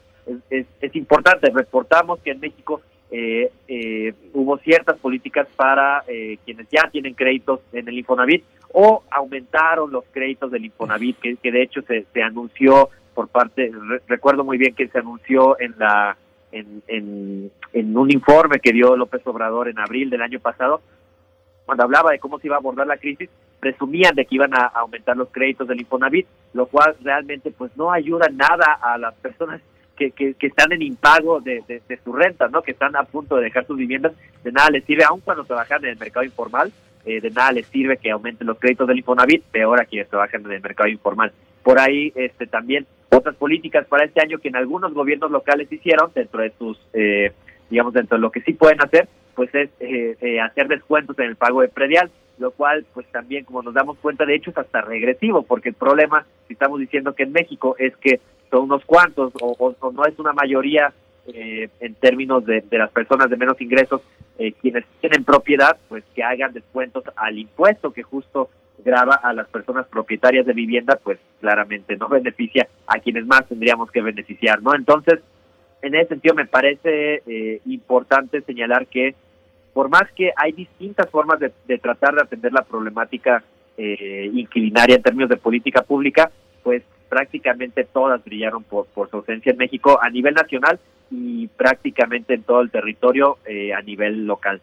es, 0.51 0.67
es, 0.81 0.97
importante. 0.97 1.51
Reportamos 1.51 2.21
que 2.21 2.33
en 2.33 2.41
México 2.41 2.83
eh, 3.11 3.51
eh, 3.67 4.15
hubo 4.35 4.59
ciertas 4.59 4.97
políticas 4.99 5.49
para 5.57 6.05
eh, 6.07 6.39
quienes 6.45 6.69
ya 6.71 6.89
tienen 6.91 7.15
créditos 7.15 7.61
en 7.73 7.89
el 7.89 7.99
Infonavit 7.99 8.45
o 8.73 9.03
aumentaron 9.11 9.91
los 9.91 10.05
créditos 10.13 10.53
del 10.53 10.67
Infonavit, 10.67 11.19
que, 11.19 11.51
de 11.51 11.63
hecho 11.63 11.83
se, 11.83 12.07
se 12.13 12.23
anunció 12.23 12.91
por 13.15 13.27
parte, 13.29 13.73
recuerdo 14.07 14.45
muy 14.45 14.59
bien 14.59 14.77
que 14.77 14.87
se 14.87 14.99
anunció 14.99 15.59
en 15.61 15.75
la 15.79 16.17
en, 16.53 16.83
en, 16.87 17.51
en 17.73 17.97
un 17.97 18.11
informe 18.13 18.61
que 18.61 18.73
dio 18.73 18.97
López 18.97 19.25
Obrador 19.27 19.69
en 19.69 19.79
abril 19.79 20.11
del 20.11 20.23
año 20.23 20.39
pasado, 20.39 20.81
cuando 21.67 21.85
hablaba 21.85 22.13
de 22.13 22.19
cómo 22.19 22.39
se 22.39 22.47
iba 22.47 22.57
a 22.57 22.59
abordar 22.59 22.87
la 22.87 22.97
crisis, 22.97 23.29
presumían 23.61 24.15
de 24.15 24.25
que 24.25 24.37
iban 24.37 24.55
a 24.55 24.67
aumentar 24.67 25.17
los 25.17 25.29
créditos 25.31 25.69
del 25.69 25.81
Infonavit, 25.81 26.27
lo 26.55 26.67
cual 26.67 26.97
realmente 27.03 27.51
pues 27.51 27.77
no 27.77 27.93
ayuda 27.93 28.29
nada 28.33 28.79
a 28.81 28.99
las 28.99 29.15
personas 29.17 29.61
que, 30.09 30.35
que, 30.35 30.47
están 30.47 30.73
en 30.73 30.81
impago 30.81 31.41
de, 31.41 31.63
de, 31.67 31.99
su 32.03 32.13
renta, 32.13 32.49
¿no? 32.49 32.63
Que 32.63 32.71
están 32.71 32.97
a 32.97 33.05
punto 33.05 33.37
de 33.37 33.45
dejar 33.45 33.67
sus 33.67 33.77
viviendas, 33.77 34.13
de 34.43 34.51
nada 34.51 34.71
les 34.71 34.85
sirve, 34.85 35.05
aun 35.05 35.21
cuando 35.21 35.45
trabajan 35.45 35.85
en 35.85 35.91
el 35.91 35.99
mercado 35.99 36.25
informal, 36.25 36.73
eh, 37.05 37.21
de 37.21 37.31
nada 37.31 37.53
les 37.53 37.67
sirve 37.67 37.99
que 37.99 38.11
aumenten 38.11 38.47
los 38.47 38.59
créditos 38.59 38.89
del 38.89 38.99
Infonavit, 38.99 39.43
peor 39.45 39.79
a 39.81 39.85
quienes 39.85 40.09
trabajan 40.09 40.45
en 40.47 40.53
el 40.53 40.63
mercado 40.63 40.89
informal. 40.89 41.33
Por 41.63 41.79
ahí 41.79 42.13
este 42.15 42.47
también 42.47 42.87
otras 43.11 43.37
políticas 43.37 43.87
para 43.87 44.05
este 44.05 44.23
año 44.23 44.39
que 44.39 44.49
en 44.49 44.57
algunos 44.57 44.95
gobiernos 44.95 45.31
locales 45.31 45.71
hicieron 45.71 46.11
dentro 46.15 46.41
de 46.41 46.53
sus, 46.59 46.81
eh, 46.95 47.33
digamos, 47.69 47.93
dentro 47.93 48.17
de 48.17 48.23
lo 48.23 48.31
que 48.31 48.41
sí 48.41 48.55
pueden 48.55 48.81
hacer, 48.81 49.09
pues 49.35 49.55
es 49.55 49.69
eh, 49.81 50.41
hacer 50.41 50.69
descuentos 50.69 51.19
en 51.19 51.27
el 51.27 51.37
pago 51.37 51.61
de 51.61 51.69
predial 51.69 52.11
lo 52.39 52.53
cual 52.53 52.87
pues 52.95 53.07
también 53.09 53.45
como 53.45 53.63
nos 53.63 53.75
damos 53.75 53.99
cuenta 53.99 54.25
de 54.25 54.35
hecho 54.35 54.51
es 54.51 54.57
hasta 54.57 54.81
regresivo 54.81 55.43
porque 55.43 55.69
el 55.69 55.75
problema 55.75 56.25
si 56.49 56.55
estamos 56.55 56.81
diciendo 56.81 57.15
que 57.15 57.25
en 57.25 57.33
México 57.33 57.77
es 57.79 57.95
que 57.99 58.19
son 58.51 58.65
unos 58.65 58.85
cuantos 58.85 59.33
o, 59.41 59.75
no 59.93 60.05
es 60.05 60.19
una 60.19 60.33
mayoría 60.33 60.93
eh, 61.27 61.69
en 61.81 61.95
términos 61.95 62.45
de, 62.45 62.65
las 62.71 62.91
personas 62.91 63.31
de 63.31 63.37
menos 63.37 63.61
ingresos 63.61 64.03
eh, 64.39 64.53
quienes 64.61 64.85
tienen 65.01 65.25
propiedad 65.25 65.77
pues 65.89 66.05
que 66.15 66.23
hagan 66.23 66.53
descuentos 66.53 67.05
al 67.17 67.39
impuesto 67.39 67.93
que 67.93 68.03
justo 68.03 68.51
graba 68.83 69.15
a 69.15 69.33
las 69.33 69.49
personas 69.49 69.87
propietarias 69.87 70.47
de 70.47 70.53
vivienda 70.53 70.99
pues 71.03 71.19
claramente 71.41 71.97
no 71.97 72.09
beneficia 72.09 72.69
a 72.87 72.99
quienes 72.99 73.27
más 73.27 73.47
tendríamos 73.47 73.91
que 73.91 74.01
beneficiar 74.01 74.63
no 74.63 74.75
entonces 74.75 75.21
en 75.83 75.95
ese 75.95 76.09
sentido 76.09 76.35
me 76.35 76.47
parece 76.47 77.23
eh, 77.27 77.61
importante 77.67 78.41
señalar 78.43 78.87
que 78.87 79.15
por 79.73 79.89
más 79.89 80.11
que 80.15 80.33
hay 80.37 80.53
distintas 80.53 81.09
formas 81.11 81.39
de, 81.41 81.79
tratar 81.79 82.15
de 82.15 82.23
atender 82.23 82.53
la 82.53 82.63
problemática 82.63 83.43
eh, 83.77 84.31
inquilinaria 84.33 84.97
en 84.97 85.03
términos 85.03 85.31
de 85.31 85.37
política 85.37 85.83
pública, 85.83 86.31
pues 86.63 86.83
prácticamente 87.11 87.85
todas 87.85 88.25
brillaron 88.25 88.63
por, 88.63 88.87
por 88.87 89.11
su 89.11 89.19
ausencia 89.19 89.53
en 89.53 89.59
México 89.59 89.99
a 90.01 90.09
nivel 90.09 90.33
nacional 90.33 90.81
y 91.11 91.49
prácticamente 91.49 92.35
en 92.35 92.45
todo 92.45 92.63
el 92.63 92.71
territorio 92.71 93.39
eh, 93.45 93.75
a 93.75 93.83
nivel 93.83 94.27
local. 94.27 94.63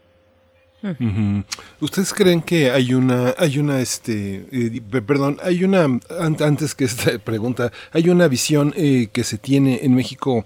¿Ustedes 1.81 2.13
creen 2.13 2.41
que 2.41 2.71
hay 2.71 2.93
una, 2.93 3.33
hay 3.37 3.57
una, 3.57 3.81
este, 3.81 4.45
eh, 4.51 4.81
perdón, 5.05 5.37
hay 5.43 5.63
una, 5.63 5.85
antes 6.19 6.75
que 6.75 6.85
esta 6.85 7.17
pregunta, 7.23 7.71
hay 7.91 8.09
una 8.09 8.27
visión 8.27 8.73
eh, 8.77 9.09
que 9.11 9.23
se 9.23 9.37
tiene 9.37 9.79
en 9.83 9.95
México 9.95 10.45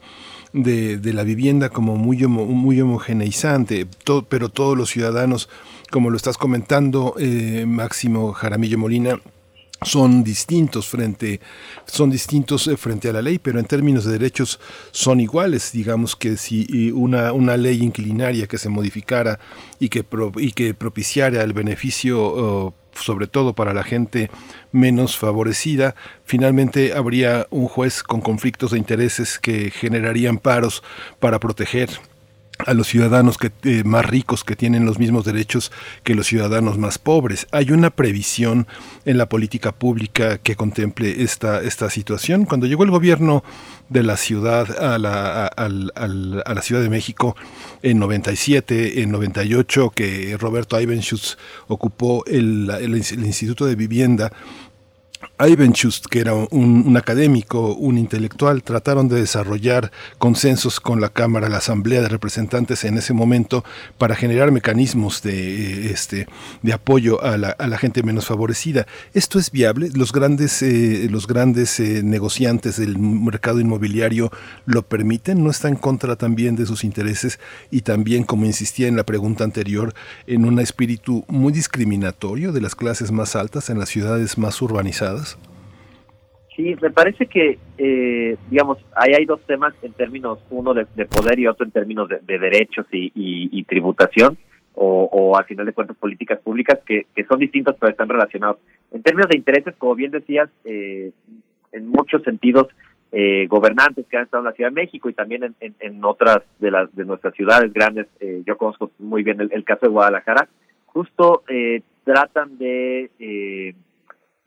de, 0.53 0.98
de 0.98 1.14
la 1.14 1.23
vivienda 1.23 1.69
como 1.69 1.95
muy, 1.98 2.18
muy 2.26 2.82
homogeneizante, 2.82 3.88
pero 4.30 4.49
todos 4.49 4.78
los 4.78 4.90
ciudadanos, 4.90 5.49
como 5.91 6.10
lo 6.10 6.18
estás 6.18 6.38
comentando, 6.38 7.15
eh, 7.19 7.65
Máximo 7.68 8.32
Jaramillo 8.34 8.78
Molina, 8.78 9.19
son 9.84 10.24
distintos 10.24 10.88
frente 10.88 11.41
son 11.86 12.12
distintos 12.12 12.68
eh, 12.68 12.78
frente 12.78 13.10
a 13.10 13.14
la 13.14 13.22
ley 13.22 13.40
pero 13.40 13.60
en 13.60 13.66
términos 13.66 14.06
de 14.06 14.14
derechos 14.14 14.60
son 14.91 15.20
iguales. 15.20 15.72
Digamos 15.72 16.16
que 16.16 16.38
si 16.38 16.91
una, 16.91 17.34
una 17.34 17.58
ley 17.58 17.82
inclinaria 17.82 18.48
que 18.48 18.58
se 18.58 18.70
modificara 18.70 19.40
y 19.80 19.90
que 19.90 20.06
y 20.38 20.52
que 20.52 20.74
propiciara 20.74 21.44
el 21.44 21.53
beneficio 21.53 22.74
sobre 22.94 23.28
todo 23.28 23.53
para 23.53 23.74
la 23.74 23.84
gente 23.84 24.30
menos 24.72 25.18
favorecida, 25.18 25.95
finalmente 26.26 26.94
habría 26.94 27.48
un 27.49 27.68
juez 27.68 28.03
con 28.03 28.22
conflictos 28.22 28.72
de 28.72 28.78
intereses 28.78 29.40
que 29.40 29.72
generarían 29.72 30.38
paros 30.38 30.84
para 31.20 31.40
proteger 31.40 31.90
a 32.67 32.73
los 32.73 32.88
ciudadanos 32.88 33.38
que, 33.38 33.51
eh, 33.63 33.83
más 33.83 34.05
ricos 34.05 34.43
que 34.43 34.55
tienen 34.55 34.85
los 34.85 34.99
mismos 34.99 35.25
derechos 35.25 35.71
que 36.03 36.15
los 36.15 36.27
ciudadanos 36.27 36.77
más 36.77 36.97
pobres. 36.97 37.47
¿Hay 37.51 37.71
una 37.71 37.89
previsión 37.89 38.67
en 39.05 39.17
la 39.17 39.27
política 39.27 39.71
pública 39.71 40.38
que 40.38 40.55
contemple 40.55 41.23
esta, 41.23 41.61
esta 41.61 41.89
situación? 41.89 42.45
Cuando 42.45 42.67
llegó 42.67 42.83
el 42.83 42.91
gobierno 42.91 43.43
de 43.89 44.03
la 44.03 44.17
ciudad 44.17 44.69
a 44.79 44.97
la, 44.97 45.47
a, 45.47 45.67
la 45.67 46.61
Ciudad 46.61 46.81
de 46.81 46.89
México 46.89 47.35
en 47.81 47.99
97, 47.99 49.01
en 49.01 49.11
98, 49.11 49.91
que 49.93 50.38
Roberto 50.39 50.79
Ibenschutz 50.79 51.38
ocupó 51.67 52.23
el, 52.25 52.69
el 52.69 52.95
Instituto 52.95 53.65
de 53.65 53.75
Vivienda, 53.75 54.31
Ivenchust, 55.39 56.06
que 56.06 56.19
era 56.19 56.34
un, 56.35 56.95
académico, 56.98 57.73
un 57.73 57.98
intelectual, 57.98 58.61
trataron 58.64 59.07
de 59.07 59.19
desarrollar 59.19 59.91
consensos 60.19 60.80
con 60.80 61.02
la 61.02 61.10
Cámara, 61.10 61.49
la 61.49 61.57
Asamblea 61.57 62.02
de 62.02 62.10
Representantes 62.10 62.84
en 62.84 62.98
ese 62.98 63.14
momento 63.14 63.64
para 63.98 64.15
generar 64.15 64.52
mecanismos 64.52 65.22
de, 65.23 65.91
este, 65.91 66.27
de 66.61 66.73
apoyo 66.73 67.23
a 67.23 67.38
la, 67.38 67.49
a 67.49 67.68
la 67.68 67.77
gente 67.77 68.03
menos 68.03 68.27
favorecida. 68.27 68.85
¿Esto 69.14 69.39
es 69.39 69.52
viable? 69.52 69.89
¿Los 69.93 70.11
grandes, 70.11 70.61
eh, 70.61 71.07
los 71.10 71.26
grandes 71.26 71.80
eh, 71.80 72.02
negociantes 72.03 72.77
del 72.77 72.99
mercado 72.99 73.60
inmobiliario 73.60 74.31
lo 74.65 74.84
permiten? 74.84 75.43
¿No 75.43 75.49
está 75.49 75.69
en 75.69 75.76
contra 75.76 76.15
también 76.15 76.56
de 76.56 76.65
sus 76.65 76.84
intereses 76.84 77.39
y 77.72 77.81
también, 77.81 78.23
como 78.23 78.45
insistía 78.45 78.88
en 78.88 78.95
la 78.95 79.06
pregunta 79.06 79.43
anterior, 79.43 79.93
en 80.27 80.45
un 80.45 80.60
espíritu 80.60 81.26
muy 81.27 81.52
discriminatorio 81.52 82.52
de 82.52 82.61
las 82.61 82.76
clases 82.76 83.11
más 83.11 83.35
altas 83.35 83.69
en 83.69 83.80
las 83.80 83.89
ciudades 83.89 84.38
más 84.38 84.61
urbanizadas? 84.61 85.10
Sí, 86.55 86.75
me 86.81 86.89
parece 86.89 87.27
que, 87.27 87.57
eh, 87.77 88.38
digamos, 88.49 88.77
ahí 88.95 89.13
hay 89.17 89.25
dos 89.25 89.41
temas 89.47 89.73
en 89.81 89.93
términos, 89.93 90.39
uno 90.49 90.73
de, 90.73 90.85
poder 91.05 91.39
y 91.39 91.47
otro 91.47 91.65
en 91.65 91.71
términos 91.71 92.09
de, 92.09 92.39
derechos 92.39 92.85
y, 92.91 93.63
tributación, 93.63 94.38
o, 94.73 95.38
al 95.38 95.45
final 95.45 95.65
de 95.65 95.73
cuentas 95.73 95.95
políticas 95.97 96.39
públicas 96.39 96.79
que, 96.85 97.05
son 97.27 97.39
distintos 97.39 97.75
pero 97.79 97.91
están 97.91 98.09
relacionados. 98.09 98.57
En 98.91 99.01
términos 99.01 99.29
de 99.29 99.38
intereses, 99.38 99.75
como 99.77 99.95
bien 99.95 100.11
decías, 100.11 100.49
eh, 100.65 101.11
en 101.71 101.88
muchos 101.88 102.21
sentidos, 102.23 102.67
eh, 103.13 103.47
gobernantes 103.47 104.05
que 104.07 104.17
han 104.17 104.23
estado 104.23 104.41
en 104.41 104.49
la 104.49 104.53
Ciudad 104.53 104.71
de 104.71 104.81
México 104.81 105.09
y 105.09 105.13
también 105.13 105.55
en, 105.59 106.05
otras 106.05 106.39
de 106.59 106.71
las 106.71 106.93
de 106.95 107.05
nuestras 107.05 107.33
ciudades 107.33 107.71
grandes, 107.71 108.07
yo 108.45 108.57
conozco 108.57 108.91
muy 108.99 109.23
bien 109.23 109.39
el, 109.39 109.63
caso 109.63 109.85
de 109.85 109.91
Guadalajara, 109.91 110.49
justo 110.85 111.43
tratan 112.03 112.57
de 112.57 113.09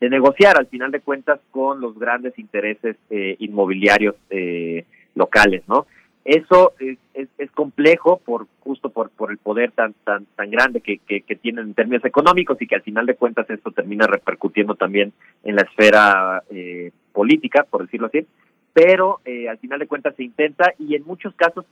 de 0.05 0.10
negociar 0.10 0.59
al 0.59 0.66
final 0.66 0.90
de 0.90 1.01
cuentas 1.01 1.40
con 1.51 1.81
los 1.81 1.98
grandes 1.98 2.39
intereses 2.39 2.97
eh, 3.09 3.36
inmobiliarios 3.39 4.14
eh, 4.28 4.85
locales, 5.14 5.62
¿no? 5.66 5.86
Eso 6.26 6.74
es, 6.78 6.98
es, 7.39 7.51
complejo 7.52 8.18
por 8.22 8.47
justo 8.60 8.90
por, 8.90 9.09
por 9.10 9.31
el 9.31 9.39
poder 9.39 9.72
tan 9.72 9.94
tan 10.05 10.26
tan 10.36 10.51
grande 10.51 10.82
que, 10.82 10.98
que, 10.98 11.36
tienen 11.36 11.68
en 11.68 11.74
términos 11.74 12.05
económicos 12.05 12.60
y 12.60 12.66
que 12.66 12.74
al 12.74 12.82
final 12.82 13.06
de 13.06 13.14
cuentas 13.14 13.48
esto 13.48 13.70
termina 13.70 14.06
repercutiendo 14.06 14.74
también 14.74 15.12
en 15.43 15.56
la 15.56 15.62
esfera 15.62 16.43
eh, 16.51 16.93
política, 17.12 17.66
por 17.68 17.82
decirlo 17.82 18.09
así. 18.09 18.26
Pero 18.74 19.20
al 19.48 19.59
final 19.59 19.78
de 19.78 19.86
cuentas 19.86 20.14
se 20.16 20.24
intenta 20.24 20.74
y 20.78 20.97
en 20.97 21.05
muchos 21.05 21.35
casos 21.35 21.64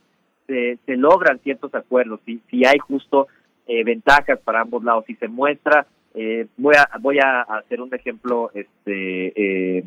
se, 0.47 0.77
se 0.85 0.95
logran 0.97 1.39
ciertos 1.39 1.73
acuerdos. 1.75 2.19
Si, 2.25 2.39
si 2.49 2.65
hay 2.65 2.79
justo 2.79 3.27
ventajas 3.67 4.39
para 4.39 4.61
ambos 4.61 4.83
lados, 4.83 5.05
si 5.05 5.15
se 5.15 5.27
muestra 5.27 5.85
eh, 6.13 6.47
voy 6.57 6.75
a 6.75 6.87
voy 6.99 7.19
a 7.19 7.41
hacer 7.41 7.81
un 7.81 7.93
ejemplo, 7.93 8.51
este, 8.53 9.79
eh, 9.79 9.83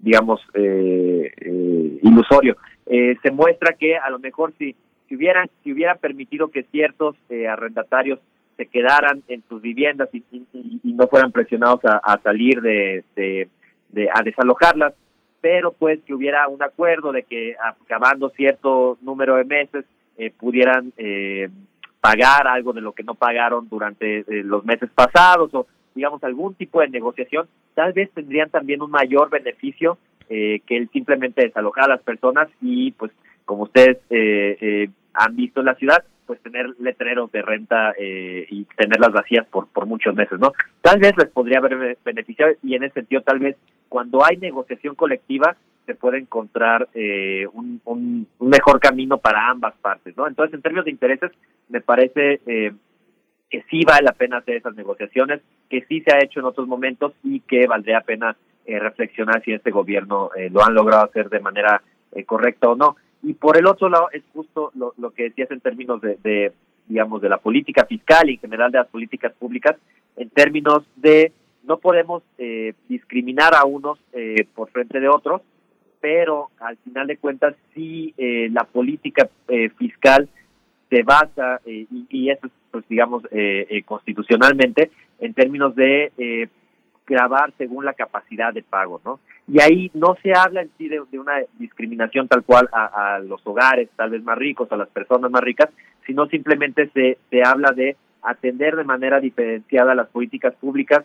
digamos, 0.00 0.40
eh, 0.54 1.98
ilusorio. 2.02 2.56
se 2.86 3.30
muestra 3.30 3.74
que 3.74 3.96
a 3.96 4.10
lo 4.10 4.18
mejor 4.18 4.52
si 4.58 4.74
si 5.08 5.16
hubieran 5.16 5.48
si 5.62 5.72
hubiera 5.72 5.96
permitido 5.96 6.48
que 6.48 6.62
ciertos 6.64 7.16
arrendatarios 7.48 8.20
se 8.56 8.66
quedaran 8.66 9.22
en 9.28 9.42
sus 9.48 9.60
viviendas 9.60 10.08
y, 10.12 10.22
no 10.84 11.06
fueran 11.08 11.32
presionados 11.32 11.80
a, 11.84 12.20
salir 12.22 12.60
de, 12.60 13.04
de, 13.16 14.08
a 14.12 14.22
desalojarlas, 14.22 14.92
pero 15.40 15.72
pues 15.72 16.00
que 16.04 16.12
hubiera 16.12 16.46
un 16.48 16.62
acuerdo 16.62 17.10
de 17.12 17.22
que 17.22 17.56
acabando 17.58 18.28
cierto 18.30 18.98
número 19.00 19.36
de 19.36 19.44
meses 19.44 19.84
pudieran 20.38 20.92
eh, 20.98 21.48
pagar 22.00 22.48
algo 22.48 22.72
de 22.72 22.80
lo 22.80 22.92
que 22.92 23.02
no 23.02 23.14
pagaron 23.14 23.68
durante 23.68 24.20
eh, 24.20 24.42
los 24.44 24.64
meses 24.64 24.90
pasados 24.94 25.52
o 25.54 25.66
digamos 25.94 26.22
algún 26.24 26.54
tipo 26.54 26.80
de 26.80 26.88
negociación, 26.88 27.48
tal 27.74 27.92
vez 27.92 28.10
tendrían 28.12 28.48
también 28.48 28.80
un 28.80 28.90
mayor 28.90 29.28
beneficio 29.28 29.98
eh, 30.28 30.60
que 30.66 30.76
el 30.76 30.88
simplemente 30.90 31.42
desalojar 31.42 31.84
a 31.84 31.94
las 31.94 32.02
personas 32.02 32.48
y 32.60 32.92
pues 32.92 33.12
como 33.44 33.64
ustedes 33.64 33.98
eh, 34.10 34.88
han 35.12 35.34
visto 35.34 35.60
en 35.60 35.66
la 35.66 35.74
ciudad, 35.74 36.04
pues 36.26 36.40
tener 36.40 36.66
letreros 36.78 37.32
de 37.32 37.42
renta 37.42 37.92
y 37.98 38.64
tenerlas 38.76 39.10
vacías 39.10 39.44
por, 39.48 39.66
por 39.66 39.86
muchos 39.86 40.14
meses, 40.14 40.38
¿no? 40.38 40.52
Tal 40.80 41.00
vez 41.00 41.12
les 41.18 41.28
podría 41.28 41.58
haber 41.58 41.98
beneficiado 42.04 42.52
y 42.62 42.76
en 42.76 42.84
ese 42.84 42.94
sentido 42.94 43.22
tal 43.22 43.40
vez 43.40 43.56
cuando 43.88 44.24
hay 44.24 44.36
negociación 44.36 44.94
colectiva 44.94 45.56
se 45.86 45.94
puede 45.94 46.18
encontrar 46.18 46.88
eh, 46.94 47.46
un, 47.52 48.26
mejor 48.38 48.80
camino 48.80 49.18
para 49.18 49.48
ambas 49.48 49.74
partes, 49.80 50.16
¿no? 50.16 50.26
Entonces, 50.26 50.54
en 50.54 50.62
términos 50.62 50.84
de 50.84 50.90
intereses, 50.90 51.32
me 51.68 51.80
parece 51.80 52.40
eh, 52.46 52.72
que 53.48 53.64
sí 53.70 53.82
vale 53.84 54.04
la 54.04 54.12
pena 54.12 54.38
hacer 54.38 54.56
esas 54.56 54.74
negociaciones, 54.76 55.40
que 55.68 55.84
sí 55.88 56.00
se 56.02 56.14
ha 56.14 56.22
hecho 56.22 56.40
en 56.40 56.46
otros 56.46 56.66
momentos 56.68 57.12
y 57.22 57.40
que 57.40 57.66
valdría 57.66 57.98
la 57.98 58.04
pena 58.04 58.36
eh, 58.66 58.78
reflexionar 58.78 59.42
si 59.44 59.52
este 59.52 59.70
gobierno 59.70 60.30
lo 60.50 60.64
han 60.64 60.74
logrado 60.74 61.04
hacer 61.04 61.28
de 61.28 61.40
manera 61.40 61.82
correcta 62.26 62.68
o 62.68 62.76
no. 62.76 62.96
Y 63.22 63.34
por 63.34 63.56
el 63.56 63.66
otro 63.66 63.88
lado, 63.88 64.08
es 64.12 64.22
justo 64.32 64.70
lo, 64.74 64.94
lo 64.96 65.10
que 65.10 65.24
decías 65.24 65.50
en 65.50 65.60
términos 65.60 66.00
de, 66.00 66.16
de, 66.22 66.52
digamos, 66.88 67.20
de 67.20 67.28
la 67.28 67.38
política 67.38 67.84
fiscal 67.84 68.28
y 68.28 68.34
en 68.34 68.40
general 68.40 68.70
de 68.72 68.78
las 68.78 68.88
políticas 68.88 69.32
públicas, 69.32 69.76
en 70.16 70.30
términos 70.30 70.84
de 70.96 71.32
no 71.64 71.78
podemos 71.78 72.22
discriminar 72.88 73.54
a 73.54 73.64
unos 73.64 73.98
por 74.54 74.70
frente 74.70 74.98
de 74.98 75.08
otros, 75.08 75.42
pero 76.00 76.50
al 76.58 76.76
final 76.78 77.06
de 77.06 77.16
cuentas 77.16 77.54
sí 77.74 78.14
eh, 78.16 78.48
la 78.50 78.64
política 78.64 79.28
eh, 79.48 79.68
fiscal 79.70 80.28
se 80.88 81.02
basa, 81.02 81.60
eh, 81.66 81.86
y, 81.90 82.30
eso 82.30 82.48
pues 82.70 82.84
digamos 82.88 83.24
constitucionalmente, 83.84 84.90
en 85.18 85.34
términos 85.34 85.74
de 85.74 86.48
grabar 87.06 87.52
según 87.58 87.84
la 87.84 87.94
capacidad 87.94 88.54
de 88.54 88.62
pago, 88.62 89.00
¿no? 89.04 89.18
Y 89.48 89.60
ahí 89.60 89.90
no 89.94 90.16
se 90.22 90.32
habla 90.32 90.62
en 90.62 90.70
sí 90.78 90.88
de, 90.88 91.00
una 91.18 91.32
discriminación 91.58 92.28
tal 92.28 92.44
cual 92.44 92.68
a, 92.72 93.16
a, 93.16 93.18
los 93.18 93.44
hogares 93.44 93.88
tal 93.96 94.10
vez 94.10 94.22
más 94.22 94.38
ricos, 94.38 94.70
a 94.70 94.76
las 94.76 94.88
personas 94.88 95.30
más 95.32 95.42
ricas, 95.42 95.68
sino 96.06 96.26
simplemente 96.26 96.88
se, 96.94 97.18
se 97.28 97.42
habla 97.42 97.72
de 97.72 97.96
atender 98.22 98.76
de 98.76 98.84
manera 98.84 99.18
diferenciada 99.18 99.94
las 99.96 100.08
políticas 100.08 100.54
públicas 100.54 101.04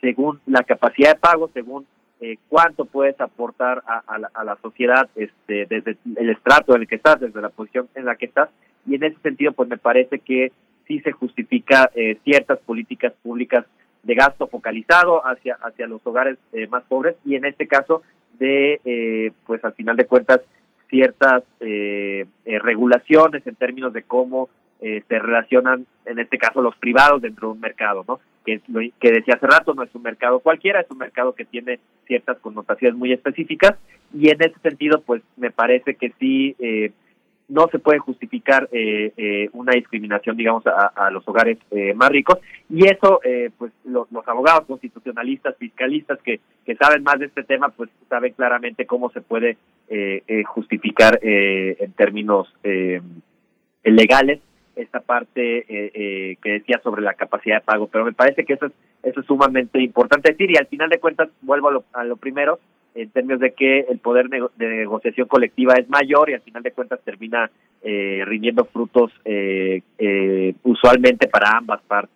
según 0.00 0.40
la 0.46 0.62
capacidad 0.62 1.14
de 1.14 1.20
pago, 1.20 1.50
según 1.54 1.86
eh, 2.20 2.36
cuánto 2.48 2.84
puedes 2.84 3.20
aportar 3.20 3.82
a, 3.86 4.18
la, 4.18 4.56
sociedad 4.62 5.08
este, 5.16 5.66
desde 5.66 5.96
el 6.16 6.30
estrato 6.30 6.74
en 6.74 6.82
el 6.82 6.88
que 6.88 6.96
estás, 6.96 7.20
desde 7.20 7.40
la 7.40 7.50
posición 7.50 7.88
en 7.94 8.04
la 8.04 8.16
que 8.16 8.26
estás. 8.26 8.48
Y 8.86 8.94
en 8.94 9.04
ese 9.04 9.18
sentido, 9.20 9.52
pues 9.52 9.68
me 9.68 9.78
parece 9.78 10.20
que 10.20 10.52
sí 10.86 11.00
se 11.00 11.12
justifica 11.12 11.90
eh, 11.94 12.18
ciertas 12.24 12.58
políticas 12.60 13.12
públicas 13.22 13.66
de 14.06 14.14
gasto 14.14 14.46
focalizado 14.46 15.26
hacia, 15.26 15.58
hacia 15.60 15.88
los 15.88 16.00
hogares 16.06 16.38
eh, 16.52 16.68
más 16.68 16.84
pobres 16.84 17.16
y 17.24 17.34
en 17.34 17.44
este 17.44 17.66
caso 17.66 18.02
de, 18.38 18.80
eh, 18.84 19.32
pues 19.46 19.64
al 19.64 19.72
final 19.74 19.96
de 19.96 20.06
cuentas, 20.06 20.40
ciertas 20.88 21.42
eh, 21.58 22.26
regulaciones 22.44 23.44
en 23.46 23.56
términos 23.56 23.92
de 23.92 24.04
cómo 24.04 24.48
se 24.80 25.18
relacionan, 25.18 25.86
en 26.04 26.18
este 26.18 26.38
caso, 26.38 26.60
los 26.60 26.76
privados 26.76 27.22
dentro 27.22 27.48
de 27.48 27.54
un 27.54 27.60
mercado, 27.60 28.04
¿no? 28.06 28.20
Que, 28.44 28.60
que 29.00 29.10
decía 29.10 29.34
hace 29.34 29.46
rato, 29.46 29.74
no 29.74 29.82
es 29.82 29.94
un 29.94 30.02
mercado 30.02 30.38
cualquiera, 30.40 30.80
es 30.80 30.90
un 30.90 30.98
mercado 30.98 31.34
que 31.34 31.44
tiene 31.44 31.80
ciertas 32.06 32.38
connotaciones 32.38 32.96
muy 32.96 33.12
específicas 33.12 33.76
y 34.14 34.28
en 34.28 34.40
ese 34.40 34.58
sentido, 34.60 35.00
pues 35.00 35.22
me 35.36 35.50
parece 35.50 35.94
que 35.94 36.12
sí 36.20 36.54
no 37.48 37.68
se 37.70 37.78
puede 37.78 37.98
justificar 37.98 38.68
eh, 38.72 39.12
eh, 39.16 39.48
una 39.52 39.72
discriminación, 39.72 40.36
digamos, 40.36 40.64
a, 40.66 41.10
los 41.10 41.26
hogares 41.28 41.58
eh, 41.70 41.94
más 41.94 42.10
ricos. 42.10 42.38
Y 42.68 42.86
eso, 42.86 43.20
pues, 43.56 43.72
los, 43.84 44.08
abogados 44.26 44.66
constitucionalistas, 44.66 45.56
fiscalistas 45.56 46.20
que, 46.22 46.40
que 46.64 46.74
saben 46.76 47.02
más 47.02 47.18
de 47.18 47.26
este 47.26 47.44
tema, 47.44 47.68
pues, 47.68 47.90
saben 48.08 48.32
claramente 48.32 48.86
cómo 48.86 49.10
se 49.10 49.20
puede 49.20 49.56
justificar 50.46 51.20
en 51.22 51.92
términos 51.92 52.52
legales 53.84 54.40
esta 54.76 55.00
parte 55.00 55.64
que 55.66 56.50
decía 56.50 56.80
sobre 56.82 57.02
la 57.02 57.14
capacidad 57.14 57.56
de 57.56 57.64
pago. 57.64 57.88
Pero 57.88 58.04
me 58.04 58.12
parece 58.12 58.44
que 58.44 58.52
eso 58.52 58.66
es, 58.66 58.72
eso 59.02 59.20
es 59.20 59.26
sumamente 59.26 59.80
importante 59.80 60.32
decir. 60.32 60.50
Y 60.50 60.56
al 60.56 60.66
final 60.66 60.90
de 60.90 61.00
cuentas, 61.00 61.28
vuelvo 61.42 61.68
a 61.68 61.72
lo, 61.72 61.84
a 61.92 62.04
lo 62.04 62.16
primero, 62.16 62.60
en 62.96 63.10
términos 63.10 63.40
de 63.40 63.52
que 63.52 63.80
el 63.80 63.98
poder 63.98 64.28
de 64.28 64.68
negociación 64.68 65.28
colectiva 65.28 65.74
es 65.74 65.88
mayor 65.88 66.30
y 66.30 66.34
al 66.34 66.40
final 66.40 66.62
de 66.62 66.72
cuentas 66.72 67.00
termina 67.04 67.50
eh, 67.82 68.22
rindiendo 68.24 68.64
frutos 68.64 69.12
eh, 69.24 69.82
eh, 69.98 70.54
usualmente 70.62 71.28
para 71.28 71.58
ambas 71.58 71.82
partes. 71.82 72.15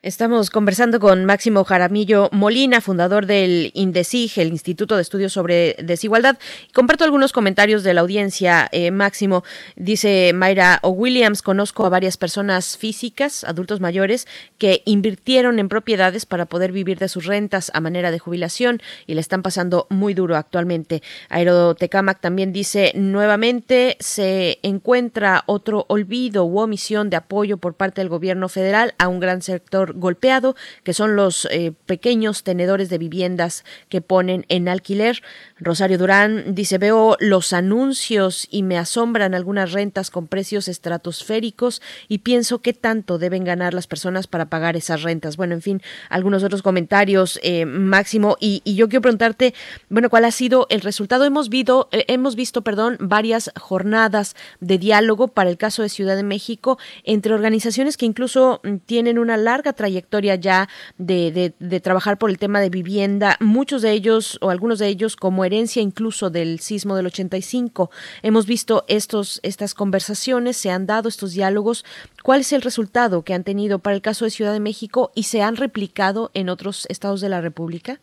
Estamos 0.00 0.50
conversando 0.50 1.00
con 1.00 1.24
Máximo 1.24 1.64
Jaramillo 1.64 2.28
Molina, 2.30 2.80
fundador 2.80 3.26
del 3.26 3.72
INDECIG, 3.74 4.38
el 4.38 4.50
Instituto 4.50 4.94
de 4.94 5.02
Estudios 5.02 5.32
sobre 5.32 5.74
Desigualdad. 5.82 6.38
Comparto 6.72 7.02
algunos 7.02 7.32
comentarios 7.32 7.82
de 7.82 7.94
la 7.94 8.02
audiencia. 8.02 8.68
Eh, 8.70 8.92
Máximo 8.92 9.42
dice 9.74 10.30
Mayra 10.32 10.78
O. 10.82 10.90
Williams, 10.90 11.42
conozco 11.42 11.84
a 11.84 11.88
varias 11.88 12.16
personas 12.16 12.76
físicas, 12.76 13.42
adultos 13.42 13.80
mayores, 13.80 14.28
que 14.56 14.82
invirtieron 14.84 15.58
en 15.58 15.68
propiedades 15.68 16.26
para 16.26 16.46
poder 16.46 16.70
vivir 16.70 17.00
de 17.00 17.08
sus 17.08 17.26
rentas 17.26 17.72
a 17.74 17.80
manera 17.80 18.12
de 18.12 18.20
jubilación 18.20 18.80
y 19.08 19.14
le 19.14 19.20
están 19.20 19.42
pasando 19.42 19.88
muy 19.90 20.14
duro 20.14 20.36
actualmente. 20.36 21.02
Aerotecamac 21.28 22.20
también 22.20 22.52
dice 22.52 22.92
nuevamente 22.94 23.96
se 23.98 24.60
encuentra 24.62 25.42
otro 25.46 25.86
olvido 25.88 26.44
u 26.44 26.60
omisión 26.60 27.10
de 27.10 27.16
apoyo 27.16 27.56
por 27.56 27.74
parte 27.74 28.00
del 28.00 28.08
gobierno 28.08 28.48
federal 28.48 28.94
a 28.98 29.08
un 29.08 29.18
gran 29.18 29.42
sector 29.42 29.87
golpeado, 29.94 30.56
que 30.82 30.94
son 30.94 31.16
los 31.16 31.46
eh, 31.50 31.72
pequeños 31.86 32.42
tenedores 32.42 32.88
de 32.88 32.98
viviendas 32.98 33.64
que 33.88 34.00
ponen 34.00 34.44
en 34.48 34.68
alquiler. 34.68 35.22
Rosario 35.58 35.98
Durán 35.98 36.54
dice, 36.54 36.78
veo 36.78 37.16
los 37.20 37.52
anuncios 37.52 38.46
y 38.50 38.62
me 38.62 38.78
asombran 38.78 39.34
algunas 39.34 39.72
rentas 39.72 40.10
con 40.10 40.26
precios 40.26 40.68
estratosféricos 40.68 41.82
y 42.08 42.18
pienso 42.18 42.60
qué 42.60 42.72
tanto 42.72 43.18
deben 43.18 43.44
ganar 43.44 43.74
las 43.74 43.86
personas 43.86 44.26
para 44.26 44.46
pagar 44.46 44.76
esas 44.76 45.02
rentas. 45.02 45.36
Bueno, 45.36 45.54
en 45.54 45.62
fin, 45.62 45.82
algunos 46.08 46.44
otros 46.44 46.62
comentarios, 46.62 47.38
eh, 47.42 47.64
Máximo, 47.64 48.36
y, 48.40 48.62
yo 48.64 48.88
quiero 48.88 49.02
preguntarte, 49.02 49.54
bueno, 49.88 50.10
¿cuál 50.10 50.24
ha 50.24 50.30
sido 50.30 50.66
el 50.70 50.80
resultado? 50.80 51.24
Hemos, 51.24 51.48
visto, 51.48 51.88
eh, 51.92 52.04
hemos 52.08 52.36
visto, 52.36 52.62
perdón, 52.62 52.96
varias 53.00 53.50
jornadas 53.58 54.36
de 54.60 54.78
diálogo 54.78 55.28
para 55.28 55.50
el 55.50 55.56
caso 55.56 55.82
de 55.82 55.88
Ciudad 55.88 56.16
de 56.16 56.22
México 56.22 56.78
entre 57.04 57.34
organizaciones 57.34 57.96
que 57.96 58.06
incluso 58.06 58.60
mm, 58.62 58.76
tienen 58.86 59.18
una 59.18 59.36
larga 59.36 59.72
trayectoria 59.78 60.34
ya 60.34 60.68
de, 60.98 61.54
de, 61.58 61.80
trabajar 61.80 62.18
por 62.18 62.28
el 62.28 62.38
tema 62.38 62.60
de 62.60 62.68
vivienda, 62.68 63.36
muchos 63.40 63.80
de 63.80 63.92
ellos 63.92 64.38
o 64.42 64.50
algunos 64.50 64.78
de 64.78 64.88
ellos 64.88 65.16
como 65.16 65.46
herencia 65.46 65.80
incluso 65.80 66.28
del 66.28 66.58
sismo 66.58 66.96
del 66.96 67.06
85. 67.06 67.90
Hemos 68.22 68.46
visto 68.46 68.84
estos, 68.88 69.40
estas 69.42 69.72
conversaciones, 69.72 70.58
se 70.58 70.70
han 70.70 70.86
dado 70.86 71.08
estos 71.08 71.32
diálogos. 71.32 71.86
¿Cuál 72.22 72.40
es 72.40 72.52
el 72.52 72.60
resultado 72.60 73.22
que 73.22 73.32
han 73.32 73.44
tenido 73.44 73.78
para 73.78 73.96
el 73.96 74.02
caso 74.02 74.26
de 74.26 74.30
Ciudad 74.30 74.52
de 74.52 74.60
México 74.60 75.10
y 75.14 75.22
se 75.22 75.40
han 75.40 75.56
replicado 75.56 76.30
en 76.34 76.50
otros 76.50 76.84
estados 76.90 77.22
de 77.22 77.30
la 77.30 77.40
República? 77.40 78.00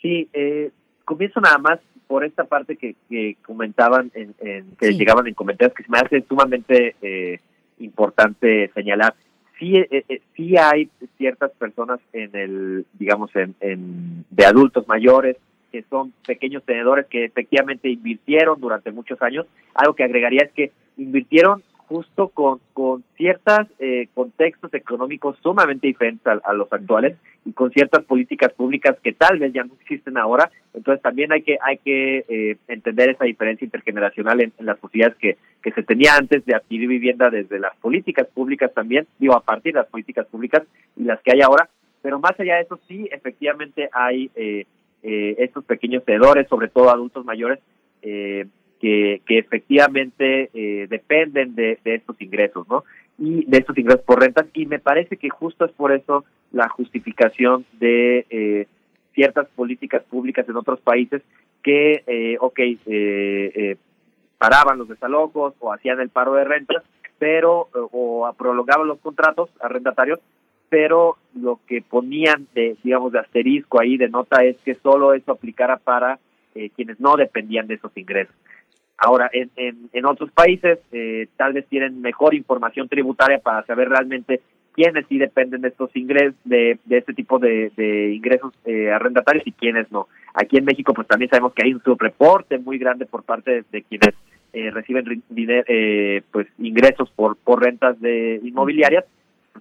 Sí, 0.00 0.30
eh, 0.32 0.70
comienzo 1.04 1.40
nada 1.40 1.58
más 1.58 1.80
por 2.06 2.24
esta 2.24 2.44
parte 2.44 2.76
que, 2.76 2.94
que 3.10 3.36
comentaban, 3.44 4.12
en, 4.14 4.34
que 4.78 4.92
llegaban 4.92 5.26
en 5.26 5.34
comentarios, 5.34 5.74
que 5.74 5.82
se 5.82 5.90
me 5.90 5.98
hace 5.98 6.22
sumamente 6.28 6.94
eh, 7.02 7.40
importante 7.78 8.70
señalar 8.74 9.14
sí, 9.58 9.76
eh, 9.76 10.04
eh, 10.08 10.20
sí 10.34 10.56
hay 10.56 10.88
ciertas 11.16 11.50
personas 11.52 12.00
en 12.12 12.34
el, 12.34 12.86
digamos, 12.94 13.34
en, 13.36 13.54
en, 13.60 14.24
de 14.30 14.46
adultos 14.46 14.86
mayores 14.88 15.36
que 15.72 15.82
son 15.90 16.12
pequeños 16.26 16.62
tenedores 16.64 17.06
que 17.06 17.24
efectivamente 17.24 17.88
invirtieron 17.88 18.60
durante 18.60 18.92
muchos 18.92 19.20
años. 19.20 19.46
Algo 19.74 19.94
que 19.94 20.04
agregaría 20.04 20.42
es 20.42 20.52
que 20.52 20.72
invirtieron 20.96 21.62
justo 21.88 22.28
con, 22.28 22.60
con 22.72 23.04
ciertos 23.16 23.66
eh, 23.78 24.08
contextos 24.14 24.72
económicos 24.74 25.36
sumamente 25.42 25.86
diferentes 25.86 26.26
a, 26.26 26.52
los 26.52 26.72
actuales 26.72 27.16
y 27.44 27.52
con 27.52 27.70
ciertas 27.70 28.04
políticas 28.04 28.52
públicas 28.52 28.96
que 29.02 29.12
tal 29.12 29.38
vez 29.38 29.52
ya 29.52 29.64
no 29.64 29.74
existen 29.80 30.18
ahora. 30.18 30.50
Entonces 30.74 31.02
también 31.02 31.32
hay 31.32 31.42
que 31.42 31.58
hay 31.62 31.78
que 31.78 32.24
eh, 32.28 32.56
entender 32.68 33.10
esa 33.10 33.24
diferencia 33.24 33.64
intergeneracional 33.64 34.40
en, 34.40 34.52
las 34.58 34.78
posibilidades 34.78 35.16
que, 35.18 35.36
que 35.62 35.72
se 35.72 35.82
tenía 35.82 36.16
antes 36.16 36.44
de 36.44 36.54
adquirir 36.54 36.88
vivienda 36.88 37.30
desde 37.30 37.58
las 37.58 37.76
políticas 37.76 38.26
públicas 38.28 38.72
también, 38.74 39.06
digo, 39.18 39.36
a 39.36 39.40
partir 39.40 39.72
de 39.72 39.80
las 39.80 39.88
políticas 39.88 40.26
públicas 40.26 40.62
y 40.96 41.04
las 41.04 41.20
que 41.22 41.32
hay 41.32 41.40
ahora. 41.40 41.68
Pero 42.02 42.18
más 42.18 42.38
allá 42.38 42.56
de 42.56 42.62
eso, 42.62 42.78
sí, 42.88 43.08
efectivamente 43.10 43.88
hay 43.92 44.30
eh, 44.34 44.66
eh 45.02 45.36
estos 45.38 45.64
pequeños 45.64 46.04
cedores, 46.04 46.48
sobre 46.48 46.68
todo 46.68 46.90
adultos 46.90 47.24
mayores, 47.24 47.60
eh, 48.02 48.46
que, 48.80 49.22
que 49.26 49.38
efectivamente 49.38 50.50
eh, 50.54 50.86
dependen 50.88 51.54
de, 51.54 51.78
de, 51.84 51.94
estos 51.94 52.20
ingresos, 52.20 52.68
¿no? 52.68 52.84
Y 53.18 53.44
de 53.46 53.58
estos 53.58 53.76
ingresos 53.78 54.02
por 54.04 54.20
rentas. 54.20 54.46
Y 54.54 54.66
me 54.66 54.78
parece 54.78 55.16
que 55.16 55.30
justo 55.30 55.64
es 55.64 55.72
por 55.72 55.92
eso 55.92 56.24
la 56.52 56.68
justificación 56.68 57.64
de 57.78 58.26
eh, 58.30 58.66
ciertas 59.14 59.48
políticas 59.56 60.04
públicas 60.04 60.48
en 60.48 60.56
otros 60.56 60.80
países 60.80 61.22
que, 61.66 62.04
eh, 62.06 62.36
ok, 62.38 62.58
eh, 62.60 62.76
eh, 62.86 63.76
paraban 64.38 64.78
los 64.78 64.88
desalojos 64.88 65.54
o 65.58 65.72
hacían 65.72 66.00
el 66.00 66.10
paro 66.10 66.34
de 66.34 66.44
rentas, 66.44 66.84
pero, 67.18 67.68
o 67.72 68.32
prolongaban 68.38 68.86
los 68.86 69.00
contratos 69.00 69.50
arrendatarios, 69.60 70.20
pero 70.68 71.16
lo 71.34 71.58
que 71.66 71.82
ponían 71.82 72.46
de, 72.54 72.76
digamos, 72.84 73.10
de 73.10 73.18
asterisco 73.18 73.80
ahí, 73.80 73.96
de 73.96 74.08
nota, 74.08 74.44
es 74.44 74.56
que 74.58 74.74
solo 74.76 75.12
eso 75.14 75.32
aplicara 75.32 75.78
para 75.78 76.20
quienes 76.74 77.00
no 77.00 77.16
dependían 77.16 77.66
de 77.66 77.74
esos 77.74 77.94
ingresos. 77.96 78.34
Ahora, 78.98 79.28
en, 79.32 79.50
en, 79.92 80.06
otros 80.06 80.30
países 80.30 80.78
eh, 80.90 81.28
tal 81.36 81.52
vez 81.52 81.66
tienen 81.66 82.00
mejor 82.00 82.34
información 82.34 82.88
tributaria 82.88 83.38
para 83.38 83.64
saber 83.66 83.90
realmente 83.90 84.40
quiénes 84.76 85.06
sí 85.08 85.18
dependen 85.18 85.62
de 85.62 85.68
estos 85.68 85.94
ingresos, 85.96 86.34
de, 86.44 86.78
de 86.84 86.98
este 86.98 87.14
tipo 87.14 87.38
de, 87.38 87.72
de 87.76 88.14
ingresos 88.14 88.52
eh, 88.64 88.90
arrendatarios 88.90 89.46
y 89.46 89.52
quiénes 89.52 89.90
no. 89.92 90.08
Aquí 90.34 90.58
en 90.58 90.64
México 90.64 90.94
pues 90.94 91.08
también 91.08 91.30
sabemos 91.30 91.54
que 91.54 91.64
hay 91.64 91.74
un 91.74 91.82
subreporte 91.82 92.58
muy 92.58 92.78
grande 92.78 93.06
por 93.06 93.22
parte 93.22 93.64
de, 93.70 93.82
quienes 93.82 94.14
eh, 94.52 94.70
reciben 94.70 95.22
eh, 95.36 96.22
pues 96.30 96.46
ingresos 96.58 97.10
por, 97.10 97.36
por 97.36 97.62
rentas 97.62 97.98
de 98.00 98.40
inmobiliarias 98.44 99.04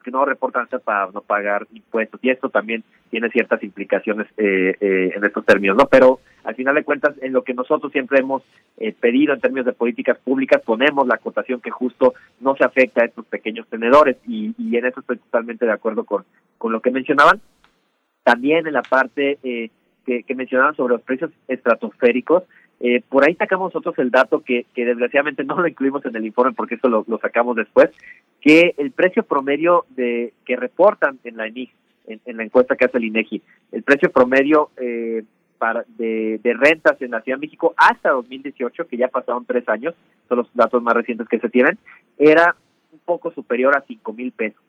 que 0.02 0.12
no 0.12 0.26
reportan 0.26 0.68
para 0.84 1.12
no 1.12 1.22
pagar 1.22 1.68
impuestos 1.74 2.20
y 2.24 2.30
esto 2.30 2.50
también 2.50 2.84
tiene 3.10 3.30
ciertas 3.30 3.62
implicaciones 3.64 4.28
eh, 4.38 4.76
eh, 4.80 5.12
en 5.16 5.24
estos 5.24 5.46
términos, 5.46 5.78
¿no? 5.78 5.88
Pero 5.88 6.20
al 6.44 6.56
final 6.56 6.76
de 6.76 6.84
cuentas, 6.84 7.16
en 7.22 7.34
lo 7.34 7.44
que 7.44 7.54
nosotros 7.54 7.92
siempre 7.92 8.20
hemos 8.20 8.44
eh, 8.78 8.94
pedido 8.94 9.34
en 9.34 9.42
términos 9.42 9.66
de 9.66 9.74
políticas 9.74 10.18
públicas, 10.20 10.62
ponemos 10.64 11.08
la 11.08 11.16
acotación 11.16 11.62
que 11.62 11.72
justo 11.72 12.14
no 12.40 12.56
se 12.56 12.64
afecta 12.64 13.02
a 13.02 13.06
estos 13.06 13.26
pequeños 13.26 13.68
tenedores 13.68 14.18
y, 14.28 14.54
y 14.58 14.78
en 14.78 14.86
eso 14.86 15.00
estoy 15.00 15.18
totalmente 15.18 15.66
de 15.66 15.72
acuerdo 15.72 16.04
con, 16.04 16.26
con 16.58 16.72
lo 16.72 16.82
que 16.82 16.92
mencionaban. 16.92 17.42
También 18.24 18.66
en 18.66 18.74
la 18.74 18.82
parte 18.82 19.38
que, 19.44 20.24
que 20.24 20.36
mencionaban 20.36 20.76
sobre 20.76 20.96
los 20.96 21.04
precios 21.04 21.32
estratosféricos, 21.48 22.44
eh, 22.80 23.02
por 23.08 23.24
ahí 23.24 23.36
sacamos 23.36 23.74
nosotros 23.74 23.98
el 24.00 24.12
dato 24.12 24.42
que, 24.42 24.66
que 24.74 24.86
desgraciadamente 24.86 25.44
no 25.44 25.60
lo 25.60 25.68
incluimos 25.68 26.06
en 26.06 26.16
el 26.16 26.26
informe 26.26 26.54
porque 26.54 26.76
eso 26.76 26.90
lo, 26.90 27.06
lo 27.08 27.18
sacamos 27.20 27.56
después, 27.56 27.90
que 28.42 28.76
el 28.78 28.92
precio 28.92 29.24
promedio 29.24 29.86
de 29.90 30.34
que 30.46 30.56
reportan 30.56 31.20
en 31.24 31.38
la 31.38 31.48
ENIG, 31.48 31.72
en, 32.08 32.38
la 32.38 32.44
encuesta 32.44 32.76
que 32.76 32.86
hace 32.86 32.98
el 32.98 33.06
INEGI, 33.06 33.42
el 33.72 33.84
precio 33.84 34.12
promedio 34.12 34.70
eh, 34.78 35.24
para, 35.58 35.86
de, 35.98 36.40
de 36.44 36.54
rentas 36.54 37.02
en 37.02 37.12
la 37.12 37.22
Ciudad 37.22 37.38
de 37.38 37.48
México 37.48 37.74
hasta 37.78 38.12
2018, 38.12 38.88
que 38.88 38.98
ya 38.98 39.08
pasaron 39.08 39.46
tres 39.46 39.68
años, 39.70 39.96
son 40.28 40.40
los 40.40 40.54
datos 40.54 40.84
más 40.84 40.94
recientes 40.94 41.28
que 41.28 41.40
se 41.40 41.50
tienen, 41.50 41.78
era 42.18 42.56
un 42.92 43.00
poco 43.00 43.32
superior 43.32 43.76
a 43.76 43.84
cinco 43.88 44.14
mil 44.14 44.32
pesos. 44.32 44.65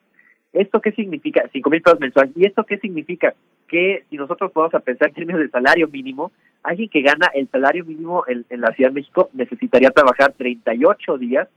¿Esto 0.57 0.81
qué 0.81 0.91
significa? 0.91 1.43
Cinco 1.51 1.69
mil 1.69 1.81
pesos 1.81 1.99
mensuales. 1.99 2.31
¿Y 2.35 2.45
esto 2.45 2.63
qué 2.63 2.77
significa? 2.77 3.33
Que 3.67 4.03
si 4.09 4.17
nosotros 4.17 4.51
podemos 4.51 4.73
a 4.73 4.79
pensar 4.79 5.09
en 5.09 5.13
términos 5.13 5.41
de 5.41 5.49
salario 5.49 5.87
mínimo, 5.87 6.31
alguien 6.63 6.89
que 6.89 7.01
gana 7.01 7.27
el 7.33 7.47
salario 7.49 7.85
mínimo 7.85 8.23
en, 8.27 8.45
en 8.49 8.61
la 8.61 8.71
Ciudad 8.73 8.89
de 8.89 8.95
México 8.95 9.29
necesitaría 9.33 9.91
trabajar 9.91 10.33
38 10.33 11.17
días 11.17 11.47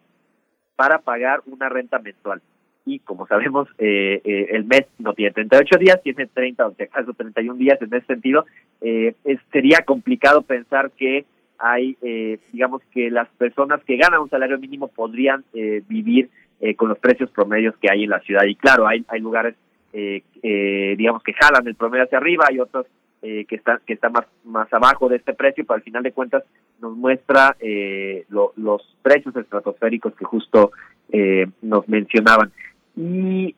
para 0.76 0.98
pagar 0.98 1.40
una 1.46 1.68
renta 1.68 1.98
mensual. 1.98 2.40
Y 2.86 2.98
como 3.00 3.26
sabemos, 3.26 3.68
eh, 3.78 4.20
eh, 4.24 4.46
el 4.50 4.64
mes 4.64 4.86
no 4.98 5.12
tiene 5.14 5.32
38 5.32 5.78
días, 5.78 6.02
tiene 6.02 6.26
30 6.26 6.66
o 6.66 6.74
si 6.74 6.82
acaso 6.82 7.12
31 7.12 7.58
días. 7.58 7.80
En 7.80 7.94
ese 7.94 8.06
sentido, 8.06 8.46
eh, 8.80 9.14
es, 9.24 9.38
sería 9.52 9.80
complicado 9.84 10.42
pensar 10.42 10.90
que 10.92 11.24
hay, 11.60 11.96
eh, 12.00 12.38
digamos, 12.52 12.82
que 12.92 13.10
las 13.10 13.28
personas 13.36 13.84
que 13.84 13.96
ganan 13.96 14.22
un 14.22 14.30
salario 14.30 14.58
mínimo 14.58 14.88
podrían 14.88 15.44
eh, 15.52 15.82
vivir 15.86 16.30
eh, 16.60 16.74
con 16.74 16.88
los 16.88 16.98
precios 16.98 17.30
promedios 17.30 17.74
que 17.78 17.90
hay 17.90 18.04
en 18.04 18.10
la 18.10 18.20
ciudad. 18.20 18.44
Y 18.44 18.54
claro, 18.54 18.86
hay, 18.86 19.04
hay 19.08 19.20
lugares, 19.20 19.54
eh, 19.92 20.22
eh, 20.42 20.94
digamos, 20.96 21.22
que 21.22 21.32
jalan 21.32 21.66
el 21.66 21.74
promedio 21.74 22.04
hacia 22.04 22.18
arriba, 22.18 22.44
hay 22.48 22.60
otros 22.60 22.86
eh, 23.22 23.44
que 23.46 23.56
están 23.56 23.80
que 23.86 23.92
están 23.92 24.12
más, 24.12 24.24
más 24.44 24.72
abajo 24.72 25.06
de 25.10 25.16
este 25.16 25.34
precio, 25.34 25.62
pero 25.66 25.76
al 25.76 25.82
final 25.82 26.02
de 26.02 26.12
cuentas 26.12 26.42
nos 26.80 26.96
muestra 26.96 27.54
eh, 27.60 28.24
lo, 28.30 28.54
los 28.56 28.96
precios 29.02 29.36
estratosféricos 29.36 30.14
que 30.14 30.24
justo 30.24 30.72
eh, 31.12 31.46
nos 31.60 31.86
mencionaban. 31.86 32.50
Y, 32.96 33.54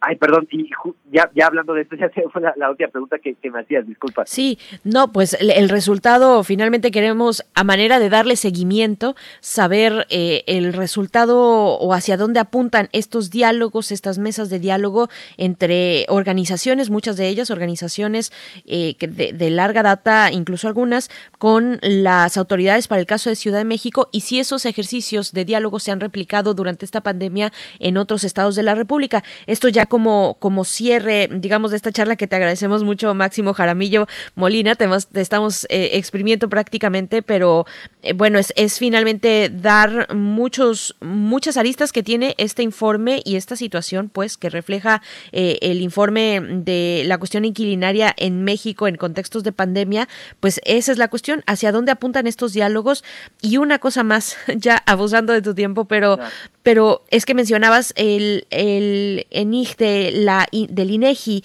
ay, 0.00 0.16
perdón, 0.16 0.46
y 0.50 0.70
ya, 1.10 1.30
ya 1.34 1.46
hablando 1.46 1.74
de 1.74 1.82
esto, 1.82 1.96
ya 2.00 2.10
fue 2.30 2.42
la, 2.42 2.70
última 2.70 2.88
pregunta 2.88 3.18
que, 3.18 3.36
me 3.50 3.60
hacías, 3.60 3.86
disculpa. 3.86 4.24
Sí, 4.26 4.58
no, 4.84 5.12
pues 5.12 5.36
el, 5.40 5.68
resultado, 5.68 6.42
finalmente 6.44 6.90
queremos, 6.90 7.44
a 7.54 7.64
manera 7.64 7.98
de 7.98 8.08
darle 8.08 8.36
seguimiento, 8.36 9.16
saber 9.40 10.06
eh, 10.10 10.44
el 10.46 10.72
resultado 10.72 11.38
o 11.38 11.92
hacia 11.94 12.16
dónde 12.16 12.40
apuntan 12.40 12.88
estos 12.92 13.30
diálogos, 13.30 13.92
estas 13.92 14.18
mesas 14.18 14.50
de 14.50 14.58
diálogo 14.58 15.08
entre 15.36 16.06
organizaciones, 16.08 16.90
muchas 16.90 17.16
de 17.16 17.28
ellas 17.28 17.50
organizaciones 17.50 18.32
eh, 18.66 18.94
de, 19.00 19.32
de 19.32 19.50
larga 19.50 19.82
data, 19.82 20.30
incluso 20.32 20.68
algunas, 20.68 21.10
con 21.38 21.78
las 21.82 22.36
autoridades 22.36 22.88
para 22.88 23.00
el 23.00 23.06
caso 23.06 23.30
de 23.30 23.36
Ciudad 23.36 23.58
de 23.58 23.64
México 23.64 24.08
y 24.12 24.20
si 24.20 24.38
esos 24.38 24.66
ejercicios 24.66 25.32
de 25.32 25.44
diálogo 25.44 25.78
se 25.80 25.90
han 25.90 26.00
replicado 26.00 26.54
durante 26.54 26.84
esta 26.84 27.00
pandemia 27.00 27.52
en 27.78 27.96
otros 27.96 28.24
estados 28.24 28.56
de 28.56 28.62
la 28.62 28.74
República. 28.74 29.24
Esto 29.46 29.68
ya 29.68 29.86
como, 29.88 30.36
como 30.38 30.64
cierre, 30.64 31.28
digamos, 31.30 31.70
de 31.70 31.76
esta 31.76 31.92
charla 31.92 32.16
que 32.16 32.26
te 32.26 32.36
agradecemos 32.36 32.84
mucho, 32.84 33.14
Máximo 33.14 33.54
Jaramillo 33.54 34.06
Molina, 34.34 34.74
te, 34.74 34.88
estamos 35.14 35.66
eh, 35.68 35.90
exprimiendo 35.94 36.48
prácticamente, 36.48 37.22
pero 37.22 37.66
eh, 38.02 38.12
bueno, 38.12 38.38
es, 38.38 38.52
es 38.56 38.78
finalmente 38.78 39.50
dar 39.52 40.14
muchos, 40.14 40.96
muchas 41.00 41.56
aristas 41.56 41.92
que 41.92 42.02
tiene 42.02 42.34
este 42.38 42.62
informe 42.62 43.22
y 43.24 43.36
esta 43.36 43.56
situación, 43.56 44.08
pues, 44.08 44.36
que 44.36 44.50
refleja 44.50 45.02
eh, 45.32 45.58
el 45.62 45.80
informe 45.82 46.40
de 46.40 47.02
la 47.06 47.18
cuestión 47.18 47.44
inquilinaria 47.44 48.14
en 48.16 48.44
México 48.44 48.86
en 48.86 48.96
contextos 48.96 49.42
de 49.42 49.52
pandemia, 49.52 50.08
pues 50.40 50.60
esa 50.64 50.92
es 50.92 50.98
la 50.98 51.08
cuestión, 51.08 51.42
hacia 51.46 51.72
dónde 51.72 51.92
apuntan 51.92 52.26
estos 52.26 52.52
diálogos. 52.52 53.04
Y 53.40 53.56
una 53.56 53.78
cosa 53.78 54.02
más, 54.02 54.36
ya 54.56 54.82
abusando 54.86 55.32
de 55.32 55.42
tu 55.42 55.54
tiempo, 55.54 55.86
pero, 55.86 56.18
pero 56.62 57.04
es 57.10 57.24
que 57.24 57.34
mencionabas 57.34 57.92
el, 57.96 58.46
el 58.50 59.26
ENIG 59.30 59.76
de 59.78 60.10
la, 60.12 60.46
del 60.52 60.90
INEGI, 60.90 61.44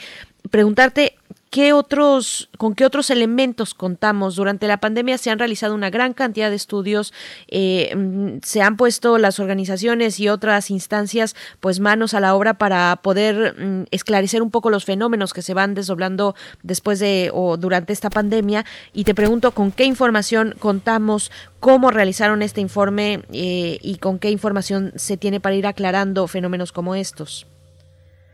preguntarte 0.50 1.16
¿Qué 1.54 1.72
otros, 1.72 2.50
con 2.58 2.74
qué 2.74 2.84
otros 2.84 3.12
elementos 3.12 3.76
contamos? 3.76 4.38
Durante 4.38 4.68
la 4.68 4.78
pandemia 4.78 5.20
se 5.20 5.30
han 5.30 5.38
realizado 5.38 5.76
una 5.76 5.92
gran 5.92 6.14
cantidad 6.14 6.50
de 6.50 6.56
estudios, 6.56 7.14
eh, 7.48 7.96
mm, 7.96 8.40
se 8.42 8.64
han 8.64 8.76
puesto 8.76 9.20
las 9.20 9.40
organizaciones 9.40 10.20
y 10.20 10.30
otras 10.30 10.72
instancias 10.72 11.36
pues 11.60 11.80
manos 11.80 12.16
a 12.16 12.20
la 12.20 12.34
obra 12.34 12.56
para 12.56 12.96
poder 13.04 13.54
mm, 13.56 13.84
esclarecer 13.92 14.42
un 14.42 14.50
poco 14.50 14.72
los 14.72 14.84
fenómenos 14.84 15.32
que 15.32 15.44
se 15.44 15.54
van 15.54 15.76
desdoblando 15.76 16.34
después 16.64 16.98
de 16.98 17.30
o 17.32 17.56
durante 17.56 17.94
esta 17.94 18.10
pandemia. 18.10 18.66
Y 18.92 19.04
te 19.04 19.14
pregunto 19.14 19.52
con 19.52 19.72
qué 19.72 19.84
información 19.84 20.56
contamos, 20.58 21.32
cómo 21.60 21.92
realizaron 21.92 22.42
este 22.42 22.62
informe 22.62 23.26
eh, 23.32 23.78
y 23.80 23.98
con 23.98 24.18
qué 24.18 24.32
información 24.32 24.92
se 24.96 25.18
tiene 25.18 25.40
para 25.40 25.54
ir 25.54 25.68
aclarando 25.68 26.26
fenómenos 26.26 26.72
como 26.72 26.96
estos. 26.96 27.46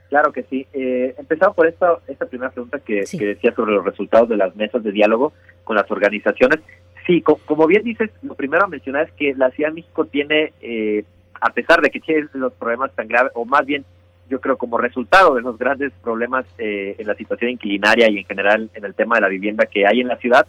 Claro 0.10 0.32
que 0.34 0.44
sí. 0.44 0.66
Eh, 0.74 1.14
empezamos 1.18 1.56
por 1.56 1.68
esta, 1.68 2.00
esta 2.08 2.26
primera 2.26 2.52
pregunta 2.52 2.80
que, 2.80 3.04
que 3.18 3.26
decía 3.26 3.54
sobre 3.54 3.74
los 3.74 3.86
resultados 3.86 4.28
de 4.28 4.38
las 4.38 4.56
mesas 4.56 4.84
de 4.84 4.92
diálogo 4.92 5.34
con 5.64 5.76
las 5.76 5.90
organizaciones. 5.92 6.60
Sí, 7.06 7.22
co- 7.22 7.40
como 7.46 7.68
bien 7.68 7.84
dices, 7.84 8.10
lo 8.24 8.34
primero 8.36 8.66
a 8.66 8.68
mencionar 8.68 9.06
es 9.08 9.12
que 9.14 9.34
la 9.36 9.52
Ciudad 9.52 9.70
de 9.70 9.76
México 9.76 10.06
tiene, 10.06 10.52
eh, 10.62 11.04
a 11.40 11.52
pesar 11.54 11.82
de 11.82 11.90
que 11.92 12.00
tiene 12.00 12.28
los 12.34 12.54
problemas 12.54 12.92
tan 12.96 13.08
graves, 13.08 13.32
o 13.36 13.46
más 13.46 13.66
bien, 13.66 13.86
yo 14.30 14.40
creo 14.42 14.58
como 14.58 14.78
resultado 14.78 15.34
de 15.36 15.42
los 15.42 15.58
grandes 15.58 15.92
problemas 16.04 16.46
eh, 16.58 16.96
en 16.98 17.08
la 17.08 17.16
situación 17.16 17.52
inquilinaria 17.52 18.10
y 18.10 18.18
en 18.20 18.26
general 18.26 18.70
en 18.74 18.86
el 18.86 18.94
tema 18.94 19.16
de 19.16 19.22
la 19.22 19.28
vivienda 19.28 19.66
que 19.66 19.88
hay 19.88 20.02
en 20.02 20.08
la 20.08 20.18
ciudad, 20.18 20.46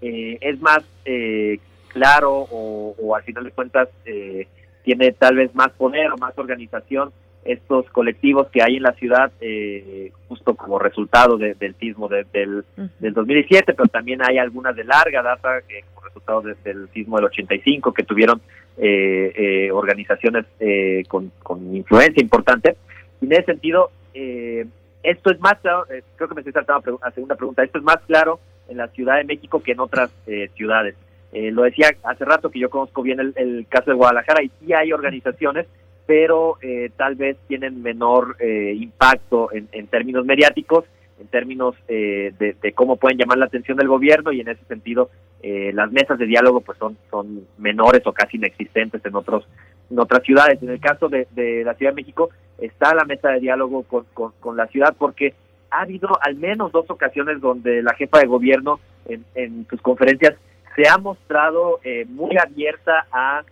eh, 0.00 0.38
es 0.40 0.60
más 0.60 0.80
eh, 1.04 1.58
claro 1.88 2.46
o, 2.50 2.94
o 2.98 3.16
al 3.16 3.22
final 3.22 3.44
de 3.44 3.50
cuentas 3.50 3.88
eh, 4.06 4.46
tiene 4.82 5.12
tal 5.12 5.36
vez 5.36 5.54
más 5.54 5.70
poder 5.72 6.10
o 6.10 6.16
más 6.16 6.38
organización 6.38 7.10
estos 7.50 7.88
colectivos 7.90 8.48
que 8.50 8.62
hay 8.62 8.76
en 8.76 8.82
la 8.82 8.92
ciudad 8.92 9.32
eh, 9.40 10.12
justo 10.28 10.54
como 10.54 10.78
resultado 10.78 11.38
de- 11.38 11.54
del 11.54 11.74
sismo 11.76 12.06
de- 12.08 12.24
del, 12.32 12.64
del 12.98 13.14
2017, 13.14 13.72
pero 13.74 13.88
también 13.88 14.20
hay 14.22 14.38
algunas 14.38 14.76
de 14.76 14.84
larga 14.84 15.22
data 15.22 15.60
que 15.66 15.80
como 15.94 16.06
resultado 16.06 16.42
de- 16.42 16.56
del 16.64 16.88
sismo 16.90 17.16
del 17.16 17.24
85 17.26 17.92
que 17.92 18.02
tuvieron 18.04 18.40
eh, 18.76 19.32
eh, 19.34 19.70
organizaciones 19.72 20.44
eh, 20.60 21.02
con, 21.08 21.32
con 21.42 21.74
influencia 21.74 22.22
importante. 22.22 22.76
Y 23.20 23.26
en 23.26 23.32
ese 23.32 23.44
sentido, 23.44 23.90
eh, 24.14 24.66
esto 25.02 25.30
es 25.30 25.40
más 25.40 25.54
claro, 25.60 25.86
eh, 25.90 26.02
creo 26.16 26.28
que 26.28 26.34
me 26.34 26.42
estoy 26.42 26.52
saltando 26.52 26.98
a 27.02 27.10
segunda 27.12 27.34
pregunta, 27.34 27.64
esto 27.64 27.78
es 27.78 27.84
más 27.84 27.98
claro 28.06 28.38
en 28.68 28.76
la 28.76 28.88
Ciudad 28.88 29.16
de 29.16 29.24
México 29.24 29.62
que 29.62 29.72
en 29.72 29.80
otras 29.80 30.10
eh, 30.26 30.50
ciudades. 30.54 30.94
Eh, 31.32 31.50
lo 31.50 31.62
decía 31.62 31.88
hace 32.04 32.24
rato 32.24 32.50
que 32.50 32.58
yo 32.58 32.70
conozco 32.70 33.02
bien 33.02 33.20
el, 33.20 33.32
el 33.36 33.66
caso 33.68 33.90
de 33.90 33.96
Guadalajara 33.96 34.42
y 34.42 34.50
sí 34.60 34.72
hay 34.72 34.92
organizaciones, 34.92 35.66
pero 36.08 36.56
eh, 36.62 36.90
tal 36.96 37.16
vez 37.16 37.36
tienen 37.48 37.82
menor 37.82 38.36
eh, 38.40 38.72
impacto 38.74 39.52
en, 39.52 39.68
en 39.72 39.88
términos 39.88 40.24
mediáticos, 40.24 40.86
en 41.20 41.26
términos 41.26 41.74
eh, 41.86 42.32
de, 42.38 42.72
cómo 42.72 42.96
pueden 42.96 43.18
llamar 43.18 43.36
la 43.36 43.44
atención 43.44 43.76
del 43.76 43.88
gobierno 43.88 44.32
y 44.32 44.40
en 44.40 44.48
ese 44.48 44.64
sentido 44.64 45.10
eh, 45.42 45.70
las 45.74 45.92
mesas 45.92 46.18
de 46.18 46.24
diálogo 46.24 46.62
pues 46.62 46.78
son, 46.78 46.96
son 47.10 47.46
menores 47.58 48.00
o 48.06 48.14
casi 48.14 48.38
inexistentes 48.38 49.04
en 49.04 49.14
otros 49.16 49.46
en 49.90 49.98
otras 49.98 50.22
ciudades. 50.22 50.62
En 50.62 50.70
el 50.70 50.80
caso 50.80 51.10
de, 51.10 51.28
de 51.32 51.62
la 51.62 51.74
Ciudad 51.74 51.92
de 51.92 51.96
México 51.96 52.30
está 52.56 52.94
la 52.94 53.04
mesa 53.04 53.28
de 53.28 53.40
diálogo 53.40 53.82
con, 53.82 54.06
con, 54.14 54.32
con 54.40 54.56
la 54.56 54.66
ciudad 54.68 54.96
porque 54.98 55.34
ha 55.70 55.82
habido 55.82 56.08
al 56.22 56.36
menos 56.36 56.72
dos 56.72 56.88
ocasiones 56.88 57.38
donde 57.42 57.82
la 57.82 57.92
jefa 57.92 58.20
de 58.20 58.28
gobierno 58.28 58.80
en, 59.06 59.26
en 59.34 59.66
sus 59.68 59.82
conferencias 59.82 60.36
se 60.74 60.88
ha 60.88 60.96
mostrado 60.96 61.80
eh, 61.84 62.06
muy 62.08 62.38
abierta 62.38 63.06
a, 63.12 63.42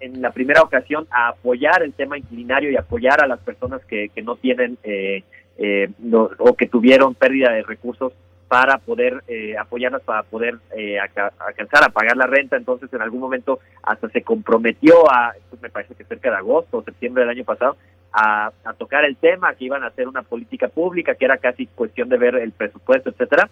en, 0.00 0.20
la 0.22 0.30
primera 0.32 0.62
ocasión, 0.62 1.06
a 1.10 1.28
apoyar 1.28 1.82
el 1.82 1.92
tema 1.92 2.18
inquilinario 2.18 2.70
y 2.70 2.76
apoyar 2.76 3.22
a 3.22 3.26
las 3.26 3.40
personas 3.40 3.84
que, 3.86 4.08
que 4.10 4.22
no 4.22 4.36
tienen 4.36 4.78
eh, 4.82 5.24
eh, 5.58 5.88
no- 5.98 6.30
o 6.38 6.54
que 6.54 6.66
tuvieron 6.66 7.14
pérdida 7.14 7.52
de 7.52 7.62
recursos 7.62 8.12
para 8.48 8.78
poder 8.78 9.22
eh, 9.28 9.56
apoyarlas, 9.56 10.02
para 10.02 10.24
poder 10.24 10.56
eh, 10.76 10.98
aca- 10.98 11.32
alcanzar 11.38 11.84
a 11.84 11.90
pagar 11.90 12.16
la 12.16 12.26
renta. 12.26 12.56
Entonces, 12.56 12.92
en 12.92 13.00
algún 13.00 13.20
momento 13.20 13.60
hasta 13.82 14.08
se 14.08 14.22
comprometió 14.22 15.10
a, 15.10 15.34
me 15.62 15.70
parece 15.70 15.94
que 15.94 16.04
cerca 16.04 16.30
de 16.30 16.36
agosto 16.36 16.78
o 16.78 16.82
septiembre 16.82 17.22
del 17.22 17.30
año 17.30 17.44
pasado, 17.44 17.76
a, 18.12 18.50
tocar 18.76 19.04
el 19.04 19.16
tema, 19.16 19.54
que 19.54 19.66
iban 19.66 19.84
a 19.84 19.88
hacer 19.88 20.08
una 20.08 20.22
política 20.22 20.66
pública, 20.68 21.14
que 21.14 21.26
era 21.26 21.36
casi 21.38 21.66
cuestión 21.66 22.08
de 22.08 22.18
ver 22.18 22.34
el 22.36 22.50
presupuesto, 22.50 23.10
etcétera. 23.10 23.48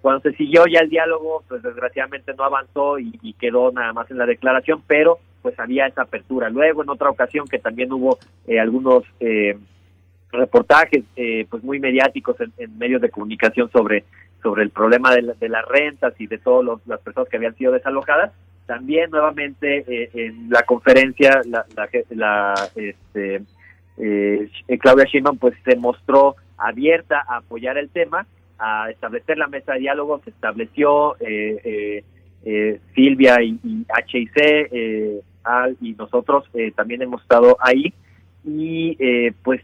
Cuando 0.00 0.22
se 0.22 0.32
siguió 0.36 0.64
ya 0.66 0.80
el 0.80 0.88
diálogo, 0.88 1.42
pues 1.46 1.62
desgraciadamente 1.62 2.32
no 2.32 2.44
avanzó 2.44 2.98
y 2.98 3.34
quedó 3.34 3.70
nada 3.72 3.92
más 3.92 4.10
en 4.10 4.16
la 4.16 4.24
declaración, 4.24 4.82
pero 4.86 5.18
pues 5.42 5.58
había 5.58 5.86
esa 5.86 6.02
apertura. 6.02 6.48
Luego, 6.50 6.82
en 6.82 6.88
otra 6.90 7.10
ocasión, 7.10 7.46
que 7.48 7.58
también 7.58 7.92
hubo 7.92 8.18
eh, 8.46 8.58
algunos 8.60 9.04
eh, 9.20 9.56
reportajes 10.32 11.04
eh, 11.16 11.46
pues 11.50 11.62
muy 11.64 11.80
mediáticos 11.80 12.36
en, 12.58 12.78
medios 12.78 13.00
de 13.02 13.10
comunicación 13.10 13.70
sobre 13.70 14.04
sobre 14.42 14.62
el 14.62 14.70
problema 14.70 15.14
de, 15.14 15.20
la- 15.22 15.34
de 15.34 15.48
las 15.50 15.66
rentas 15.66 16.14
y 16.18 16.26
de 16.26 16.38
todas 16.38 16.80
las 16.86 17.00
personas 17.00 17.28
que 17.28 17.36
habían 17.36 17.54
sido 17.56 17.72
desalojadas. 17.72 18.32
También 18.66 19.10
nuevamente 19.10 19.84
eh, 19.86 20.10
en 20.14 20.48
la 20.48 20.62
conferencia 20.62 21.42
la, 21.46 21.66
la, 21.76 21.88
la, 22.10 22.54
este, 22.74 23.42
eh, 23.98 24.48
Claudia 24.80 25.04
Sheinbaum 25.04 25.36
pues 25.36 25.54
se 25.64 25.76
mostró 25.76 26.36
abierta 26.56 27.22
a 27.28 27.36
apoyar 27.38 27.76
el 27.76 27.90
tema 27.90 28.26
a 28.58 28.90
establecer 28.90 29.36
la 29.36 29.46
mesa 29.48 29.72
de 29.74 29.80
diálogo, 29.80 30.20
se 30.24 30.30
estableció 30.30 31.16
eh, 31.20 32.02
eh, 32.44 32.80
Silvia 32.94 33.42
y, 33.42 33.58
y 33.62 33.86
HIC, 34.06 35.20
Al 35.44 35.76
y 35.80 35.92
nosotros 35.94 36.44
también 36.76 37.02
hemos 37.02 37.22
estado 37.22 37.56
ahí 37.60 37.92
y 38.44 38.96
pues 39.42 39.62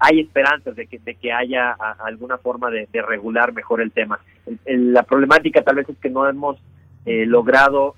hay 0.00 0.20
esperanzas 0.20 0.76
de 0.76 0.86
que, 0.86 0.98
de 0.98 1.14
que 1.16 1.32
haya 1.32 1.72
alguna 2.04 2.38
forma 2.38 2.70
de, 2.70 2.86
regular 3.02 3.52
mejor 3.52 3.80
el 3.80 3.90
tema. 3.90 4.20
la 4.64 5.02
problemática 5.02 5.62
tal 5.62 5.76
vez 5.76 5.88
es 5.88 5.98
que 5.98 6.10
no 6.10 6.28
hemos 6.28 6.58
logrado 7.04 7.96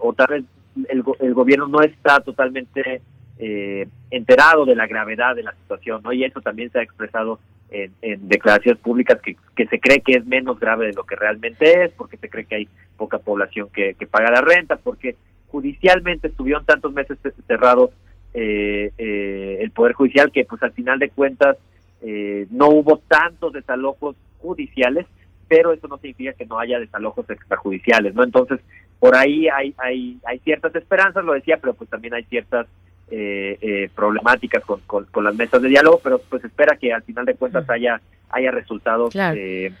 o 0.00 0.12
tal 0.14 0.26
vez 0.28 0.44
el, 0.88 1.04
el 1.20 1.34
gobierno 1.34 1.68
no 1.68 1.82
está 1.82 2.20
totalmente 2.20 3.02
eh, 3.38 3.86
enterado 4.10 4.64
de 4.64 4.74
la 4.74 4.86
gravedad 4.86 5.36
de 5.36 5.44
la 5.44 5.52
situación, 5.52 6.02
¿no? 6.02 6.12
Y 6.12 6.24
eso 6.24 6.40
también 6.40 6.70
se 6.72 6.80
ha 6.80 6.82
expresado 6.82 7.38
en, 7.70 7.92
declaraciones 8.28 8.80
públicas 8.80 9.20
que, 9.20 9.36
que, 9.54 9.66
se 9.66 9.78
cree 9.78 10.00
que 10.00 10.14
es 10.14 10.26
menos 10.26 10.58
grave 10.58 10.86
de 10.86 10.94
lo 10.94 11.04
que 11.04 11.14
realmente 11.14 11.84
es, 11.84 11.92
porque 11.92 12.16
se 12.16 12.28
cree 12.28 12.46
que 12.46 12.54
hay 12.56 12.68
poca 12.96 13.18
población 13.18 13.68
que, 13.72 13.94
paga 14.10 14.30
la 14.30 14.40
renta, 14.40 14.76
porque 14.76 15.14
judicialmente 15.48 16.28
estuvieron 16.28 16.64
tantos 16.64 16.92
meses 16.92 17.18
cerrados 17.46 17.90
eh, 18.34 18.92
eh, 18.98 19.58
el 19.60 19.70
Poder 19.70 19.94
Judicial 19.94 20.30
que 20.30 20.44
pues 20.44 20.62
al 20.62 20.72
final 20.72 20.98
de 20.98 21.10
cuentas 21.10 21.56
eh, 22.02 22.46
no 22.50 22.68
hubo 22.68 22.98
tantos 23.08 23.52
desalojos 23.52 24.16
judiciales, 24.38 25.06
pero 25.48 25.72
eso 25.72 25.88
no 25.88 25.98
significa 25.98 26.32
que 26.34 26.46
no 26.46 26.58
haya 26.58 26.78
desalojos 26.78 27.28
extrajudiciales, 27.30 28.14
¿no? 28.14 28.22
Entonces, 28.22 28.60
por 28.98 29.16
ahí 29.16 29.48
hay, 29.48 29.74
hay, 29.78 30.18
hay 30.24 30.38
ciertas 30.40 30.74
esperanzas, 30.74 31.24
lo 31.24 31.32
decía, 31.32 31.58
pero 31.60 31.74
pues 31.74 31.88
también 31.90 32.14
hay 32.14 32.24
ciertas 32.24 32.66
eh, 33.10 33.56
eh, 33.60 33.90
problemáticas 33.94 34.62
con, 34.64 34.80
con, 34.86 35.24
las 35.24 35.34
mesas 35.34 35.62
de 35.62 35.68
diálogo, 35.68 36.00
pero 36.02 36.18
pues 36.28 36.44
espera 36.44 36.76
que 36.76 36.92
al 36.92 37.02
final 37.02 37.24
de 37.24 37.34
cuentas 37.34 37.68
haya, 37.70 38.00
haya 38.28 38.50
resultados 38.50 39.14
eh, 39.16 39.72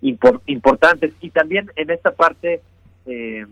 importantes. 0.00 1.12
Y 1.20 1.30
también 1.30 1.70
en 1.76 1.90
esta 1.90 2.10
parte 2.10 2.60
eh, 3.06 3.46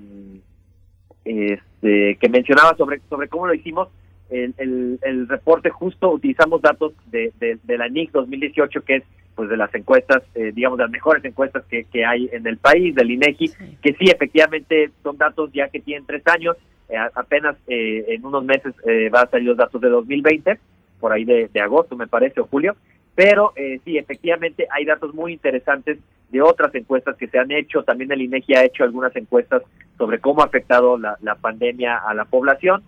este, 1.24 2.16
que 2.20 2.28
mencionaba 2.28 2.76
sobre, 2.76 3.00
sobre 3.08 3.28
cómo 3.28 3.46
lo 3.46 3.54
hicimos, 3.54 3.88
el, 4.30 4.98
el, 5.02 5.28
reporte 5.28 5.68
justo 5.68 6.10
utilizamos 6.10 6.62
datos 6.62 6.94
de, 7.10 7.32
de, 7.38 7.78
la 7.78 7.88
NIC 7.88 8.12
2018, 8.12 8.82
que 8.82 8.96
es 8.96 9.04
pues 9.34 9.50
de 9.50 9.58
las 9.58 9.74
encuestas, 9.74 10.22
eh, 10.34 10.52
digamos, 10.54 10.78
de 10.78 10.84
las 10.84 10.90
mejores 10.90 11.24
encuestas 11.24 11.64
que, 11.66 11.84
que 11.84 12.04
hay 12.04 12.30
en 12.32 12.46
el 12.46 12.56
país, 12.56 12.94
del 12.94 13.10
INEGI, 13.10 13.50
que 13.82 13.94
sí, 13.94 14.06
efectivamente 14.10 14.90
son 15.02 15.18
datos 15.18 15.50
ya 15.52 15.68
que 15.68 15.80
tienen 15.80 16.06
tres 16.06 16.22
años, 16.26 16.56
eh, 16.92 16.96
apenas 17.14 17.56
eh, 17.68 18.04
en 18.08 18.24
unos 18.26 18.44
meses 18.44 18.74
eh, 18.86 19.08
va 19.08 19.22
a 19.22 19.30
salir 19.30 19.48
los 19.48 19.56
datos 19.56 19.80
de 19.80 19.88
2020, 19.88 20.58
por 21.00 21.12
ahí 21.12 21.24
de, 21.24 21.48
agosto 21.60 21.96
me 21.96 22.06
parece, 22.06 22.40
o 22.40 22.46
julio, 22.46 22.76
pero 23.14 23.52
sí, 23.84 23.98
efectivamente 23.98 24.66
hay 24.70 24.84
datos 24.84 25.12
muy 25.14 25.32
interesantes 25.32 25.98
de 26.32 26.42
otras 26.42 26.74
encuestas 26.74 27.16
que 27.16 27.28
se 27.28 27.38
han 27.38 27.52
hecho, 27.52 27.84
también 27.84 28.10
el 28.10 28.22
INEGI 28.22 28.54
ha 28.54 28.64
hecho 28.64 28.82
algunas 28.82 29.14
encuestas 29.14 29.62
sobre 29.96 30.18
cómo 30.18 30.42
ha 30.42 30.46
afectado 30.46 30.98
la, 30.98 31.16
la 31.20 31.36
pandemia 31.36 31.98
a 31.98 32.12
la 32.14 32.24
población, 32.24 32.82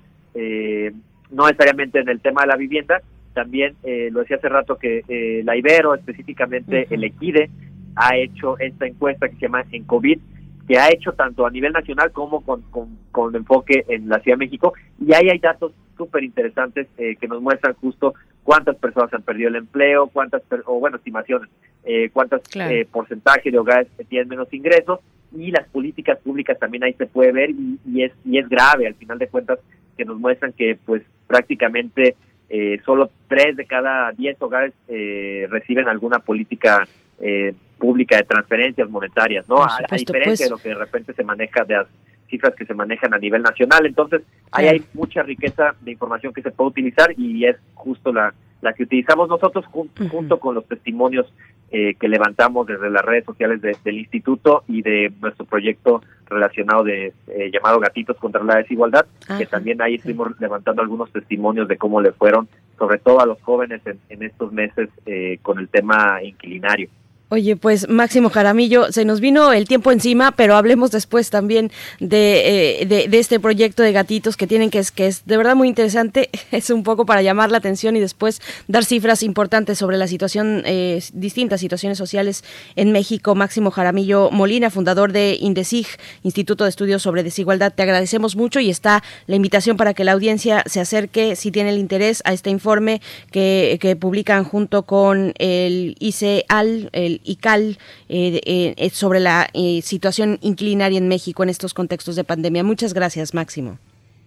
no 1.30 1.46
necesariamente 1.46 2.00
en 2.00 2.08
el 2.08 2.20
tema 2.20 2.40
de 2.40 2.48
la 2.48 2.56
vivienda, 2.56 3.00
también 3.34 3.76
lo 4.10 4.20
decía 4.20 4.38
hace 4.38 4.48
rato 4.48 4.76
que 4.78 5.42
la 5.44 5.56
Ibero, 5.56 5.94
específicamente 5.94 6.88
el 6.90 7.04
Equide, 7.04 7.50
ha 7.96 8.16
hecho 8.16 8.58
esta 8.58 8.86
encuesta 8.86 9.28
que 9.28 9.34
se 9.36 9.42
llama 9.42 9.64
En 9.70 9.84
COVID, 9.84 10.18
que 10.66 10.78
ha 10.78 10.88
hecho 10.88 11.12
tanto 11.12 11.46
a 11.46 11.50
nivel 11.50 11.72
nacional 11.72 12.10
como 12.12 12.42
con, 12.42 12.62
con, 13.10 13.36
enfoque 13.36 13.84
en 13.88 14.08
la 14.08 14.18
Ciudad 14.20 14.38
de 14.38 14.44
México. 14.46 14.72
Y 14.98 15.12
ahí 15.12 15.28
hay 15.30 15.38
datos 15.38 15.72
súper 15.96 16.24
interesantes 16.24 16.86
eh, 16.96 17.16
que 17.20 17.28
nos 17.28 17.42
muestran 17.42 17.74
justo 17.74 18.14
cuántas 18.44 18.76
personas 18.76 19.12
han 19.12 19.22
perdido 19.22 19.48
el 19.48 19.56
empleo, 19.56 20.06
cuántas, 20.06 20.42
o 20.66 20.78
bueno, 20.78 20.98
estimaciones, 20.98 21.50
eh, 21.84 22.10
cuántas 22.12 22.42
eh, 22.54 22.86
porcentaje 22.90 23.50
de 23.50 23.58
hogares 23.58 23.88
tienen 24.08 24.28
menos 24.28 24.52
ingresos 24.52 25.00
y 25.36 25.50
las 25.50 25.66
políticas 25.68 26.18
públicas 26.20 26.58
también 26.58 26.84
ahí 26.84 26.92
se 26.92 27.06
puede 27.06 27.32
ver 27.32 27.50
y, 27.50 27.78
y 27.86 28.04
es 28.04 28.12
y 28.24 28.38
es 28.38 28.48
grave 28.48 28.86
al 28.86 28.94
final 28.94 29.18
de 29.18 29.26
cuentas 29.26 29.58
que 29.96 30.04
nos 30.04 30.18
muestran 30.18 30.52
que 30.52 30.78
pues 30.84 31.02
prácticamente 31.26 32.14
eh, 32.48 32.80
solo 32.84 33.10
tres 33.28 33.56
de 33.56 33.66
cada 33.66 34.12
diez 34.12 34.40
hogares 34.40 34.72
eh, 34.88 35.46
reciben 35.50 35.88
alguna 35.88 36.18
política 36.18 36.86
eh, 37.20 37.54
pública 37.78 38.16
de 38.16 38.24
transferencias 38.24 38.88
monetarias, 38.88 39.48
¿no? 39.48 39.62
a, 39.62 39.78
diferencia 39.90 40.26
pues. 40.26 40.38
de 40.38 40.50
lo 40.50 40.58
que 40.58 40.68
de 40.68 40.74
repente 40.74 41.12
se 41.14 41.24
maneja 41.24 41.64
de 41.64 41.84
cifras 42.28 42.54
que 42.54 42.66
se 42.66 42.74
manejan 42.74 43.14
a 43.14 43.18
nivel 43.18 43.42
nacional. 43.42 43.86
Entonces, 43.86 44.22
ahí 44.50 44.66
hay 44.66 44.84
mucha 44.94 45.22
riqueza 45.22 45.74
de 45.80 45.92
información 45.92 46.32
que 46.32 46.42
se 46.42 46.50
puede 46.50 46.70
utilizar 46.70 47.12
y 47.16 47.44
es 47.44 47.56
justo 47.74 48.12
la, 48.12 48.34
la 48.60 48.72
que 48.72 48.84
utilizamos 48.84 49.28
nosotros 49.28 49.64
junto 49.66 50.40
con 50.40 50.54
los 50.54 50.66
testimonios 50.66 51.32
eh, 51.70 51.94
que 51.98 52.08
levantamos 52.08 52.66
desde 52.66 52.88
las 52.88 53.04
redes 53.04 53.24
sociales 53.24 53.60
del 53.60 53.98
instituto 53.98 54.64
y 54.68 54.82
de 54.82 55.12
nuestro 55.20 55.44
proyecto 55.44 56.02
relacionado 56.26 56.84
de 56.84 57.12
eh, 57.26 57.50
llamado 57.52 57.80
Gatitos 57.80 58.16
contra 58.16 58.42
la 58.44 58.56
Desigualdad, 58.56 59.06
que 59.38 59.46
también 59.46 59.82
ahí 59.82 59.96
estuvimos 59.96 60.28
levantando 60.40 60.82
algunos 60.82 61.10
testimonios 61.10 61.68
de 61.68 61.76
cómo 61.76 62.00
le 62.00 62.12
fueron, 62.12 62.48
sobre 62.78 62.98
todo 62.98 63.20
a 63.20 63.26
los 63.26 63.40
jóvenes 63.42 63.80
en, 63.86 63.98
en 64.08 64.22
estos 64.22 64.52
meses 64.52 64.88
eh, 65.04 65.38
con 65.42 65.58
el 65.58 65.68
tema 65.68 66.22
inquilinario. 66.22 66.88
Oye, 67.30 67.56
pues 67.56 67.88
Máximo 67.88 68.28
Jaramillo, 68.28 68.92
se 68.92 69.06
nos 69.06 69.18
vino 69.18 69.54
el 69.54 69.66
tiempo 69.66 69.90
encima, 69.90 70.32
pero 70.32 70.56
hablemos 70.56 70.90
después 70.90 71.30
también 71.30 71.72
de, 71.98 72.82
eh, 72.82 72.86
de, 72.86 73.18
este 73.18 73.40
proyecto 73.40 73.82
de 73.82 73.92
gatitos 73.92 74.36
que 74.36 74.46
tienen, 74.46 74.68
que 74.68 74.78
es, 74.78 74.90
que 74.92 75.06
es 75.06 75.24
de 75.24 75.38
verdad 75.38 75.56
muy 75.56 75.66
interesante, 75.68 76.28
es 76.52 76.68
un 76.68 76.82
poco 76.82 77.06
para 77.06 77.22
llamar 77.22 77.50
la 77.50 77.58
atención 77.58 77.96
y 77.96 78.00
después 78.00 78.42
dar 78.68 78.84
cifras 78.84 79.22
importantes 79.22 79.78
sobre 79.78 79.96
la 79.96 80.06
situación, 80.06 80.62
eh, 80.66 81.02
distintas 81.14 81.60
situaciones 81.60 81.96
sociales 81.96 82.44
en 82.76 82.92
México. 82.92 83.34
Máximo 83.34 83.70
Jaramillo 83.70 84.30
Molina, 84.30 84.68
fundador 84.68 85.10
de 85.10 85.38
INDESIG, 85.40 85.86
Instituto 86.24 86.64
de 86.64 86.70
Estudios 86.70 87.02
sobre 87.02 87.22
Desigualdad, 87.22 87.72
te 87.74 87.82
agradecemos 87.82 88.36
mucho 88.36 88.60
y 88.60 88.68
está 88.68 89.02
la 89.26 89.36
invitación 89.36 89.78
para 89.78 89.94
que 89.94 90.04
la 90.04 90.12
audiencia 90.12 90.62
se 90.66 90.78
acerque, 90.78 91.36
si 91.36 91.50
tiene 91.50 91.70
el 91.70 91.78
interés, 91.78 92.20
a 92.26 92.34
este 92.34 92.50
informe 92.50 93.00
que, 93.30 93.78
que 93.80 93.96
publican 93.96 94.44
junto 94.44 94.82
con 94.82 95.32
el 95.38 95.96
ICEAL, 95.98 96.90
el 96.92 97.13
y 97.22 97.36
CAL 97.36 97.78
eh, 98.08 98.40
eh, 98.76 98.90
sobre 98.90 99.20
la 99.20 99.48
eh, 99.52 99.80
situación 99.82 100.38
inclinaria 100.40 100.98
en 100.98 101.08
México 101.08 101.42
en 101.42 101.48
estos 101.48 101.74
contextos 101.74 102.16
de 102.16 102.24
pandemia. 102.24 102.64
Muchas 102.64 102.94
gracias, 102.94 103.34
Máximo. 103.34 103.78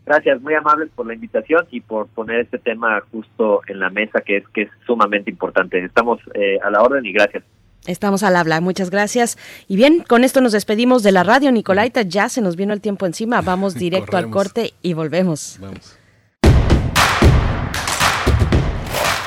Gracias, 0.06 0.42
muy 0.42 0.54
amables 0.54 0.90
por 0.96 1.06
la 1.06 1.14
invitación 1.14 1.68
y 1.70 1.82
por 1.82 2.08
poner 2.08 2.40
este 2.40 2.60
tema 2.60 3.02
justo 3.12 3.62
en 3.68 3.80
la 3.80 3.90
mesa 3.90 4.22
que 4.22 4.38
es 4.38 4.48
que 4.54 4.64
es 4.64 4.70
sumamente 4.86 5.30
importante. 5.30 5.84
Estamos 5.84 6.22
a 6.64 6.70
la 6.70 6.82
orden 6.82 7.06
y 7.06 7.12
gracias. 7.12 7.44
Estamos 7.88 8.24
al 8.24 8.36
habla, 8.36 8.62
muchas 8.62 8.90
gracias. 8.90 9.38
Y 9.68 9.76
bien, 9.76 10.04
con 10.08 10.24
esto 10.24 10.40
nos 10.40 10.54
despedimos 10.54 11.04
de 11.04 11.12
la 11.12 11.24
radio, 11.24 11.52
Nicolaita. 11.52 12.04
Ya 12.04 12.30
se 12.30 12.42
nos 12.42 12.56
vino 12.56 12.74
el 12.74 12.82
tiempo 12.82 13.06
encima. 13.06 13.42
Vamos 13.42 13.76
directo 13.80 14.16
al 14.16 14.30
corte 14.30 14.74
y 14.82 14.94
volvemos. 14.94 15.58
Vamos. 15.60 15.98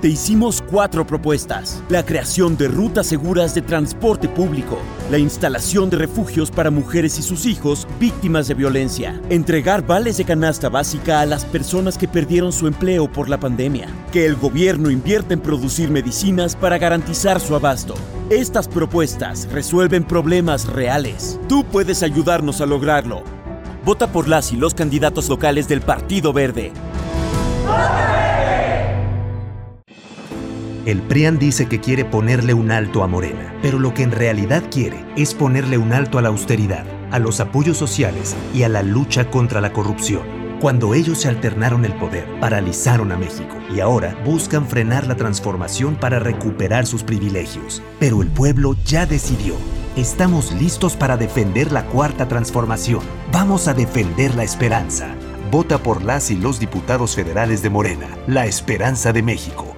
Te 0.00 0.06
hicimos 0.06 0.62
cuatro 0.62 1.04
propuestas. 1.04 1.82
La 1.88 2.06
creación 2.06 2.56
de 2.56 2.68
rutas 2.68 3.08
seguras 3.08 3.52
de 3.56 3.62
transporte 3.62 4.28
público, 4.28 4.78
la 5.10 5.18
instalación 5.18 5.90
de 5.90 5.96
refugios 5.96 6.52
para 6.52 6.70
mujeres 6.70 7.18
y 7.18 7.22
sus 7.22 7.46
hijos 7.46 7.88
víctimas 7.98 8.46
de 8.46 8.54
violencia, 8.54 9.20
entregar 9.28 9.84
vales 9.84 10.16
de 10.16 10.24
canasta 10.24 10.68
básica 10.68 11.20
a 11.20 11.26
las 11.26 11.44
personas 11.44 11.98
que 11.98 12.06
perdieron 12.06 12.52
su 12.52 12.68
empleo 12.68 13.10
por 13.10 13.28
la 13.28 13.40
pandemia, 13.40 13.88
que 14.12 14.24
el 14.24 14.36
gobierno 14.36 14.88
invierta 14.88 15.34
en 15.34 15.40
producir 15.40 15.90
medicinas 15.90 16.54
para 16.54 16.78
garantizar 16.78 17.40
su 17.40 17.56
abasto. 17.56 17.96
Estas 18.30 18.68
propuestas 18.68 19.48
resuelven 19.50 20.04
problemas 20.04 20.66
reales. 20.66 21.40
Tú 21.48 21.64
puedes 21.64 22.04
ayudarnos 22.04 22.60
a 22.60 22.66
lograrlo. 22.66 23.24
Vota 23.84 24.12
por 24.12 24.28
las 24.28 24.52
y 24.52 24.56
los 24.56 24.74
candidatos 24.74 25.28
locales 25.28 25.66
del 25.66 25.80
Partido 25.80 26.32
Verde. 26.32 26.70
El 30.88 31.02
PRIAN 31.02 31.38
dice 31.38 31.66
que 31.66 31.80
quiere 31.80 32.06
ponerle 32.06 32.54
un 32.54 32.70
alto 32.70 33.02
a 33.02 33.06
Morena, 33.06 33.54
pero 33.60 33.78
lo 33.78 33.92
que 33.92 34.02
en 34.02 34.10
realidad 34.10 34.62
quiere 34.70 35.04
es 35.18 35.34
ponerle 35.34 35.76
un 35.76 35.92
alto 35.92 36.16
a 36.16 36.22
la 36.22 36.30
austeridad, 36.30 36.86
a 37.10 37.18
los 37.18 37.40
apoyos 37.40 37.76
sociales 37.76 38.34
y 38.54 38.62
a 38.62 38.70
la 38.70 38.82
lucha 38.82 39.30
contra 39.30 39.60
la 39.60 39.74
corrupción. 39.74 40.22
Cuando 40.62 40.94
ellos 40.94 41.18
se 41.18 41.28
alternaron 41.28 41.84
el 41.84 41.92
poder, 41.92 42.26
paralizaron 42.40 43.12
a 43.12 43.18
México 43.18 43.54
y 43.70 43.80
ahora 43.80 44.16
buscan 44.24 44.66
frenar 44.66 45.06
la 45.06 45.16
transformación 45.16 45.94
para 45.94 46.20
recuperar 46.20 46.86
sus 46.86 47.02
privilegios. 47.02 47.82
Pero 48.00 48.22
el 48.22 48.28
pueblo 48.28 48.74
ya 48.86 49.04
decidió. 49.04 49.56
Estamos 49.94 50.52
listos 50.52 50.96
para 50.96 51.18
defender 51.18 51.70
la 51.70 51.84
cuarta 51.84 52.28
transformación. 52.28 53.02
Vamos 53.30 53.68
a 53.68 53.74
defender 53.74 54.34
la 54.36 54.44
esperanza. 54.44 55.08
Vota 55.50 55.82
por 55.82 56.02
las 56.02 56.30
y 56.30 56.36
los 56.36 56.58
diputados 56.58 57.14
federales 57.14 57.60
de 57.60 57.68
Morena, 57.68 58.08
la 58.26 58.46
esperanza 58.46 59.12
de 59.12 59.22
México. 59.22 59.77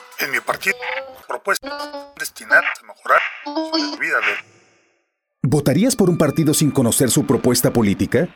En 0.23 0.29
mi 0.31 0.39
partido, 0.39 0.75
propuesta 1.27 2.13
destinada 2.19 2.61
a 2.61 2.85
mejorar 2.85 3.19
la 3.45 3.97
vida 3.97 4.17
de... 4.17 4.51
¿Votarías 5.41 5.95
por 5.95 6.11
un 6.11 6.17
partido 6.17 6.53
sin 6.53 6.69
conocer 6.69 7.09
su 7.09 7.25
propuesta 7.25 7.73
política? 7.73 8.29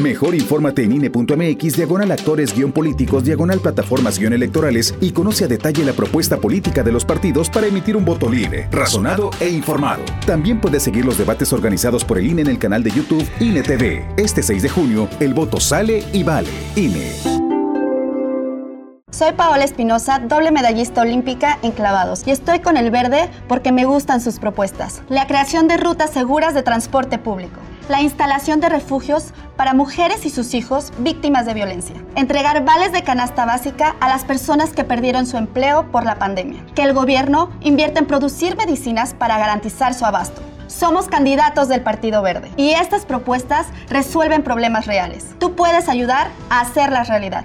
Mejor 0.00 0.34
infórmate 0.34 0.82
en 0.82 0.92
INE.mx, 0.92 1.76
diagonal 1.76 2.10
actores 2.10 2.52
guion 2.54 2.72
políticos, 2.72 3.22
diagonal 3.22 3.60
plataformas 3.60 4.18
guion 4.18 4.32
electorales 4.32 4.94
y 5.00 5.12
conoce 5.12 5.44
a 5.44 5.48
detalle 5.48 5.84
la 5.84 5.92
propuesta 5.92 6.38
política 6.38 6.82
de 6.82 6.90
los 6.90 7.04
partidos 7.04 7.48
para 7.50 7.68
emitir 7.68 7.96
un 7.96 8.04
voto 8.04 8.28
libre, 8.28 8.68
razonado 8.72 9.30
e 9.38 9.48
informado. 9.48 10.02
También 10.26 10.60
puedes 10.60 10.82
seguir 10.82 11.04
los 11.04 11.18
debates 11.18 11.52
organizados 11.52 12.04
por 12.04 12.18
el 12.18 12.26
INE 12.26 12.42
en 12.42 12.48
el 12.48 12.58
canal 12.58 12.82
de 12.82 12.90
YouTube 12.90 13.28
INE 13.38 13.62
TV. 13.62 14.04
Este 14.16 14.42
6 14.42 14.62
de 14.62 14.68
junio, 14.70 15.08
el 15.20 15.34
voto 15.34 15.60
sale 15.60 16.02
y 16.12 16.24
vale. 16.24 16.50
INE. 16.74 17.41
Soy 19.22 19.34
Paola 19.34 19.62
Espinosa, 19.62 20.18
doble 20.18 20.50
medallista 20.50 21.02
olímpica 21.02 21.56
en 21.62 21.70
clavados, 21.70 22.26
y 22.26 22.32
estoy 22.32 22.58
con 22.58 22.76
el 22.76 22.90
verde 22.90 23.30
porque 23.46 23.70
me 23.70 23.84
gustan 23.84 24.20
sus 24.20 24.40
propuestas. 24.40 25.00
La 25.08 25.28
creación 25.28 25.68
de 25.68 25.76
rutas 25.76 26.10
seguras 26.10 26.54
de 26.54 26.64
transporte 26.64 27.18
público, 27.18 27.60
la 27.88 28.02
instalación 28.02 28.58
de 28.58 28.68
refugios 28.68 29.32
para 29.54 29.74
mujeres 29.74 30.26
y 30.26 30.30
sus 30.30 30.54
hijos 30.54 30.92
víctimas 30.98 31.46
de 31.46 31.54
violencia, 31.54 31.94
entregar 32.16 32.64
vales 32.64 32.90
de 32.90 33.04
canasta 33.04 33.44
básica 33.44 33.94
a 34.00 34.08
las 34.08 34.24
personas 34.24 34.72
que 34.72 34.82
perdieron 34.82 35.24
su 35.24 35.36
empleo 35.36 35.86
por 35.92 36.02
la 36.02 36.16
pandemia, 36.16 36.66
que 36.74 36.82
el 36.82 36.92
gobierno 36.92 37.48
invierta 37.60 38.00
en 38.00 38.06
producir 38.06 38.56
medicinas 38.56 39.14
para 39.14 39.38
garantizar 39.38 39.94
su 39.94 40.04
abasto. 40.04 40.42
Somos 40.66 41.06
candidatos 41.06 41.68
del 41.68 41.82
Partido 41.82 42.22
Verde 42.22 42.50
y 42.56 42.70
estas 42.70 43.06
propuestas 43.06 43.68
resuelven 43.88 44.42
problemas 44.42 44.86
reales. 44.86 45.28
Tú 45.38 45.54
puedes 45.54 45.88
ayudar 45.88 46.26
a 46.50 46.62
hacerlas 46.62 47.06
realidad. 47.06 47.44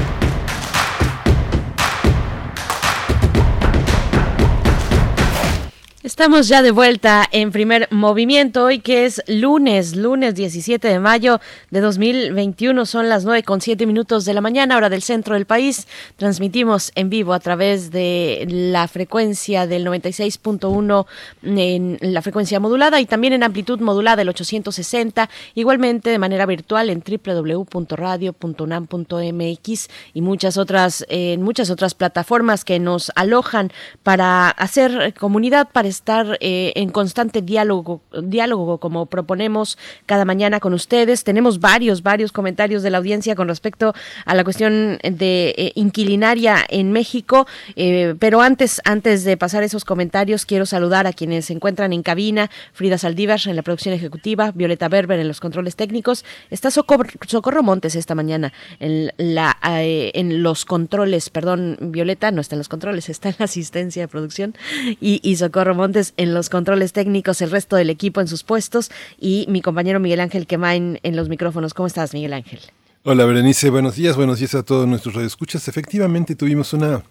Estamos 6.03 6.47
ya 6.47 6.63
de 6.63 6.71
vuelta 6.71 7.29
en 7.31 7.51
primer 7.51 7.87
movimiento 7.91 8.63
hoy 8.63 8.79
que 8.79 9.05
es 9.05 9.21
lunes, 9.27 9.95
lunes 9.95 10.33
17 10.33 10.87
de 10.87 10.99
mayo 10.99 11.39
de 11.69 11.79
2021. 11.79 12.87
Son 12.87 13.07
las 13.07 13.23
9 13.23 13.43
con 13.43 13.61
7 13.61 13.85
minutos 13.85 14.25
de 14.25 14.33
la 14.33 14.41
mañana, 14.41 14.77
hora 14.77 14.89
del 14.89 15.03
centro 15.03 15.35
del 15.35 15.45
país. 15.45 15.87
Transmitimos 16.17 16.91
en 16.95 17.11
vivo 17.11 17.33
a 17.33 17.39
través 17.39 17.91
de 17.91 18.47
la 18.49 18.87
frecuencia 18.87 19.67
del 19.67 19.85
96.1 19.85 21.05
en 21.43 21.99
la 22.01 22.23
frecuencia 22.23 22.59
modulada 22.59 22.99
y 22.99 23.05
también 23.05 23.33
en 23.33 23.43
amplitud 23.43 23.79
modulada 23.79 24.23
el 24.23 24.29
860. 24.29 25.29
Igualmente 25.53 26.09
de 26.09 26.17
manera 26.17 26.47
virtual 26.47 26.89
en 26.89 27.03
www.radio.unam.mx 27.05 29.87
y 30.15 30.21
muchas 30.21 30.57
otras, 30.57 31.05
en 31.09 31.43
muchas 31.43 31.69
otras 31.69 31.93
plataformas 31.93 32.65
que 32.65 32.79
nos 32.79 33.11
alojan 33.13 33.71
para 34.01 34.49
hacer 34.49 35.13
comunidad, 35.13 35.69
para 35.71 35.90
estar 35.91 36.37
eh, 36.41 36.73
en 36.75 36.89
constante 36.89 37.41
diálogo, 37.41 38.01
diálogo 38.23 38.79
como 38.79 39.05
proponemos 39.05 39.77
cada 40.05 40.25
mañana 40.25 40.59
con 40.59 40.73
ustedes. 40.73 41.23
Tenemos 41.23 41.59
varios, 41.59 42.01
varios 42.01 42.31
comentarios 42.31 42.83
de 42.83 42.89
la 42.89 42.97
audiencia 42.97 43.35
con 43.35 43.47
respecto 43.47 43.93
a 44.25 44.35
la 44.35 44.43
cuestión 44.43 44.97
de 45.03 45.53
eh, 45.57 45.71
inquilinaria 45.75 46.57
en 46.69 46.91
México, 46.91 47.47
eh, 47.75 48.15
pero 48.19 48.41
antes, 48.41 48.81
antes 48.85 49.23
de 49.23 49.37
pasar 49.37 49.63
esos 49.63 49.85
comentarios, 49.85 50.45
quiero 50.45 50.65
saludar 50.65 51.07
a 51.07 51.13
quienes 51.13 51.45
se 51.45 51.53
encuentran 51.53 51.93
en 51.93 52.03
cabina, 52.03 52.49
Frida 52.73 52.97
Saldívar 52.97 53.39
en 53.45 53.55
la 53.55 53.61
producción 53.61 53.93
ejecutiva, 53.93 54.51
Violeta 54.51 54.89
Berber 54.89 55.19
en 55.19 55.27
los 55.27 55.39
controles 55.39 55.75
técnicos, 55.75 56.25
está 56.49 56.71
Socorro, 56.71 57.09
Socorro 57.27 57.63
Montes 57.63 57.95
esta 57.95 58.15
mañana 58.15 58.51
en, 58.79 59.11
la, 59.17 59.57
en 59.63 60.43
los 60.43 60.65
controles, 60.65 61.29
perdón, 61.29 61.77
Violeta 61.79 62.31
no 62.31 62.41
está 62.41 62.55
en 62.55 62.59
los 62.59 62.69
controles, 62.69 63.09
está 63.09 63.29
en 63.29 63.35
la 63.39 63.45
asistencia 63.45 64.01
de 64.03 64.07
producción. 64.07 64.55
Y, 64.99 65.19
y 65.23 65.35
Socorro 65.35 65.75
En 66.17 66.33
los 66.33 66.49
controles 66.49 66.93
técnicos, 66.93 67.41
el 67.41 67.49
resto 67.49 67.75
del 67.75 67.89
equipo 67.89 68.21
en 68.21 68.27
sus 68.27 68.43
puestos 68.43 68.91
y 69.19 69.45
mi 69.49 69.61
compañero 69.61 69.99
Miguel 69.99 70.19
Ángel 70.19 70.45
Quemain 70.45 70.99
en 71.01 71.15
los 71.15 71.27
micrófonos. 71.27 71.73
¿Cómo 71.73 71.87
estás, 71.87 72.13
Miguel 72.13 72.33
Ángel? 72.33 72.59
Hola, 73.03 73.25
Berenice. 73.25 73.71
Buenos 73.71 73.95
días. 73.95 74.15
Buenos 74.15 74.37
días 74.37 74.53
a 74.53 74.63
todos 74.63 74.87
nuestros 74.87 75.15
radioescuchas. 75.15 75.67
Efectivamente, 75.67 76.35
tuvimos 76.35 76.73
una 76.73 77.01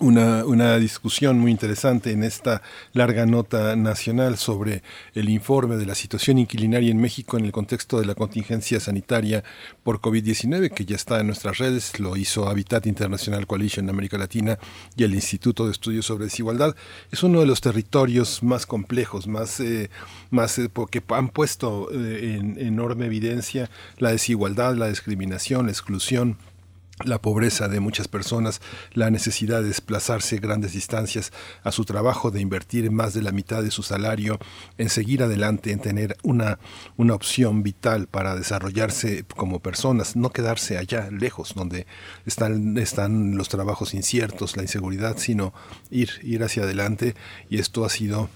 una, 0.00 0.44
una, 0.44 0.78
discusión 0.78 1.38
muy 1.38 1.50
interesante 1.50 2.10
en 2.10 2.24
esta 2.24 2.62
larga 2.92 3.26
nota 3.26 3.76
nacional 3.76 4.38
sobre 4.38 4.82
el 5.14 5.28
informe 5.28 5.76
de 5.76 5.86
la 5.86 5.94
situación 5.94 6.38
inquilinaria 6.38 6.90
en 6.90 7.00
México 7.00 7.38
en 7.38 7.44
el 7.44 7.52
contexto 7.52 8.00
de 8.00 8.06
la 8.06 8.14
contingencia 8.14 8.80
sanitaria 8.80 9.44
por 9.82 10.00
COVID-19, 10.00 10.70
que 10.70 10.84
ya 10.84 10.96
está 10.96 11.20
en 11.20 11.26
nuestras 11.26 11.58
redes, 11.58 12.00
lo 12.00 12.16
hizo 12.16 12.48
Habitat 12.48 12.86
International 12.86 13.46
Coalition 13.46 13.88
América 13.88 14.18
Latina 14.18 14.58
y 14.96 15.04
el 15.04 15.14
Instituto 15.14 15.66
de 15.66 15.72
Estudios 15.72 16.06
sobre 16.06 16.24
Desigualdad. 16.24 16.74
Es 17.12 17.22
uno 17.22 17.40
de 17.40 17.46
los 17.46 17.60
territorios 17.60 18.42
más 18.42 18.66
complejos, 18.66 19.26
más, 19.26 19.60
eh, 19.60 19.90
más 20.30 20.58
eh, 20.58 20.68
porque 20.72 21.02
han 21.08 21.28
puesto 21.28 21.88
eh, 21.92 22.36
en 22.38 22.58
enorme 22.58 23.06
evidencia 23.06 23.70
la 23.98 24.10
desigualdad, 24.10 24.74
la 24.74 24.88
discriminación, 24.88 25.66
la 25.66 25.72
exclusión 25.72 26.36
la 27.02 27.20
pobreza 27.20 27.68
de 27.68 27.80
muchas 27.80 28.06
personas, 28.06 28.60
la 28.92 29.10
necesidad 29.10 29.62
de 29.62 29.68
desplazarse 29.68 30.38
grandes 30.38 30.72
distancias 30.72 31.32
a 31.64 31.72
su 31.72 31.84
trabajo, 31.84 32.30
de 32.30 32.40
invertir 32.40 32.90
más 32.90 33.14
de 33.14 33.22
la 33.22 33.32
mitad 33.32 33.62
de 33.62 33.70
su 33.70 33.82
salario 33.82 34.38
en 34.78 34.88
seguir 34.88 35.22
adelante, 35.22 35.72
en 35.72 35.80
tener 35.80 36.16
una, 36.22 36.58
una 36.96 37.14
opción 37.14 37.62
vital 37.62 38.06
para 38.06 38.36
desarrollarse 38.36 39.24
como 39.36 39.60
personas, 39.60 40.14
no 40.14 40.30
quedarse 40.30 40.78
allá 40.78 41.10
lejos, 41.10 41.54
donde 41.54 41.86
están, 42.26 42.78
están 42.78 43.36
los 43.36 43.48
trabajos 43.48 43.94
inciertos, 43.94 44.56
la 44.56 44.62
inseguridad, 44.62 45.18
sino 45.18 45.52
ir, 45.90 46.10
ir 46.22 46.44
hacia 46.44 46.62
adelante. 46.62 47.14
Y 47.50 47.58
esto 47.58 47.84
ha 47.84 47.88
sido 47.88 48.28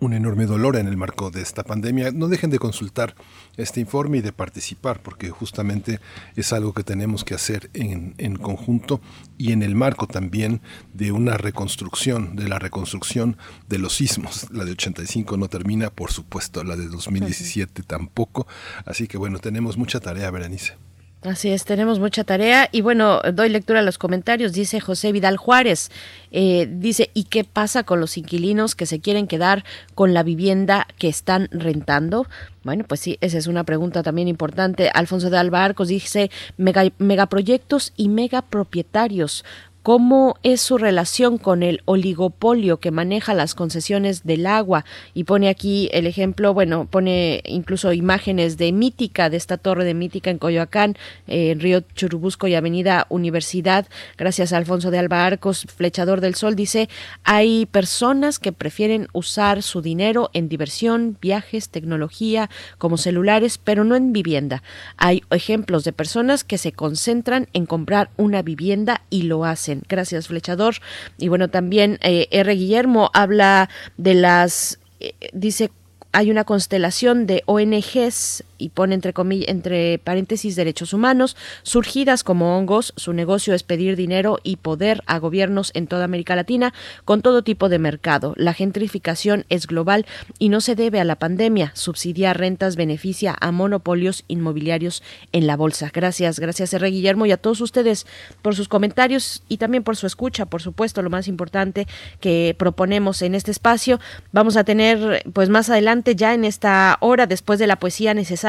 un 0.00 0.12
enorme 0.12 0.46
dolor 0.46 0.76
en 0.76 0.86
el 0.86 0.96
marco 0.96 1.30
de 1.30 1.42
esta 1.42 1.62
pandemia. 1.62 2.10
No 2.12 2.28
dejen 2.28 2.50
de 2.50 2.58
consultar 2.58 3.14
este 3.56 3.80
informe 3.80 4.18
y 4.18 4.20
de 4.20 4.32
participar, 4.32 5.02
porque 5.02 5.30
justamente 5.30 6.00
es 6.34 6.52
algo 6.52 6.72
que 6.72 6.84
tenemos 6.84 7.24
que 7.24 7.34
hacer 7.34 7.70
en, 7.74 8.36
conjunto 8.36 9.00
y 9.38 9.52
en 9.52 9.62
el 9.62 9.74
marco 9.74 10.06
también 10.06 10.60
de 10.92 11.12
una 11.12 11.36
reconstrucción, 11.36 12.36
de 12.36 12.48
la 12.48 12.58
reconstrucción 12.58 13.36
de 13.68 13.78
los 13.78 13.94
sismos. 13.94 14.46
La 14.50 14.64
de 14.64 14.72
85 14.72 15.36
no 15.36 15.48
termina, 15.48 15.90
por 15.90 16.12
supuesto, 16.12 16.64
la 16.64 16.76
de 16.76 16.88
2017 16.88 17.82
tampoco. 17.82 18.46
Así 18.84 19.08
que 19.08 19.18
bueno, 19.18 19.38
tenemos 19.38 19.76
mucha 19.76 20.00
tarea, 20.00 20.30
Berenice. 20.30 20.85
Así 21.22 21.50
es, 21.50 21.64
tenemos 21.64 21.98
mucha 21.98 22.22
tarea 22.22 22.68
y 22.70 22.82
bueno, 22.82 23.20
doy 23.32 23.48
lectura 23.48 23.80
a 23.80 23.82
los 23.82 23.98
comentarios. 23.98 24.52
Dice 24.52 24.80
José 24.80 25.10
Vidal 25.10 25.38
Juárez, 25.38 25.90
eh, 26.30 26.68
dice, 26.70 27.10
¿y 27.14 27.24
qué 27.24 27.42
pasa 27.42 27.82
con 27.82 28.00
los 28.00 28.16
inquilinos 28.16 28.74
que 28.76 28.86
se 28.86 29.00
quieren 29.00 29.26
quedar 29.26 29.64
con 29.94 30.14
la 30.14 30.22
vivienda 30.22 30.86
que 30.98 31.08
están 31.08 31.48
rentando? 31.50 32.26
Bueno, 32.62 32.84
pues 32.86 33.00
sí, 33.00 33.16
esa 33.20 33.38
es 33.38 33.46
una 33.46 33.64
pregunta 33.64 34.02
también 34.02 34.28
importante. 34.28 34.90
Alfonso 34.92 35.30
de 35.30 35.38
Alba 35.38 35.64
Arcos 35.64 35.88
dice, 35.88 36.30
mega, 36.58 36.84
megaproyectos 36.98 37.92
y 37.96 38.08
megapropietarios 38.08 39.44
cómo 39.86 40.34
es 40.42 40.62
su 40.62 40.78
relación 40.78 41.38
con 41.38 41.62
el 41.62 41.80
oligopolio 41.84 42.80
que 42.80 42.90
maneja 42.90 43.34
las 43.34 43.54
concesiones 43.54 44.24
del 44.24 44.48
agua 44.48 44.84
y 45.14 45.22
pone 45.22 45.48
aquí 45.48 45.88
el 45.92 46.08
ejemplo, 46.08 46.52
bueno, 46.52 46.88
pone 46.90 47.40
incluso 47.44 47.92
imágenes 47.92 48.56
de 48.56 48.72
Mítica, 48.72 49.30
de 49.30 49.36
esta 49.36 49.58
torre 49.58 49.84
de 49.84 49.94
Mítica 49.94 50.30
en 50.30 50.38
Coyoacán, 50.38 50.96
eh, 51.28 51.52
en 51.52 51.60
Río 51.60 51.82
Churubusco 51.94 52.48
y 52.48 52.56
Avenida 52.56 53.06
Universidad, 53.10 53.86
gracias 54.18 54.52
a 54.52 54.56
Alfonso 54.56 54.90
de 54.90 54.98
Alba 54.98 55.24
Arcos, 55.24 55.68
flechador 55.72 56.20
del 56.20 56.34
sol, 56.34 56.56
dice, 56.56 56.88
hay 57.22 57.66
personas 57.66 58.40
que 58.40 58.50
prefieren 58.50 59.06
usar 59.12 59.62
su 59.62 59.82
dinero 59.82 60.30
en 60.32 60.48
diversión, 60.48 61.16
viajes, 61.20 61.68
tecnología, 61.68 62.50
como 62.78 62.96
celulares, 62.96 63.58
pero 63.58 63.84
no 63.84 63.94
en 63.94 64.12
vivienda. 64.12 64.64
Hay 64.96 65.22
ejemplos 65.30 65.84
de 65.84 65.92
personas 65.92 66.42
que 66.42 66.58
se 66.58 66.72
concentran 66.72 67.46
en 67.52 67.66
comprar 67.66 68.10
una 68.16 68.42
vivienda 68.42 69.02
y 69.10 69.22
lo 69.22 69.44
hacen 69.44 69.75
Gracias, 69.88 70.28
Flechador. 70.28 70.76
Y 71.18 71.28
bueno, 71.28 71.48
también 71.48 71.98
eh, 72.02 72.28
R. 72.30 72.54
Guillermo 72.54 73.10
habla 73.14 73.68
de 73.96 74.14
las, 74.14 74.78
eh, 75.00 75.14
dice, 75.32 75.70
hay 76.12 76.30
una 76.30 76.44
constelación 76.44 77.26
de 77.26 77.42
ONGs 77.46 78.42
y 78.58 78.70
pone 78.70 78.94
entre, 78.94 79.12
entre 79.46 79.98
paréntesis 79.98 80.56
derechos 80.56 80.92
humanos, 80.92 81.36
surgidas 81.62 82.24
como 82.24 82.56
hongos, 82.56 82.92
su 82.96 83.12
negocio 83.12 83.54
es 83.54 83.62
pedir 83.62 83.96
dinero 83.96 84.38
y 84.42 84.56
poder 84.56 85.02
a 85.06 85.18
gobiernos 85.18 85.70
en 85.74 85.86
toda 85.86 86.04
América 86.04 86.36
Latina 86.36 86.72
con 87.04 87.22
todo 87.22 87.42
tipo 87.42 87.68
de 87.68 87.78
mercado. 87.78 88.34
La 88.36 88.54
gentrificación 88.54 89.44
es 89.48 89.66
global 89.66 90.06
y 90.38 90.48
no 90.48 90.60
se 90.60 90.74
debe 90.74 91.00
a 91.00 91.04
la 91.04 91.16
pandemia. 91.16 91.72
Subsidiar 91.74 92.38
rentas 92.38 92.76
beneficia 92.76 93.36
a 93.40 93.52
monopolios 93.52 94.24
inmobiliarios 94.28 95.02
en 95.32 95.46
la 95.46 95.56
bolsa. 95.56 95.90
Gracias, 95.92 96.40
gracias 96.40 96.72
R. 96.72 96.90
Guillermo 96.90 97.26
y 97.26 97.32
a 97.32 97.36
todos 97.36 97.60
ustedes 97.60 98.06
por 98.42 98.54
sus 98.54 98.68
comentarios 98.68 99.42
y 99.48 99.58
también 99.58 99.82
por 99.82 99.96
su 99.96 100.06
escucha, 100.06 100.46
por 100.46 100.62
supuesto, 100.62 101.02
lo 101.02 101.10
más 101.10 101.28
importante 101.28 101.86
que 102.20 102.54
proponemos 102.58 103.22
en 103.22 103.34
este 103.34 103.50
espacio. 103.50 104.00
Vamos 104.32 104.56
a 104.56 104.64
tener 104.64 105.24
pues 105.32 105.48
más 105.48 105.68
adelante 105.68 106.14
ya 106.16 106.32
en 106.34 106.44
esta 106.44 106.96
hora 107.00 107.26
después 107.26 107.58
de 107.58 107.66
la 107.66 107.76
poesía 107.76 108.14
necesaria 108.14 108.45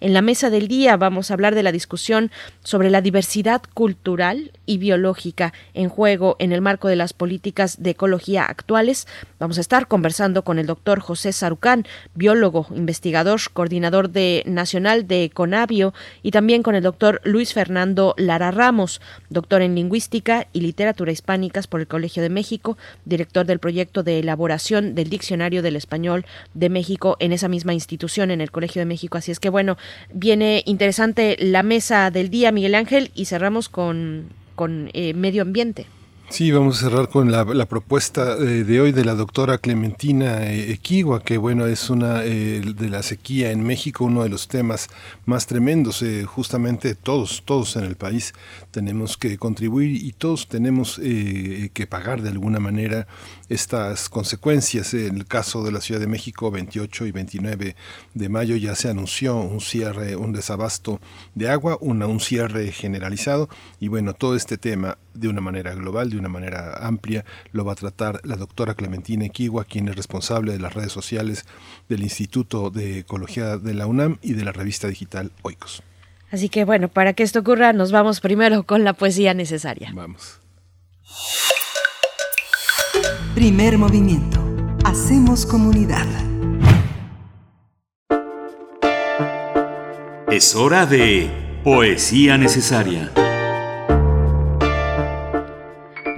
en 0.00 0.12
la 0.12 0.20
mesa 0.20 0.50
del 0.50 0.66
día 0.66 0.96
vamos 0.96 1.30
a 1.30 1.34
hablar 1.34 1.54
de 1.54 1.62
la 1.62 1.70
discusión 1.70 2.32
sobre 2.64 2.90
la 2.90 3.00
diversidad 3.00 3.62
cultural 3.72 4.50
y 4.66 4.78
biológica 4.78 5.52
en 5.74 5.88
juego 5.88 6.34
en 6.40 6.50
el 6.50 6.60
marco 6.60 6.88
de 6.88 6.96
las 6.96 7.12
políticas 7.12 7.80
de 7.80 7.90
ecología 7.90 8.44
actuales. 8.44 9.06
Vamos 9.38 9.58
a 9.58 9.60
estar 9.60 9.86
conversando 9.86 10.42
con 10.42 10.58
el 10.58 10.66
doctor 10.66 10.98
José 10.98 11.32
Sarucán, 11.32 11.86
biólogo, 12.14 12.66
investigador, 12.74 13.40
coordinador 13.52 14.10
de 14.10 14.42
nacional 14.44 15.06
de 15.06 15.30
Conavio, 15.32 15.94
y 16.22 16.32
también 16.32 16.64
con 16.64 16.74
el 16.74 16.82
doctor 16.82 17.20
Luis 17.22 17.54
Fernando 17.54 18.14
Lara 18.16 18.50
Ramos, 18.50 19.00
doctor 19.30 19.62
en 19.62 19.76
lingüística 19.76 20.48
y 20.52 20.62
literatura 20.62 21.12
hispánicas 21.12 21.68
por 21.68 21.80
el 21.80 21.86
Colegio 21.86 22.24
de 22.24 22.28
México, 22.28 22.76
director 23.04 23.46
del 23.46 23.60
proyecto 23.60 24.02
de 24.02 24.18
elaboración 24.18 24.96
del 24.96 25.10
Diccionario 25.10 25.62
del 25.62 25.76
Español 25.76 26.26
de 26.54 26.70
México 26.70 27.16
en 27.20 27.32
esa 27.32 27.46
misma 27.46 27.72
institución, 27.72 28.32
en 28.32 28.40
el 28.40 28.50
Colegio 28.50 28.80
de 28.80 28.86
México. 28.86 29.18
Así 29.18 29.27
es 29.32 29.40
que 29.40 29.48
bueno, 29.48 29.76
viene 30.12 30.62
interesante 30.66 31.36
la 31.38 31.62
mesa 31.62 32.10
del 32.10 32.30
día, 32.30 32.52
Miguel 32.52 32.74
Ángel, 32.74 33.10
y 33.14 33.26
cerramos 33.26 33.68
con, 33.68 34.28
con 34.54 34.90
eh, 34.92 35.14
medio 35.14 35.42
ambiente. 35.42 35.86
Sí, 36.30 36.52
vamos 36.52 36.76
a 36.76 36.90
cerrar 36.90 37.08
con 37.08 37.32
la, 37.32 37.66
propuesta 37.66 38.36
eh, 38.36 38.62
de 38.62 38.80
hoy 38.82 38.92
de 38.92 39.02
la 39.02 39.14
doctora 39.14 39.56
Clementina 39.56 40.46
eh, 40.46 40.72
Equigua, 40.72 41.22
que 41.22 41.38
bueno, 41.38 41.66
es 41.66 41.88
una 41.88 42.20
de 42.20 42.88
la 42.90 43.02
sequía 43.02 43.50
en 43.50 43.62
México, 43.62 44.04
uno 44.04 44.22
de 44.22 44.28
los 44.28 44.46
temas 44.46 44.88
más 45.24 45.46
tremendos. 45.46 46.04
justamente 46.26 46.94
todos, 46.94 47.42
todos 47.46 47.76
en 47.76 47.84
el 47.84 47.96
país 47.96 48.34
tenemos 48.70 49.16
que 49.16 49.38
contribuir 49.38 50.04
y 50.04 50.12
todos 50.12 50.48
tenemos 50.48 50.98
que 50.98 51.86
pagar 51.88 52.20
de 52.20 52.28
alguna 52.28 52.60
manera 52.60 53.06
estas 53.48 54.10
consecuencias. 54.10 54.92
En 54.92 55.16
el 55.16 55.26
caso 55.26 55.64
de 55.64 55.72
la 55.72 55.80
Ciudad 55.80 56.00
de 56.00 56.08
México, 56.08 56.50
28 56.50 57.06
y 57.06 57.10
29 57.10 57.74
de 58.14 58.28
mayo 58.28 58.54
ya 58.56 58.74
se 58.74 58.90
anunció 58.90 59.36
un 59.36 59.60
cierre, 59.60 60.14
un 60.14 60.32
desabasto 60.32 61.00
de 61.34 61.48
agua, 61.48 61.78
una, 61.80 62.06
un 62.06 62.20
cierre 62.20 62.70
generalizado 62.70 63.48
y 63.80 63.88
bueno, 63.88 64.12
todo 64.12 64.36
este 64.36 64.58
tema 64.58 64.98
de 65.18 65.28
una 65.28 65.40
manera 65.40 65.74
global, 65.74 66.10
de 66.10 66.18
una 66.18 66.28
manera 66.28 66.86
amplia, 66.86 67.24
lo 67.52 67.64
va 67.64 67.72
a 67.72 67.76
tratar 67.76 68.20
la 68.24 68.36
doctora 68.36 68.74
Clementina 68.74 69.24
Equigua, 69.24 69.64
quien 69.64 69.88
es 69.88 69.96
responsable 69.96 70.52
de 70.52 70.58
las 70.58 70.74
redes 70.74 70.92
sociales 70.92 71.44
del 71.88 72.02
Instituto 72.02 72.70
de 72.70 73.00
Ecología 73.00 73.58
de 73.58 73.74
la 73.74 73.86
UNAM 73.86 74.18
y 74.22 74.34
de 74.34 74.44
la 74.44 74.52
revista 74.52 74.88
digital 74.88 75.32
Oikos. 75.42 75.82
Así 76.30 76.48
que 76.48 76.64
bueno, 76.64 76.88
para 76.88 77.14
que 77.14 77.22
esto 77.22 77.40
ocurra, 77.40 77.72
nos 77.72 77.90
vamos 77.90 78.20
primero 78.20 78.62
con 78.64 78.84
la 78.84 78.92
poesía 78.92 79.34
necesaria. 79.34 79.90
Vamos. 79.94 80.40
Primer 83.34 83.78
movimiento. 83.78 84.44
Hacemos 84.84 85.46
comunidad. 85.46 86.06
Es 90.30 90.54
hora 90.54 90.86
de 90.86 91.30
poesía 91.64 92.36
necesaria. 92.36 93.10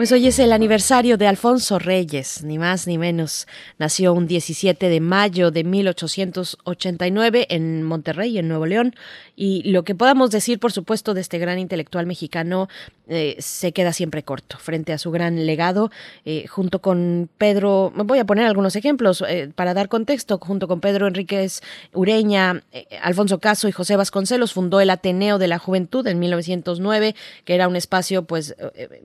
Pues 0.01 0.13
hoy 0.13 0.29
es 0.29 0.39
el 0.39 0.55
aniversario 0.55 1.19
de 1.19 1.27
Alfonso 1.27 1.79
Reyes, 1.79 2.43
ni 2.43 2.57
más 2.57 2.87
ni 2.87 2.97
menos. 2.97 3.47
Nació 3.79 4.15
un 4.15 4.27
17 4.27 4.89
de 4.89 4.99
mayo 4.99 5.51
de 5.51 5.63
1889 5.63 7.47
en 7.51 7.83
Monterrey, 7.83 8.39
en 8.39 8.49
Nuevo 8.49 8.65
León, 8.65 8.95
y 9.43 9.63
lo 9.63 9.85
que 9.85 9.95
podamos 9.95 10.31
decir, 10.31 10.59
por 10.59 10.71
supuesto, 10.71 11.15
de 11.15 11.23
este 11.23 11.39
gran 11.39 11.59
intelectual 11.59 12.05
mexicano 12.05 12.69
eh, 13.09 13.37
se 13.39 13.73
queda 13.73 13.95
siempre 13.95 14.23
corto 14.23 14.59
frente 14.59 14.93
a 14.93 14.99
su 14.99 15.11
gran 15.11 15.47
legado. 15.47 15.91
Eh, 16.27 16.47
junto 16.47 16.81
con 16.81 17.31
Pedro, 17.39 17.91
voy 17.97 18.19
a 18.19 18.27
poner 18.27 18.45
algunos 18.45 18.77
ejemplos 18.77 19.25
eh, 19.27 19.51
para 19.55 19.73
dar 19.73 19.89
contexto, 19.89 20.37
junto 20.37 20.69
con 20.69 20.81
Pedro 20.81 21.07
Enríquez 21.07 21.63
Ureña, 21.95 22.65
Alfonso 23.03 23.39
Caso 23.39 23.67
y 23.67 23.73
José 23.73 23.97
Vasconcelos 23.97 24.53
fundó 24.53 24.79
el 24.79 24.91
Ateneo 24.91 25.39
de 25.39 25.49
la 25.49 25.59
Juventud 25.59 26.07
en 26.07 26.19
1909, 26.19 27.15
que 27.47 27.55
era 27.55 27.67
un 27.67 27.77
espacio, 27.77 28.25
pues, 28.25 28.55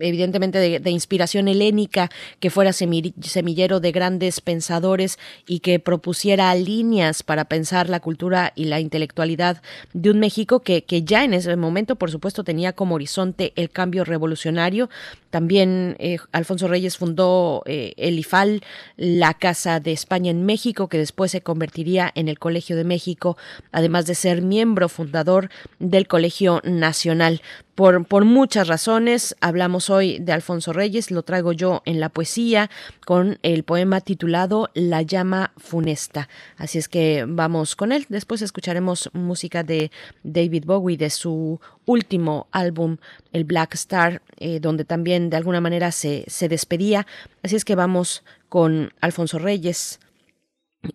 evidentemente 0.01 0.57
de, 0.57 0.81
de 0.81 0.91
inspiración 0.91 1.47
helénica, 1.47 2.09
que 2.41 2.49
fuera 2.49 2.73
semillero 2.73 3.79
de 3.79 3.91
grandes 3.93 4.41
pensadores 4.41 5.17
y 5.47 5.59
que 5.59 5.79
propusiera 5.79 6.53
líneas 6.55 7.23
para 7.23 7.45
pensar 7.45 7.89
la 7.89 8.01
cultura 8.01 8.51
y 8.53 8.65
la 8.65 8.81
intelectualidad 8.81 9.61
de 9.93 10.11
un 10.11 10.24
México 10.25 10.61
que, 10.61 10.83
que 10.83 11.03
ya 11.03 11.23
en 11.23 11.35
ese 11.35 11.55
momento, 11.55 11.97
por 11.97 12.09
supuesto, 12.09 12.43
tenía 12.43 12.73
como 12.73 12.95
horizonte 12.95 13.53
el 13.55 13.69
cambio 13.69 14.03
revolucionario. 14.03 14.89
También 15.35 15.97
eh, 15.99 16.19
Alfonso 16.31 16.69
Reyes 16.69 16.95
fundó 16.95 17.61
eh, 17.65 17.93
el 17.97 18.17
IFAL, 18.19 18.61
la 18.95 19.33
Casa 19.33 19.81
de 19.81 19.91
España 19.91 20.31
en 20.31 20.45
México, 20.45 20.87
que 20.87 20.97
después 20.97 21.29
se 21.29 21.41
convertiría 21.41 22.09
en 22.15 22.29
el 22.29 22.39
Colegio 22.39 22.77
de 22.77 22.85
México, 22.85 23.35
además 23.73 24.05
de 24.05 24.15
ser 24.15 24.41
miembro 24.41 24.87
fundador 24.87 25.49
del 25.77 26.07
Colegio 26.07 26.61
Nacional. 26.63 27.41
Por, 27.75 28.05
por, 28.05 28.23
muchas 28.23 28.69
razones. 28.69 29.35
Hablamos 29.41 29.89
hoy 29.89 30.19
de 30.19 30.31
Alfonso 30.31 30.71
Reyes, 30.71 31.11
lo 31.11 31.23
traigo 31.23 31.51
yo 31.51 31.81
en 31.83 31.99
la 31.99 32.07
poesía 32.07 32.69
con 33.05 33.37
el 33.43 33.63
poema 33.63 33.99
titulado 33.99 34.69
La 34.73 35.01
llama 35.01 35.51
funesta. 35.57 36.29
Así 36.55 36.77
es 36.77 36.87
que 36.87 37.25
vamos 37.27 37.75
con 37.75 37.91
él. 37.91 38.05
Después 38.07 38.41
escucharemos 38.41 39.09
música 39.11 39.63
de 39.63 39.91
David 40.23 40.63
Bowie 40.65 40.95
de 40.95 41.09
su 41.09 41.59
último 41.85 42.47
álbum, 42.51 42.97
el 43.31 43.43
Black 43.43 43.75
Star, 43.75 44.21
eh, 44.37 44.59
donde 44.59 44.85
también 44.85 45.29
de 45.29 45.37
alguna 45.37 45.61
manera 45.61 45.91
se, 45.91 46.25
se 46.27 46.49
despedía. 46.49 47.05
Así 47.43 47.55
es 47.55 47.65
que 47.65 47.75
vamos 47.75 48.23
con 48.49 48.93
Alfonso 49.01 49.39
Reyes 49.39 49.99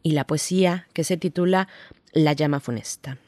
y 0.02 0.12
la 0.12 0.26
poesía 0.26 0.86
que 0.92 1.04
se 1.04 1.16
titula 1.16 1.68
La 2.12 2.32
llama 2.32 2.60
funesta. 2.60 3.18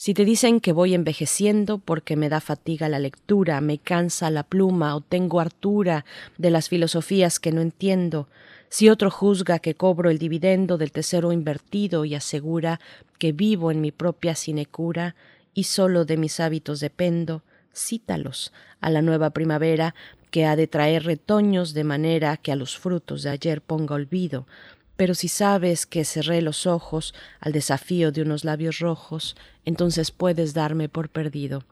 Si 0.00 0.14
te 0.14 0.24
dicen 0.24 0.60
que 0.60 0.70
voy 0.70 0.94
envejeciendo 0.94 1.78
porque 1.78 2.14
me 2.14 2.28
da 2.28 2.40
fatiga 2.40 2.88
la 2.88 3.00
lectura, 3.00 3.60
me 3.60 3.78
cansa 3.78 4.30
la 4.30 4.44
pluma 4.44 4.94
o 4.94 5.00
tengo 5.00 5.40
hartura 5.40 6.04
de 6.36 6.50
las 6.50 6.68
filosofías 6.68 7.40
que 7.40 7.50
no 7.50 7.60
entiendo, 7.60 8.28
Si 8.70 8.90
otro 8.90 9.10
juzga 9.10 9.58
que 9.58 9.74
cobro 9.74 10.10
el 10.10 10.18
dividendo 10.18 10.76
del 10.76 10.92
tesoro 10.92 11.32
invertido 11.32 12.04
y 12.04 12.14
asegura 12.14 12.80
que 13.18 13.32
vivo 13.32 13.70
en 13.70 13.80
mi 13.80 13.90
propia 13.92 14.34
sinecura 14.34 15.16
y 15.58 15.64
solo 15.64 16.04
de 16.04 16.16
mis 16.16 16.38
hábitos 16.38 16.78
dependo, 16.78 17.42
cítalos 17.74 18.52
a 18.80 18.90
la 18.90 19.02
nueva 19.02 19.30
primavera 19.30 19.92
que 20.30 20.46
ha 20.46 20.54
de 20.54 20.68
traer 20.68 21.02
retoños 21.02 21.74
de 21.74 21.82
manera 21.82 22.36
que 22.36 22.52
a 22.52 22.54
los 22.54 22.78
frutos 22.78 23.24
de 23.24 23.30
ayer 23.30 23.60
ponga 23.60 23.96
olvido, 23.96 24.46
pero 24.94 25.16
si 25.16 25.26
sabes 25.26 25.84
que 25.84 26.04
cerré 26.04 26.42
los 26.42 26.68
ojos 26.68 27.12
al 27.40 27.50
desafío 27.50 28.12
de 28.12 28.22
unos 28.22 28.44
labios 28.44 28.78
rojos, 28.78 29.34
entonces 29.64 30.12
puedes 30.12 30.54
darme 30.54 30.88
por 30.88 31.08
perdido. 31.08 31.64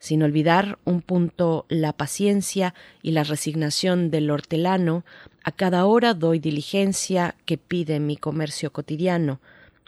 Sin 0.00 0.24
olvidar 0.24 0.80
un 0.84 1.00
punto 1.00 1.64
la 1.68 1.92
paciencia 1.92 2.74
y 3.02 3.12
la 3.12 3.22
resignación 3.22 4.10
del 4.10 4.32
hortelano, 4.32 5.04
a 5.44 5.52
cada 5.52 5.86
hora 5.86 6.12
doy 6.12 6.40
diligencia 6.40 7.36
que 7.46 7.56
pide 7.56 8.00
mi 8.00 8.16
comercio 8.16 8.72
cotidiano, 8.72 9.38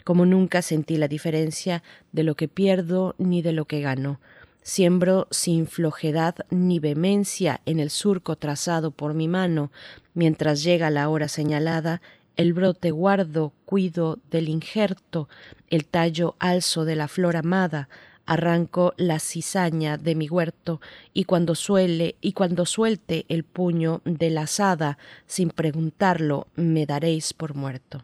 como 0.03 0.25
nunca 0.25 0.61
sentí 0.61 0.97
la 0.97 1.07
diferencia 1.07 1.83
de 2.11 2.23
lo 2.23 2.35
que 2.35 2.47
pierdo 2.47 3.15
ni 3.17 3.41
de 3.41 3.53
lo 3.53 3.65
que 3.65 3.81
gano. 3.81 4.19
Siembro 4.63 5.27
sin 5.31 5.65
flojedad 5.65 6.35
ni 6.51 6.79
vehemencia 6.79 7.61
en 7.65 7.79
el 7.79 7.89
surco 7.89 8.35
trazado 8.35 8.91
por 8.91 9.13
mi 9.13 9.27
mano, 9.27 9.71
mientras 10.13 10.63
llega 10.63 10.91
la 10.91 11.09
hora 11.09 11.27
señalada 11.27 12.01
el 12.37 12.53
brote 12.53 12.91
guardo, 12.91 13.53
cuido 13.65 14.19
del 14.29 14.49
injerto, 14.49 15.29
el 15.69 15.85
tallo 15.85 16.35
alzo 16.39 16.85
de 16.85 16.95
la 16.95 17.07
flor 17.07 17.35
amada, 17.35 17.89
arranco 18.25 18.93
la 18.97 19.19
cizaña 19.19 19.97
de 19.97 20.15
mi 20.15 20.29
huerto, 20.29 20.79
y 21.13 21.25
cuando 21.25 21.55
suele, 21.55 22.15
y 22.21 22.33
cuando 22.33 22.65
suelte 22.65 23.25
el 23.29 23.43
puño 23.43 24.01
de 24.05 24.29
la 24.29 24.43
asada, 24.43 24.97
sin 25.27 25.49
preguntarlo, 25.49 26.47
me 26.55 26.85
daréis 26.85 27.33
por 27.33 27.55
muerto. 27.55 28.03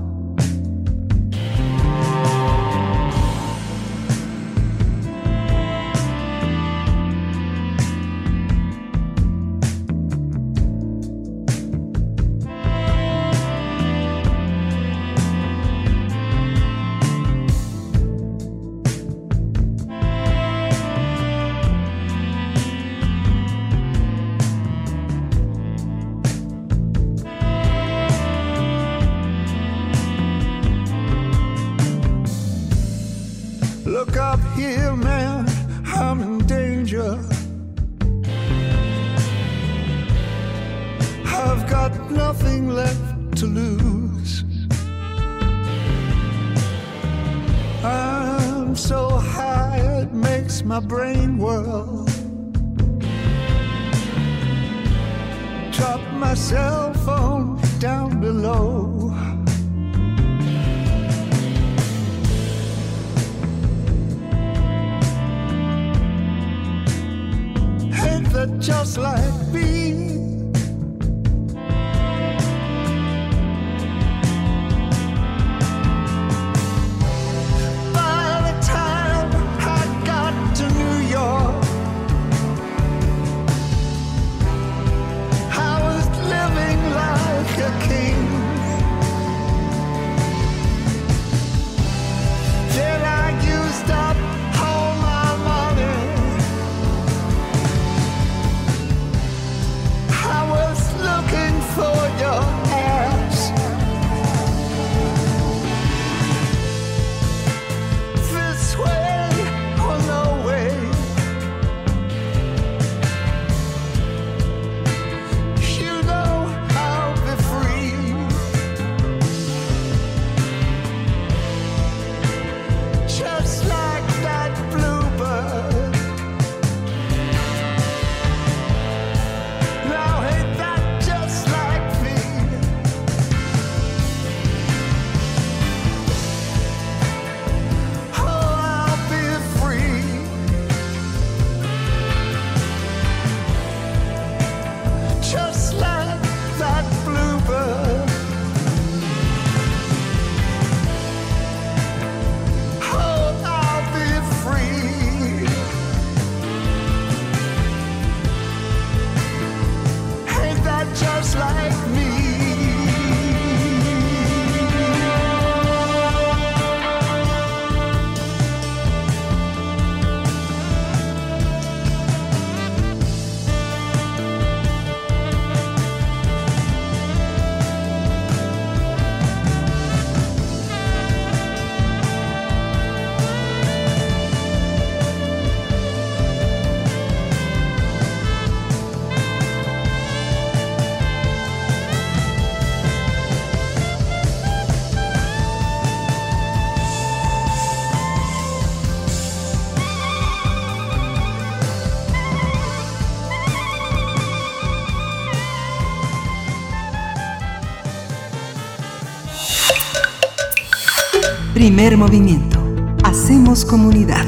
Primer 211.81 211.97
movimiento. 211.97 212.63
Hacemos 213.03 213.65
comunidad. 213.65 214.27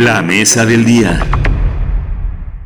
La 0.00 0.20
mesa 0.20 0.66
del 0.66 0.84
día. 0.84 1.24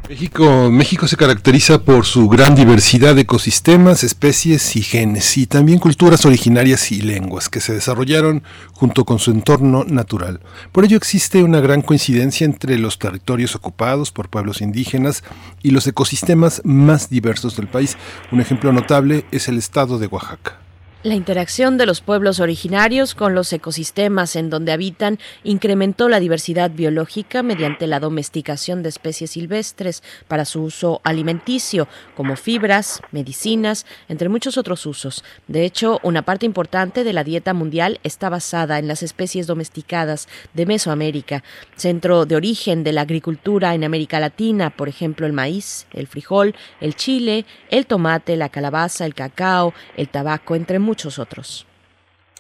México, 0.09 0.70
México 0.70 1.07
se 1.07 1.19
caracteriza 1.19 1.82
por 1.82 2.07
su 2.07 2.31
gran 2.31 2.55
diversidad 2.55 3.15
de 3.15 3.20
ecosistemas, 3.20 4.05
especies 4.05 4.74
y 4.74 4.81
genes, 4.81 5.37
y 5.37 5.47
también 5.47 5.81
culturas 5.81 6.24
originarias 6.24 6.91
y 6.93 7.03
lenguas 7.03 7.51
que 7.51 7.61
se 7.61 7.74
desarrollaron 7.74 8.43
junto 8.73 9.05
con 9.05 9.19
su 9.19 9.31
entorno 9.31 9.85
natural. 9.85 10.41
Por 10.73 10.87
ello 10.87 10.97
existe 10.97 11.43
una 11.43 11.61
gran 11.61 11.82
coincidencia 11.82 12.47
entre 12.47 12.78
los 12.78 12.99
territorios 12.99 13.55
ocupados 13.55 14.12
por 14.12 14.31
pueblos 14.31 14.62
indígenas 14.62 15.24
y 15.62 15.73
los 15.73 15.87
ecosistemas 15.87 16.62
más 16.65 17.11
diversos 17.11 17.55
del 17.55 17.66
país. 17.66 17.99
Un 18.32 18.41
ejemplo 18.41 18.73
notable 18.73 19.27
es 19.31 19.49
el 19.49 19.59
estado 19.59 19.99
de 19.99 20.07
Oaxaca. 20.07 20.60
La 21.02 21.14
interacción 21.14 21.78
de 21.78 21.86
los 21.86 22.02
pueblos 22.02 22.40
originarios 22.40 23.14
con 23.14 23.35
los 23.35 23.51
ecosistemas 23.55 24.36
en 24.36 24.51
donde 24.51 24.72
habitan 24.72 25.18
incrementó 25.44 26.10
la 26.10 26.20
diversidad 26.20 26.70
biológica 26.70 27.43
mediante 27.43 27.86
la 27.86 28.01
domesticación 28.01 28.82
de 28.82 28.90
especies 28.90 29.31
silvestres 29.31 30.02
para 30.28 30.44
su 30.44 30.62
uso 30.62 31.01
alimenticio, 31.02 31.89
como 32.14 32.36
fibras, 32.36 33.01
medicinas, 33.12 33.86
entre 34.10 34.28
muchos 34.28 34.59
otros 34.59 34.85
usos. 34.85 35.24
De 35.48 35.64
hecho, 35.64 36.01
una 36.02 36.20
parte 36.20 36.44
importante 36.44 37.02
de 37.02 37.14
la 37.14 37.24
dieta 37.24 37.55
mundial 37.55 37.98
está 38.02 38.28
basada 38.28 38.78
en 38.78 38.86
las 38.86 39.02
especies 39.02 39.47
domesticadas 39.47 40.28
de 40.52 40.66
Mesoamérica, 40.66 41.43
centro 41.77 42.27
de 42.27 42.36
origen 42.36 42.85
de 42.85 42.93
la 42.93 43.01
agricultura 43.01 43.74
en 43.74 43.85
América 43.85 44.20
Latina, 44.20 44.68
por 44.68 44.90
ejemplo, 44.90 45.27
el 45.27 45.32
maíz, 45.32 45.86
el 45.94 46.09
frijol, 46.09 46.55
el 46.82 46.94
chile, 46.94 47.47
el 47.70 47.86
tomate, 47.86 48.36
la 48.36 48.51
calabaza, 48.51 49.06
el 49.06 49.14
cacao, 49.14 49.72
el 49.97 50.10
tabaco, 50.10 50.56
entre 50.56 50.78
muchos 50.78 50.90
muchos 50.91 51.21
otros. 51.21 51.67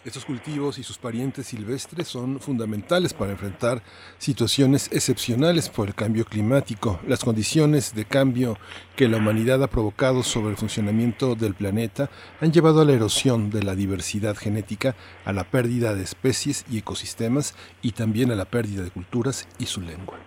Estos 0.04 0.24
cultivos 0.24 0.76
y 0.78 0.82
sus 0.82 0.98
parientes 0.98 1.46
silvestres 1.46 2.08
son 2.08 2.40
fundamentales 2.40 3.14
para 3.14 3.30
enfrentar 3.30 3.80
situaciones 4.18 4.88
excepcionales 4.90 5.68
por 5.68 5.86
el 5.86 5.94
cambio 5.94 6.24
climático, 6.24 6.98
las 7.06 7.22
condiciones 7.22 7.94
de 7.94 8.06
cambio 8.06 8.58
que 8.96 9.06
la 9.06 9.18
humanidad 9.18 9.62
ha 9.62 9.68
provocado 9.68 10.24
sobre 10.24 10.50
el 10.50 10.56
funcionamiento 10.56 11.36
del 11.36 11.54
planeta 11.54 12.10
han 12.40 12.50
llevado 12.50 12.80
a 12.80 12.84
la 12.84 12.94
erosión 12.94 13.50
de 13.50 13.62
la 13.62 13.76
diversidad 13.76 14.36
genética, 14.36 14.96
a 15.24 15.32
la 15.32 15.44
pérdida 15.44 15.94
de 15.94 16.02
especies 16.02 16.64
y 16.68 16.78
ecosistemas 16.78 17.54
y 17.82 17.92
también 17.92 18.32
a 18.32 18.34
la 18.34 18.46
pérdida 18.46 18.82
de 18.82 18.90
culturas 18.90 19.46
y 19.60 19.66
su 19.66 19.80
lengua. 19.80 20.18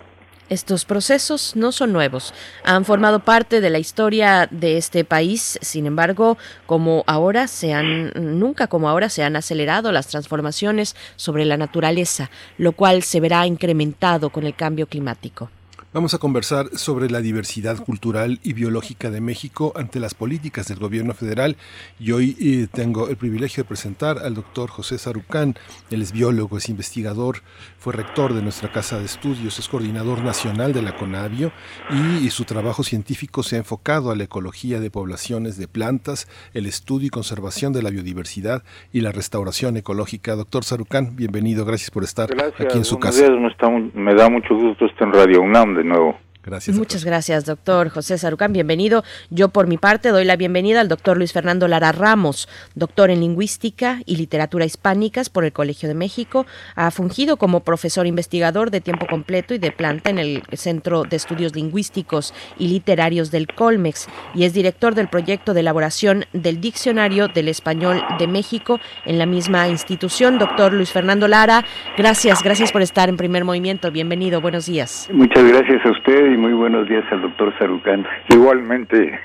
Estos 0.53 0.85
procesos 0.85 1.55
no 1.55 1.71
son 1.71 1.93
nuevos, 1.93 2.31
han 2.63 2.85
formado 2.85 3.21
parte 3.21 3.59
de 3.59 3.71
la 3.71 3.79
historia 3.79 4.47
de 4.51 4.77
este 4.77 5.03
país, 5.03 5.57
sin 5.63 5.87
embargo, 5.87 6.37
como 6.67 7.03
ahora 7.07 7.47
se 7.47 7.73
han 7.73 8.11
nunca 8.15 8.67
como 8.67 8.87
ahora 8.87 9.09
se 9.09 9.23
han 9.23 9.35
acelerado 9.35 9.91
las 9.91 10.05
transformaciones 10.05 10.95
sobre 11.15 11.45
la 11.45 11.57
naturaleza, 11.57 12.29
lo 12.59 12.73
cual 12.73 13.01
se 13.01 13.19
verá 13.19 13.47
incrementado 13.47 14.29
con 14.29 14.45
el 14.45 14.55
cambio 14.55 14.85
climático. 14.85 15.49
Vamos 15.93 16.15
a 16.15 16.17
conversar 16.17 16.69
sobre 16.73 17.07
la 17.11 17.21
diversidad 17.21 17.77
cultural 17.77 18.39
y 18.43 18.53
biológica 18.53 19.11
de 19.11 19.21
México 19.21 19.73
ante 19.75 19.99
las 19.99 20.15
políticas 20.15 20.67
del 20.67 20.79
gobierno 20.79 21.13
federal 21.13 21.55
y 21.99 22.13
hoy 22.13 22.35
eh, 22.41 22.65
tengo 22.73 23.09
el 23.09 23.15
privilegio 23.15 23.61
de 23.61 23.67
presentar 23.67 24.17
al 24.17 24.33
doctor 24.33 24.71
José 24.71 24.97
Sarucán. 24.97 25.53
Él 25.91 26.01
es 26.01 26.11
biólogo, 26.11 26.57
es 26.57 26.67
investigador, 26.67 27.43
fue 27.77 27.93
rector 27.93 28.33
de 28.33 28.41
nuestra 28.41 28.71
casa 28.71 28.97
de 28.97 29.05
estudios, 29.05 29.59
es 29.59 29.69
coordinador 29.69 30.23
nacional 30.23 30.73
de 30.73 30.81
la 30.81 30.95
CONAVIO 30.95 31.51
y, 31.91 32.25
y 32.25 32.31
su 32.31 32.45
trabajo 32.45 32.81
científico 32.81 33.43
se 33.43 33.57
ha 33.57 33.59
enfocado 33.59 34.09
a 34.09 34.15
la 34.15 34.23
ecología 34.23 34.79
de 34.79 34.89
poblaciones 34.89 35.59
de 35.59 35.67
plantas, 35.67 36.27
el 36.55 36.65
estudio 36.65 37.05
y 37.05 37.11
conservación 37.11 37.71
de 37.71 37.83
la 37.83 37.91
biodiversidad 37.91 38.63
y 38.91 39.01
la 39.01 39.11
restauración 39.11 39.77
ecológica. 39.77 40.35
Doctor 40.35 40.63
Sarucán, 40.63 41.15
bienvenido, 41.15 41.65
gracias 41.65 41.91
por 41.91 42.03
estar 42.03 42.29
aquí 42.57 42.79
en 42.79 42.83
su 42.83 42.97
casa. 42.97 43.27
Días, 43.27 43.93
me 43.93 44.15
da 44.15 44.27
mucho 44.27 44.55
gusto 44.55 44.87
estar 44.87 45.07
en 45.07 45.13
Radio 45.13 45.41
UNAM 45.43 45.82
nuevo. 45.83 46.17
Gracias. 46.45 46.75
Muchas 46.75 47.05
gracias, 47.05 47.45
doctor 47.45 47.89
José 47.89 48.17
Sarucán. 48.17 48.51
Bienvenido. 48.51 49.03
Yo, 49.29 49.49
por 49.49 49.67
mi 49.67 49.77
parte, 49.77 50.09
doy 50.09 50.25
la 50.25 50.35
bienvenida 50.35 50.81
al 50.81 50.89
doctor 50.89 51.17
Luis 51.17 51.31
Fernando 51.31 51.69
Lara 51.69 51.93
Ramos, 51.93 52.49
doctor 52.75 53.09
en 53.11 53.21
Lingüística 53.21 54.01
y 54.05 54.17
Literatura 54.17 54.65
Hispánicas 54.65 55.29
por 55.29 55.45
el 55.45 55.53
Colegio 55.53 55.87
de 55.87 55.95
México. 55.95 56.45
Ha 56.75 56.91
fungido 56.91 57.37
como 57.37 57.61
profesor 57.61 58.07
investigador 58.07 58.71
de 58.71 58.81
tiempo 58.81 59.07
completo 59.07 59.53
y 59.53 59.57
de 59.57 59.71
planta 59.71 60.09
en 60.09 60.19
el 60.19 60.43
Centro 60.53 61.03
de 61.03 61.15
Estudios 61.15 61.55
Lingüísticos 61.55 62.33
y 62.57 62.67
Literarios 62.67 63.31
del 63.31 63.47
Colmex 63.47 64.07
y 64.35 64.43
es 64.43 64.53
director 64.53 64.95
del 64.95 65.07
proyecto 65.07 65.53
de 65.53 65.61
elaboración 65.61 66.25
del 66.33 66.59
Diccionario 66.59 67.29
del 67.29 67.47
Español 67.47 68.03
de 68.19 68.27
México 68.27 68.79
en 69.05 69.17
la 69.17 69.25
misma 69.25 69.69
institución. 69.69 70.39
Doctor 70.39 70.73
Luis 70.73 70.91
Fernando 70.91 71.27
Lara, 71.29 71.63
gracias, 71.97 72.43
gracias 72.43 72.71
por 72.73 72.81
estar 72.81 73.07
en 73.07 73.15
primer 73.15 73.45
movimiento. 73.45 73.91
Bienvenido, 73.91 74.41
buenos 74.41 74.65
días. 74.65 75.07
Muchas 75.11 75.43
gracias 75.43 75.85
a 75.85 75.91
usted 75.91 76.32
y 76.33 76.37
muy 76.37 76.53
buenos 76.53 76.87
días 76.89 77.03
al 77.11 77.21
doctor 77.21 77.53
Sarucán. 77.57 78.05
Igualmente. 78.29 79.19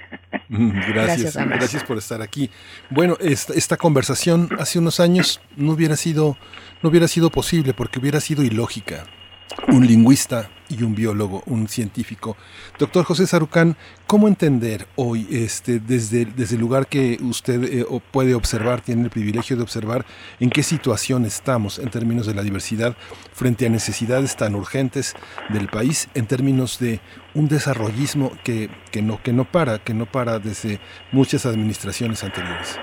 Gracias, 0.49 1.37
gracias, 1.37 1.85
por 1.85 1.99
estar 1.99 2.23
aquí. 2.23 2.51
Bueno, 2.91 3.17
esta, 3.21 3.55
esta 3.55 3.77
conversación 3.77 4.49
hace 4.59 4.79
unos 4.79 5.01
años 5.01 5.41
no 5.57 5.73
hubiera 5.73 5.97
sido 5.97 6.37
no 6.83 6.91
hubiera 6.91 7.09
sido 7.09 7.31
posible 7.31 7.75
porque 7.75 7.99
hubiera 7.99 8.21
sido 8.21 8.43
ilógica. 8.43 9.05
Un 9.69 9.87
lingüista 9.87 10.51
y 10.69 10.83
un 10.83 10.95
biólogo, 10.95 11.43
un 11.47 11.69
científico. 11.69 12.37
Doctor 12.79 13.05
José 13.05 13.27
Sarucán, 13.27 13.77
¿cómo 14.07 14.29
entender 14.29 14.87
hoy, 14.97 15.27
este, 15.31 15.81
desde, 15.81 16.25
desde 16.25 16.57
el 16.57 16.61
lugar 16.61 16.87
que 16.87 17.19
usted 17.23 17.63
eh, 17.65 17.87
puede 18.11 18.35
observar, 18.35 18.81
tiene 18.81 19.03
el 19.05 19.11
privilegio 19.11 19.57
de 19.57 19.63
observar, 19.63 20.05
en 20.41 20.51
qué 20.51 20.63
situación 20.63 21.25
estamos 21.25 21.79
en 21.79 21.91
términos 21.91 22.27
de 22.27 22.35
la 22.35 22.43
diversidad 22.43 22.97
frente 23.33 23.67
a 23.67 23.71
necesidades 23.71 24.37
tan 24.37 24.55
urgentes 24.55 25.15
del 25.49 25.69
país, 25.69 26.09
en 26.15 26.27
términos 26.27 26.79
de 26.79 27.01
un 27.35 27.49
desarrollismo 27.49 28.33
que, 28.45 28.71
que, 28.91 29.03
no, 29.03 29.23
que 29.23 29.33
no 29.33 29.45
para, 29.51 29.79
que 29.79 29.95
no 29.95 30.07
para 30.07 30.39
desde 30.39 30.81
muchas 31.13 31.47
administraciones 31.47 32.25
anteriores? 32.25 32.79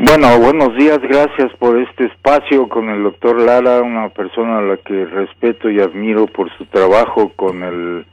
Bueno, 0.00 0.38
buenos 0.38 0.76
días, 0.76 1.00
gracias 1.00 1.52
por 1.58 1.76
este 1.76 2.04
espacio 2.04 2.68
con 2.68 2.88
el 2.88 3.02
doctor 3.02 3.40
Lara, 3.40 3.82
una 3.82 4.08
persona 4.10 4.58
a 4.58 4.62
la 4.62 4.76
que 4.76 5.04
respeto 5.06 5.68
y 5.68 5.80
admiro 5.80 6.28
por 6.28 6.56
su 6.56 6.66
trabajo 6.66 7.32
con 7.34 7.64
el 7.64 8.06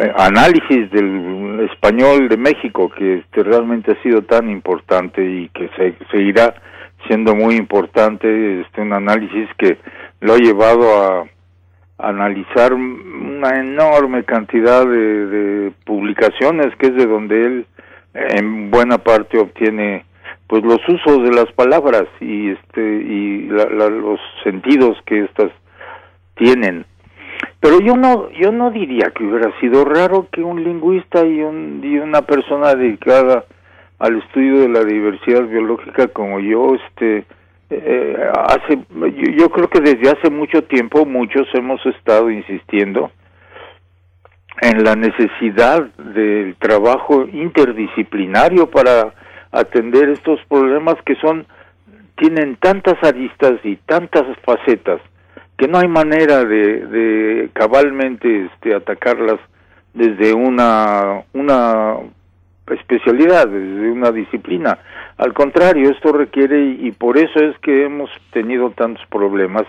eh, 0.00 0.12
análisis 0.16 0.90
del 0.90 1.68
español 1.70 2.28
de 2.28 2.36
México, 2.36 2.90
que 2.90 3.18
este, 3.18 3.44
realmente 3.44 3.92
ha 3.92 4.02
sido 4.02 4.22
tan 4.22 4.50
importante 4.50 5.24
y 5.24 5.48
que 5.50 5.68
se, 5.76 5.94
seguirá 6.10 6.54
siendo 7.06 7.36
muy 7.36 7.54
importante, 7.54 8.62
este, 8.62 8.80
un 8.80 8.94
análisis 8.94 9.48
que 9.56 9.78
lo 10.22 10.34
ha 10.34 10.38
llevado 10.38 11.04
a, 11.04 11.24
analizar 11.98 12.74
una 12.74 13.60
enorme 13.60 14.24
cantidad 14.24 14.84
de, 14.84 15.26
de 15.26 15.72
publicaciones, 15.84 16.74
que 16.80 16.86
es 16.86 16.96
de 16.96 17.06
donde 17.06 17.46
él 17.46 17.66
en 18.12 18.72
buena 18.72 18.98
parte 18.98 19.38
obtiene 19.38 20.04
pues 20.52 20.64
los 20.64 20.86
usos 20.86 21.22
de 21.22 21.30
las 21.30 21.50
palabras 21.54 22.04
y 22.20 22.50
este 22.50 22.82
y 22.82 23.48
los 23.48 24.20
sentidos 24.44 24.98
que 25.06 25.24
estas 25.24 25.50
tienen. 26.34 26.84
Pero 27.58 27.80
yo 27.80 27.96
no 27.96 28.30
yo 28.32 28.52
no 28.52 28.70
diría 28.70 29.12
que 29.16 29.24
hubiera 29.24 29.50
sido 29.60 29.86
raro 29.86 30.28
que 30.30 30.42
un 30.42 30.62
lingüista 30.62 31.24
y 31.24 31.40
un 31.40 31.80
y 31.82 31.96
una 31.96 32.20
persona 32.20 32.74
dedicada 32.74 33.46
al 33.98 34.18
estudio 34.18 34.60
de 34.60 34.68
la 34.68 34.84
diversidad 34.84 35.44
biológica 35.44 36.08
como 36.08 36.38
yo 36.38 36.74
este 36.74 37.24
eh, 37.70 38.30
hace 38.50 38.78
yo, 38.92 39.32
yo 39.32 39.48
creo 39.48 39.70
que 39.70 39.80
desde 39.80 40.10
hace 40.10 40.28
mucho 40.28 40.64
tiempo 40.64 41.06
muchos 41.06 41.48
hemos 41.54 41.80
estado 41.86 42.30
insistiendo 42.30 43.10
en 44.60 44.84
la 44.84 44.96
necesidad 44.96 45.82
del 45.96 46.56
trabajo 46.56 47.24
interdisciplinario 47.32 48.66
para 48.70 49.14
atender 49.52 50.08
estos 50.08 50.40
problemas 50.48 50.96
que 51.04 51.14
son 51.16 51.46
tienen 52.16 52.56
tantas 52.56 53.02
aristas 53.02 53.54
y 53.64 53.76
tantas 53.76 54.24
facetas 54.44 55.00
que 55.56 55.68
no 55.68 55.78
hay 55.78 55.88
manera 55.88 56.44
de, 56.44 57.48
cabalmente 57.52 58.46
este, 58.46 58.74
atacarlas 58.74 59.38
desde 59.94 60.34
una 60.34 61.22
una 61.32 61.98
especialidad, 62.70 63.48
desde 63.48 63.90
una 63.90 64.12
disciplina. 64.12 64.78
Al 65.18 65.32
contrario, 65.34 65.90
esto 65.90 66.12
requiere 66.12 66.60
y, 66.64 66.90
por 66.92 67.18
eso 67.18 67.38
es 67.38 67.58
que 67.58 67.84
hemos 67.84 68.10
tenido 68.32 68.70
tantos 68.70 69.04
problemas 69.06 69.64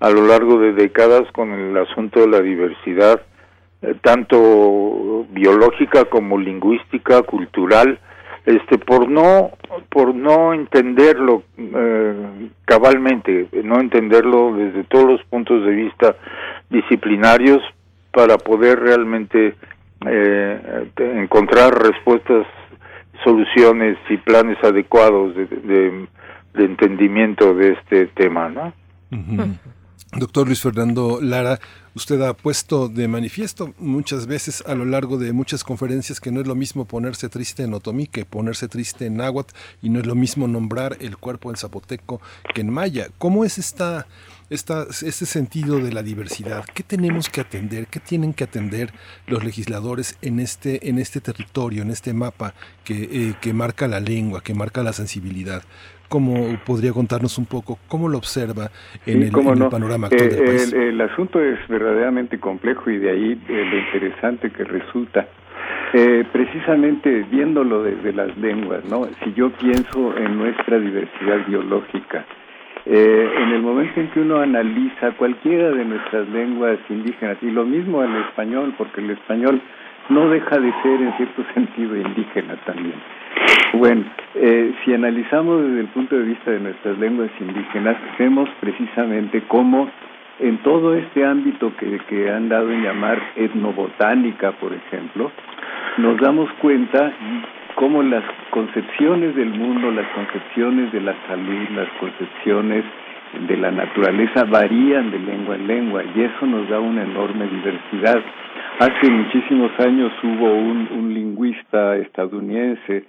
a 0.00 0.10
lo 0.10 0.26
largo 0.26 0.58
de 0.58 0.72
décadas 0.72 1.22
con 1.32 1.52
el 1.52 1.76
asunto 1.76 2.20
de 2.20 2.28
la 2.28 2.40
diversidad, 2.40 3.22
eh, 3.82 3.94
tanto 4.02 5.26
biológica 5.30 6.04
como 6.04 6.38
lingüística, 6.38 7.22
cultural, 7.22 7.98
este 8.46 8.78
por 8.78 9.08
no 9.08 9.50
por 9.90 10.14
no 10.14 10.54
entenderlo 10.54 11.42
eh, 11.58 12.48
cabalmente 12.64 13.48
no 13.64 13.80
entenderlo 13.80 14.54
desde 14.54 14.84
todos 14.84 15.04
los 15.04 15.24
puntos 15.24 15.64
de 15.66 15.72
vista 15.72 16.16
disciplinarios 16.70 17.62
para 18.12 18.38
poder 18.38 18.78
realmente 18.80 19.54
eh, 20.06 20.90
encontrar 20.98 21.74
respuestas 21.82 22.46
soluciones 23.24 23.98
y 24.08 24.16
planes 24.18 24.56
adecuados 24.62 25.34
de, 25.34 25.46
de, 26.54 26.64
entendimiento 26.64 27.54
de 27.54 27.72
este 27.72 28.06
tema, 28.08 28.48
¿no? 28.48 28.72
Doctor 30.12 30.46
Luis 30.46 30.62
Fernando 30.62 31.18
Lara, 31.20 31.58
usted 31.96 32.20
ha 32.20 32.34
puesto 32.34 32.88
de 32.88 33.08
manifiesto 33.08 33.74
muchas 33.78 34.26
veces 34.26 34.62
a 34.66 34.74
lo 34.74 34.84
largo 34.84 35.16
de 35.16 35.32
muchas 35.32 35.64
conferencias 35.64 36.20
que 36.20 36.30
no 36.30 36.42
es 36.42 36.46
lo 36.46 36.54
mismo 36.54 36.84
ponerse 36.84 37.30
triste 37.30 37.62
en 37.62 37.72
otomí 37.72 38.06
que 38.06 38.26
ponerse 38.26 38.68
triste 38.68 39.06
en 39.06 39.16
náhuatl 39.16 39.54
y 39.80 39.88
no 39.88 40.00
es 40.00 40.06
lo 40.06 40.14
mismo 40.14 40.46
nombrar 40.46 40.98
el 41.00 41.16
cuerpo 41.16 41.48
en 41.48 41.56
zapoteco 41.56 42.20
que 42.54 42.60
en 42.60 42.70
maya. 42.70 43.08
¿Cómo 43.16 43.46
es 43.46 43.56
esta, 43.56 44.06
esta, 44.50 44.86
este 44.90 45.24
sentido 45.24 45.78
de 45.78 45.90
la 45.90 46.02
diversidad? 46.02 46.66
¿Qué 46.74 46.82
tenemos 46.82 47.30
que 47.30 47.40
atender? 47.40 47.86
¿Qué 47.86 47.98
tienen 47.98 48.34
que 48.34 48.44
atender 48.44 48.92
los 49.26 49.42
legisladores 49.42 50.18
en 50.20 50.38
este, 50.38 50.90
en 50.90 50.98
este 50.98 51.22
territorio, 51.22 51.80
en 51.80 51.90
este 51.90 52.12
mapa 52.12 52.52
que, 52.84 53.08
eh, 53.10 53.34
que 53.40 53.54
marca 53.54 53.88
la 53.88 54.00
lengua, 54.00 54.42
que 54.42 54.52
marca 54.52 54.82
la 54.82 54.92
sensibilidad? 54.92 55.62
¿Cómo 56.08 56.56
podría 56.64 56.92
contarnos 56.92 57.38
un 57.38 57.46
poco 57.46 57.78
cómo 57.88 58.08
lo 58.08 58.18
observa 58.18 58.70
en, 59.04 59.22
el, 59.22 59.30
panorama 59.32 60.06
actual 60.06 60.30
del 60.30 60.44
país? 60.44 60.72
El, 60.72 61.00
asunto 61.00 61.40
es 61.40 61.58
verdaderamente 61.68 62.38
complejo 62.38 62.90
y 62.90 62.98
de 62.98 63.10
ahí 63.10 63.32
eh, 63.48 63.64
lo 63.64 63.78
interesante 63.78 64.50
que 64.50 64.64
resulta. 64.64 65.26
Eh, 65.92 66.24
precisamente 66.32 67.24
viéndolo 67.30 67.82
desde 67.82 68.12
las 68.12 68.36
lenguas, 68.38 68.84
¿no? 68.84 69.06
Si 69.22 69.32
yo 69.34 69.50
pienso 69.50 70.16
en 70.16 70.36
nuestra 70.36 70.78
diversidad 70.78 71.46
biológica, 71.46 72.24
eh, 72.84 73.30
en 73.38 73.48
el 73.50 73.62
momento 73.62 74.00
en 74.00 74.10
que 74.10 74.20
uno 74.20 74.40
analiza 74.40 75.12
cualquiera 75.12 75.70
de 75.70 75.84
nuestras 75.84 76.28
lenguas 76.28 76.78
indígenas, 76.88 77.36
y 77.42 77.50
lo 77.50 77.64
mismo 77.64 78.02
el 78.02 78.14
español, 78.28 78.74
porque 78.78 79.00
el 79.00 79.10
español 79.10 79.60
no 80.08 80.28
deja 80.28 80.58
de 80.58 80.72
ser 80.82 81.00
en 81.00 81.16
cierto 81.16 81.44
sentido 81.54 81.96
indígena 81.96 82.56
también. 82.64 82.94
Bueno, 83.74 84.04
eh, 84.34 84.74
si 84.84 84.94
analizamos 84.94 85.62
desde 85.62 85.80
el 85.80 85.88
punto 85.88 86.16
de 86.16 86.22
vista 86.22 86.50
de 86.50 86.60
nuestras 86.60 86.98
lenguas 86.98 87.30
indígenas, 87.40 87.96
vemos 88.18 88.48
precisamente 88.60 89.42
cómo 89.48 89.90
en 90.38 90.58
todo 90.58 90.94
este 90.94 91.24
ámbito 91.24 91.72
que, 91.76 91.98
que 92.08 92.30
han 92.30 92.48
dado 92.48 92.70
en 92.70 92.82
llamar 92.82 93.20
etnobotánica, 93.36 94.52
por 94.52 94.72
ejemplo, 94.72 95.30
nos 95.98 96.18
damos 96.20 96.50
cuenta 96.60 97.12
cómo 97.74 98.02
las 98.02 98.24
concepciones 98.50 99.34
del 99.36 99.50
mundo, 99.50 99.90
las 99.90 100.08
concepciones 100.08 100.92
de 100.92 101.00
la 101.00 101.14
salud, 101.26 101.68
las 101.74 101.88
concepciones 102.00 102.84
de 103.48 103.56
la 103.56 103.70
naturaleza 103.70 104.44
varían 104.44 105.10
de 105.10 105.18
lengua 105.18 105.56
en 105.56 105.66
lengua 105.66 106.02
y 106.14 106.22
eso 106.22 106.46
nos 106.46 106.68
da 106.68 106.80
una 106.80 107.02
enorme 107.02 107.46
diversidad. 107.46 108.22
Hace 108.78 109.10
muchísimos 109.10 109.70
años 109.80 110.12
hubo 110.22 110.54
un, 110.54 110.88
un 110.92 111.14
lingüista 111.14 111.96
estadounidense, 111.96 113.04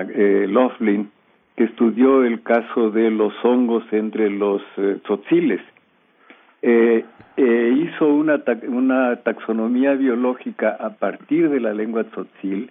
eh, 0.00 0.46
Laughlin, 0.48 1.10
que 1.56 1.64
estudió 1.64 2.24
el 2.24 2.42
caso 2.42 2.90
de 2.90 3.10
los 3.10 3.32
hongos 3.44 3.84
entre 3.92 4.30
los 4.30 4.62
eh, 4.76 4.98
tzotziles. 5.04 5.60
Eh, 6.62 7.04
eh, 7.36 7.74
hizo 7.76 8.06
una, 8.06 8.40
una 8.68 9.16
taxonomía 9.16 9.94
biológica 9.94 10.76
a 10.78 10.90
partir 10.90 11.50
de 11.50 11.60
la 11.60 11.74
lengua 11.74 12.04
tzotzil, 12.04 12.70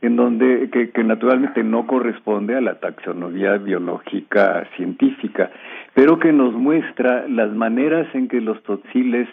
en 0.00 0.16
donde 0.16 0.68
que, 0.70 0.90
que, 0.90 1.04
naturalmente 1.04 1.64
no 1.64 1.86
corresponde 1.86 2.56
a 2.56 2.60
la 2.60 2.74
taxonomía 2.74 3.56
biológica 3.56 4.66
científica, 4.76 5.50
pero 5.94 6.18
que 6.18 6.32
nos 6.32 6.52
muestra 6.52 7.26
las 7.28 7.52
maneras 7.52 8.06
en 8.14 8.28
que 8.28 8.40
los 8.40 8.62
tzotziles 8.62 9.28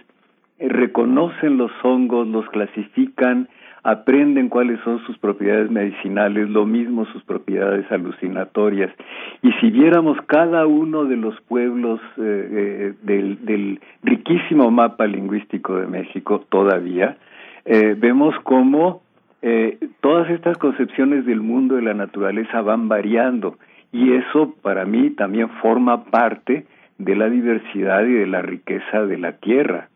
reconocen 0.59 1.57
los 1.57 1.71
hongos, 1.83 2.27
los 2.27 2.47
clasifican 2.49 3.47
aprenden 3.83 4.49
cuáles 4.49 4.79
son 4.81 4.99
sus 5.05 5.17
propiedades 5.17 5.71
medicinales, 5.71 6.49
lo 6.49 6.65
mismo 6.65 7.05
sus 7.07 7.23
propiedades 7.23 7.89
alucinatorias. 7.91 8.91
Y 9.41 9.51
si 9.53 9.69
viéramos 9.69 10.17
cada 10.27 10.67
uno 10.67 11.05
de 11.05 11.17
los 11.17 11.39
pueblos 11.41 11.99
eh, 12.17 12.93
eh, 12.93 12.93
del, 13.03 13.79
riquísimo 14.03 14.69
mapa 14.71 15.07
lingüístico 15.07 15.77
de 15.77 15.87
México 15.87 16.45
todavía, 16.49 17.17
eh, 17.65 17.95
vemos 17.97 18.35
cómo 18.43 19.01
todas 20.01 20.29
estas 20.31 20.57
concepciones 20.57 21.25
del 21.25 21.39
mundo 21.39 21.75
de 21.75 21.81
la 21.81 21.93
naturaleza 21.93 22.61
van 22.61 22.89
variando 22.89 23.57
y 23.93 24.11
eso 24.11 24.53
para 24.61 24.83
mí 24.83 25.11
también 25.11 25.47
forma 25.61 26.03
parte 26.03 26.65
de 26.97 27.15
la 27.15 27.29
diversidad 27.29 28.03
y 28.03 28.13
de 28.13 28.27
la 28.27 28.41
riqueza 28.41 29.05
de 29.05 29.17
la 29.17 29.37
tierra. 29.37 29.87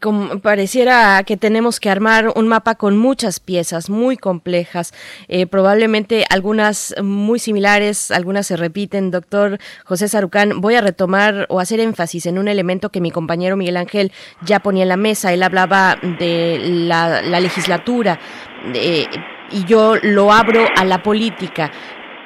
Como 0.00 0.40
pareciera 0.40 1.22
que 1.24 1.36
tenemos 1.36 1.80
que 1.80 1.90
armar 1.90 2.32
un 2.34 2.48
mapa 2.48 2.74
con 2.76 2.96
muchas 2.96 3.40
piezas 3.40 3.90
muy 3.90 4.16
complejas, 4.16 4.92
eh, 5.28 5.46
probablemente 5.46 6.24
algunas 6.30 6.94
muy 7.02 7.38
similares, 7.38 8.10
algunas 8.10 8.46
se 8.46 8.56
repiten. 8.56 9.10
Doctor 9.10 9.58
José 9.84 10.08
Sarucán, 10.08 10.60
voy 10.60 10.74
a 10.74 10.80
retomar 10.80 11.46
o 11.48 11.60
hacer 11.60 11.80
énfasis 11.80 12.26
en 12.26 12.38
un 12.38 12.48
elemento 12.48 12.90
que 12.90 13.00
mi 13.00 13.10
compañero 13.10 13.56
Miguel 13.56 13.76
Ángel 13.76 14.12
ya 14.44 14.60
ponía 14.60 14.82
en 14.82 14.88
la 14.88 14.96
mesa. 14.96 15.32
Él 15.32 15.42
hablaba 15.42 15.98
de 16.18 16.58
la, 16.60 17.22
legislatura 17.22 18.18
y 19.50 19.64
yo 19.64 19.96
lo 20.02 20.32
abro 20.32 20.66
a 20.76 20.84
la 20.84 21.02
política 21.02 21.70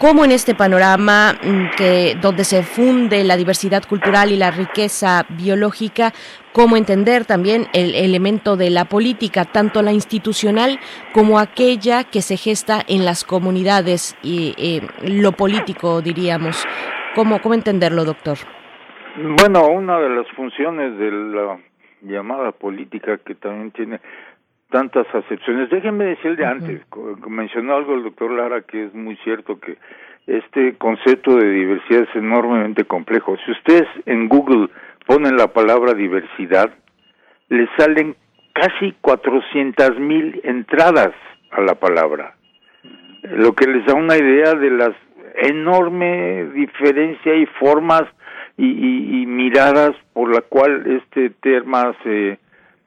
cómo 0.00 0.24
en 0.24 0.32
este 0.32 0.54
panorama 0.54 1.34
mm, 1.34 1.76
que 1.76 2.16
donde 2.20 2.44
se 2.44 2.62
funde 2.62 3.22
la 3.22 3.36
diversidad 3.36 3.82
cultural 3.86 4.32
y 4.32 4.36
la 4.36 4.50
riqueza 4.50 5.26
biológica, 5.28 6.12
cómo 6.52 6.78
entender 6.78 7.26
también 7.26 7.66
el 7.74 7.94
elemento 7.94 8.56
de 8.56 8.70
la 8.70 8.86
política, 8.86 9.44
tanto 9.44 9.82
la 9.82 9.92
institucional 9.92 10.80
como 11.12 11.38
aquella 11.38 12.04
que 12.04 12.22
se 12.22 12.38
gesta 12.38 12.80
en 12.88 13.04
las 13.04 13.24
comunidades 13.24 14.16
y 14.22 14.54
eh, 14.56 14.80
lo 15.02 15.32
político, 15.32 16.00
diríamos. 16.00 16.66
¿Cómo, 17.14 17.40
¿Cómo 17.42 17.54
entenderlo, 17.54 18.04
doctor? 18.04 18.38
Bueno, 19.38 19.68
una 19.68 19.98
de 20.00 20.08
las 20.08 20.26
funciones 20.34 20.96
de 20.96 21.10
la 21.10 21.58
llamada 22.02 22.52
política 22.52 23.18
que 23.18 23.34
también 23.34 23.70
tiene 23.72 24.00
tantas 24.70 25.06
acepciones. 25.14 25.68
Déjenme 25.70 26.04
decir 26.06 26.36
de 26.36 26.46
antes, 26.46 26.80
mencionó 27.28 27.76
algo 27.76 27.94
el 27.94 28.04
doctor 28.04 28.30
Lara 28.30 28.62
que 28.62 28.84
es 28.84 28.94
muy 28.94 29.16
cierto 29.16 29.60
que 29.60 29.76
este 30.26 30.76
concepto 30.76 31.36
de 31.36 31.50
diversidad 31.50 32.02
es 32.02 32.16
enormemente 32.16 32.84
complejo. 32.84 33.36
Si 33.44 33.50
ustedes 33.50 33.88
en 34.06 34.28
Google 34.28 34.68
ponen 35.06 35.36
la 35.36 35.48
palabra 35.48 35.92
diversidad, 35.94 36.72
le 37.48 37.68
salen 37.76 38.16
casi 38.52 38.94
cuatrocientas 39.00 39.98
mil 39.98 40.40
entradas 40.44 41.12
a 41.50 41.60
la 41.60 41.74
palabra, 41.74 42.34
lo 43.22 43.52
que 43.54 43.66
les 43.66 43.84
da 43.86 43.94
una 43.94 44.16
idea 44.16 44.54
de 44.54 44.70
las 44.70 44.92
enorme 45.42 46.46
diferencia 46.54 47.34
y 47.34 47.46
formas 47.46 48.02
y, 48.56 49.22
y 49.22 49.26
miradas 49.26 49.92
por 50.12 50.32
la 50.34 50.42
cual 50.42 50.84
este 50.86 51.30
tema 51.40 51.94
se 52.02 52.38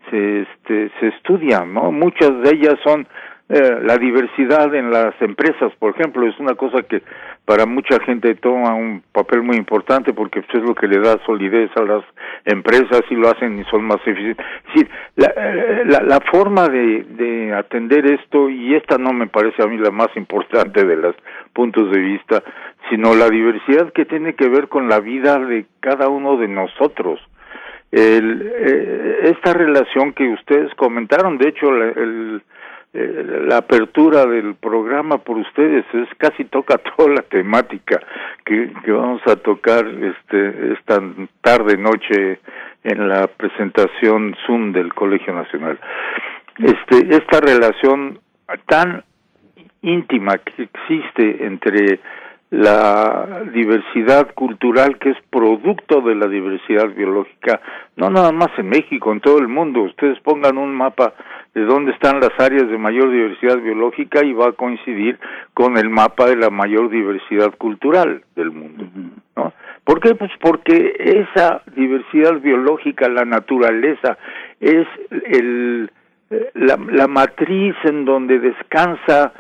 se 0.09 0.41
este, 0.41 0.91
se 0.99 1.07
estudian, 1.07 1.73
¿no? 1.73 1.91
Muchas 1.91 2.31
de 2.41 2.51
ellas 2.51 2.75
son 2.83 3.07
eh, 3.49 3.79
la 3.83 3.97
diversidad 3.97 4.73
en 4.73 4.89
las 4.89 5.13
empresas, 5.21 5.73
por 5.77 5.91
ejemplo, 5.91 6.25
es 6.25 6.39
una 6.39 6.55
cosa 6.55 6.81
que 6.81 7.03
para 7.45 7.65
mucha 7.65 7.99
gente 8.03 8.35
toma 8.35 8.73
un 8.73 9.03
papel 9.11 9.43
muy 9.43 9.57
importante 9.57 10.13
porque 10.13 10.41
pues, 10.41 10.55
es 10.55 10.67
lo 10.67 10.73
que 10.73 10.87
le 10.87 10.99
da 10.99 11.19
solidez 11.25 11.69
a 11.75 11.83
las 11.83 12.03
empresas 12.45 13.01
y 13.09 13.15
lo 13.15 13.27
hacen 13.27 13.59
y 13.59 13.63
son 13.65 13.83
más 13.83 13.99
eficientes. 14.05 14.45
Sí, 14.73 14.87
la, 15.17 15.33
eh, 15.35 15.83
la, 15.85 16.01
la 16.03 16.19
forma 16.31 16.69
de, 16.69 17.03
de 17.03 17.53
atender 17.53 18.05
esto, 18.05 18.49
y 18.49 18.75
esta 18.75 18.97
no 18.97 19.11
me 19.11 19.27
parece 19.27 19.61
a 19.61 19.67
mí 19.67 19.77
la 19.77 19.91
más 19.91 20.09
importante 20.15 20.85
de 20.85 20.95
los 20.95 21.15
puntos 21.51 21.91
de 21.91 21.99
vista, 21.99 22.41
sino 22.89 23.13
la 23.13 23.29
diversidad 23.29 23.91
que 23.91 24.05
tiene 24.05 24.35
que 24.35 24.47
ver 24.47 24.69
con 24.69 24.87
la 24.87 24.99
vida 25.01 25.37
de 25.37 25.65
cada 25.81 26.07
uno 26.07 26.37
de 26.37 26.47
nosotros 26.47 27.19
el, 27.93 28.51
eh, 28.55 29.19
esta 29.35 29.53
relación 29.53 30.13
que 30.13 30.27
ustedes 30.29 30.73
comentaron, 30.75 31.37
de 31.37 31.49
hecho, 31.49 31.69
el, 31.69 32.41
la 32.93 33.57
apertura 33.57 34.25
del 34.25 34.53
programa 34.55 35.17
por 35.17 35.37
ustedes 35.37 35.85
es 35.93 36.07
casi 36.17 36.45
toca 36.45 36.77
toda 36.97 37.09
la 37.09 37.21
temática 37.23 37.99
que, 38.45 38.71
que 38.83 38.91
vamos 38.91 39.21
a 39.27 39.35
tocar 39.35 39.85
este 39.87 40.73
esta 40.73 41.01
tarde 41.41 41.77
noche 41.77 42.39
en 42.83 43.07
la 43.09 43.27
presentación 43.27 44.35
Zoom 44.45 44.73
del 44.73 44.93
Colegio 44.93 45.33
Nacional. 45.33 45.79
Este 46.59 47.15
esta 47.15 47.39
relación 47.41 48.19
tan 48.67 49.03
íntima 49.81 50.37
que 50.37 50.63
existe 50.63 51.45
entre 51.45 51.99
la 52.53 53.45
diversidad 53.51 54.31
cultural 54.35 54.99
que 54.99 55.09
es 55.09 55.17
producto 55.31 56.01
de 56.01 56.13
la 56.13 56.27
diversidad 56.27 56.87
biológica, 56.89 57.59
no 57.95 58.11
nada 58.11 58.31
más 58.31 58.49
en 58.59 58.69
México, 58.69 59.11
en 59.11 59.21
todo 59.21 59.39
el 59.39 59.47
mundo. 59.47 59.81
Ustedes 59.81 60.19
pongan 60.19 60.59
un 60.59 60.71
mapa 60.75 61.15
de 61.55 61.61
dónde 61.61 61.93
están 61.93 62.19
las 62.19 62.29
áreas 62.37 62.69
de 62.69 62.77
mayor 62.77 63.09
diversidad 63.09 63.57
biológica 63.57 64.23
y 64.23 64.33
va 64.33 64.49
a 64.49 64.51
coincidir 64.51 65.17
con 65.55 65.79
el 65.79 65.89
mapa 65.89 66.27
de 66.27 66.35
la 66.35 66.51
mayor 66.51 66.91
diversidad 66.91 67.55
cultural 67.57 68.21
del 68.35 68.51
mundo, 68.51 68.85
¿no? 69.35 69.51
¿Por 69.83 69.99
qué? 69.99 70.13
Pues 70.13 70.31
porque 70.39 70.93
esa 70.99 71.63
diversidad 71.75 72.39
biológica, 72.39 73.09
la 73.09 73.25
naturaleza, 73.25 74.19
es 74.61 74.85
el, 75.09 75.89
la, 76.53 76.77
la 76.91 77.07
matriz 77.07 77.75
en 77.83 78.05
donde 78.05 78.37
descansa 78.37 79.33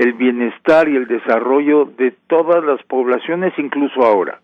el 0.00 0.14
bienestar 0.14 0.88
y 0.88 0.96
el 0.96 1.06
desarrollo 1.06 1.84
de 1.84 2.14
todas 2.26 2.64
las 2.64 2.82
poblaciones, 2.84 3.52
incluso 3.58 4.02
ahora. 4.02 4.40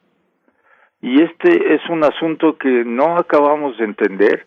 Y 1.01 1.23
este 1.23 1.75
es 1.75 1.81
un 1.89 2.05
asunto 2.05 2.59
que 2.59 2.85
no 2.85 3.17
acabamos 3.17 3.79
de 3.79 3.87
entender 3.87 4.45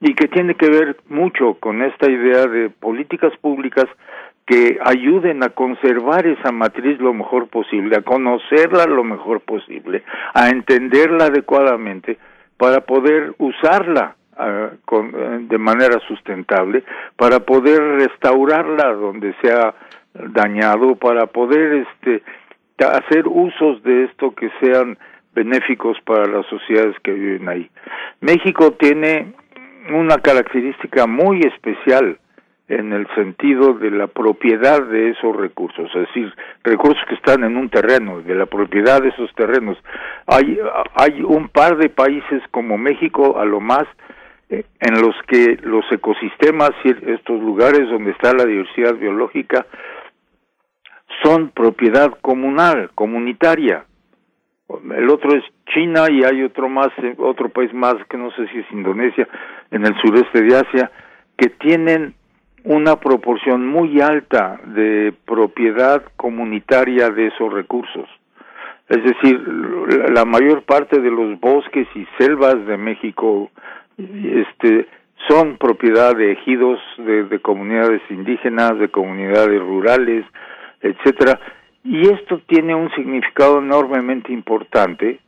y 0.00 0.14
que 0.14 0.28
tiene 0.28 0.54
que 0.54 0.70
ver 0.70 0.96
mucho 1.08 1.54
con 1.54 1.82
esta 1.82 2.08
idea 2.08 2.46
de 2.46 2.70
políticas 2.70 3.36
públicas 3.38 3.86
que 4.46 4.78
ayuden 4.84 5.42
a 5.42 5.48
conservar 5.48 6.24
esa 6.24 6.52
matriz 6.52 7.00
lo 7.00 7.12
mejor 7.12 7.48
posible, 7.48 7.96
a 7.96 8.02
conocerla 8.02 8.86
lo 8.86 9.02
mejor 9.02 9.40
posible, 9.40 10.04
a 10.34 10.50
entenderla 10.50 11.24
adecuadamente 11.24 12.16
para 12.56 12.82
poder 12.82 13.34
usarla 13.38 14.14
uh, 14.38 14.76
con, 14.84 15.12
uh, 15.16 15.48
de 15.48 15.58
manera 15.58 15.98
sustentable, 16.06 16.84
para 17.16 17.40
poder 17.40 17.80
restaurarla 17.98 18.92
donde 18.92 19.34
se 19.42 19.50
ha 19.50 19.74
dañado, 20.14 20.96
para 20.96 21.26
poder 21.26 21.86
este 21.86 22.22
hacer 22.78 23.28
usos 23.28 23.82
de 23.82 24.04
esto 24.04 24.34
que 24.34 24.50
sean 24.60 24.98
benéficos 25.34 25.96
para 26.04 26.26
las 26.26 26.46
sociedades 26.46 26.96
que 27.02 27.12
viven 27.12 27.48
ahí. 27.48 27.70
México 28.20 28.72
tiene 28.72 29.32
una 29.92 30.18
característica 30.18 31.06
muy 31.06 31.40
especial 31.40 32.18
en 32.68 32.92
el 32.92 33.06
sentido 33.14 33.74
de 33.74 33.90
la 33.90 34.06
propiedad 34.06 34.82
de 34.82 35.10
esos 35.10 35.36
recursos, 35.36 35.90
es 35.94 36.08
decir, 36.08 36.32
recursos 36.62 37.02
que 37.08 37.14
están 37.14 37.44
en 37.44 37.56
un 37.56 37.68
terreno, 37.68 38.22
de 38.22 38.34
la 38.34 38.46
propiedad 38.46 39.02
de 39.02 39.08
esos 39.08 39.32
terrenos. 39.34 39.76
Hay, 40.26 40.58
hay 40.94 41.22
un 41.22 41.48
par 41.48 41.76
de 41.76 41.90
países 41.90 42.42
como 42.50 42.78
México, 42.78 43.38
a 43.38 43.44
lo 43.44 43.60
más, 43.60 43.84
eh, 44.48 44.64
en 44.80 45.00
los 45.00 45.14
que 45.26 45.58
los 45.62 45.84
ecosistemas 45.92 46.70
y 46.84 46.90
estos 47.10 47.40
lugares 47.40 47.88
donde 47.90 48.12
está 48.12 48.32
la 48.32 48.46
diversidad 48.46 48.94
biológica 48.94 49.66
son 51.24 51.48
propiedad 51.50 52.12
comunal, 52.20 52.90
comunitaria. 52.94 53.84
El 54.96 55.08
otro 55.10 55.34
es 55.34 55.44
China 55.72 56.06
y 56.10 56.22
hay 56.22 56.42
otro 56.42 56.68
más, 56.68 56.88
otro 57.18 57.48
país 57.48 57.72
más 57.72 57.94
que 58.08 58.16
no 58.16 58.30
sé 58.32 58.46
si 58.48 58.58
es 58.58 58.72
Indonesia, 58.72 59.26
en 59.70 59.86
el 59.86 59.94
sureste 60.00 60.42
de 60.42 60.56
Asia, 60.56 60.90
que 61.36 61.48
tienen 61.48 62.14
una 62.64 62.96
proporción 62.96 63.66
muy 63.66 64.00
alta 64.00 64.58
de 64.64 65.12
propiedad 65.26 66.02
comunitaria 66.16 67.10
de 67.10 67.26
esos 67.26 67.52
recursos. 67.52 68.08
Es 68.88 69.02
decir, 69.02 69.40
la 70.12 70.24
mayor 70.24 70.62
parte 70.62 71.00
de 71.00 71.10
los 71.10 71.40
bosques 71.40 71.88
y 71.94 72.06
selvas 72.18 72.66
de 72.66 72.76
México 72.76 73.50
este, 73.98 74.88
son 75.28 75.56
propiedad 75.56 76.14
de 76.14 76.32
ejidos, 76.32 76.78
de, 76.98 77.24
de 77.24 77.38
comunidades 77.40 78.02
indígenas, 78.10 78.78
de 78.78 78.88
comunidades 78.88 79.60
rurales, 79.60 80.24
etcétera, 80.84 81.40
y 81.82 82.08
esto 82.08 82.40
tiene 82.46 82.74
un 82.74 82.90
significado 82.92 83.58
enormemente 83.58 84.32
importante 84.32 85.18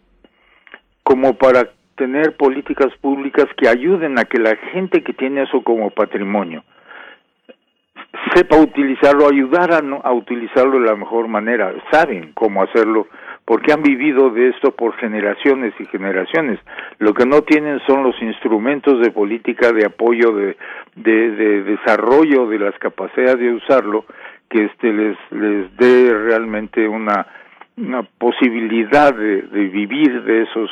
como 1.03 1.35
para 1.35 1.71
tener 1.97 2.37
políticas 2.37 2.95
públicas 3.01 3.47
que 3.57 3.69
ayuden 3.69 4.19
a 4.19 4.25
que 4.25 4.39
la 4.39 4.57
gente 4.73 5.03
que 5.03 5.13
tiene 5.13 5.43
eso 5.43 5.63
como 5.63 5.91
patrimonio 5.91 6.63
sepa 8.35 8.57
utilizarlo, 8.57 9.29
ayudar 9.29 9.73
a, 9.73 9.79
a 9.79 10.13
utilizarlo 10.13 10.79
de 10.79 10.87
la 10.87 10.97
mejor 10.97 11.29
manera, 11.29 11.73
saben 11.91 12.33
cómo 12.35 12.63
hacerlo, 12.63 13.07
porque 13.45 13.73
han 13.73 13.83
vivido 13.83 14.31
de 14.31 14.49
esto 14.49 14.73
por 14.73 14.95
generaciones 14.97 15.73
y 15.79 15.87
generaciones. 15.87 16.59
Lo 16.99 17.15
que 17.15 17.25
no 17.25 17.43
tienen 17.43 17.81
son 17.87 18.03
los 18.03 18.21
instrumentos 18.21 19.01
de 19.01 19.11
política 19.11 19.73
de 19.73 19.87
apoyo, 19.87 20.33
de, 20.33 20.57
de 20.97 21.63
desarrollo 21.63 22.47
de 22.47 22.59
las 22.59 22.79
capacidades 22.79 23.39
de 23.39 23.53
usarlo, 23.53 24.05
que 24.49 24.65
este 24.65 24.93
les, 24.93 25.17
les 25.31 25.77
dé 25.77 26.13
realmente 26.13 26.87
una, 26.89 27.27
una 27.77 28.03
posibilidad 28.03 29.15
de, 29.15 29.43
de 29.43 29.69
vivir 29.69 30.23
de 30.25 30.43
esos 30.43 30.71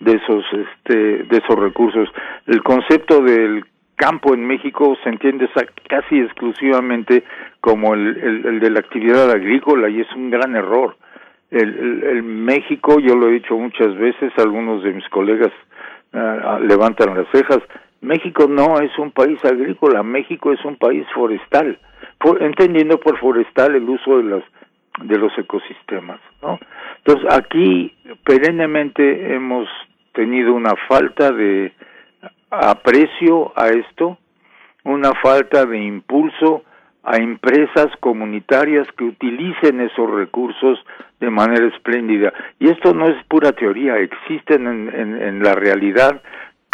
de 0.00 0.16
esos 0.16 0.44
este 0.52 1.22
de 1.24 1.36
esos 1.38 1.58
recursos 1.58 2.08
el 2.46 2.62
concepto 2.62 3.22
del 3.22 3.64
campo 3.96 4.34
en 4.34 4.46
México 4.46 4.96
se 5.02 5.08
entiende 5.08 5.48
casi 5.88 6.18
exclusivamente 6.18 7.24
como 7.60 7.94
el, 7.94 8.16
el, 8.16 8.46
el 8.46 8.60
de 8.60 8.70
la 8.70 8.80
actividad 8.80 9.30
agrícola 9.30 9.88
y 9.88 10.00
es 10.00 10.12
un 10.14 10.30
gran 10.30 10.54
error. 10.56 10.96
El, 11.50 12.22
México, 12.24 12.98
yo 12.98 13.14
lo 13.14 13.28
he 13.28 13.34
dicho 13.34 13.56
muchas 13.56 13.96
veces, 13.96 14.32
algunos 14.38 14.82
de 14.82 14.92
mis 14.92 15.08
colegas 15.08 15.52
uh, 16.12 16.58
levantan 16.58 17.16
las 17.16 17.28
cejas, 17.30 17.60
México 18.00 18.46
no 18.48 18.80
es 18.80 18.90
un 18.98 19.12
país 19.12 19.38
agrícola, 19.44 20.02
México 20.02 20.52
es 20.52 20.64
un 20.64 20.76
país 20.76 21.06
forestal, 21.14 21.78
entendiendo 22.40 22.98
por 22.98 23.18
forestal 23.18 23.74
el 23.74 23.88
uso 23.88 24.18
de 24.18 24.24
las 24.24 24.44
de 25.02 25.18
los 25.18 25.36
ecosistemas, 25.36 26.20
¿no? 26.40 26.58
Entonces 26.98 27.26
aquí 27.32 27.92
perennemente 28.24 29.34
hemos 29.34 29.68
tenido 30.12 30.54
una 30.54 30.74
falta 30.88 31.32
de 31.32 31.72
aprecio 32.50 33.52
a 33.56 33.68
esto, 33.68 34.18
una 34.84 35.12
falta 35.20 35.66
de 35.66 35.78
impulso 35.78 36.62
a 37.02 37.16
empresas 37.16 37.88
comunitarias 38.00 38.86
que 38.96 39.04
utilicen 39.04 39.80
esos 39.80 40.10
recursos 40.10 40.78
de 41.20 41.28
manera 41.28 41.66
espléndida. 41.66 42.32
Y 42.58 42.68
esto 42.68 42.94
no 42.94 43.08
es 43.08 43.22
pura 43.26 43.52
teoría, 43.52 43.98
existen 43.98 44.66
en, 44.66 44.94
en, 44.94 45.22
en 45.22 45.42
la 45.42 45.54
realidad 45.54 46.22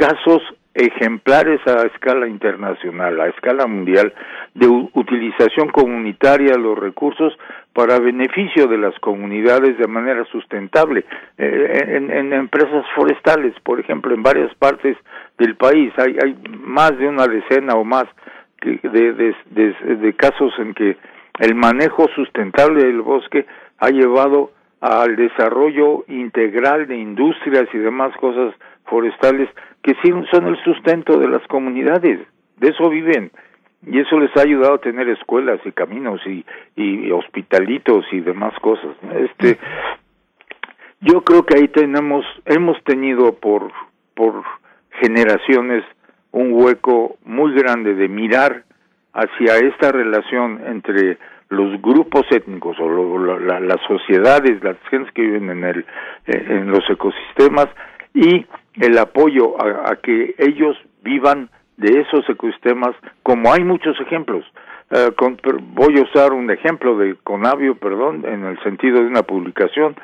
casos 0.01 0.43
ejemplares 0.72 1.60
a 1.66 1.82
escala 1.82 2.27
internacional, 2.27 3.20
a 3.20 3.27
escala 3.27 3.66
mundial, 3.66 4.14
de 4.55 4.66
utilización 4.66 5.68
comunitaria 5.68 6.52
de 6.52 6.59
los 6.59 6.78
recursos 6.78 7.36
para 7.74 7.98
beneficio 7.98 8.66
de 8.66 8.78
las 8.78 8.98
comunidades 9.01 9.77
de 9.77 9.86
manera 9.86 10.24
sustentable. 10.32 11.05
Eh, 11.36 11.97
en, 11.97 12.32
empresas 12.32 12.86
forestales, 12.94 13.52
por 13.62 13.78
ejemplo, 13.78 14.14
en 14.14 14.22
varias 14.22 14.55
partes 14.55 14.97
del 15.36 15.55
país 15.56 15.93
hay, 15.98 16.16
hay 16.24 16.35
más 16.60 16.97
de 16.97 17.06
una 17.06 17.27
decena 17.27 17.74
o 17.74 17.85
más 17.85 18.06
de 18.62 20.14
casos 20.16 20.52
en 20.59 20.72
que 20.72 20.97
el 21.40 21.55
manejo 21.55 22.06
sustentable 22.14 22.85
del 22.85 23.02
bosque 23.02 23.44
ha 23.78 23.90
llevado 23.90 24.51
al 24.81 25.14
desarrollo 25.16 26.05
integral 26.09 26.86
de 26.86 26.97
industrias 26.97 27.68
y 27.74 27.78
demás 27.78 28.16
cosas 28.16 28.55
forestales 28.85 29.48
que 29.82 29.94
sí 30.02 30.12
son 30.31 30.47
el 30.48 30.62
sustento 30.62 31.19
de 31.19 31.28
las 31.28 31.47
comunidades, 31.47 32.20
de 32.57 32.69
eso 32.69 32.89
viven 32.90 33.31
y 33.86 33.98
eso 33.98 34.19
les 34.19 34.36
ha 34.36 34.43
ayudado 34.43 34.74
a 34.74 34.81
tener 34.81 35.09
escuelas 35.09 35.61
y 35.65 35.73
caminos 35.73 36.20
y, 36.27 36.44
hospitalitos 37.11 38.05
y 38.12 38.20
demás 38.20 38.55
cosas. 38.61 38.94
Este, 39.15 39.59
yo 41.01 41.23
creo 41.23 41.44
que 41.44 41.57
ahí 41.59 41.69
tenemos, 41.69 42.24
hemos 42.44 42.82
tenido 42.85 43.35
por 43.35 43.73
por 44.15 44.43
generaciones 45.01 45.82
un 46.32 46.52
hueco 46.52 47.16
muy 47.24 47.55
grande 47.55 47.94
de 47.94 48.07
mirar 48.09 48.65
hacia 49.15 49.57
esta 49.57 49.93
relación 49.93 50.61
entre 50.66 51.16
los 51.48 51.81
grupos 51.81 52.27
étnicos 52.31 52.78
o 52.78 52.86
lo, 52.89 53.39
la, 53.39 53.61
las 53.61 53.81
sociedades, 53.89 54.62
las 54.62 54.77
gentes 54.90 55.12
que 55.15 55.23
viven 55.23 55.48
en 55.51 55.65
el 55.65 55.86
en 56.27 56.70
los 56.70 56.85
ecosistemas 56.90 57.69
y 58.14 58.46
el 58.74 58.98
apoyo 58.98 59.56
a, 59.60 59.96
que 59.96 60.34
ellos 60.38 60.76
vivan 61.02 61.50
de 61.76 62.00
esos 62.00 62.28
ecosistemas, 62.28 62.94
como 63.22 63.52
hay 63.52 63.64
muchos 63.64 63.98
ejemplos. 64.00 64.44
Con, 65.16 65.38
voy 65.74 65.98
a 65.98 66.02
usar 66.02 66.32
un 66.32 66.50
ejemplo 66.50 66.98
de 66.98 67.14
Conavio, 67.22 67.76
perdón, 67.76 68.24
en 68.26 68.44
el 68.44 68.60
sentido 68.62 69.00
de 69.00 69.06
una 69.06 69.22
publicación 69.22 69.94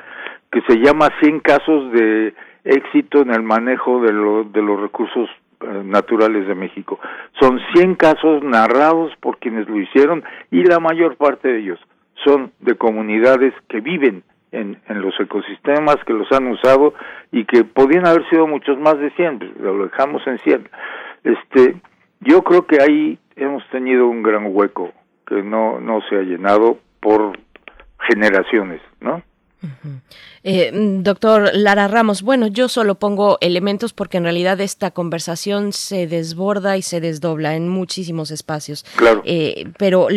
que 0.51 0.61
se 0.61 0.79
llama 0.79 1.09
100 1.21 1.39
casos 1.41 1.91
de 1.91 2.33
éxito 2.63 3.21
en 3.21 3.31
el 3.31 3.43
manejo 3.43 4.01
de, 4.01 4.13
lo, 4.13 4.43
de 4.43 4.61
los 4.61 4.79
recursos 4.79 5.29
uh, 5.61 5.83
naturales 5.83 6.47
de 6.47 6.55
México. 6.55 6.99
Son 7.39 7.59
100 7.73 7.95
casos 7.95 8.43
narrados 8.43 9.11
por 9.19 9.37
quienes 9.39 9.67
lo 9.67 9.79
hicieron 9.79 10.23
y 10.51 10.63
la 10.63 10.79
mayor 10.79 11.15
parte 11.15 11.47
de 11.47 11.59
ellos 11.59 11.79
son 12.25 12.51
de 12.59 12.75
comunidades 12.75 13.53
que 13.69 13.79
viven 13.79 14.23
en, 14.51 14.79
en 14.87 15.01
los 15.01 15.19
ecosistemas 15.19 15.97
que 16.05 16.13
los 16.13 16.31
han 16.31 16.47
usado 16.47 16.93
y 17.31 17.45
que 17.45 17.63
podían 17.63 18.05
haber 18.07 18.27
sido 18.29 18.47
muchos 18.47 18.77
más 18.79 18.97
de 18.99 19.11
100, 19.11 19.39
pues, 19.39 19.51
lo 19.59 19.85
dejamos 19.85 20.25
en 20.27 20.37
100. 20.39 20.69
Este, 21.23 21.75
yo 22.21 22.43
creo 22.43 22.65
que 22.65 22.81
ahí 22.81 23.19
hemos 23.35 23.67
tenido 23.69 24.07
un 24.07 24.23
gran 24.23 24.47
hueco 24.49 24.91
que 25.25 25.43
no 25.43 25.79
no 25.79 26.01
se 26.09 26.15
ha 26.15 26.21
llenado 26.21 26.79
por 27.01 27.37
generaciones, 27.99 28.81
¿no? 29.01 29.21
Uh 29.63 29.67
-huh. 29.67 30.01
eh, 30.43 30.71
doctor 31.01 31.49
Lara 31.53 31.87
Ramos, 31.87 32.21
bueno, 32.21 32.45
yo 32.45 32.69
solo 32.69 32.95
pongo 32.95 33.39
elementos 33.41 33.91
porque 33.91 34.17
en 34.17 34.23
realidad 34.23 34.61
esta 34.61 34.91
conversación 34.91 35.73
se 35.73 36.05
desborda 36.05 36.77
y 36.77 36.83
se 36.83 37.01
desdobla 37.01 37.55
en 37.55 37.67
muchísimos 37.67 38.29
espacios. 38.29 38.85
Claro. 38.95 39.23
Eh, 39.25 39.65
pero 39.79 40.07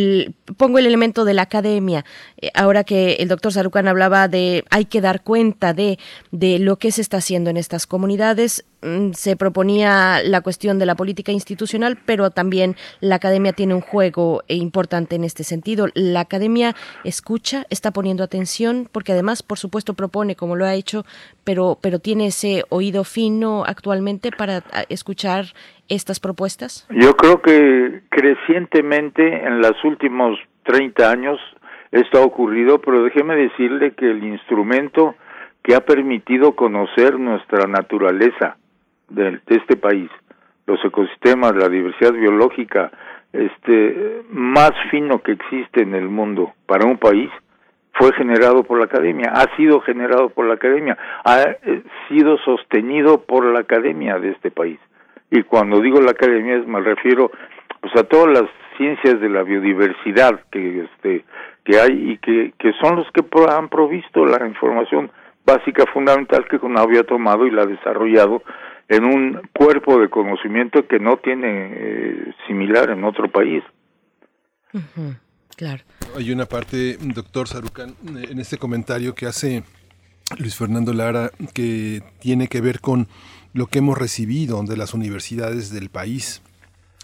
pongo 0.58 0.78
el 0.78 0.86
elemento 0.86 1.24
de 1.24 1.34
la 1.34 1.42
academia. 1.42 2.04
Eh, 2.36 2.50
ahora 2.54 2.84
que 2.84 3.14
el 3.14 3.28
doctor 3.28 3.52
Sarucan 3.52 3.88
hablaba 3.88 4.28
de 4.28 4.64
hay 4.70 4.84
que 4.84 5.00
dar 5.00 5.22
cuenta 5.22 5.72
de, 5.72 5.98
de 6.30 6.58
lo 6.58 6.76
que 6.76 6.92
se 6.92 7.00
está 7.00 7.16
haciendo 7.16 7.48
en 7.48 7.56
estas 7.56 7.86
comunidades, 7.86 8.66
mm, 8.66 8.69
se 9.12 9.36
proponía 9.36 10.22
la 10.24 10.40
cuestión 10.40 10.78
de 10.78 10.86
la 10.86 10.94
política 10.94 11.32
institucional, 11.32 11.98
pero 12.04 12.30
también 12.30 12.76
la 13.00 13.16
academia 13.16 13.52
tiene 13.52 13.74
un 13.74 13.80
juego 13.80 14.42
importante 14.48 15.16
en 15.16 15.24
este 15.24 15.44
sentido. 15.44 15.88
La 15.94 16.20
academia 16.20 16.74
escucha, 17.04 17.64
está 17.70 17.90
poniendo 17.90 18.24
atención, 18.24 18.88
porque 18.90 19.12
además, 19.12 19.42
por 19.42 19.58
supuesto, 19.58 19.94
propone, 19.94 20.36
como 20.36 20.56
lo 20.56 20.64
ha 20.64 20.74
hecho, 20.74 21.04
pero, 21.44 21.78
pero 21.80 21.98
tiene 21.98 22.26
ese 22.26 22.64
oído 22.68 23.04
fino 23.04 23.64
actualmente 23.66 24.30
para 24.30 24.62
escuchar 24.88 25.46
estas 25.88 26.20
propuestas. 26.20 26.86
Yo 26.90 27.16
creo 27.16 27.42
que 27.42 28.02
crecientemente 28.08 29.44
en 29.46 29.60
los 29.60 29.82
últimos 29.84 30.38
30 30.64 31.10
años 31.10 31.38
esto 31.90 32.18
ha 32.18 32.24
ocurrido, 32.24 32.80
pero 32.80 33.02
déjeme 33.02 33.34
decirle 33.34 33.92
que 33.94 34.10
el 34.10 34.22
instrumento 34.22 35.16
que 35.62 35.74
ha 35.74 35.80
permitido 35.80 36.54
conocer 36.54 37.18
nuestra 37.18 37.66
naturaleza 37.66 38.56
de, 39.10 39.40
este 39.46 39.76
país, 39.76 40.10
los 40.66 40.84
ecosistemas, 40.84 41.54
la 41.54 41.68
diversidad 41.68 42.12
biológica, 42.12 42.90
este 43.32 44.22
más 44.30 44.72
fino 44.90 45.22
que 45.22 45.32
existe 45.32 45.82
en 45.82 45.94
el 45.94 46.08
mundo 46.08 46.52
para 46.66 46.86
un 46.86 46.98
país, 46.98 47.30
fue 47.92 48.12
generado 48.14 48.62
por 48.64 48.78
la 48.78 48.86
academia, 48.86 49.32
ha 49.34 49.54
sido 49.56 49.80
generado 49.80 50.30
por 50.30 50.46
la 50.46 50.54
academia, 50.54 50.96
ha 51.24 51.42
eh, 51.42 51.82
sido 52.08 52.38
sostenido 52.38 53.22
por 53.22 53.44
la 53.44 53.60
academia 53.60 54.18
de 54.18 54.30
este 54.30 54.50
país. 54.50 54.78
Y 55.30 55.42
cuando 55.42 55.80
digo 55.80 56.00
la 56.00 56.12
academia 56.12 56.58
me 56.66 56.80
refiero 56.80 57.30
pues 57.80 57.94
a 57.96 58.04
todas 58.04 58.28
las 58.28 58.50
ciencias 58.76 59.20
de 59.20 59.28
la 59.28 59.42
biodiversidad 59.42 60.40
que 60.50 60.84
este 60.84 61.24
que 61.64 61.78
hay 61.78 62.12
y 62.12 62.18
que, 62.18 62.52
que 62.58 62.72
son 62.80 62.96
los 62.96 63.06
que 63.12 63.22
han 63.50 63.68
provisto 63.68 64.24
la 64.24 64.46
información 64.46 65.10
básica 65.44 65.84
fundamental 65.92 66.46
que 66.48 66.56
uno 66.62 66.80
había 66.80 67.02
tomado 67.04 67.46
y 67.46 67.50
la 67.50 67.62
ha 67.62 67.66
desarrollado 67.66 68.42
en 68.90 69.04
un 69.04 69.40
cuerpo 69.54 70.00
de 70.00 70.10
conocimiento 70.10 70.86
que 70.86 70.98
no 70.98 71.16
tiene 71.18 71.70
eh, 71.72 72.34
similar 72.46 72.90
en 72.90 73.04
otro 73.04 73.30
país. 73.30 73.62
Claro. 75.56 75.84
Hay 76.16 76.32
una 76.32 76.46
parte, 76.46 76.96
doctor 77.00 77.46
Sarucán, 77.46 77.94
en 78.04 78.40
este 78.40 78.58
comentario 78.58 79.14
que 79.14 79.26
hace 79.26 79.62
Luis 80.38 80.56
Fernando 80.56 80.92
Lara 80.92 81.30
que 81.54 82.02
tiene 82.20 82.48
que 82.48 82.60
ver 82.60 82.80
con 82.80 83.06
lo 83.52 83.66
que 83.66 83.78
hemos 83.78 83.96
recibido 83.96 84.60
de 84.64 84.76
las 84.76 84.92
universidades 84.92 85.72
del 85.72 85.88
país 85.88 86.42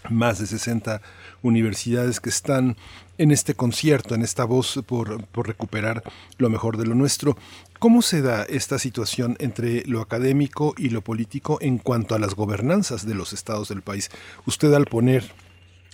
más 0.09 0.39
de 0.39 0.45
60 0.45 1.01
universidades 1.41 2.19
que 2.19 2.29
están 2.29 2.75
en 3.17 3.31
este 3.31 3.53
concierto, 3.53 4.15
en 4.15 4.21
esta 4.21 4.45
voz 4.45 4.83
por, 4.87 5.25
por, 5.27 5.47
recuperar 5.47 6.03
lo 6.37 6.49
mejor 6.49 6.77
de 6.77 6.85
lo 6.85 6.95
nuestro. 6.95 7.35
¿Cómo 7.79 8.01
se 8.01 8.21
da 8.21 8.43
esta 8.43 8.79
situación 8.79 9.35
entre 9.39 9.83
lo 9.85 10.01
académico 10.01 10.73
y 10.77 10.89
lo 10.89 11.01
político 11.01 11.57
en 11.61 11.77
cuanto 11.77 12.15
a 12.15 12.19
las 12.19 12.35
gobernanzas 12.35 13.07
de 13.07 13.15
los 13.15 13.33
estados 13.33 13.69
del 13.69 13.81
país? 13.81 14.09
Usted 14.45 14.73
al 14.73 14.85
poner 14.85 15.23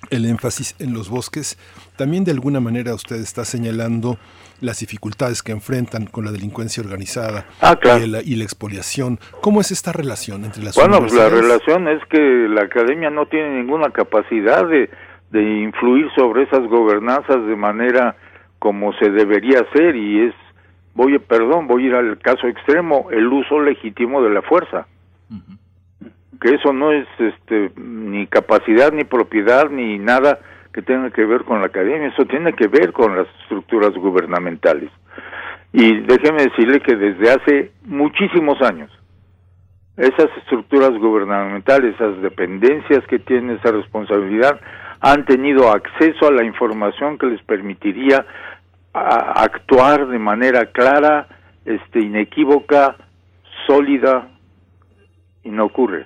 el 0.10 0.26
énfasis 0.26 0.76
en 0.80 0.94
los 0.94 1.10
bosques, 1.10 1.58
también 1.96 2.24
de 2.24 2.32
alguna 2.32 2.60
manera 2.60 2.94
usted 2.94 3.18
está 3.18 3.46
señalando 3.46 4.18
las 4.62 4.80
dificultades 4.80 5.44
que 5.44 5.52
enfrentan 5.52 6.06
con 6.06 6.26
la 6.26 6.32
delincuencia 6.32 6.82
organizada 6.84 7.46
ah, 7.62 7.78
y, 7.84 8.08
la, 8.08 8.22
y, 8.22 8.36
la, 8.36 8.44
expoliación. 8.44 9.20
¿Cómo 9.42 9.62
es 9.62 9.72
esta 9.72 9.92
relación 9.92 10.46
entre 10.46 10.64
las 10.64 10.76
Bueno, 10.76 11.00
pues 11.00 11.14
la 11.14 11.30
relación 11.30 11.88
es 11.88 12.02
que 12.10 12.20
la 12.50 12.64
academia 12.64 13.10
no 13.10 13.26
tiene 13.28 13.62
ninguna 13.62 13.90
capacidad 13.90 14.68
de, 14.68 14.90
de 15.34 15.44
influir 15.64 16.10
sobre 16.16 16.44
esas 16.44 16.66
gobernanzas 16.68 17.46
de 17.46 17.56
manera 17.58 18.16
como 18.60 18.94
se 18.94 19.10
debería 19.10 19.60
hacer 19.60 19.98
y 19.98 20.28
es, 20.28 20.34
voy, 20.94 21.20
perdón, 21.20 21.68
voy 21.68 21.84
a 21.84 21.88
ir 21.88 21.96
al 21.96 22.18
caso 22.20 22.48
extremo, 22.48 23.10
el 23.12 23.28
uso 23.28 23.60
legítimo 23.60 24.22
de 24.22 24.30
la 24.30 24.42
fuerza 24.44 24.88
que 26.44 26.56
eso 26.56 26.74
no 26.74 26.92
es 26.92 27.08
este 27.18 27.72
ni 27.78 28.28
capacidad 28.28 28.92
ni 28.92 29.06
propiedad 29.06 29.70
ni 29.70 29.98
nada 29.98 30.40
que 30.74 30.82
tenga 30.82 31.10
que 31.10 31.24
ver 31.24 31.44
con 31.46 31.62
la 31.62 31.68
academia, 31.68 32.10
eso 32.10 32.26
tiene 32.26 32.52
que 32.54 32.68
ver 32.68 32.92
con 32.92 33.16
las 33.16 33.28
estructuras 33.42 33.92
gubernamentales. 33.94 34.90
Y 35.72 36.02
déjeme 36.02 36.44
decirle 36.44 36.82
que 36.82 36.96
desde 36.96 37.32
hace 37.32 37.72
muchísimos 37.86 38.62
años 38.62 38.92
esas 39.96 40.30
estructuras 40.38 40.92
gubernamentales, 40.98 41.96
esas 41.96 42.22
dependencias 42.22 43.06
que 43.08 43.20
tienen 43.20 43.58
esa 43.58 43.72
responsabilidad, 43.72 44.60
han 45.04 45.26
tenido 45.26 45.70
acceso 45.70 46.28
a 46.28 46.32
la 46.32 46.46
información 46.46 47.18
que 47.18 47.26
les 47.28 47.44
permitiría 47.44 48.26
actuar 48.94 50.08
de 50.08 50.18
manera 50.18 50.68
clara, 50.68 51.28
este 51.66 52.00
inequívoca, 52.00 52.96
sólida 53.68 54.30
y 55.44 55.50
no 55.50 55.66
ocurre. 55.66 56.06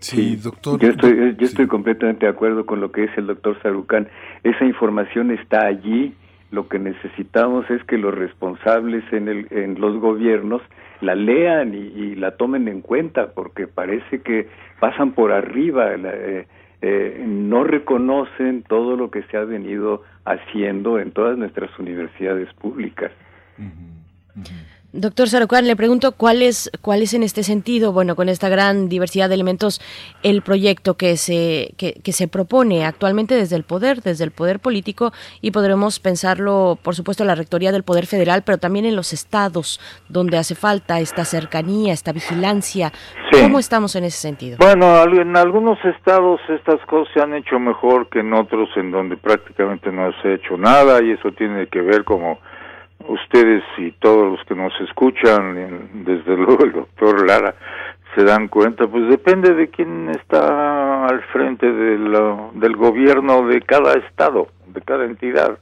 Sí, 0.00 0.34
doctor. 0.34 0.80
Yo 0.80 0.88
estoy, 0.88 1.36
yo 1.38 1.46
estoy 1.46 1.68
completamente 1.68 2.26
de 2.26 2.32
acuerdo 2.32 2.66
con 2.66 2.80
lo 2.80 2.90
que 2.90 3.02
dice 3.02 3.14
el 3.18 3.28
doctor 3.28 3.56
Sarucán. 3.62 4.08
Esa 4.42 4.64
información 4.64 5.30
está 5.30 5.64
allí. 5.64 6.12
Lo 6.50 6.68
que 6.68 6.78
necesitamos 6.78 7.68
es 7.70 7.82
que 7.84 7.98
los 7.98 8.14
responsables 8.14 9.04
en, 9.12 9.28
el, 9.28 9.46
en 9.50 9.80
los 9.80 9.96
gobiernos 9.98 10.62
la 11.00 11.14
lean 11.14 11.74
y, 11.74 12.14
la 12.16 12.32
tomen 12.32 12.68
en 12.68 12.80
cuenta, 12.80 13.32
porque 13.34 13.66
parece 13.66 14.20
que 14.22 14.48
pasan 14.80 15.12
por 15.12 15.32
arriba, 15.32 15.94
eh, 15.94 16.46
eh, 16.80 17.24
no 17.26 17.64
reconocen 17.64 18.62
todo 18.62 18.96
lo 18.96 19.10
que 19.10 19.22
se 19.24 19.36
ha 19.36 19.44
venido 19.44 20.02
haciendo 20.24 20.98
en 20.98 21.12
todas 21.12 21.36
nuestras 21.36 21.76
universidades 21.78 22.52
públicas. 22.54 23.12
Doctor 24.94 25.28
Sarucán, 25.28 25.66
le 25.66 25.76
pregunto 25.76 26.12
cuál 26.12 26.40
es, 26.40 26.70
cuál 26.80 27.02
es 27.02 27.12
en 27.12 27.22
este 27.22 27.42
sentido, 27.42 27.92
bueno, 27.92 28.16
con 28.16 28.30
esta 28.30 28.48
gran 28.48 28.88
diversidad 28.88 29.28
de 29.28 29.34
elementos, 29.34 29.82
el 30.22 30.40
proyecto 30.40 30.94
que 30.94 31.18
se, 31.18 31.74
que, 31.76 32.12
se 32.12 32.26
propone 32.26 32.86
actualmente 32.86 33.34
desde 33.34 33.56
el 33.56 33.64
poder, 33.64 34.00
desde 34.00 34.24
el 34.24 34.30
poder 34.30 34.60
político, 34.60 35.12
y 35.42 35.50
podremos 35.50 36.00
pensarlo, 36.00 36.78
por 36.82 36.94
supuesto, 36.94 37.22
en 37.22 37.26
la 37.26 37.34
Rectoría 37.34 37.70
del 37.70 37.82
Poder 37.82 38.06
Federal, 38.06 38.44
pero 38.46 38.56
también 38.56 38.86
en 38.86 38.96
los 38.96 39.12
estados, 39.12 39.78
donde 40.08 40.38
hace 40.38 40.54
falta 40.54 41.00
esta 41.00 41.26
cercanía, 41.26 41.92
esta 41.92 42.12
vigilancia. 42.12 42.90
¿Cómo 43.30 43.58
estamos 43.58 43.94
en 43.94 44.04
ese 44.04 44.16
sentido? 44.16 44.56
Bueno, 44.58 45.04
en 45.04 45.36
algunos 45.36 45.78
estados 45.84 46.40
estas 46.48 46.80
cosas 46.86 47.12
se 47.12 47.20
han 47.20 47.34
hecho 47.34 47.58
mejor 47.58 48.08
que 48.08 48.20
en 48.20 48.32
otros, 48.32 48.70
en 48.76 48.90
donde 48.90 49.18
prácticamente 49.18 49.92
no 49.92 50.10
se 50.22 50.28
ha 50.28 50.34
hecho 50.36 50.56
nada, 50.56 51.04
y 51.04 51.10
eso 51.10 51.30
tiene 51.32 51.66
que 51.66 51.82
ver 51.82 52.04
como 52.04 52.38
ustedes 53.06 53.62
y 53.76 53.92
todos 53.92 54.32
los 54.32 54.46
que 54.46 54.54
nos 54.54 54.72
escuchan, 54.80 56.04
desde 56.04 56.36
luego 56.36 56.64
el 56.64 56.72
doctor 56.72 57.26
Lara, 57.26 57.54
se 58.14 58.24
dan 58.24 58.48
cuenta, 58.48 58.86
pues 58.86 59.08
depende 59.08 59.54
de 59.54 59.68
quién 59.68 60.08
está 60.10 61.06
al 61.06 61.22
frente 61.24 61.70
del 61.70 62.76
gobierno 62.76 63.46
de 63.46 63.60
cada 63.62 63.94
estado, 63.94 64.48
de 64.66 64.80
cada 64.80 65.04
entidad. 65.04 65.58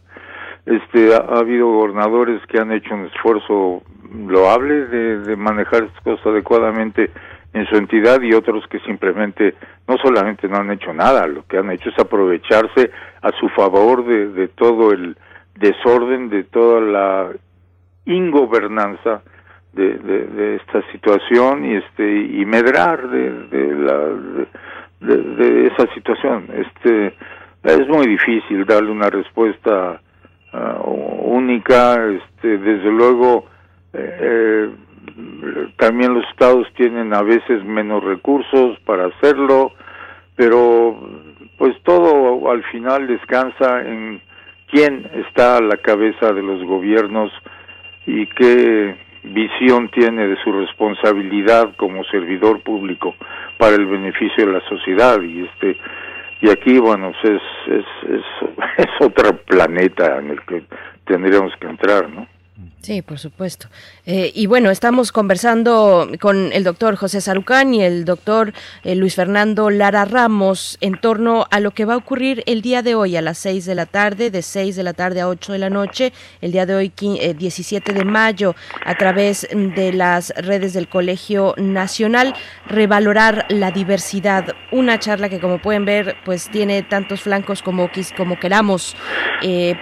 Este, 0.64 1.14
ha, 1.14 1.38
habido 1.38 1.66
gobernadores 1.66 2.40
que 2.46 2.58
han 2.58 2.72
hecho 2.72 2.94
un 2.94 3.06
esfuerzo 3.06 3.82
loable 4.26 4.86
de, 4.86 5.18
de 5.20 5.36
manejar 5.36 5.84
estas 5.84 6.02
cosas 6.02 6.26
adecuadamente 6.26 7.10
en 7.52 7.66
su 7.66 7.76
entidad 7.76 8.20
y 8.22 8.34
otros 8.34 8.66
que 8.68 8.80
simplemente 8.80 9.54
no 9.88 9.96
solamente 9.98 10.48
no 10.48 10.56
han 10.56 10.70
hecho 10.70 10.92
nada, 10.92 11.26
lo 11.26 11.46
que 11.46 11.58
han 11.58 11.70
hecho 11.70 11.90
es 11.90 11.98
aprovecharse 11.98 12.90
a 13.22 13.30
su 13.38 13.48
favor 13.50 14.04
de, 14.04 14.28
de 14.28 14.48
todo 14.48 14.92
el, 14.92 15.16
desorden, 15.58 16.28
de 16.30 16.44
toda 16.44 16.80
la 16.80 17.30
ingobernanza 18.04 19.22
de, 19.72 19.98
de, 19.98 20.56
esta 20.56 20.80
situación 20.90 21.64
y 21.64 21.76
este 21.76 22.20
y 22.40 22.46
medrar 22.46 23.08
de, 23.08 23.30
de 23.48 23.74
la 23.74 24.46
de, 25.00 25.66
esa 25.66 25.92
situación. 25.94 26.48
Este 26.54 27.14
es 27.62 27.88
muy 27.88 28.06
difícil 28.06 28.64
darle 28.64 28.90
una 28.90 29.10
respuesta 29.10 30.00
ah, 30.52 30.80
única. 30.84 32.06
Este, 32.06 32.58
desde 32.58 32.90
luego, 32.90 33.44
eh, 33.92 34.18
eh, 34.20 34.70
también 35.76 36.14
los 36.14 36.24
estados 36.30 36.66
tienen 36.74 37.12
a 37.12 37.22
veces 37.22 37.64
menos 37.64 38.02
recursos 38.02 38.78
para 38.80 39.06
hacerlo, 39.06 39.72
pero 40.36 40.98
pues 41.58 41.74
todo 41.82 42.50
al 42.50 42.62
final 42.64 43.06
descansa 43.06 43.82
en 43.82 44.20
quién 44.70 45.08
está 45.26 45.56
a 45.56 45.62
la 45.62 45.76
cabeza 45.76 46.32
de 46.32 46.42
los 46.42 46.62
gobiernos 46.64 47.32
y 48.06 48.26
qué 48.26 48.94
visión 49.24 49.88
tiene 49.90 50.28
de 50.28 50.36
su 50.42 50.52
responsabilidad 50.52 51.74
como 51.76 52.04
servidor 52.04 52.60
público 52.62 53.14
para 53.58 53.76
el 53.76 53.86
beneficio 53.86 54.46
de 54.46 54.52
la 54.52 54.68
sociedad. 54.68 55.20
Y 55.22 55.44
este 55.44 55.76
y 56.40 56.50
aquí 56.50 56.78
bueno 56.78 57.12
pues 57.22 57.34
es 57.34 57.72
es 57.72 58.10
es, 58.10 58.24
es 58.78 59.00
otro 59.00 59.36
planeta 59.38 60.18
en 60.18 60.30
el 60.30 60.42
que 60.42 60.62
tendríamos 61.06 61.52
que 61.58 61.66
entrar 61.66 62.08
no 62.10 62.26
Sí, 62.86 63.02
por 63.02 63.18
supuesto. 63.18 63.66
Eh, 64.06 64.30
y 64.32 64.46
bueno, 64.46 64.70
estamos 64.70 65.10
conversando 65.10 66.08
con 66.20 66.52
el 66.52 66.62
doctor 66.62 66.94
José 66.94 67.20
Sarucán 67.20 67.74
y 67.74 67.82
el 67.82 68.04
doctor 68.04 68.52
eh, 68.84 68.94
Luis 68.94 69.16
Fernando 69.16 69.70
Lara 69.70 70.04
Ramos 70.04 70.78
en 70.80 71.00
torno 71.00 71.48
a 71.50 71.58
lo 71.58 71.72
que 71.72 71.84
va 71.84 71.94
a 71.94 71.96
ocurrir 71.96 72.44
el 72.46 72.62
día 72.62 72.82
de 72.82 72.94
hoy 72.94 73.16
a 73.16 73.22
las 73.22 73.38
6 73.38 73.64
de 73.64 73.74
la 73.74 73.86
tarde, 73.86 74.30
de 74.30 74.40
6 74.40 74.76
de 74.76 74.84
la 74.84 74.92
tarde 74.92 75.20
a 75.20 75.26
8 75.26 75.54
de 75.54 75.58
la 75.58 75.68
noche, 75.68 76.12
el 76.40 76.52
día 76.52 76.64
de 76.64 76.76
hoy 76.76 76.92
17 76.96 77.90
eh, 77.90 77.92
de 77.92 78.04
mayo, 78.04 78.54
a 78.84 78.94
través 78.94 79.48
de 79.50 79.92
las 79.92 80.32
redes 80.36 80.72
del 80.72 80.86
Colegio 80.86 81.54
Nacional, 81.56 82.34
revalorar 82.68 83.46
la 83.48 83.72
diversidad. 83.72 84.54
Una 84.70 85.00
charla 85.00 85.28
que 85.28 85.40
como 85.40 85.60
pueden 85.60 85.86
ver, 85.86 86.14
pues 86.24 86.48
tiene 86.52 86.84
tantos 86.84 87.22
flancos 87.22 87.62
como, 87.64 87.90
como 88.16 88.38
queramos 88.38 88.94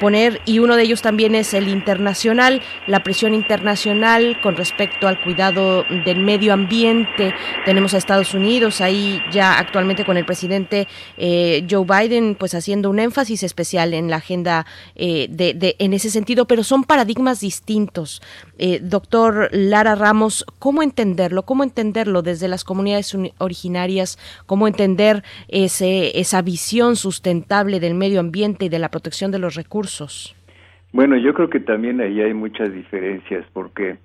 poner 0.01 0.41
y 0.47 0.59
uno 0.59 0.77
de 0.77 0.83
ellos 0.83 1.01
también 1.01 1.35
es 1.35 1.55
el 1.55 1.69
internacional 1.69 2.63
presión 3.03 3.35
internacional 3.35 4.41
con 4.41 4.57
respecto 4.57 5.09
al 5.09 5.21
cuidado 5.21 5.85
del 6.05 6.19
medio 6.19 6.53
ambiente. 6.53 7.35
Tenemos 7.65 7.95
a 7.95 7.99
Estados 7.99 8.35
Unidos 8.35 8.81
ahí 8.81 9.21
ya 9.33 9.59
actualmente 9.59 10.05
con 10.05 10.17
el 10.17 10.25
presidente 10.25 10.87
eh, 11.17 11.67
Joe 11.69 11.85
Biden, 11.85 12.35
pues 12.35 12.55
haciendo 12.55 12.91
un 12.91 12.99
énfasis 12.99 13.43
especial 13.43 13.95
en 13.95 14.11
la 14.11 14.17
agenda 14.17 14.67
eh, 14.95 15.29
de, 15.31 15.77
en 15.79 15.93
ese 15.95 16.11
sentido, 16.11 16.47
pero 16.47 16.63
son 16.65 16.85
paradigmas 16.85 17.41
distintos. 17.41 18.23
Eh, 18.59 18.81
doctor 18.83 19.49
Lara 19.53 19.95
Ramos, 19.95 20.45
¿cómo 20.59 20.83
entenderlo? 20.83 21.45
¿Cómo 21.45 21.65
entenderlo 21.65 22.23
desde 22.23 22.49
las 22.49 22.65
comunidades 22.65 23.17
originarias? 23.39 24.19
¿Cómo 24.47 24.69
entender 24.69 25.25
ese, 25.49 26.19
esa 26.19 26.43
visión 26.43 26.97
sustentable 26.97 27.81
del 27.81 27.95
medio 27.95 28.21
ambiente 28.21 28.67
y 28.67 28.69
de 28.69 28.79
la 28.79 28.91
protección 28.91 29.31
de 29.31 29.39
los 29.39 29.55
recursos? 29.55 30.35
Bueno, 30.95 31.17
yo 31.17 31.35
creo 31.35 31.51
que 31.51 31.59
también 31.59 32.01
ahí 32.01 32.21
hay 32.21 32.35
muchas 32.35 32.73
diferencias 32.73 33.45
porque, 33.53 33.91
eh, 33.91 33.97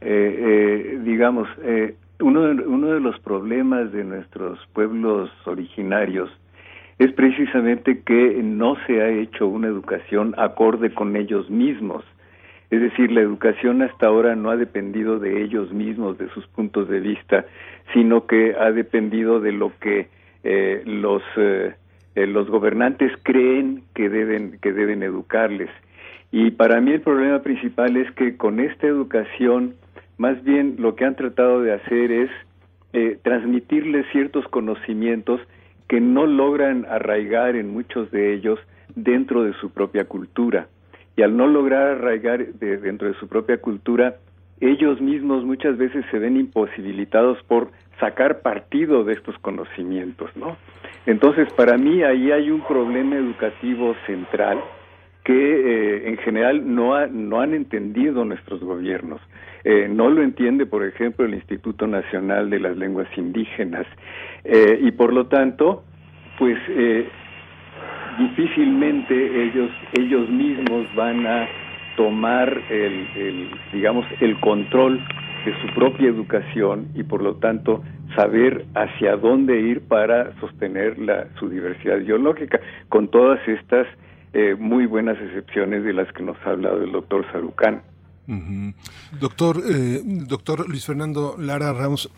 eh, 0.00 0.98
digamos, 1.04 1.46
eh, 1.62 1.94
uno, 2.20 2.40
de, 2.44 2.66
uno 2.66 2.86
de 2.86 3.00
los 3.00 3.20
problemas 3.20 3.92
de 3.92 4.02
nuestros 4.02 4.58
pueblos 4.72 5.30
originarios 5.44 6.30
es 6.98 7.12
precisamente 7.12 8.00
que 8.00 8.40
no 8.42 8.78
se 8.86 9.02
ha 9.02 9.10
hecho 9.10 9.46
una 9.46 9.66
educación 9.66 10.34
acorde 10.38 10.94
con 10.94 11.16
ellos 11.16 11.50
mismos. 11.50 12.02
Es 12.70 12.80
decir, 12.80 13.12
la 13.12 13.20
educación 13.20 13.82
hasta 13.82 14.06
ahora 14.06 14.34
no 14.34 14.48
ha 14.48 14.56
dependido 14.56 15.18
de 15.18 15.42
ellos 15.42 15.70
mismos, 15.70 16.16
de 16.16 16.30
sus 16.30 16.46
puntos 16.46 16.88
de 16.88 17.00
vista, 17.00 17.44
sino 17.92 18.26
que 18.26 18.56
ha 18.58 18.72
dependido 18.72 19.38
de 19.40 19.52
lo 19.52 19.70
que 19.80 20.08
eh, 20.44 20.82
los 20.86 21.22
eh, 21.36 21.74
los 22.14 22.48
gobernantes 22.48 23.12
creen 23.22 23.82
que 23.94 24.08
deben 24.08 24.58
que 24.62 24.72
deben 24.72 25.02
educarles 25.02 25.68
y 26.30 26.50
para 26.50 26.80
mí 26.80 26.92
el 26.92 27.00
problema 27.00 27.40
principal 27.40 27.96
es 27.96 28.10
que 28.12 28.36
con 28.36 28.60
esta 28.60 28.86
educación, 28.86 29.74
más 30.18 30.42
bien 30.44 30.76
lo 30.78 30.94
que 30.94 31.04
han 31.04 31.16
tratado 31.16 31.62
de 31.62 31.72
hacer 31.72 32.12
es 32.12 32.30
eh, 32.92 33.18
transmitirles 33.22 34.06
ciertos 34.12 34.46
conocimientos 34.48 35.40
que 35.88 36.00
no 36.00 36.26
logran 36.26 36.86
arraigar 36.90 37.56
en 37.56 37.72
muchos 37.72 38.10
de 38.10 38.34
ellos 38.34 38.58
dentro 38.94 39.42
de 39.42 39.54
su 39.54 39.70
propia 39.70 40.04
cultura. 40.04 40.68
Y 41.16 41.22
al 41.22 41.36
no 41.36 41.46
lograr 41.46 41.96
arraigar 41.96 42.46
dentro 42.54 43.08
de 43.08 43.14
su 43.14 43.26
propia 43.26 43.58
cultura, 43.58 44.16
ellos 44.60 45.00
mismos 45.00 45.44
muchas 45.44 45.78
veces 45.78 46.04
se 46.10 46.18
ven 46.18 46.36
imposibilitados 46.36 47.42
por 47.44 47.70
sacar 47.98 48.42
partido 48.42 49.02
de 49.02 49.14
estos 49.14 49.36
conocimientos, 49.38 50.30
¿no? 50.36 50.56
Entonces, 51.06 51.52
para 51.54 51.78
mí 51.78 52.02
ahí 52.02 52.30
hay 52.30 52.50
un 52.50 52.60
problema 52.60 53.16
educativo 53.16 53.96
central 54.06 54.58
que 55.28 55.34
eh, 55.34 56.08
en 56.08 56.16
general 56.16 56.74
no, 56.74 57.06
no 57.08 57.42
han 57.42 57.52
entendido 57.52 58.24
nuestros 58.24 58.60
gobiernos. 58.60 59.20
Eh, 59.62 59.86
no 59.86 60.08
lo 60.08 60.22
entiende, 60.22 60.64
por 60.64 60.86
ejemplo, 60.86 61.26
el 61.26 61.34
Instituto 61.34 61.86
Nacional 61.86 62.48
de 62.48 62.58
las 62.58 62.78
Lenguas 62.78 63.08
Indígenas. 63.14 63.86
Eh, 64.44 64.78
y 64.80 64.90
por 64.90 65.12
lo 65.12 65.26
tanto, 65.26 65.84
pues 66.38 66.56
difícilmente 68.18 69.44
ellos, 69.44 69.70
ellos 69.98 70.30
mismos 70.30 70.86
van 70.94 71.26
a 71.26 71.46
tomar 71.98 72.48
el, 72.70 73.06
el, 73.14 73.50
digamos, 73.70 74.06
el 74.22 74.40
control 74.40 74.98
de 75.44 75.52
su 75.60 75.74
propia 75.74 76.08
educación 76.08 76.88
y 76.94 77.02
por 77.02 77.22
lo 77.22 77.34
tanto 77.34 77.82
saber 78.16 78.64
hacia 78.74 79.16
dónde 79.16 79.60
ir 79.60 79.82
para 79.88 80.34
sostener 80.40 80.98
la, 80.98 81.26
su 81.38 81.50
diversidad 81.50 81.98
biológica 81.98 82.60
con 82.88 83.08
todas 83.08 83.46
estas 83.46 83.86
eh, 84.32 84.54
muy 84.58 84.86
buenas 84.86 85.18
excepciones 85.20 85.84
de 85.84 85.92
las 85.92 86.12
que 86.12 86.22
nos 86.22 86.36
ha 86.44 86.50
hablado 86.50 86.82
el 86.82 86.92
doctor 86.92 87.24
Sarucán. 87.32 87.82
Doctor, 89.18 89.62
eh, 89.66 90.02
doctor 90.04 90.68
Luis 90.68 90.84
Fernando 90.84 91.36
Lara 91.38 91.72
Ramos, 91.72 92.10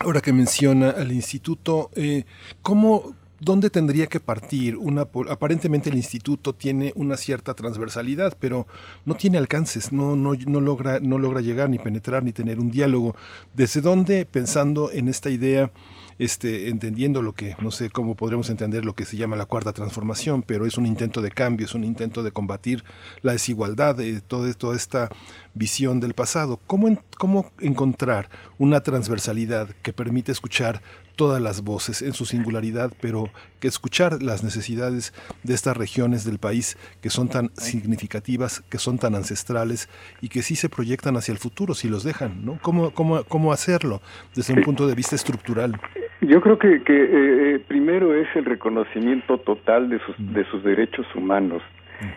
ahora 0.00 0.22
que 0.22 0.32
menciona 0.32 0.90
al 0.90 1.12
instituto, 1.12 1.90
eh, 1.94 2.24
¿cómo, 2.62 3.14
¿dónde 3.38 3.68
tendría 3.68 4.06
que 4.06 4.18
partir? 4.18 4.78
Una, 4.78 5.02
aparentemente 5.28 5.90
el 5.90 5.96
instituto 5.96 6.54
tiene 6.54 6.92
una 6.96 7.18
cierta 7.18 7.52
transversalidad, 7.52 8.34
pero 8.40 8.66
no 9.04 9.14
tiene 9.14 9.36
alcances, 9.36 9.92
no, 9.92 10.16
no, 10.16 10.32
no, 10.46 10.60
logra, 10.62 11.00
no 11.00 11.18
logra 11.18 11.42
llegar 11.42 11.68
ni 11.68 11.78
penetrar 11.78 12.24
ni 12.24 12.32
tener 12.32 12.58
un 12.58 12.70
diálogo. 12.70 13.14
¿Desde 13.52 13.82
dónde, 13.82 14.24
pensando 14.24 14.90
en 14.90 15.08
esta 15.08 15.28
idea, 15.28 15.70
este, 16.18 16.68
entendiendo 16.68 17.22
lo 17.22 17.32
que, 17.32 17.56
no 17.60 17.70
sé 17.70 17.90
cómo 17.90 18.14
podremos 18.14 18.50
entender 18.50 18.84
lo 18.84 18.94
que 18.94 19.04
se 19.04 19.16
llama 19.16 19.36
la 19.36 19.46
cuarta 19.46 19.72
transformación, 19.72 20.42
pero 20.42 20.66
es 20.66 20.76
un 20.78 20.86
intento 20.86 21.22
de 21.22 21.30
cambio, 21.30 21.66
es 21.66 21.74
un 21.74 21.84
intento 21.84 22.22
de 22.22 22.32
combatir 22.32 22.84
la 23.22 23.32
desigualdad, 23.32 23.96
de 23.96 24.20
toda, 24.20 24.52
toda 24.54 24.76
esta 24.76 25.08
visión 25.54 26.00
del 26.00 26.14
pasado. 26.14 26.60
¿Cómo, 26.66 26.98
¿Cómo 27.18 27.50
encontrar 27.60 28.28
una 28.58 28.80
transversalidad 28.80 29.68
que 29.82 29.92
permite 29.92 30.32
escuchar 30.32 30.82
todas 31.16 31.40
las 31.40 31.62
voces 31.62 32.02
en 32.02 32.12
su 32.12 32.24
singularidad, 32.24 32.92
pero 33.00 33.30
que 33.60 33.68
escuchar 33.68 34.22
las 34.22 34.42
necesidades 34.42 35.12
de 35.42 35.54
estas 35.54 35.76
regiones 35.76 36.24
del 36.24 36.38
país 36.38 36.76
que 37.00 37.10
son 37.10 37.28
tan 37.28 37.50
significativas, 37.54 38.60
que 38.70 38.78
son 38.78 38.98
tan 38.98 39.14
ancestrales 39.14 39.88
y 40.20 40.28
que 40.28 40.42
sí 40.42 40.56
se 40.56 40.68
proyectan 40.68 41.16
hacia 41.16 41.32
el 41.32 41.38
futuro 41.38 41.74
si 41.74 41.88
los 41.88 42.04
dejan, 42.04 42.44
¿no? 42.44 42.58
¿Cómo, 42.62 42.90
cómo, 42.92 43.24
cómo 43.24 43.52
hacerlo 43.52 44.00
desde 44.34 44.54
un 44.54 44.62
punto 44.62 44.86
de 44.86 44.94
vista 44.94 45.14
estructural? 45.16 45.78
Yo 46.20 46.40
creo 46.40 46.58
que, 46.58 46.82
que 46.82 46.94
eh, 46.94 47.54
eh, 47.54 47.64
primero 47.66 48.14
es 48.14 48.28
el 48.36 48.44
reconocimiento 48.44 49.38
total 49.38 49.88
de 49.88 49.98
sus, 50.00 50.14
de 50.18 50.44
sus 50.44 50.62
derechos 50.62 51.06
humanos. 51.14 51.62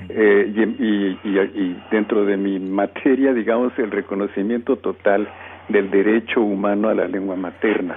Eh, 0.10 0.52
y, 0.84 1.30
y, 1.30 1.84
dentro 1.92 2.26
de 2.26 2.38
mi 2.38 2.60
materia, 2.60 3.34
digamos, 3.34 3.72
el 3.78 3.92
reconocimiento 3.92 4.78
total 4.78 5.30
del 5.70 5.92
derecho 5.92 6.42
humano 6.42 6.90
a 6.90 6.96
la 6.96 7.08
lengua 7.08 7.36
materna, 7.36 7.96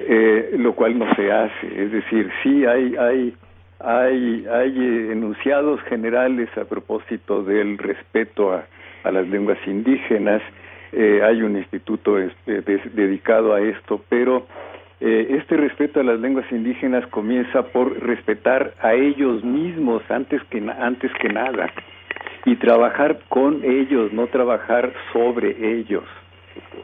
eh, 0.00 0.54
lo 0.58 0.74
cual 0.74 0.98
no 0.98 1.12
se 1.14 1.30
hace. 1.30 1.84
Es 1.84 1.92
decir, 1.92 2.30
sí 2.42 2.64
hay, 2.66 2.96
hay, 2.96 3.34
hay, 3.80 4.46
hay 4.46 4.78
enunciados 5.12 5.80
generales 5.82 6.48
a 6.56 6.64
propósito 6.64 7.42
del 7.42 7.78
respeto 7.78 8.52
a, 8.52 8.66
a 9.04 9.10
las 9.10 9.28
lenguas 9.28 9.58
indígenas, 9.66 10.42
hay 10.96 11.42
un 11.42 11.56
instituto 11.56 12.20
este, 12.20 12.62
dedicado 12.62 13.52
a 13.52 13.60
esto, 13.60 14.00
pero 14.08 14.46
eh, 15.06 15.36
este 15.38 15.58
respeto 15.58 16.00
a 16.00 16.02
las 16.02 16.18
lenguas 16.20 16.50
indígenas 16.50 17.06
comienza 17.08 17.62
por 17.62 17.92
respetar 18.00 18.72
a 18.80 18.94
ellos 18.94 19.44
mismos 19.44 20.02
antes 20.08 20.42
que, 20.44 20.64
antes 20.78 21.12
que 21.20 21.28
nada 21.28 21.70
y 22.46 22.56
trabajar 22.56 23.18
con 23.28 23.62
ellos, 23.64 24.14
no 24.14 24.28
trabajar 24.28 24.94
sobre 25.12 25.78
ellos. 25.78 26.04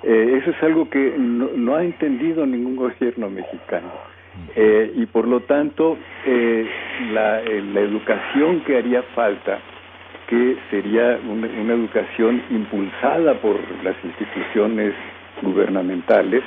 Eh, 0.02 0.38
eso 0.40 0.50
es 0.50 0.62
algo 0.62 0.88
que 0.88 1.14
no, 1.18 1.74
ha 1.74 1.84
entendido 1.84 2.46
ningún 2.46 2.76
gobierno 2.76 3.30
mexicano. 3.30 3.90
Eh, 4.54 4.92
y 4.96 5.06
por 5.06 5.26
lo 5.26 5.40
tanto, 5.40 5.98
la, 7.12 7.42
la, 7.42 7.80
educación 7.80 8.60
que 8.60 8.78
haría 8.78 9.02
falta, 9.14 9.58
que 10.28 10.56
sería 10.70 11.18
una, 11.28 11.48
una 11.48 11.74
educación 11.74 12.42
impulsada 12.50 13.34
por 13.34 13.56
las 13.82 13.96
instituciones 14.04 14.94
gubernamentales, 15.42 16.42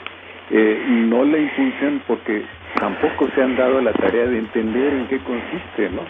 eh, 0.49 0.83
no 0.87 1.23
la 1.23 1.37
impulsen 1.37 2.01
porque 2.05 2.43
tampoco 2.75 3.29
se 3.33 3.41
han 3.41 3.55
dado 3.55 3.81
la 3.81 3.93
tarea 3.93 4.25
de 4.25 4.39
entender 4.39 4.93
en 4.93 5.07
qué 5.07 5.19
consiste, 5.19 5.89
¿no? 5.89 6.03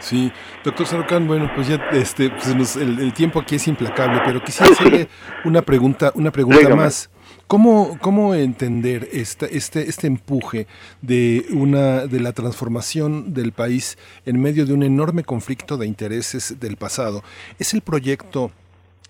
Sí, 0.00 0.32
doctor 0.64 0.86
Sarucán, 0.86 1.26
bueno, 1.26 1.50
pues 1.54 1.68
ya 1.68 1.76
este, 1.92 2.30
pues 2.30 2.76
el, 2.76 3.12
tiempo 3.12 3.40
aquí 3.40 3.56
es 3.56 3.66
implacable, 3.68 4.20
pero 4.24 4.42
quisiera 4.42 4.72
hacerle 4.72 5.08
una 5.44 5.62
pregunta, 5.62 6.12
una 6.14 6.30
pregunta 6.30 6.74
más. 6.74 7.10
¿Cómo, 7.46 7.98
¿Cómo 8.02 8.34
entender 8.34 9.08
esta, 9.10 9.46
este, 9.46 9.88
este 9.88 10.06
empuje 10.06 10.66
de, 11.00 11.46
una, 11.50 12.06
de 12.06 12.20
la 12.20 12.32
transformación 12.32 13.32
del 13.32 13.52
país 13.52 13.96
en 14.26 14.38
medio 14.38 14.66
de 14.66 14.74
un 14.74 14.82
enorme 14.82 15.24
conflicto 15.24 15.78
de 15.78 15.86
intereses 15.86 16.60
del 16.60 16.76
pasado? 16.76 17.22
¿Es 17.58 17.72
el 17.72 17.80
proyecto 17.80 18.52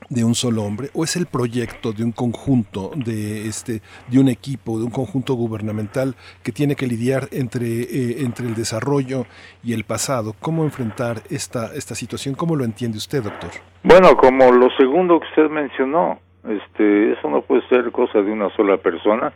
de 0.08 0.24
un 0.24 0.34
solo 0.34 0.62
hombre 0.62 0.88
o 0.94 1.04
es 1.04 1.16
el 1.16 1.26
proyecto 1.26 1.92
de 1.92 2.04
un 2.04 2.12
conjunto 2.12 2.90
de 2.94 3.46
este 3.46 3.80
de 4.08 4.18
un 4.18 4.28
equipo 4.28 4.78
de 4.78 4.84
un 4.84 4.90
conjunto 4.90 5.34
gubernamental 5.34 6.14
que 6.42 6.52
tiene 6.52 6.76
que 6.76 6.86
lidiar 6.86 7.28
entre 7.32 7.66
eh, 7.66 8.16
entre 8.20 8.46
el 8.46 8.54
desarrollo 8.54 9.26
y 9.62 9.72
el 9.72 9.84
pasado 9.84 10.34
cómo 10.40 10.64
enfrentar 10.64 11.18
esta 11.30 11.74
esta 11.74 11.94
situación 11.94 12.34
cómo 12.34 12.56
lo 12.56 12.64
entiende 12.64 12.98
usted 12.98 13.22
doctor 13.22 13.50
bueno 13.82 14.16
como 14.16 14.50
lo 14.50 14.70
segundo 14.76 15.20
que 15.20 15.26
usted 15.28 15.50
mencionó 15.50 16.20
este 16.48 17.12
eso 17.12 17.28
no 17.28 17.42
puede 17.42 17.66
ser 17.68 17.90
cosa 17.90 18.20
de 18.22 18.30
una 18.30 18.50
sola 18.56 18.76
persona. 18.78 19.32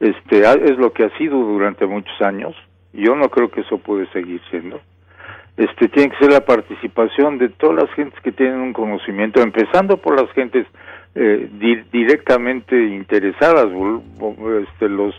Este 0.00 0.40
es 0.40 0.76
lo 0.78 0.92
que 0.92 1.04
ha 1.04 1.18
sido 1.18 1.36
durante 1.38 1.86
muchos 1.86 2.20
años. 2.20 2.54
Yo 2.92 3.14
no 3.14 3.28
creo 3.28 3.50
que 3.50 3.60
eso 3.60 3.78
puede 3.78 4.10
seguir 4.12 4.40
siendo 4.50 4.80
este 5.58 5.88
tiene 5.88 6.10
que 6.10 6.18
ser 6.18 6.32
la 6.32 6.44
participación 6.44 7.36
de 7.36 7.48
todas 7.48 7.82
las 7.82 7.90
gentes 7.94 8.18
que 8.22 8.30
tienen 8.30 8.60
un 8.60 8.72
conocimiento, 8.72 9.42
empezando 9.42 9.96
por 9.96 10.18
las 10.18 10.30
gentes 10.30 10.66
eh, 11.16 11.50
directamente 11.90 12.80
interesadas, 12.80 13.66
este, 14.62 14.88
los, 14.88 15.14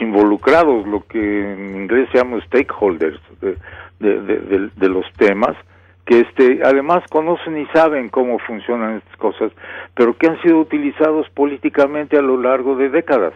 involucrados, 0.00 0.86
lo 0.88 1.06
que 1.06 1.52
en 1.52 1.82
inglés 1.82 2.08
se 2.10 2.18
llama 2.18 2.44
stakeholders 2.46 3.20
de, 3.40 3.56
de, 4.00 4.70
de, 4.74 4.88
los 4.88 5.06
temas, 5.12 5.56
que 6.04 6.20
este 6.20 6.60
además 6.64 7.04
conocen 7.08 7.56
y 7.56 7.66
saben 7.66 8.08
cómo 8.08 8.40
funcionan 8.40 8.96
estas 8.96 9.16
cosas, 9.18 9.52
pero 9.94 10.16
que 10.16 10.26
han 10.26 10.42
sido 10.42 10.58
utilizados 10.58 11.30
políticamente 11.30 12.18
a 12.18 12.22
lo 12.22 12.42
largo 12.42 12.74
de 12.74 12.88
décadas 12.88 13.34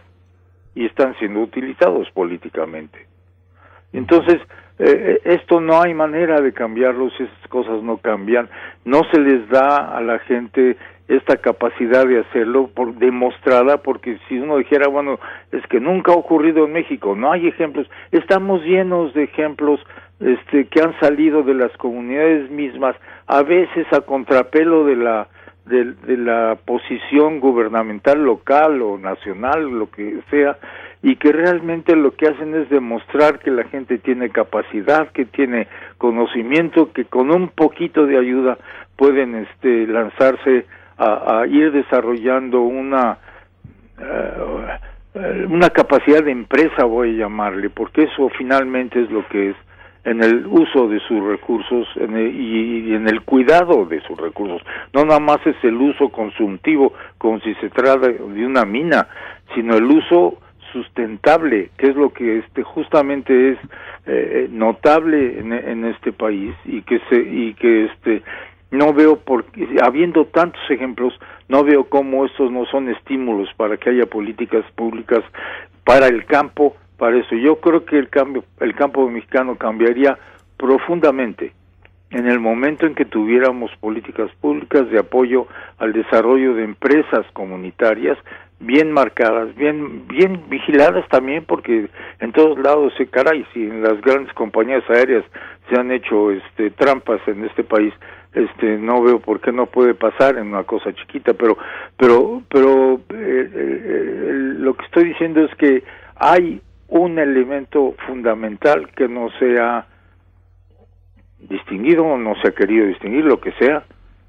y 0.74 0.84
están 0.84 1.16
siendo 1.20 1.40
utilizados 1.40 2.10
políticamente. 2.10 3.06
Entonces, 3.92 4.40
eh, 4.78 5.20
esto 5.24 5.60
no 5.60 5.81
hay 5.82 5.92
manera 5.94 6.40
de 6.40 6.52
cambiarlo 6.52 7.10
si 7.10 7.24
esas 7.24 7.48
cosas 7.48 7.82
no 7.82 7.98
cambian. 7.98 8.48
No 8.84 9.02
se 9.10 9.20
les 9.20 9.48
da 9.48 9.97
a 9.97 10.00
la 10.00 10.18
gente 10.20 10.76
esta 11.08 11.39
capacidad 11.39 12.07
de 12.07 12.20
hacerlo 12.20 12.68
por, 12.68 12.94
demostrada 12.94 13.78
porque 13.78 14.18
si 14.28 14.39
uno 14.39 14.58
dijera 14.58 14.89
bueno 14.89 15.18
es 15.50 15.66
que 15.68 15.81
nunca 15.81 16.12
ha 16.12 16.16
ocurrido 16.16 16.66
en 16.66 16.73
México 16.73 17.16
no 17.16 17.32
hay 17.32 17.48
ejemplos 17.48 17.89
estamos 18.12 18.62
llenos 18.62 19.15
de 19.15 19.24
ejemplos 19.24 19.81
este 20.20 20.66
que 20.66 20.82
han 20.82 20.98
salido 21.00 21.42
de 21.42 21.55
las 21.55 21.74
comunidades 21.78 22.50
mismas 22.50 22.94
a 23.26 23.42
veces 23.42 23.86
a 23.92 24.02
contrapelo 24.02 24.84
de 24.84 24.97
la 24.97 25.28
de, 25.65 25.92
de 25.94 26.16
la 26.18 26.58
posición 26.62 27.40
gubernamental 27.40 28.23
local 28.23 28.82
o 28.82 28.98
nacional 28.98 29.62
lo 29.62 29.90
que 29.90 30.20
sea 30.31 30.58
y 31.02 31.17
que 31.17 31.33
realmente 31.33 31.94
lo 31.94 32.12
que 32.12 32.28
hacen 32.28 32.55
es 32.55 32.68
demostrar 32.70 33.39
que 33.39 33.51
la 33.51 33.65
gente 33.65 33.99
tiene 33.99 34.31
capacidad, 34.31 35.10
que 35.12 35.25
tiene 35.25 35.68
conocimiento, 35.97 36.93
que 36.93 37.05
con 37.05 37.31
un 37.31 37.49
poquito 37.49 38.07
de 38.07 38.18
ayuda 38.18 38.59
pueden 38.97 39.35
este, 39.36 39.86
lanzarse 39.86 40.67
a, 40.99 41.44
ir 41.47 41.70
desarrollando 41.70 42.62
una 42.62 43.18
eh, 44.01 45.47
una 45.49 45.70
capacidad 45.70 46.23
de 46.25 46.33
empresa 46.33 46.85
voy 46.85 47.15
a 47.15 47.25
llamarle 47.25 47.70
porque 47.70 48.02
eso 48.02 48.28
finalmente 48.36 49.01
es 49.01 49.10
lo 49.10 49.27
que 49.28 49.51
es 49.51 49.57
en 50.05 50.23
el 50.23 50.47
uso 50.47 50.89
de 50.89 51.01
sus 51.01 51.23
recursos 51.23 51.86
y, 51.97 52.94
en 52.94 53.09
el 53.09 53.23
cuidado 53.23 53.85
de 53.85 54.01
sus 54.02 54.18
recursos. 54.18 54.62
No 54.94 55.05
nada 55.05 55.20
más 55.20 55.39
es 55.47 55.57
el 55.62 55.75
uso 55.75 56.09
consultivo 56.09 56.94
como 57.18 57.41
si 57.41 57.55
se 57.57 57.68
trata 57.68 58.09
de 58.09 58.47
una 58.47 58.65
mina, 58.65 59.07
sino 59.55 59.77
el 59.77 59.85
uso 59.85 60.39
sustentable, 60.72 61.70
que 61.76 61.88
es 61.88 61.97
lo 61.97 62.12
que 62.12 62.38
este 62.38 62.62
justamente 62.62 63.52
es 63.52 63.58
eh, 64.06 64.48
notable 64.50 65.38
en, 65.38 65.84
este 65.84 66.12
país 66.12 66.55
y 66.64 66.82
que 66.82 67.00
se 67.08 67.20
y 67.20 67.55
que 67.55 67.86
este 67.86 68.22
no 68.70 68.92
veo 68.92 69.18
por 69.18 69.44
habiendo 69.82 70.26
tantos 70.26 70.60
ejemplos 70.70 71.18
no 71.48 71.64
veo 71.64 71.84
cómo 71.84 72.26
estos 72.26 72.50
no 72.50 72.66
son 72.66 72.88
estímulos 72.88 73.48
para 73.56 73.76
que 73.76 73.90
haya 73.90 74.06
políticas 74.06 74.64
públicas 74.74 75.24
para 75.84 76.06
el 76.06 76.26
campo 76.26 76.76
para 76.97 77.16
eso. 77.16 77.34
Yo 77.36 77.60
creo 77.60 77.84
que 77.84 77.98
el 77.98 78.08
cambio 78.08 78.44
el 78.60 78.74
campo 78.74 79.08
mexicano 79.08 79.56
cambiaría 79.56 80.18
profundamente 80.56 81.52
en 82.10 82.26
el 82.26 82.40
momento 82.40 82.86
en 82.86 82.94
que 82.94 83.05
tuviéramos 83.05 83.70
políticas 83.80 84.30
públicas 84.40 84.88
de 84.90 84.98
apoyo 84.98 85.47
al 85.78 85.92
desarrollo 85.92 86.55
de 86.55 86.64
empresas 86.64 87.26
comunitarias 87.32 88.16
bien 88.60 88.90
marcadas, 88.90 89.54
bien 89.54 90.06
bien 90.08 90.42
vigiladas 90.48 91.08
también 91.08 91.44
porque 91.46 91.88
en 92.18 92.32
todos 92.32 92.58
lados 92.58 92.92
se 92.98 93.06
caray 93.06 93.46
si 93.52 93.62
en 93.62 93.82
las 93.82 94.00
grandes 94.00 94.32
compañías 94.34 94.82
aéreas 94.90 95.24
se 95.68 95.78
han 95.78 95.92
hecho 95.92 96.32
este 96.32 96.70
trampas 96.70 97.20
en 97.28 97.44
este 97.44 97.62
país 97.62 97.94
este 98.32 98.78
no 98.78 99.00
veo 99.02 99.20
por 99.20 99.40
qué 99.40 99.52
no 99.52 99.66
puede 99.66 99.94
pasar 99.94 100.36
en 100.38 100.48
una 100.48 100.64
cosa 100.64 100.92
chiquita 100.92 101.34
pero 101.34 101.56
pero 101.96 102.42
pero 102.48 102.94
eh, 103.10 103.50
eh, 103.54 104.30
lo 104.58 104.74
que 104.74 104.84
estoy 104.86 105.04
diciendo 105.04 105.44
es 105.44 105.54
que 105.54 105.84
hay 106.16 106.60
un 106.88 107.18
elemento 107.20 107.94
fundamental 108.08 108.90
que 108.96 109.06
no 109.06 109.30
se 109.38 109.60
ha 109.60 109.86
distinguido 111.38 112.18
no 112.18 112.34
se 112.42 112.48
ha 112.48 112.52
querido 112.52 112.86
distinguir 112.86 113.24
lo 113.24 113.40
que 113.40 113.52
sea 113.52 113.84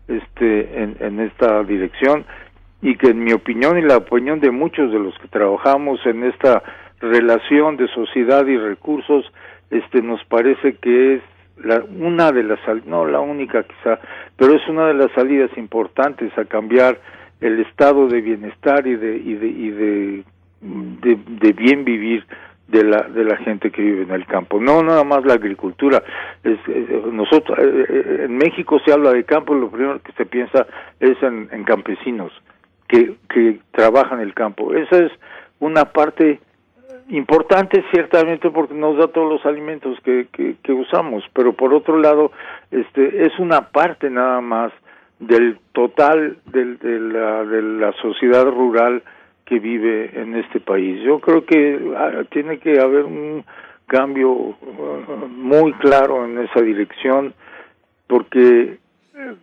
este 0.08 0.84
en 0.84 1.20
esta 1.20 1.64
dirección 1.64 2.26
y 2.82 2.96
que 2.96 3.08
en 3.08 3.24
mi 3.24 3.34
opinión 3.34 3.78
y 3.78 3.82
la 3.82 3.98
opinión 3.98 4.40
de 4.40 4.52
muchos 4.52 4.92
de 4.92 5.00
los 5.00 5.18
que 5.20 5.28
trabajamos 5.28 6.00
en 6.06 6.24
esta 6.24 6.64
relación 7.02 7.78
de 7.78 7.88
sociedad 7.90 8.46
y 8.46 8.58
recursos 8.58 9.26
este 9.70 10.02
nos 10.02 10.24
parece 10.26 10.76
que 10.76 11.16
es 11.16 11.22
la, 11.58 11.84
una 12.00 12.32
de 12.32 12.44
las 12.44 12.60
no 12.86 13.06
la 13.06 13.20
única 13.20 13.64
quizá 13.64 14.00
pero 14.38 14.56
es 14.56 14.68
una 14.68 14.88
de 14.88 14.94
las 14.94 15.12
salidas 15.12 15.52
importantes 15.58 16.36
a 16.38 16.46
cambiar 16.46 17.00
el 17.42 17.60
estado 17.60 18.08
de 18.08 18.22
bienestar 18.22 18.86
y 18.88 18.96
de 18.96 19.18
y 19.18 19.34
de 19.34 19.48
y 19.48 19.70
de, 19.72 21.54
bien 21.54 21.86
vivir 21.86 22.26
de 22.68 22.84
la 22.84 23.04
de 23.04 23.24
la 23.24 23.38
gente 23.38 23.72
que 23.72 23.82
vive 23.82 24.04
en 24.04 24.12
el 24.12 24.26
campo. 24.26 24.60
No 24.60 24.84
nada 24.84 25.06
más 25.06 25.24
la 25.26 25.36
agricultura 25.36 26.04
es, 26.44 26.60
nosotros 27.12 27.58
eh, 27.60 27.86
eh, 27.90 28.26
en 28.26 28.38
México 28.38 28.78
se 28.84 28.92
habla 28.92 29.12
de 29.12 29.24
campo 29.24 29.54
lo 29.54 29.72
primero 29.72 30.02
que 30.02 30.12
se 30.14 30.26
piensa 30.26 30.68
es 31.00 31.18
en 31.24 31.64
campesinos 31.64 32.34
que, 32.90 33.16
que 33.30 33.60
trabajan 33.72 34.20
el 34.20 34.34
campo. 34.34 34.74
Esa 34.74 34.98
es 34.98 35.12
una 35.60 35.86
parte 35.86 36.42
importante 37.10 37.84
ciertamente 37.92 38.50
porque 38.50 38.74
nos 38.74 38.98
da 38.98 39.08
todos 39.08 39.32
los 39.32 39.46
alimentos 39.46 39.98
que, 40.04 40.28
que, 40.32 40.72
usamos, 40.74 41.24
pero 41.34 41.54
por 41.54 41.74
otro 41.74 41.98
lado 41.98 42.32
este 42.72 43.26
es 43.26 43.40
una 43.40 43.70
parte 43.70 44.10
nada 44.10 44.42
más 44.42 44.72
del 45.20 45.58
total 45.74 46.38
del, 46.46 46.78
de, 46.78 47.00
la, 47.00 47.46
de 47.46 47.62
la 47.62 47.94
sociedad 47.94 48.46
rural 48.46 49.02
que 49.46 49.60
vive 49.60 50.12
en 50.14 50.36
este 50.36 50.60
país. 50.60 51.02
Yo 51.04 51.20
creo 51.20 51.46
que 51.46 51.94
ah, 51.98 52.24
tiene 52.30 52.60
que 52.60 52.80
haber 52.80 53.06
un 53.06 53.44
cambio 53.88 54.30
uh, 54.30 54.56
muy 55.28 55.74
claro 55.74 56.26
en 56.26 56.38
esa 56.38 56.62
dirección 56.62 57.34
porque 58.06 58.78
eh, 59.16 59.36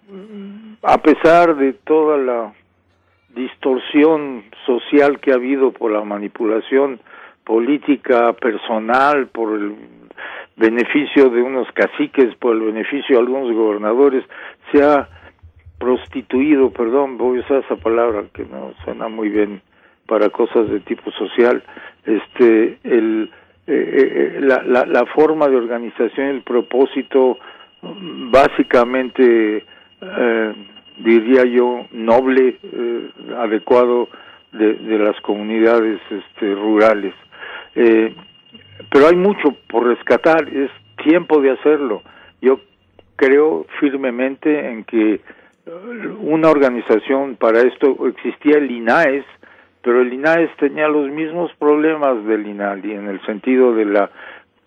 a 0.82 0.98
pesar 0.98 1.56
de 1.56 1.72
toda 1.72 2.16
la 2.16 2.52
distorsión 3.36 4.44
social 4.64 5.20
que 5.20 5.30
ha 5.30 5.34
habido 5.34 5.70
por 5.70 5.92
la 5.92 6.02
manipulación 6.02 6.98
política 7.44 8.32
personal, 8.32 9.28
por 9.28 9.56
el 9.56 9.76
beneficio 10.56 11.28
de 11.30 11.42
unos 11.42 11.70
caciques, 11.72 12.34
por 12.36 12.56
el 12.56 12.62
beneficio 12.62 13.16
de 13.16 13.20
algunos 13.20 13.52
gobernadores, 13.52 14.24
se 14.72 14.82
ha 14.82 15.08
prostituido, 15.78 16.70
perdón, 16.70 17.18
voy 17.18 17.38
a 17.38 17.40
usar 17.42 17.58
esa 17.58 17.76
palabra 17.76 18.24
que 18.32 18.44
no 18.44 18.72
suena 18.84 19.08
muy 19.08 19.28
bien 19.28 19.60
para 20.06 20.30
cosas 20.30 20.68
de 20.70 20.80
tipo 20.80 21.10
social, 21.12 21.62
este, 22.04 22.78
el, 22.82 23.30
eh, 23.66 24.36
eh, 24.36 24.38
la, 24.40 24.62
la, 24.62 24.86
la 24.86 25.04
forma 25.06 25.48
de 25.48 25.56
organización, 25.56 26.28
el 26.28 26.42
propósito, 26.42 27.38
básicamente 27.82 29.64
eh, 30.00 30.54
diría 30.98 31.44
yo, 31.44 31.86
noble, 31.92 32.58
eh, 32.62 33.10
adecuado 33.36 34.08
de, 34.52 34.74
de, 34.74 34.98
las 34.98 35.20
comunidades 35.20 36.00
este, 36.10 36.54
rurales. 36.54 37.14
Eh, 37.74 38.14
pero 38.90 39.08
hay 39.08 39.16
mucho 39.16 39.56
por 39.68 39.86
rescatar, 39.86 40.48
es 40.48 40.70
tiempo 41.02 41.40
de 41.40 41.52
hacerlo. 41.52 42.02
Yo 42.40 42.60
creo 43.16 43.66
firmemente 43.80 44.68
en 44.70 44.84
que 44.84 45.14
eh, 45.14 45.20
una 46.20 46.50
organización 46.50 47.36
para 47.36 47.60
esto 47.60 48.06
existía 48.06 48.58
el 48.58 48.70
INAES, 48.70 49.24
pero 49.82 50.00
el 50.00 50.12
INAES 50.12 50.50
tenía 50.58 50.88
los 50.88 51.08
mismos 51.10 51.52
problemas 51.58 52.24
del 52.26 52.46
INALI 52.46 52.92
en 52.92 53.08
el 53.08 53.24
sentido 53.24 53.74
de 53.74 53.84
la 53.84 54.10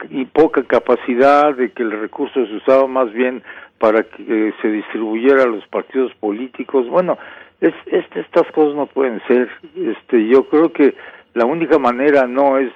y 0.10 0.26
poca 0.26 0.64
capacidad 0.64 1.56
de 1.56 1.72
que 1.72 1.84
el 1.84 1.92
recurso 1.92 2.46
se 2.46 2.56
usaba 2.56 2.88
más 2.88 3.12
bien 3.12 3.44
para 3.80 4.04
que 4.04 4.24
eh, 4.28 4.54
se 4.62 4.70
distribuyera 4.70 5.44
a 5.44 5.48
los 5.48 5.66
partidos 5.68 6.14
políticos. 6.16 6.88
Bueno, 6.90 7.18
es, 7.62 7.74
estas 7.88 8.50
cosas 8.52 8.76
no 8.76 8.86
pueden 8.88 9.22
ser. 9.28 9.50
Este, 9.76 10.28
yo 10.28 10.48
creo 10.50 10.72
que 10.72 10.96
la 11.34 11.46
única 11.46 11.80
manera 11.80 12.28
no 12.28 12.58
es 12.58 12.72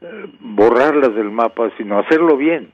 eh, 0.00 0.26
borrarlas 0.40 1.14
del 1.14 1.30
mapa, 1.30 1.70
sino 1.76 1.98
hacerlo 1.98 2.36
bien 2.36 2.70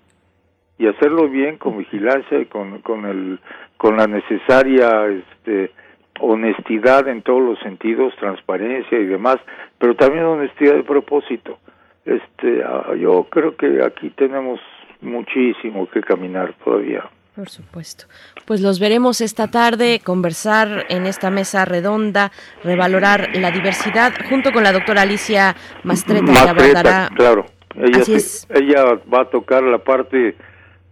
y 0.78 0.86
hacerlo 0.86 1.28
bien 1.28 1.56
con 1.56 1.78
vigilancia 1.78 2.40
y 2.40 2.46
con 2.46 2.80
con 2.80 3.06
el 3.06 3.38
con 3.76 3.96
la 3.96 4.06
necesaria 4.06 5.06
este 5.06 5.72
honestidad 6.20 7.08
en 7.08 7.22
todos 7.22 7.42
los 7.42 7.58
sentidos, 7.60 8.14
transparencia 8.16 8.98
y 8.98 9.06
demás, 9.06 9.38
pero 9.78 9.96
también 9.96 10.24
honestidad 10.24 10.74
de 10.74 10.84
propósito. 10.84 11.58
Este, 12.04 12.62
ah, 12.64 12.94
yo 12.98 13.24
creo 13.30 13.56
que 13.56 13.82
aquí 13.82 14.10
tenemos 14.10 14.60
muchísimo 15.00 15.88
que 15.88 16.00
caminar 16.00 16.54
todavía. 16.64 17.04
Por 17.34 17.48
supuesto. 17.48 18.04
Pues 18.44 18.60
los 18.60 18.78
veremos 18.78 19.20
esta 19.20 19.48
tarde, 19.48 20.00
conversar 20.04 20.86
en 20.88 21.04
esta 21.06 21.30
mesa 21.30 21.64
redonda, 21.64 22.30
revalorar 22.62 23.30
la 23.34 23.50
diversidad, 23.50 24.12
junto 24.28 24.52
con 24.52 24.62
la 24.62 24.72
doctora 24.72 25.02
Alicia 25.02 25.56
Mastreta, 25.82 26.22
Mastreta 26.30 27.10
Claro, 27.16 27.46
ella, 27.74 28.02
ella 28.50 28.84
va 29.12 29.22
a 29.22 29.30
tocar 29.30 29.64
la 29.64 29.78
parte 29.78 30.36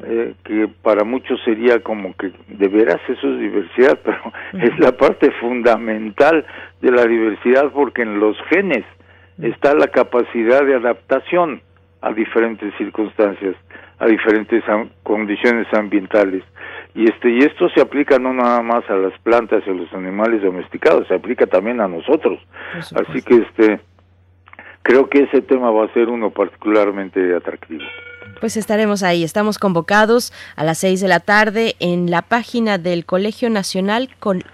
eh, 0.05 0.35
que 0.43 0.69
para 0.83 1.05
muchos 1.05 1.39
sería 1.45 1.81
como 1.81 2.13
que 2.17 2.33
de 2.49 2.67
veras 2.67 3.01
eso 3.09 3.35
es 3.35 3.39
diversidad, 3.39 3.97
pero 4.05 4.33
es 4.55 4.77
la 4.81 4.97
parte 4.97 5.31
fundamental 5.41 6.45
de 6.81 6.91
la 6.91 7.07
diversidad 7.07 7.71
porque 7.73 8.03
en 8.03 8.19
los 8.19 8.37
genes 8.51 8.85
está 9.41 9.75
la 9.75 9.89
capacidad 9.89 10.65
de 10.65 10.75
adaptación 10.75 11.63
a 12.01 12.13
diferentes 12.13 12.75
circunstancias, 12.77 13.57
a 13.99 14.07
diferentes 14.07 14.63
condiciones 15.03 15.67
ambientales. 15.73 16.43
Y 16.95 17.05
este 17.05 17.31
y 17.31 17.39
esto 17.39 17.69
se 17.71 17.81
aplica 17.81 18.19
no 18.19 18.35
nada 18.35 18.61
más 18.63 18.89
a 18.91 18.95
las 18.95 19.19
plantas 19.21 19.63
y 19.67 19.71
a 19.71 19.75
los 19.75 19.93
animales 19.95 20.43
domesticados, 20.43 21.09
se 21.09 21.15
aplica 21.15 21.47
también 21.47 21.81
a 21.81 21.89
nosotros. 21.89 22.39
Así 22.77 23.23
que 23.23 23.37
este 23.37 23.81
creo 24.83 25.09
que 25.09 25.25
ese 25.25 25.43
tema 25.43 25.71
va 25.71 25.85
a 25.85 25.93
ser 25.95 26.09
uno 26.09 26.31
particularmente 26.31 27.35
atractivo 27.35 27.85
pues 28.43 28.57
estaremos 28.57 29.05
ahí. 29.05 29.23
Estamos 29.23 29.57
convocados 29.57 30.33
a 30.57 30.65
las 30.65 30.79
seis 30.79 31.01
de 31.01 31.07
la 31.07 31.21
tarde 31.21 31.77
en 31.79 32.11
la 32.11 32.23
página 32.23 32.77
del 32.77 33.07
Colegio 33.07 33.49
Nacional 33.51 34.09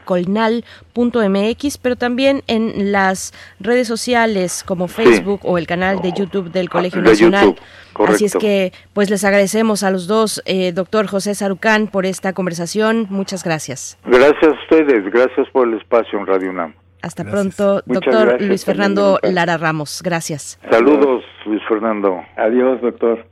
colnal.mx, 0.05 1.79
pero 1.79 1.97
también 1.97 2.43
en 2.49 2.93
las 2.93 3.33
redes 3.59 3.89
sociales 3.89 4.63
como 4.63 4.89
Facebook 4.89 5.41
o 5.45 5.57
el 5.57 5.67
canal 5.67 6.03
de 6.03 6.13
YouTube 6.13 6.53
del 6.53 6.69
Colegio 6.69 7.01
Nacional. 7.01 7.57
Así 7.95 8.27
es 8.27 8.37
que, 8.37 8.75
pues 8.93 9.09
les 9.09 9.25
agradecemos 9.25 9.83
a 9.83 9.91
los 9.91 10.07
dos, 10.07 10.43
eh, 10.45 10.73
doctor 10.73 11.07
José 11.07 11.35
Sarucán, 11.35 11.87
por 11.87 12.05
esta 12.05 12.35
conversación. 12.35 13.07
Muchas 13.09 13.43
gracias. 13.43 13.97
Gracias 14.05 14.45
a 14.45 14.51
ustedes, 14.51 15.11
gracias 15.11 15.49
por 15.51 15.67
el 15.67 15.79
espacio 15.79 16.19
en 16.19 16.27
Radio 16.27 16.51
UNAM. 16.51 16.75
Hasta 17.01 17.25
pronto, 17.25 17.81
doctor 17.87 18.39
Luis 18.43 18.67
Fernando 18.67 19.19
Lara 19.23 19.57
Ramos. 19.57 20.03
Gracias. 20.05 20.61
Saludos, 20.71 21.25
Luis 21.47 21.63
Fernando. 21.67 22.23
Adiós, 22.37 22.83
doctor. 22.83 23.25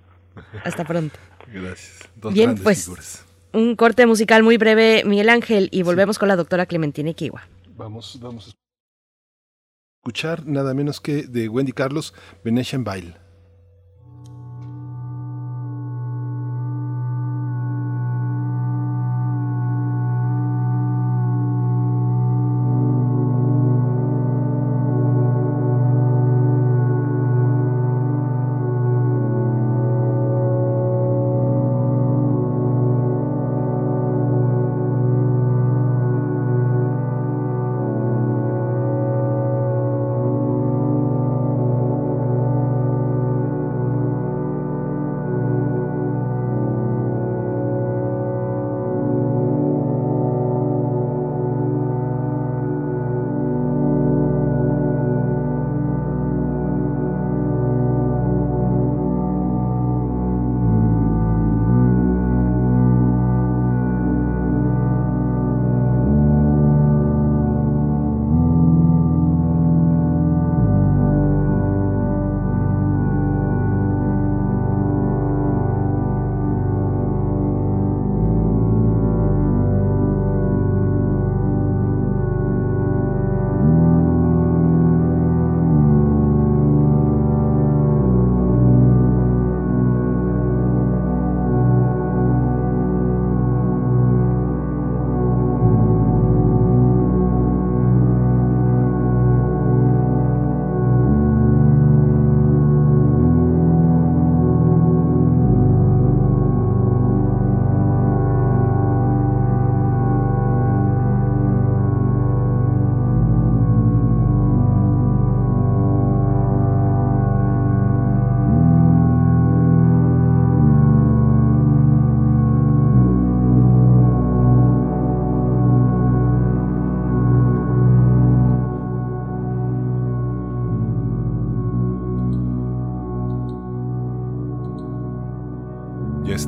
Hasta 0.65 0.85
pronto. 0.85 1.19
Gracias. 1.53 2.09
Bien, 2.33 2.57
pues 2.57 3.25
un 3.53 3.77
corte 3.77 4.07
musical 4.07 4.43
muy 4.43 4.59
breve, 4.59 5.03
Miguel 5.05 5.29
Ángel, 5.29 5.69
y 5.73 5.83
volvemos 5.83 6.19
con 6.19 6.29
la 6.29 6.37
doctora 6.37 6.67
Clementina 6.67 7.13
Kiwa. 7.13 7.49
Vamos, 7.77 8.19
vamos 8.21 8.49
a 8.49 8.53
escuchar 10.01 10.47
nada 10.47 10.75
menos 10.75 11.01
que 11.01 11.23
de 11.23 11.49
Wendy 11.49 11.73
Carlos, 11.73 12.15
Venetian 12.45 12.85
Bail. 12.85 13.17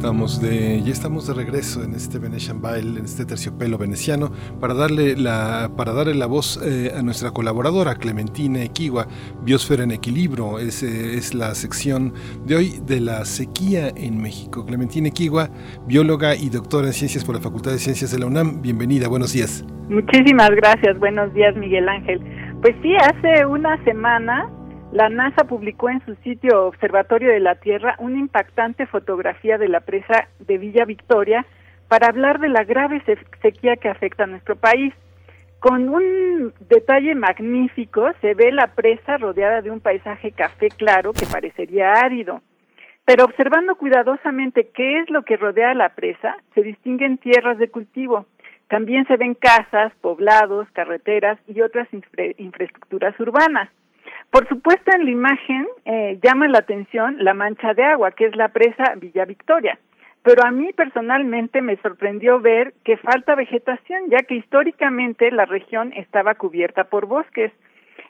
Estamos 0.09 0.41
de, 0.41 0.81
ya 0.83 0.91
estamos 0.91 1.27
de 1.27 1.35
regreso 1.35 1.85
en 1.85 1.93
este 1.93 2.19
Venetian 2.19 2.63
Bail, 2.63 2.97
en 2.97 3.05
este 3.05 3.27
terciopelo 3.27 3.77
veneciano, 3.77 4.31
para 4.59 4.73
darle 4.73 5.15
la, 5.19 5.71
para 5.77 5.93
darle 5.93 6.15
la 6.15 6.25
voz 6.25 6.59
eh, 6.65 6.95
a 6.97 7.03
nuestra 7.03 7.31
colaboradora 7.31 7.95
Clementina 7.97 8.63
Equigua, 8.63 9.07
Biosfera 9.43 9.83
en 9.83 9.91
Equilibrio, 9.91 10.61
es, 10.61 10.83
eh, 10.83 11.19
es 11.19 11.35
la 11.35 11.55
sección 11.55 12.15
de 12.47 12.57
hoy 12.57 12.81
de 12.87 13.01
la 13.01 13.27
sequía 13.27 13.91
en 13.95 14.23
México. 14.23 14.65
Clementina 14.65 15.09
Equigua, 15.09 15.51
bióloga 15.87 16.35
y 16.35 16.49
doctora 16.49 16.87
en 16.87 16.95
ciencias 16.95 17.23
por 17.23 17.35
la 17.35 17.43
Facultad 17.43 17.73
de 17.73 17.79
Ciencias 17.79 18.11
de 18.11 18.19
la 18.19 18.25
UNAM, 18.25 18.63
bienvenida, 18.63 19.09
buenos 19.09 19.35
días. 19.35 19.63
Muchísimas 19.91 20.49
gracias, 20.53 20.99
buenos 20.99 21.35
días 21.35 21.55
Miguel 21.55 21.87
Ángel. 21.87 22.19
Pues 22.63 22.75
sí, 22.81 22.97
hace 22.97 23.45
una 23.45 23.77
semana 23.85 24.49
la 24.93 25.11
NASA 25.11 25.45
publicó 25.45 25.91
en 25.91 26.05
su 26.07 26.15
sitio 26.17 26.67
Observatorio 26.67 27.31
de 27.31 27.41
la 27.41 27.57
Tierra 27.57 27.95
una 27.99 28.19
impactante 28.19 28.87
fotografía 28.87 29.59
de 29.59 29.69
la 29.69 29.81
presa 29.81 30.29
de 30.39 30.57
Villa 30.57 30.87
Victoria 30.87 31.45
para 31.89 32.09
hablar 32.09 32.41
de 32.41 32.49
la 32.49 32.65
grave 32.65 33.03
sequía 33.43 33.77
que 33.77 33.91
afecta 33.91 34.25
a 34.25 34.27
nuestro 34.27 34.57
país. 34.57 34.95
Con 35.59 35.91
un 35.91 36.55
detalle 36.71 37.15
magnífico 37.15 38.09
se 38.23 38.33
ve 38.33 38.51
la 38.51 38.69
presa 38.69 39.19
rodeada 39.19 39.61
de 39.61 39.71
un 39.71 39.81
paisaje 39.81 40.33
café 40.33 40.69
claro 40.69 41.13
que 41.13 41.27
parecería 41.27 41.93
árido. 41.93 42.41
Pero 43.05 43.25
observando 43.25 43.77
cuidadosamente 43.77 44.71
qué 44.73 45.01
es 45.01 45.11
lo 45.11 45.23
que 45.23 45.37
rodea 45.37 45.75
la 45.75 45.91
presa, 45.91 46.37
se 46.55 46.63
distinguen 46.63 47.19
tierras 47.19 47.59
de 47.59 47.71
cultivo. 47.71 48.27
También 48.69 49.07
se 49.07 49.17
ven 49.17 49.35
casas, 49.35 49.93
poblados, 50.01 50.69
carreteras 50.73 51.39
y 51.47 51.61
otras 51.61 51.89
infraestructuras 52.39 53.19
urbanas. 53.21 53.71
Por 54.31 54.47
supuesto, 54.47 54.91
en 54.95 55.05
la 55.05 55.11
imagen 55.11 55.67
eh, 55.87 56.19
llama 56.23 56.49
la 56.49 56.59
atención 56.59 57.17
la 57.19 57.33
mancha 57.33 57.73
de 57.73 57.83
agua, 57.83 58.11
que 58.11 58.27
es 58.27 58.37
la 58.37 58.49
presa 58.49 58.95
Villa 58.97 59.25
Victoria. 59.25 59.79
Pero 60.23 60.45
a 60.45 60.51
mí 60.51 60.73
personalmente 60.75 61.63
me 61.63 61.77
sorprendió 61.77 62.39
ver 62.39 62.75
que 62.85 62.99
falta 62.99 63.35
vegetación, 63.35 64.11
ya 64.11 64.19
que 64.19 64.35
históricamente 64.35 65.31
la 65.31 65.47
región 65.47 65.93
estaba 65.95 66.35
cubierta 66.35 66.85
por 66.85 67.07
bosques. 67.07 67.53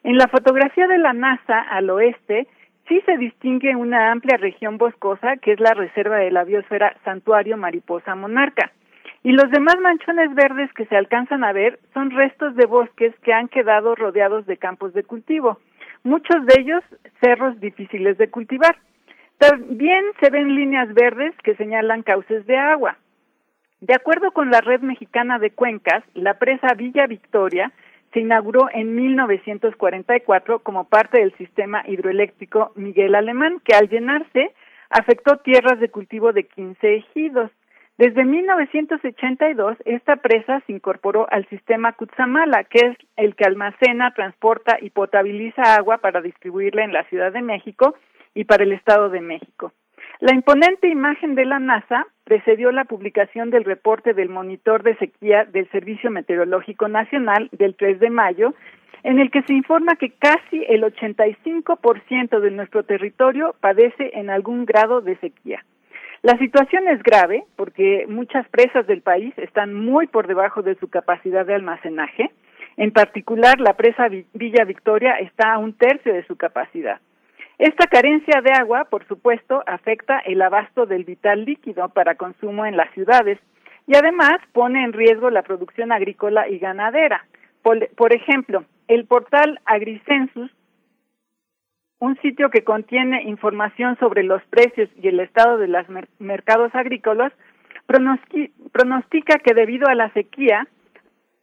En 0.03 0.17
la 0.17 0.27
fotografía 0.27 0.89
de 0.89 0.99
la 0.99 1.13
NASA 1.13 1.61
al 1.61 1.89
oeste 1.91 2.49
sí 2.89 3.01
se 3.07 3.17
distingue 3.19 3.77
una 3.77 4.11
amplia 4.11 4.39
región 4.39 4.77
boscosa, 4.77 5.37
que 5.37 5.53
es 5.53 5.61
la 5.61 5.75
reserva 5.75 6.17
de 6.17 6.33
la 6.33 6.43
biosfera 6.43 6.97
Santuario 7.05 7.57
Mariposa 7.57 8.17
Monarca. 8.17 8.73
Y 9.23 9.33
los 9.33 9.51
demás 9.51 9.77
manchones 9.81 10.35
verdes 10.35 10.73
que 10.73 10.87
se 10.87 10.97
alcanzan 10.97 11.45
a 11.45 11.53
ver 11.53 11.79
son 11.95 12.11
restos 12.11 12.57
de 12.57 12.67
bosques 12.67 13.15
que 13.23 13.33
han 13.33 13.49
quedado 13.49 13.95
rodeados 13.95 14.47
de 14.47 14.57
campos 14.57 14.95
de 14.95 15.05
cultivo, 15.05 15.59
muchos 16.09 16.45
de 16.47 16.61
ellos 16.61 16.83
cerros 17.20 17.61
difíciles 17.61 18.19
de 18.19 18.31
cultivar. 18.31 18.77
También 19.39 20.05
se 20.20 20.31
ven 20.31 20.55
líneas 20.55 20.93
verdes 20.95 21.35
que 21.45 21.55
señalan 21.55 22.03
cauces 22.03 22.47
de 22.47 22.57
agua. 22.57 22.97
De 23.81 23.95
acuerdo 23.95 24.33
con 24.33 24.51
la 24.51 24.61
Red 24.61 24.81
Mexicana 24.81 25.39
de 25.39 25.51
Cuencas, 25.51 26.03
la 26.15 26.35
presa 26.35 26.75
Villa 26.75 27.07
Victoria 27.07 27.73
se 28.12 28.20
inauguró 28.20 28.69
en 28.73 28.95
1944 28.97 30.61
como 30.61 30.85
parte 30.85 31.20
del 31.20 31.37
sistema 31.37 31.85
hidroeléctrico 31.87 32.73
Miguel 32.75 33.15
Alemán, 33.15 33.61
que 33.65 33.77
al 33.77 33.89
llenarse 33.89 34.53
afectó 34.91 35.37
tierras 35.37 35.78
de 35.78 35.91
cultivo 35.91 36.33
de 36.33 36.45
15 36.45 36.95
ejidos. 36.97 37.51
Desde 37.99 38.25
1982, 38.25 39.77
esta 39.85 40.15
presa 40.17 40.62
se 40.67 40.73
incorporó 40.73 41.27
al 41.33 41.49
sistema 41.49 41.94
Cutzamala, 41.94 42.62
que 42.62 42.78
es 42.78 42.97
el 43.17 43.35
que 43.35 43.44
almacena, 43.44 44.15
transporta 44.15 44.78
y 44.81 44.91
potabiliza 44.91 45.75
agua 45.75 45.99
para 45.99 46.20
distribuirla 46.20 46.85
en 46.85 46.93
la 46.93 47.02
Ciudad 47.09 47.33
de 47.33 47.43
México 47.43 47.97
y 48.35 48.44
para 48.44 48.62
el 48.62 48.70
Estado 48.70 49.10
de 49.10 49.20
México. 49.20 49.73
La 50.20 50.33
imponente 50.33 50.86
imagen 50.86 51.35
de 51.35 51.44
la 51.44 51.59
NASA 51.59 52.07
precedió 52.23 52.70
la 52.70 52.85
publicación 52.85 53.51
del 53.51 53.65
reporte 53.65 54.15
del 54.15 54.28
monitor 54.28 54.85
de 54.85 54.97
sequía 54.99 55.44
del 55.44 55.68
Servicio 55.70 56.09
Meteorológico 56.12 56.86
Nacional 56.86 57.49
del 57.51 57.75
3 57.75 57.99
de 57.99 58.10
mayo, 58.10 58.55
en 59.02 59.18
el 59.18 59.33
que 59.33 59.43
se 59.43 59.55
informa 59.55 59.97
que 59.97 60.10
casi 60.10 60.65
el 60.68 60.85
85% 60.85 62.39
de 62.39 62.51
nuestro 62.52 62.85
territorio 62.85 63.57
padece 63.60 64.12
en 64.15 64.31
algún 64.31 64.67
grado 64.67 65.01
de 65.01 65.17
sequía. 65.17 65.65
La 66.23 66.37
situación 66.39 66.89
es 66.89 67.03
grave 67.03 67.45
porque 67.57 68.07
muchas 68.09 68.49
presas 68.49 68.87
del 68.87 69.03
país 69.03 69.33
están 69.37 69.75
muy 69.75 70.07
por 70.09 70.27
debajo 70.27 70.63
de 70.63 70.75
su 70.77 70.89
capacidad 70.89 71.47
de 71.47 71.55
almacenaje. 71.55 72.31
En 72.77 72.93
particular, 72.93 73.61
la 73.61 73.75
presa 73.75 74.09
Villa 74.09 74.65
Victoria 74.65 75.15
está 75.21 75.53
a 75.55 75.59
un 75.59 75.75
tercio 75.75 76.13
de 76.13 76.25
su 76.27 76.37
capacidad. 76.37 77.01
Esta 77.59 77.89
carencia 77.89 78.41
de 78.41 78.53
agua, 78.53 78.85
por 78.85 79.07
supuesto, 79.09 79.65
afecta 79.67 80.21
el 80.21 80.41
abasto 80.43 80.87
del 80.87 81.05
vital 81.05 81.45
líquido 81.45 81.89
para 81.89 82.15
consumo 82.15 82.67
en 82.67 82.77
las 82.77 82.93
ciudades 82.95 83.39
y 83.89 83.97
además 83.97 84.39
pone 84.53 84.85
en 84.85 84.93
riesgo 84.93 85.31
la 85.31 85.43
producción 85.43 85.91
agrícola 85.91 86.49
y 86.49 86.59
ganadera. 86.59 87.25
Por, 87.63 88.15
ejemplo, 88.15 88.65
el 88.87 89.07
portal 89.07 89.61
AgriCensus, 89.65 90.51
un 92.01 92.17
sitio 92.20 92.51
que 92.51 92.62
contiene 92.62 93.23
información 93.23 93.97
sobre 93.99 94.23
los 94.23 94.43
precios 94.44 94.89
y 95.01 95.09
el 95.09 95.20
estado 95.20 95.59
de 95.59 95.68
los 95.68 95.86
mercados 96.18 96.75
agrícolas, 96.75 97.33
pronostica 97.86 99.39
que 99.39 99.55
debido 99.55 99.89
a 99.89 99.94
la 99.94 100.10
sequía, 100.12 100.68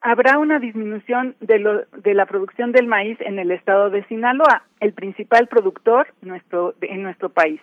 habrá 0.02 0.38
una 0.38 0.60
disminución 0.60 1.36
de, 1.40 1.60
lo, 1.60 1.82
de, 1.98 2.14
la 2.14 2.28
producción 2.28 2.72
del 2.72 2.88
maíz 2.88 3.20
en 3.22 3.40
el 3.40 3.52
estado 3.52 3.90
de 3.90 4.06
Sinaloa, 4.06 4.64
el 4.80 4.94
principal 4.94 5.48
productor 5.48 6.08
nuestro, 6.22 6.76
en 6.82 7.02
nuestro 7.02 7.30
país. 7.30 7.60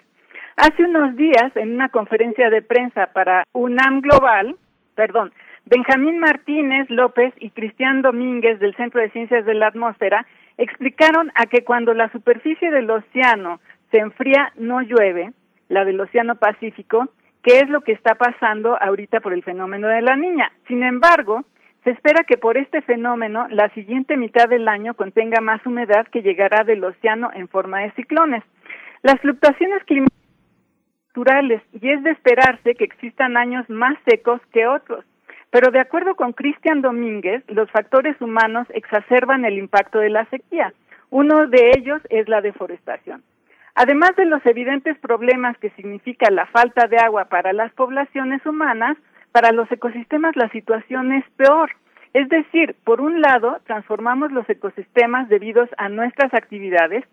Hace 0.56 0.84
unos 0.84 1.16
días, 1.16 1.56
en 1.56 1.72
una 1.72 1.88
conferencia 1.88 2.50
de 2.50 2.60
prensa 2.60 3.06
para 3.14 3.44
UNAM 3.52 4.00
Global, 4.00 4.56
perdón, 4.96 5.32
Benjamín 5.64 6.18
Martínez 6.18 6.90
López 6.90 7.32
y 7.38 7.50
Cristian 7.50 8.02
Domínguez 8.02 8.58
del 8.58 8.74
Centro 8.74 9.00
de 9.00 9.10
Ciencias 9.10 9.46
de 9.46 9.54
la 9.54 9.68
Atmósfera 9.68 10.26
explicaron 10.58 11.30
a 11.34 11.46
que 11.46 11.64
cuando 11.64 11.94
la 11.94 12.10
superficie 12.10 12.70
del 12.70 12.90
océano 12.90 13.60
se 13.90 13.98
enfría 13.98 14.52
no 14.56 14.80
llueve, 14.80 15.32
la 15.68 15.84
del 15.84 16.00
Océano 16.00 16.36
Pacífico, 16.36 17.08
que 17.42 17.58
es 17.58 17.68
lo 17.68 17.80
que 17.80 17.92
está 17.92 18.14
pasando 18.14 18.76
ahorita 18.80 19.20
por 19.20 19.32
el 19.32 19.42
fenómeno 19.42 19.88
de 19.88 20.02
la 20.02 20.16
niña. 20.16 20.52
Sin 20.68 20.82
embargo, 20.82 21.44
se 21.84 21.90
espera 21.90 22.24
que 22.24 22.36
por 22.36 22.56
este 22.56 22.82
fenómeno 22.82 23.46
la 23.50 23.68
siguiente 23.70 24.16
mitad 24.16 24.48
del 24.48 24.68
año 24.68 24.94
contenga 24.94 25.40
más 25.40 25.64
humedad 25.66 26.06
que 26.06 26.22
llegará 26.22 26.62
del 26.64 26.84
océano 26.84 27.30
en 27.34 27.48
forma 27.48 27.80
de 27.80 27.92
ciclones. 27.92 28.44
Las 29.02 29.20
fluctuaciones 29.20 29.82
climáticas 29.84 30.20
naturales 31.08 31.62
y 31.72 31.90
es 31.90 32.02
de 32.04 32.10
esperarse 32.10 32.74
que 32.74 32.84
existan 32.84 33.36
años 33.36 33.68
más 33.68 33.98
secos 34.08 34.40
que 34.52 34.66
otros. 34.66 35.04
Pero 35.52 35.70
de 35.70 35.80
acuerdo 35.80 36.14
con 36.14 36.32
Cristian 36.32 36.80
Domínguez, 36.80 37.44
los 37.48 37.70
factores 37.70 38.18
humanos 38.22 38.66
exacerban 38.70 39.44
el 39.44 39.58
impacto 39.58 39.98
de 39.98 40.08
la 40.08 40.24
sequía. 40.30 40.72
Uno 41.10 41.46
de 41.46 41.72
ellos 41.76 42.00
es 42.08 42.26
la 42.26 42.40
deforestación. 42.40 43.22
Además 43.74 44.12
de 44.16 44.24
los 44.24 44.44
evidentes 44.46 44.96
problemas 44.98 45.58
que 45.58 45.68
significa 45.76 46.30
la 46.30 46.46
falta 46.46 46.88
de 46.88 46.96
agua 46.96 47.26
para 47.26 47.52
las 47.52 47.70
poblaciones 47.74 48.44
humanas, 48.46 48.96
para 49.30 49.52
los 49.52 49.70
ecosistemas 49.70 50.34
la 50.36 50.48
situación 50.48 51.12
es 51.12 51.24
peor. 51.36 51.70
Es 52.14 52.30
decir, 52.30 52.74
por 52.84 53.02
un 53.02 53.20
lado, 53.20 53.58
transformamos 53.66 54.32
los 54.32 54.48
ecosistemas 54.48 55.28
debido 55.28 55.68
a 55.76 55.90
nuestras 55.90 56.32
actividades 56.32 57.04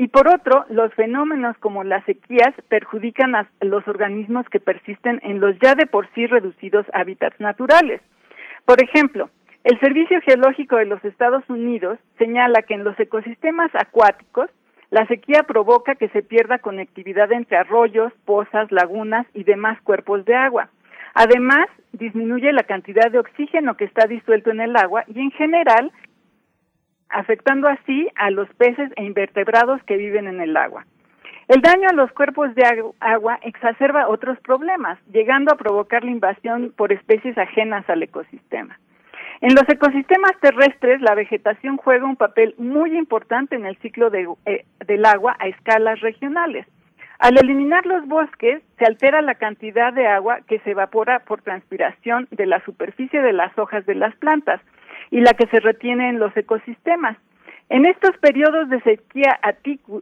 y 0.00 0.06
por 0.06 0.28
otro, 0.28 0.64
los 0.68 0.94
fenómenos 0.94 1.58
como 1.58 1.82
las 1.82 2.04
sequías 2.04 2.54
perjudican 2.68 3.34
a 3.34 3.48
los 3.60 3.86
organismos 3.88 4.48
que 4.48 4.60
persisten 4.60 5.18
en 5.24 5.40
los 5.40 5.58
ya 5.58 5.74
de 5.74 5.86
por 5.86 6.08
sí 6.14 6.24
reducidos 6.28 6.86
hábitats 6.94 7.40
naturales. 7.40 8.00
Por 8.64 8.80
ejemplo, 8.80 9.28
el 9.64 9.80
Servicio 9.80 10.20
Geológico 10.20 10.76
de 10.76 10.84
los 10.84 11.04
Estados 11.04 11.42
Unidos 11.50 11.98
señala 12.16 12.62
que 12.62 12.74
en 12.74 12.84
los 12.84 12.98
ecosistemas 13.00 13.72
acuáticos 13.74 14.48
la 14.92 15.04
sequía 15.08 15.42
provoca 15.42 15.96
que 15.96 16.10
se 16.10 16.22
pierda 16.22 16.60
conectividad 16.60 17.32
entre 17.32 17.56
arroyos, 17.56 18.12
pozas, 18.24 18.70
lagunas 18.70 19.26
y 19.34 19.42
demás 19.42 19.82
cuerpos 19.82 20.24
de 20.26 20.36
agua. 20.36 20.68
Además, 21.14 21.66
disminuye 21.92 22.52
la 22.52 22.62
cantidad 22.62 23.10
de 23.10 23.18
oxígeno 23.18 23.76
que 23.76 23.86
está 23.86 24.06
disuelto 24.06 24.52
en 24.52 24.60
el 24.60 24.76
agua 24.76 25.02
y 25.08 25.18
en 25.18 25.32
general 25.32 25.90
afectando 27.10 27.68
así 27.68 28.08
a 28.16 28.30
los 28.30 28.48
peces 28.54 28.90
e 28.96 29.04
invertebrados 29.04 29.82
que 29.84 29.96
viven 29.96 30.26
en 30.26 30.40
el 30.40 30.56
agua. 30.56 30.86
El 31.48 31.62
daño 31.62 31.88
a 31.88 31.94
los 31.94 32.12
cuerpos 32.12 32.54
de 32.54 32.92
agua 33.00 33.38
exacerba 33.42 34.08
otros 34.08 34.38
problemas, 34.40 34.98
llegando 35.10 35.50
a 35.50 35.56
provocar 35.56 36.04
la 36.04 36.10
invasión 36.10 36.74
por 36.76 36.92
especies 36.92 37.38
ajenas 37.38 37.88
al 37.88 38.02
ecosistema. 38.02 38.78
En 39.40 39.54
los 39.54 39.66
ecosistemas 39.68 40.32
terrestres, 40.40 41.00
la 41.00 41.14
vegetación 41.14 41.76
juega 41.76 42.04
un 42.04 42.16
papel 42.16 42.54
muy 42.58 42.98
importante 42.98 43.56
en 43.56 43.64
el 43.64 43.78
ciclo 43.78 44.10
eh, 44.12 44.64
del 44.84 45.06
agua 45.06 45.36
a 45.38 45.46
escalas 45.46 46.00
regionales. 46.00 46.66
Al 47.18 47.38
eliminar 47.38 47.86
los 47.86 48.06
bosques, 48.06 48.62
se 48.78 48.84
altera 48.84 49.22
la 49.22 49.36
cantidad 49.36 49.92
de 49.92 50.06
agua 50.06 50.40
que 50.46 50.58
se 50.60 50.72
evapora 50.72 51.20
por 51.20 51.40
transpiración 51.40 52.28
de 52.30 52.46
la 52.46 52.62
superficie 52.64 53.22
de 53.22 53.32
las 53.32 53.56
hojas 53.58 53.86
de 53.86 53.94
las 53.94 54.14
plantas 54.16 54.60
y 55.10 55.20
la 55.20 55.32
que 55.34 55.46
se 55.46 55.60
retiene 55.60 56.10
en 56.10 56.18
los 56.18 56.36
ecosistemas. 56.36 57.16
En 57.70 57.84
estos 57.84 58.16
periodos 58.18 58.70
de 58.70 58.80
sequía 58.80 59.38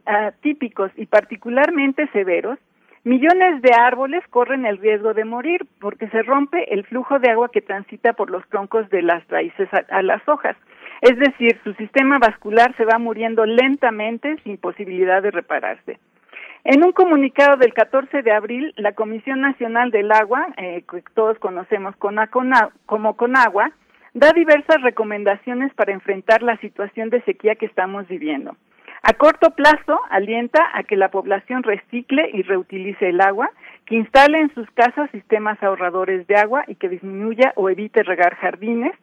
atípicos 0.05 0.91
y 0.95 1.05
particularmente 1.05 2.07
severos, 2.13 2.57
millones 3.03 3.61
de 3.61 3.71
árboles 3.73 4.23
corren 4.29 4.65
el 4.65 4.77
riesgo 4.77 5.13
de 5.13 5.25
morir 5.25 5.65
porque 5.79 6.07
se 6.09 6.23
rompe 6.23 6.73
el 6.73 6.85
flujo 6.85 7.19
de 7.19 7.29
agua 7.29 7.49
que 7.51 7.61
transita 7.61 8.13
por 8.13 8.29
los 8.29 8.47
troncos 8.49 8.89
de 8.89 9.01
las 9.01 9.27
raíces 9.27 9.67
a, 9.89 10.01
las 10.01 10.25
hojas. 10.27 10.55
Es 11.01 11.17
decir, 11.17 11.59
su 11.63 11.73
sistema 11.73 12.19
vascular 12.19 12.73
se 12.77 12.85
va 12.85 12.97
muriendo 12.99 13.45
lentamente 13.45 14.37
sin 14.43 14.57
posibilidad 14.57 15.21
de 15.21 15.31
repararse. 15.31 15.99
En 16.63 16.83
un 16.83 16.91
comunicado 16.91 17.55
del 17.57 17.73
14 17.73 18.23
de 18.23 18.31
abril, 18.31 18.73
la 18.77 18.93
Comisión 18.93 19.41
Nacional 19.41 19.91
del 19.91 20.11
Agua, 20.11 20.47
eh, 20.57 20.83
que 20.89 21.01
todos 21.13 21.37
conocemos 21.39 21.95
como 21.97 23.15
CONAGUA, 23.15 23.71
da 24.17 24.31
diversas 24.33 24.81
recomendaciones 24.81 25.71
para 25.75 25.93
enfrentar 25.93 26.41
la 26.41 26.57
situación 26.57 27.11
de 27.11 27.21
sequía 27.21 27.53
que 27.53 27.67
estamos 27.67 28.07
viviendo. 28.07 28.57
A 29.03 29.13
corto 29.13 29.51
plazo, 29.51 30.01
alienta 30.09 30.59
a 30.73 30.81
que 30.81 30.97
la 30.97 31.11
población 31.11 31.61
recicle 31.61 32.31
y 32.33 32.41
reutilice 32.41 33.09
el 33.09 33.21
agua, 33.21 33.51
que 33.85 33.95
instale 33.95 34.39
en 34.39 34.51
sus 34.55 34.67
casas 34.71 35.11
sistemas 35.11 35.61
ahorradores 35.61 36.25
de 36.25 36.35
agua 36.35 36.63
y 36.67 36.75
que 36.75 36.89
disminuya 36.89 37.53
o 37.55 37.69
evite 37.69 38.01
regar 38.01 38.35
jardines, 38.37 38.95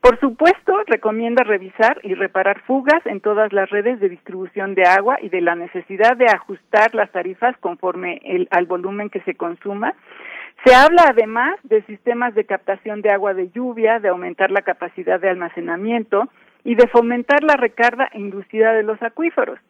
por 0.00 0.20
supuesto, 0.20 0.82
recomienda 0.86 1.42
revisar 1.42 1.98
y 2.02 2.14
reparar 2.14 2.60
fugas 2.62 3.04
en 3.06 3.20
todas 3.20 3.52
las 3.52 3.70
redes 3.70 3.98
de 3.98 4.08
distribución 4.08 4.74
de 4.74 4.84
agua 4.84 5.16
y 5.22 5.30
de 5.30 5.40
la 5.40 5.54
necesidad 5.54 6.16
de 6.16 6.26
ajustar 6.26 6.94
las 6.94 7.10
tarifas 7.12 7.56
conforme 7.58 8.20
al 8.50 8.66
volumen 8.66 9.10
que 9.10 9.20
se 9.20 9.34
consuma. 9.34 9.94
Se 10.66 10.74
habla 10.74 11.04
además 11.10 11.60
de 11.62 11.82
sistemas 11.82 12.34
de 12.34 12.44
captación 12.44 13.00
de 13.00 13.10
agua 13.10 13.34
de 13.34 13.50
lluvia, 13.50 14.00
de 14.00 14.08
aumentar 14.08 14.50
la 14.50 14.62
capacidad 14.62 15.20
de 15.20 15.30
almacenamiento 15.30 16.28
y 16.64 16.74
de 16.74 16.88
fomentar 16.88 17.44
la 17.44 17.54
recarga 17.54 18.10
inducida 18.14 18.72
de 18.72 18.82
los 18.82 19.00
acuíferos. 19.00 19.60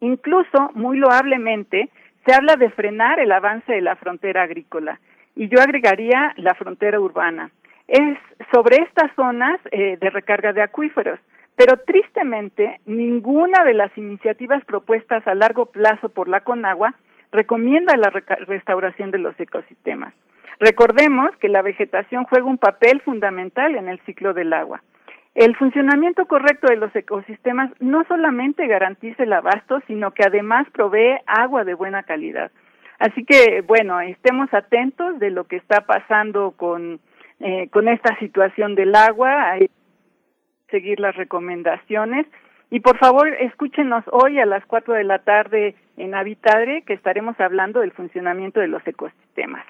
Incluso, 0.00 0.70
muy 0.72 0.96
loablemente, 0.96 1.90
se 2.24 2.32
habla 2.32 2.56
de 2.56 2.70
frenar 2.70 3.20
el 3.20 3.30
avance 3.30 3.70
de 3.70 3.82
la 3.82 3.94
frontera 3.96 4.44
agrícola 4.44 4.98
y 5.36 5.48
yo 5.48 5.60
agregaría 5.60 6.32
la 6.38 6.54
frontera 6.54 6.98
urbana 6.98 7.50
es 7.90 8.18
sobre 8.54 8.76
estas 8.76 9.12
zonas 9.16 9.60
eh, 9.72 9.98
de 10.00 10.10
recarga 10.10 10.52
de 10.52 10.62
acuíferos. 10.62 11.18
Pero 11.56 11.76
tristemente, 11.78 12.80
ninguna 12.86 13.64
de 13.64 13.74
las 13.74 13.90
iniciativas 13.98 14.64
propuestas 14.64 15.26
a 15.26 15.34
largo 15.34 15.66
plazo 15.66 16.08
por 16.08 16.28
la 16.28 16.40
Conagua 16.40 16.94
recomienda 17.32 17.96
la 17.96 18.10
restauración 18.10 19.10
de 19.10 19.18
los 19.18 19.38
ecosistemas. 19.38 20.14
Recordemos 20.58 21.30
que 21.38 21.48
la 21.48 21.62
vegetación 21.62 22.24
juega 22.24 22.44
un 22.44 22.58
papel 22.58 23.00
fundamental 23.00 23.76
en 23.76 23.88
el 23.88 23.98
ciclo 24.00 24.34
del 24.34 24.52
agua. 24.52 24.82
El 25.34 25.56
funcionamiento 25.56 26.26
correcto 26.26 26.66
de 26.68 26.76
los 26.76 26.94
ecosistemas 26.94 27.70
no 27.80 28.04
solamente 28.04 28.66
garantiza 28.66 29.22
el 29.22 29.32
abasto, 29.32 29.80
sino 29.86 30.10
que 30.10 30.24
además 30.24 30.66
provee 30.72 31.18
agua 31.26 31.64
de 31.64 31.74
buena 31.74 32.02
calidad. 32.02 32.50
Así 32.98 33.24
que, 33.24 33.62
bueno, 33.62 34.00
estemos 34.00 34.52
atentos 34.52 35.18
de 35.18 35.30
lo 35.30 35.44
que 35.44 35.56
está 35.56 35.86
pasando 35.86 36.50
con, 36.50 37.00
eh, 37.38 37.68
con 37.70 37.88
esta 37.88 38.18
situación 38.18 38.74
del 38.74 38.94
agua, 38.94 39.52
hay 39.52 39.68
que 39.68 39.72
seguir 40.70 41.00
las 41.00 41.16
recomendaciones. 41.16 42.26
Y 42.70 42.80
por 42.80 42.98
favor, 42.98 43.28
escúchenos 43.28 44.04
hoy 44.12 44.38
a 44.38 44.46
las 44.46 44.64
4 44.66 44.94
de 44.94 45.04
la 45.04 45.18
tarde 45.18 45.74
en 45.96 46.14
Habitadre, 46.14 46.82
que 46.82 46.92
estaremos 46.92 47.38
hablando 47.40 47.80
del 47.80 47.90
funcionamiento 47.90 48.60
de 48.60 48.68
los 48.68 48.86
ecosistemas. 48.86 49.66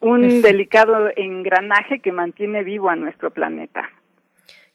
Un 0.00 0.42
delicado 0.42 1.08
engranaje 1.16 2.00
que 2.00 2.12
mantiene 2.12 2.62
vivo 2.62 2.90
a 2.90 2.96
nuestro 2.96 3.30
planeta. 3.30 3.88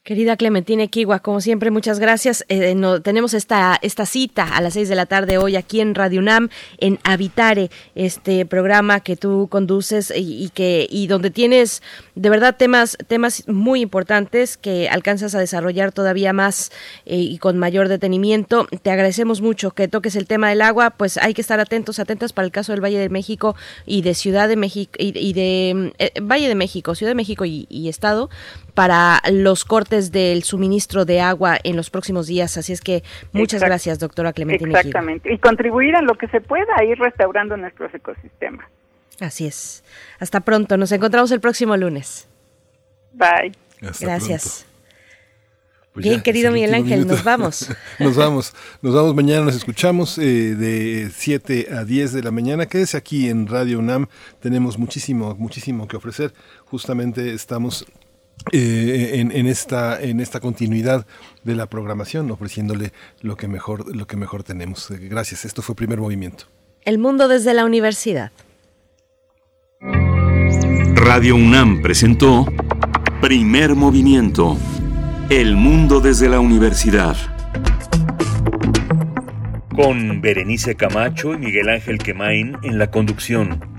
Querida 0.03 0.37
Clementina 0.37 0.83
Equigua, 0.83 1.19
como 1.19 1.41
siempre, 1.41 1.71
muchas 1.71 1.99
gracias. 1.99 2.45
Eh, 2.47 2.73
no, 2.73 3.01
tenemos 3.01 3.33
esta, 3.33 3.77
esta 3.81 4.05
cita 4.05 4.55
a 4.55 4.61
las 4.61 4.73
seis 4.73 4.87
de 4.87 4.95
la 4.95 5.05
tarde 5.05 5.37
hoy 5.37 5.57
aquí 5.57 5.81
en 5.81 5.93
Radio 5.93 6.21
UNAM, 6.21 6.49
en 6.77 6.99
Habitare, 7.03 7.69
este 7.95 8.45
programa 8.45 9.01
que 9.01 9.17
tú 9.17 9.47
conduces 9.51 10.11
y, 10.15 10.49
que 10.53 10.87
y 10.89 11.07
donde 11.07 11.31
tienes 11.31 11.83
de 12.15 12.29
verdad 12.29 12.55
temas 12.57 12.97
temas 13.07 13.47
muy 13.47 13.81
importantes 13.81 14.57
que 14.57 14.87
alcanzas 14.89 15.35
a 15.35 15.39
desarrollar 15.39 15.91
todavía 15.91 16.31
más 16.31 16.71
eh, 17.05 17.17
y 17.17 17.37
con 17.37 17.57
mayor 17.57 17.89
detenimiento. 17.89 18.67
Te 18.81 18.91
agradecemos 18.91 19.41
mucho 19.41 19.71
que 19.71 19.89
toques 19.89 20.15
el 20.15 20.27
tema 20.27 20.49
del 20.49 20.61
agua, 20.61 20.91
pues 20.91 21.17
hay 21.17 21.33
que 21.33 21.41
estar 21.41 21.59
atentos, 21.59 21.99
atentas 21.99 22.31
para 22.31 22.45
el 22.45 22.53
caso 22.53 22.71
del 22.71 22.81
Valle 22.81 22.99
de 22.99 23.09
México 23.09 23.55
y 23.85 24.01
de 24.01 24.15
Ciudad 24.15 24.47
de 24.47 24.55
México 24.55 24.93
y, 24.97 25.33
de 25.33 25.93
eh, 25.99 26.13
Valle 26.21 26.47
de 26.47 26.55
México, 26.55 26.95
Ciudad 26.95 27.11
de 27.11 27.15
México 27.15 27.43
y 27.45 27.89
Estado 27.89 28.29
para 28.73 29.21
los 29.31 29.65
cortes 29.65 30.11
del 30.11 30.43
suministro 30.43 31.05
de 31.05 31.21
agua 31.21 31.57
en 31.63 31.75
los 31.75 31.89
próximos 31.89 32.27
días. 32.27 32.57
Así 32.57 32.73
es 32.73 32.81
que 32.81 33.03
muchas 33.31 33.61
gracias, 33.61 33.99
doctora 33.99 34.33
Clementina. 34.33 34.79
Exactamente. 34.79 35.33
Y 35.33 35.37
contribuir 35.37 35.95
en 35.95 36.05
lo 36.05 36.15
que 36.15 36.27
se 36.27 36.41
pueda 36.41 36.73
a 36.77 36.83
ir 36.83 36.97
restaurando 36.99 37.57
nuestros 37.57 37.93
ecosistemas. 37.93 38.65
Así 39.19 39.47
es. 39.47 39.83
Hasta 40.19 40.39
pronto. 40.41 40.77
Nos 40.77 40.91
encontramos 40.91 41.31
el 41.31 41.41
próximo 41.41 41.75
lunes. 41.75 42.27
Bye. 43.13 43.51
gracias. 43.99 44.65
Pues 45.93 46.05
Bien, 46.05 46.21
querido 46.21 46.51
Miguel 46.51 46.73
Ángel, 46.75 47.07
nos 47.07 47.23
vamos. 47.23 47.67
nos 47.99 48.15
vamos, 48.15 48.53
nos 48.81 48.93
vamos 48.93 49.15
mañana, 49.15 49.45
nos 49.45 49.55
escuchamos 49.55 50.19
eh, 50.19 50.55
de 50.55 51.09
7 51.11 51.69
a 51.73 51.83
10 51.83 52.13
de 52.13 52.23
la 52.23 52.29
mañana. 52.29 52.67
Quédese 52.67 52.95
aquí 52.95 53.27
en 53.27 53.47
Radio 53.47 53.79
UNAM, 53.79 54.07
tenemos 54.39 54.77
muchísimo, 54.77 55.35
muchísimo 55.35 55.87
que 55.87 55.97
ofrecer. 55.97 56.31
Justamente 56.65 57.33
estamos 57.33 57.87
eh, 58.51 59.19
en, 59.19 59.47
esta, 59.47 60.01
en 60.01 60.19
esta 60.19 60.39
continuidad 60.39 61.05
de 61.43 61.55
la 61.55 61.67
programación, 61.67 62.31
ofreciéndole 62.31 62.93
lo 63.21 63.35
que 63.35 63.47
mejor, 63.47 63.95
lo 63.95 64.07
que 64.07 64.17
mejor 64.17 64.43
tenemos. 64.43 64.89
Eh, 64.91 64.97
gracias. 65.09 65.45
Esto 65.45 65.61
fue 65.61 65.75
Primer 65.75 65.99
Movimiento. 65.99 66.45
El 66.83 66.97
mundo 66.97 67.27
desde 67.27 67.53
la 67.53 67.65
universidad. 67.65 68.31
Radio 70.95 71.35
UNAM 71.35 71.81
presentó 71.81 72.45
Primer 73.21 73.75
Movimiento. 73.75 74.57
El 75.29 75.55
mundo 75.55 75.99
desde 75.99 76.29
la 76.29 76.39
universidad. 76.39 77.15
Con 79.75 80.21
Berenice 80.21 80.75
Camacho 80.75 81.33
y 81.33 81.37
Miguel 81.37 81.69
Ángel 81.69 81.99
Quemain 81.99 82.57
en 82.63 82.79
la 82.79 82.89
conducción. 82.89 83.78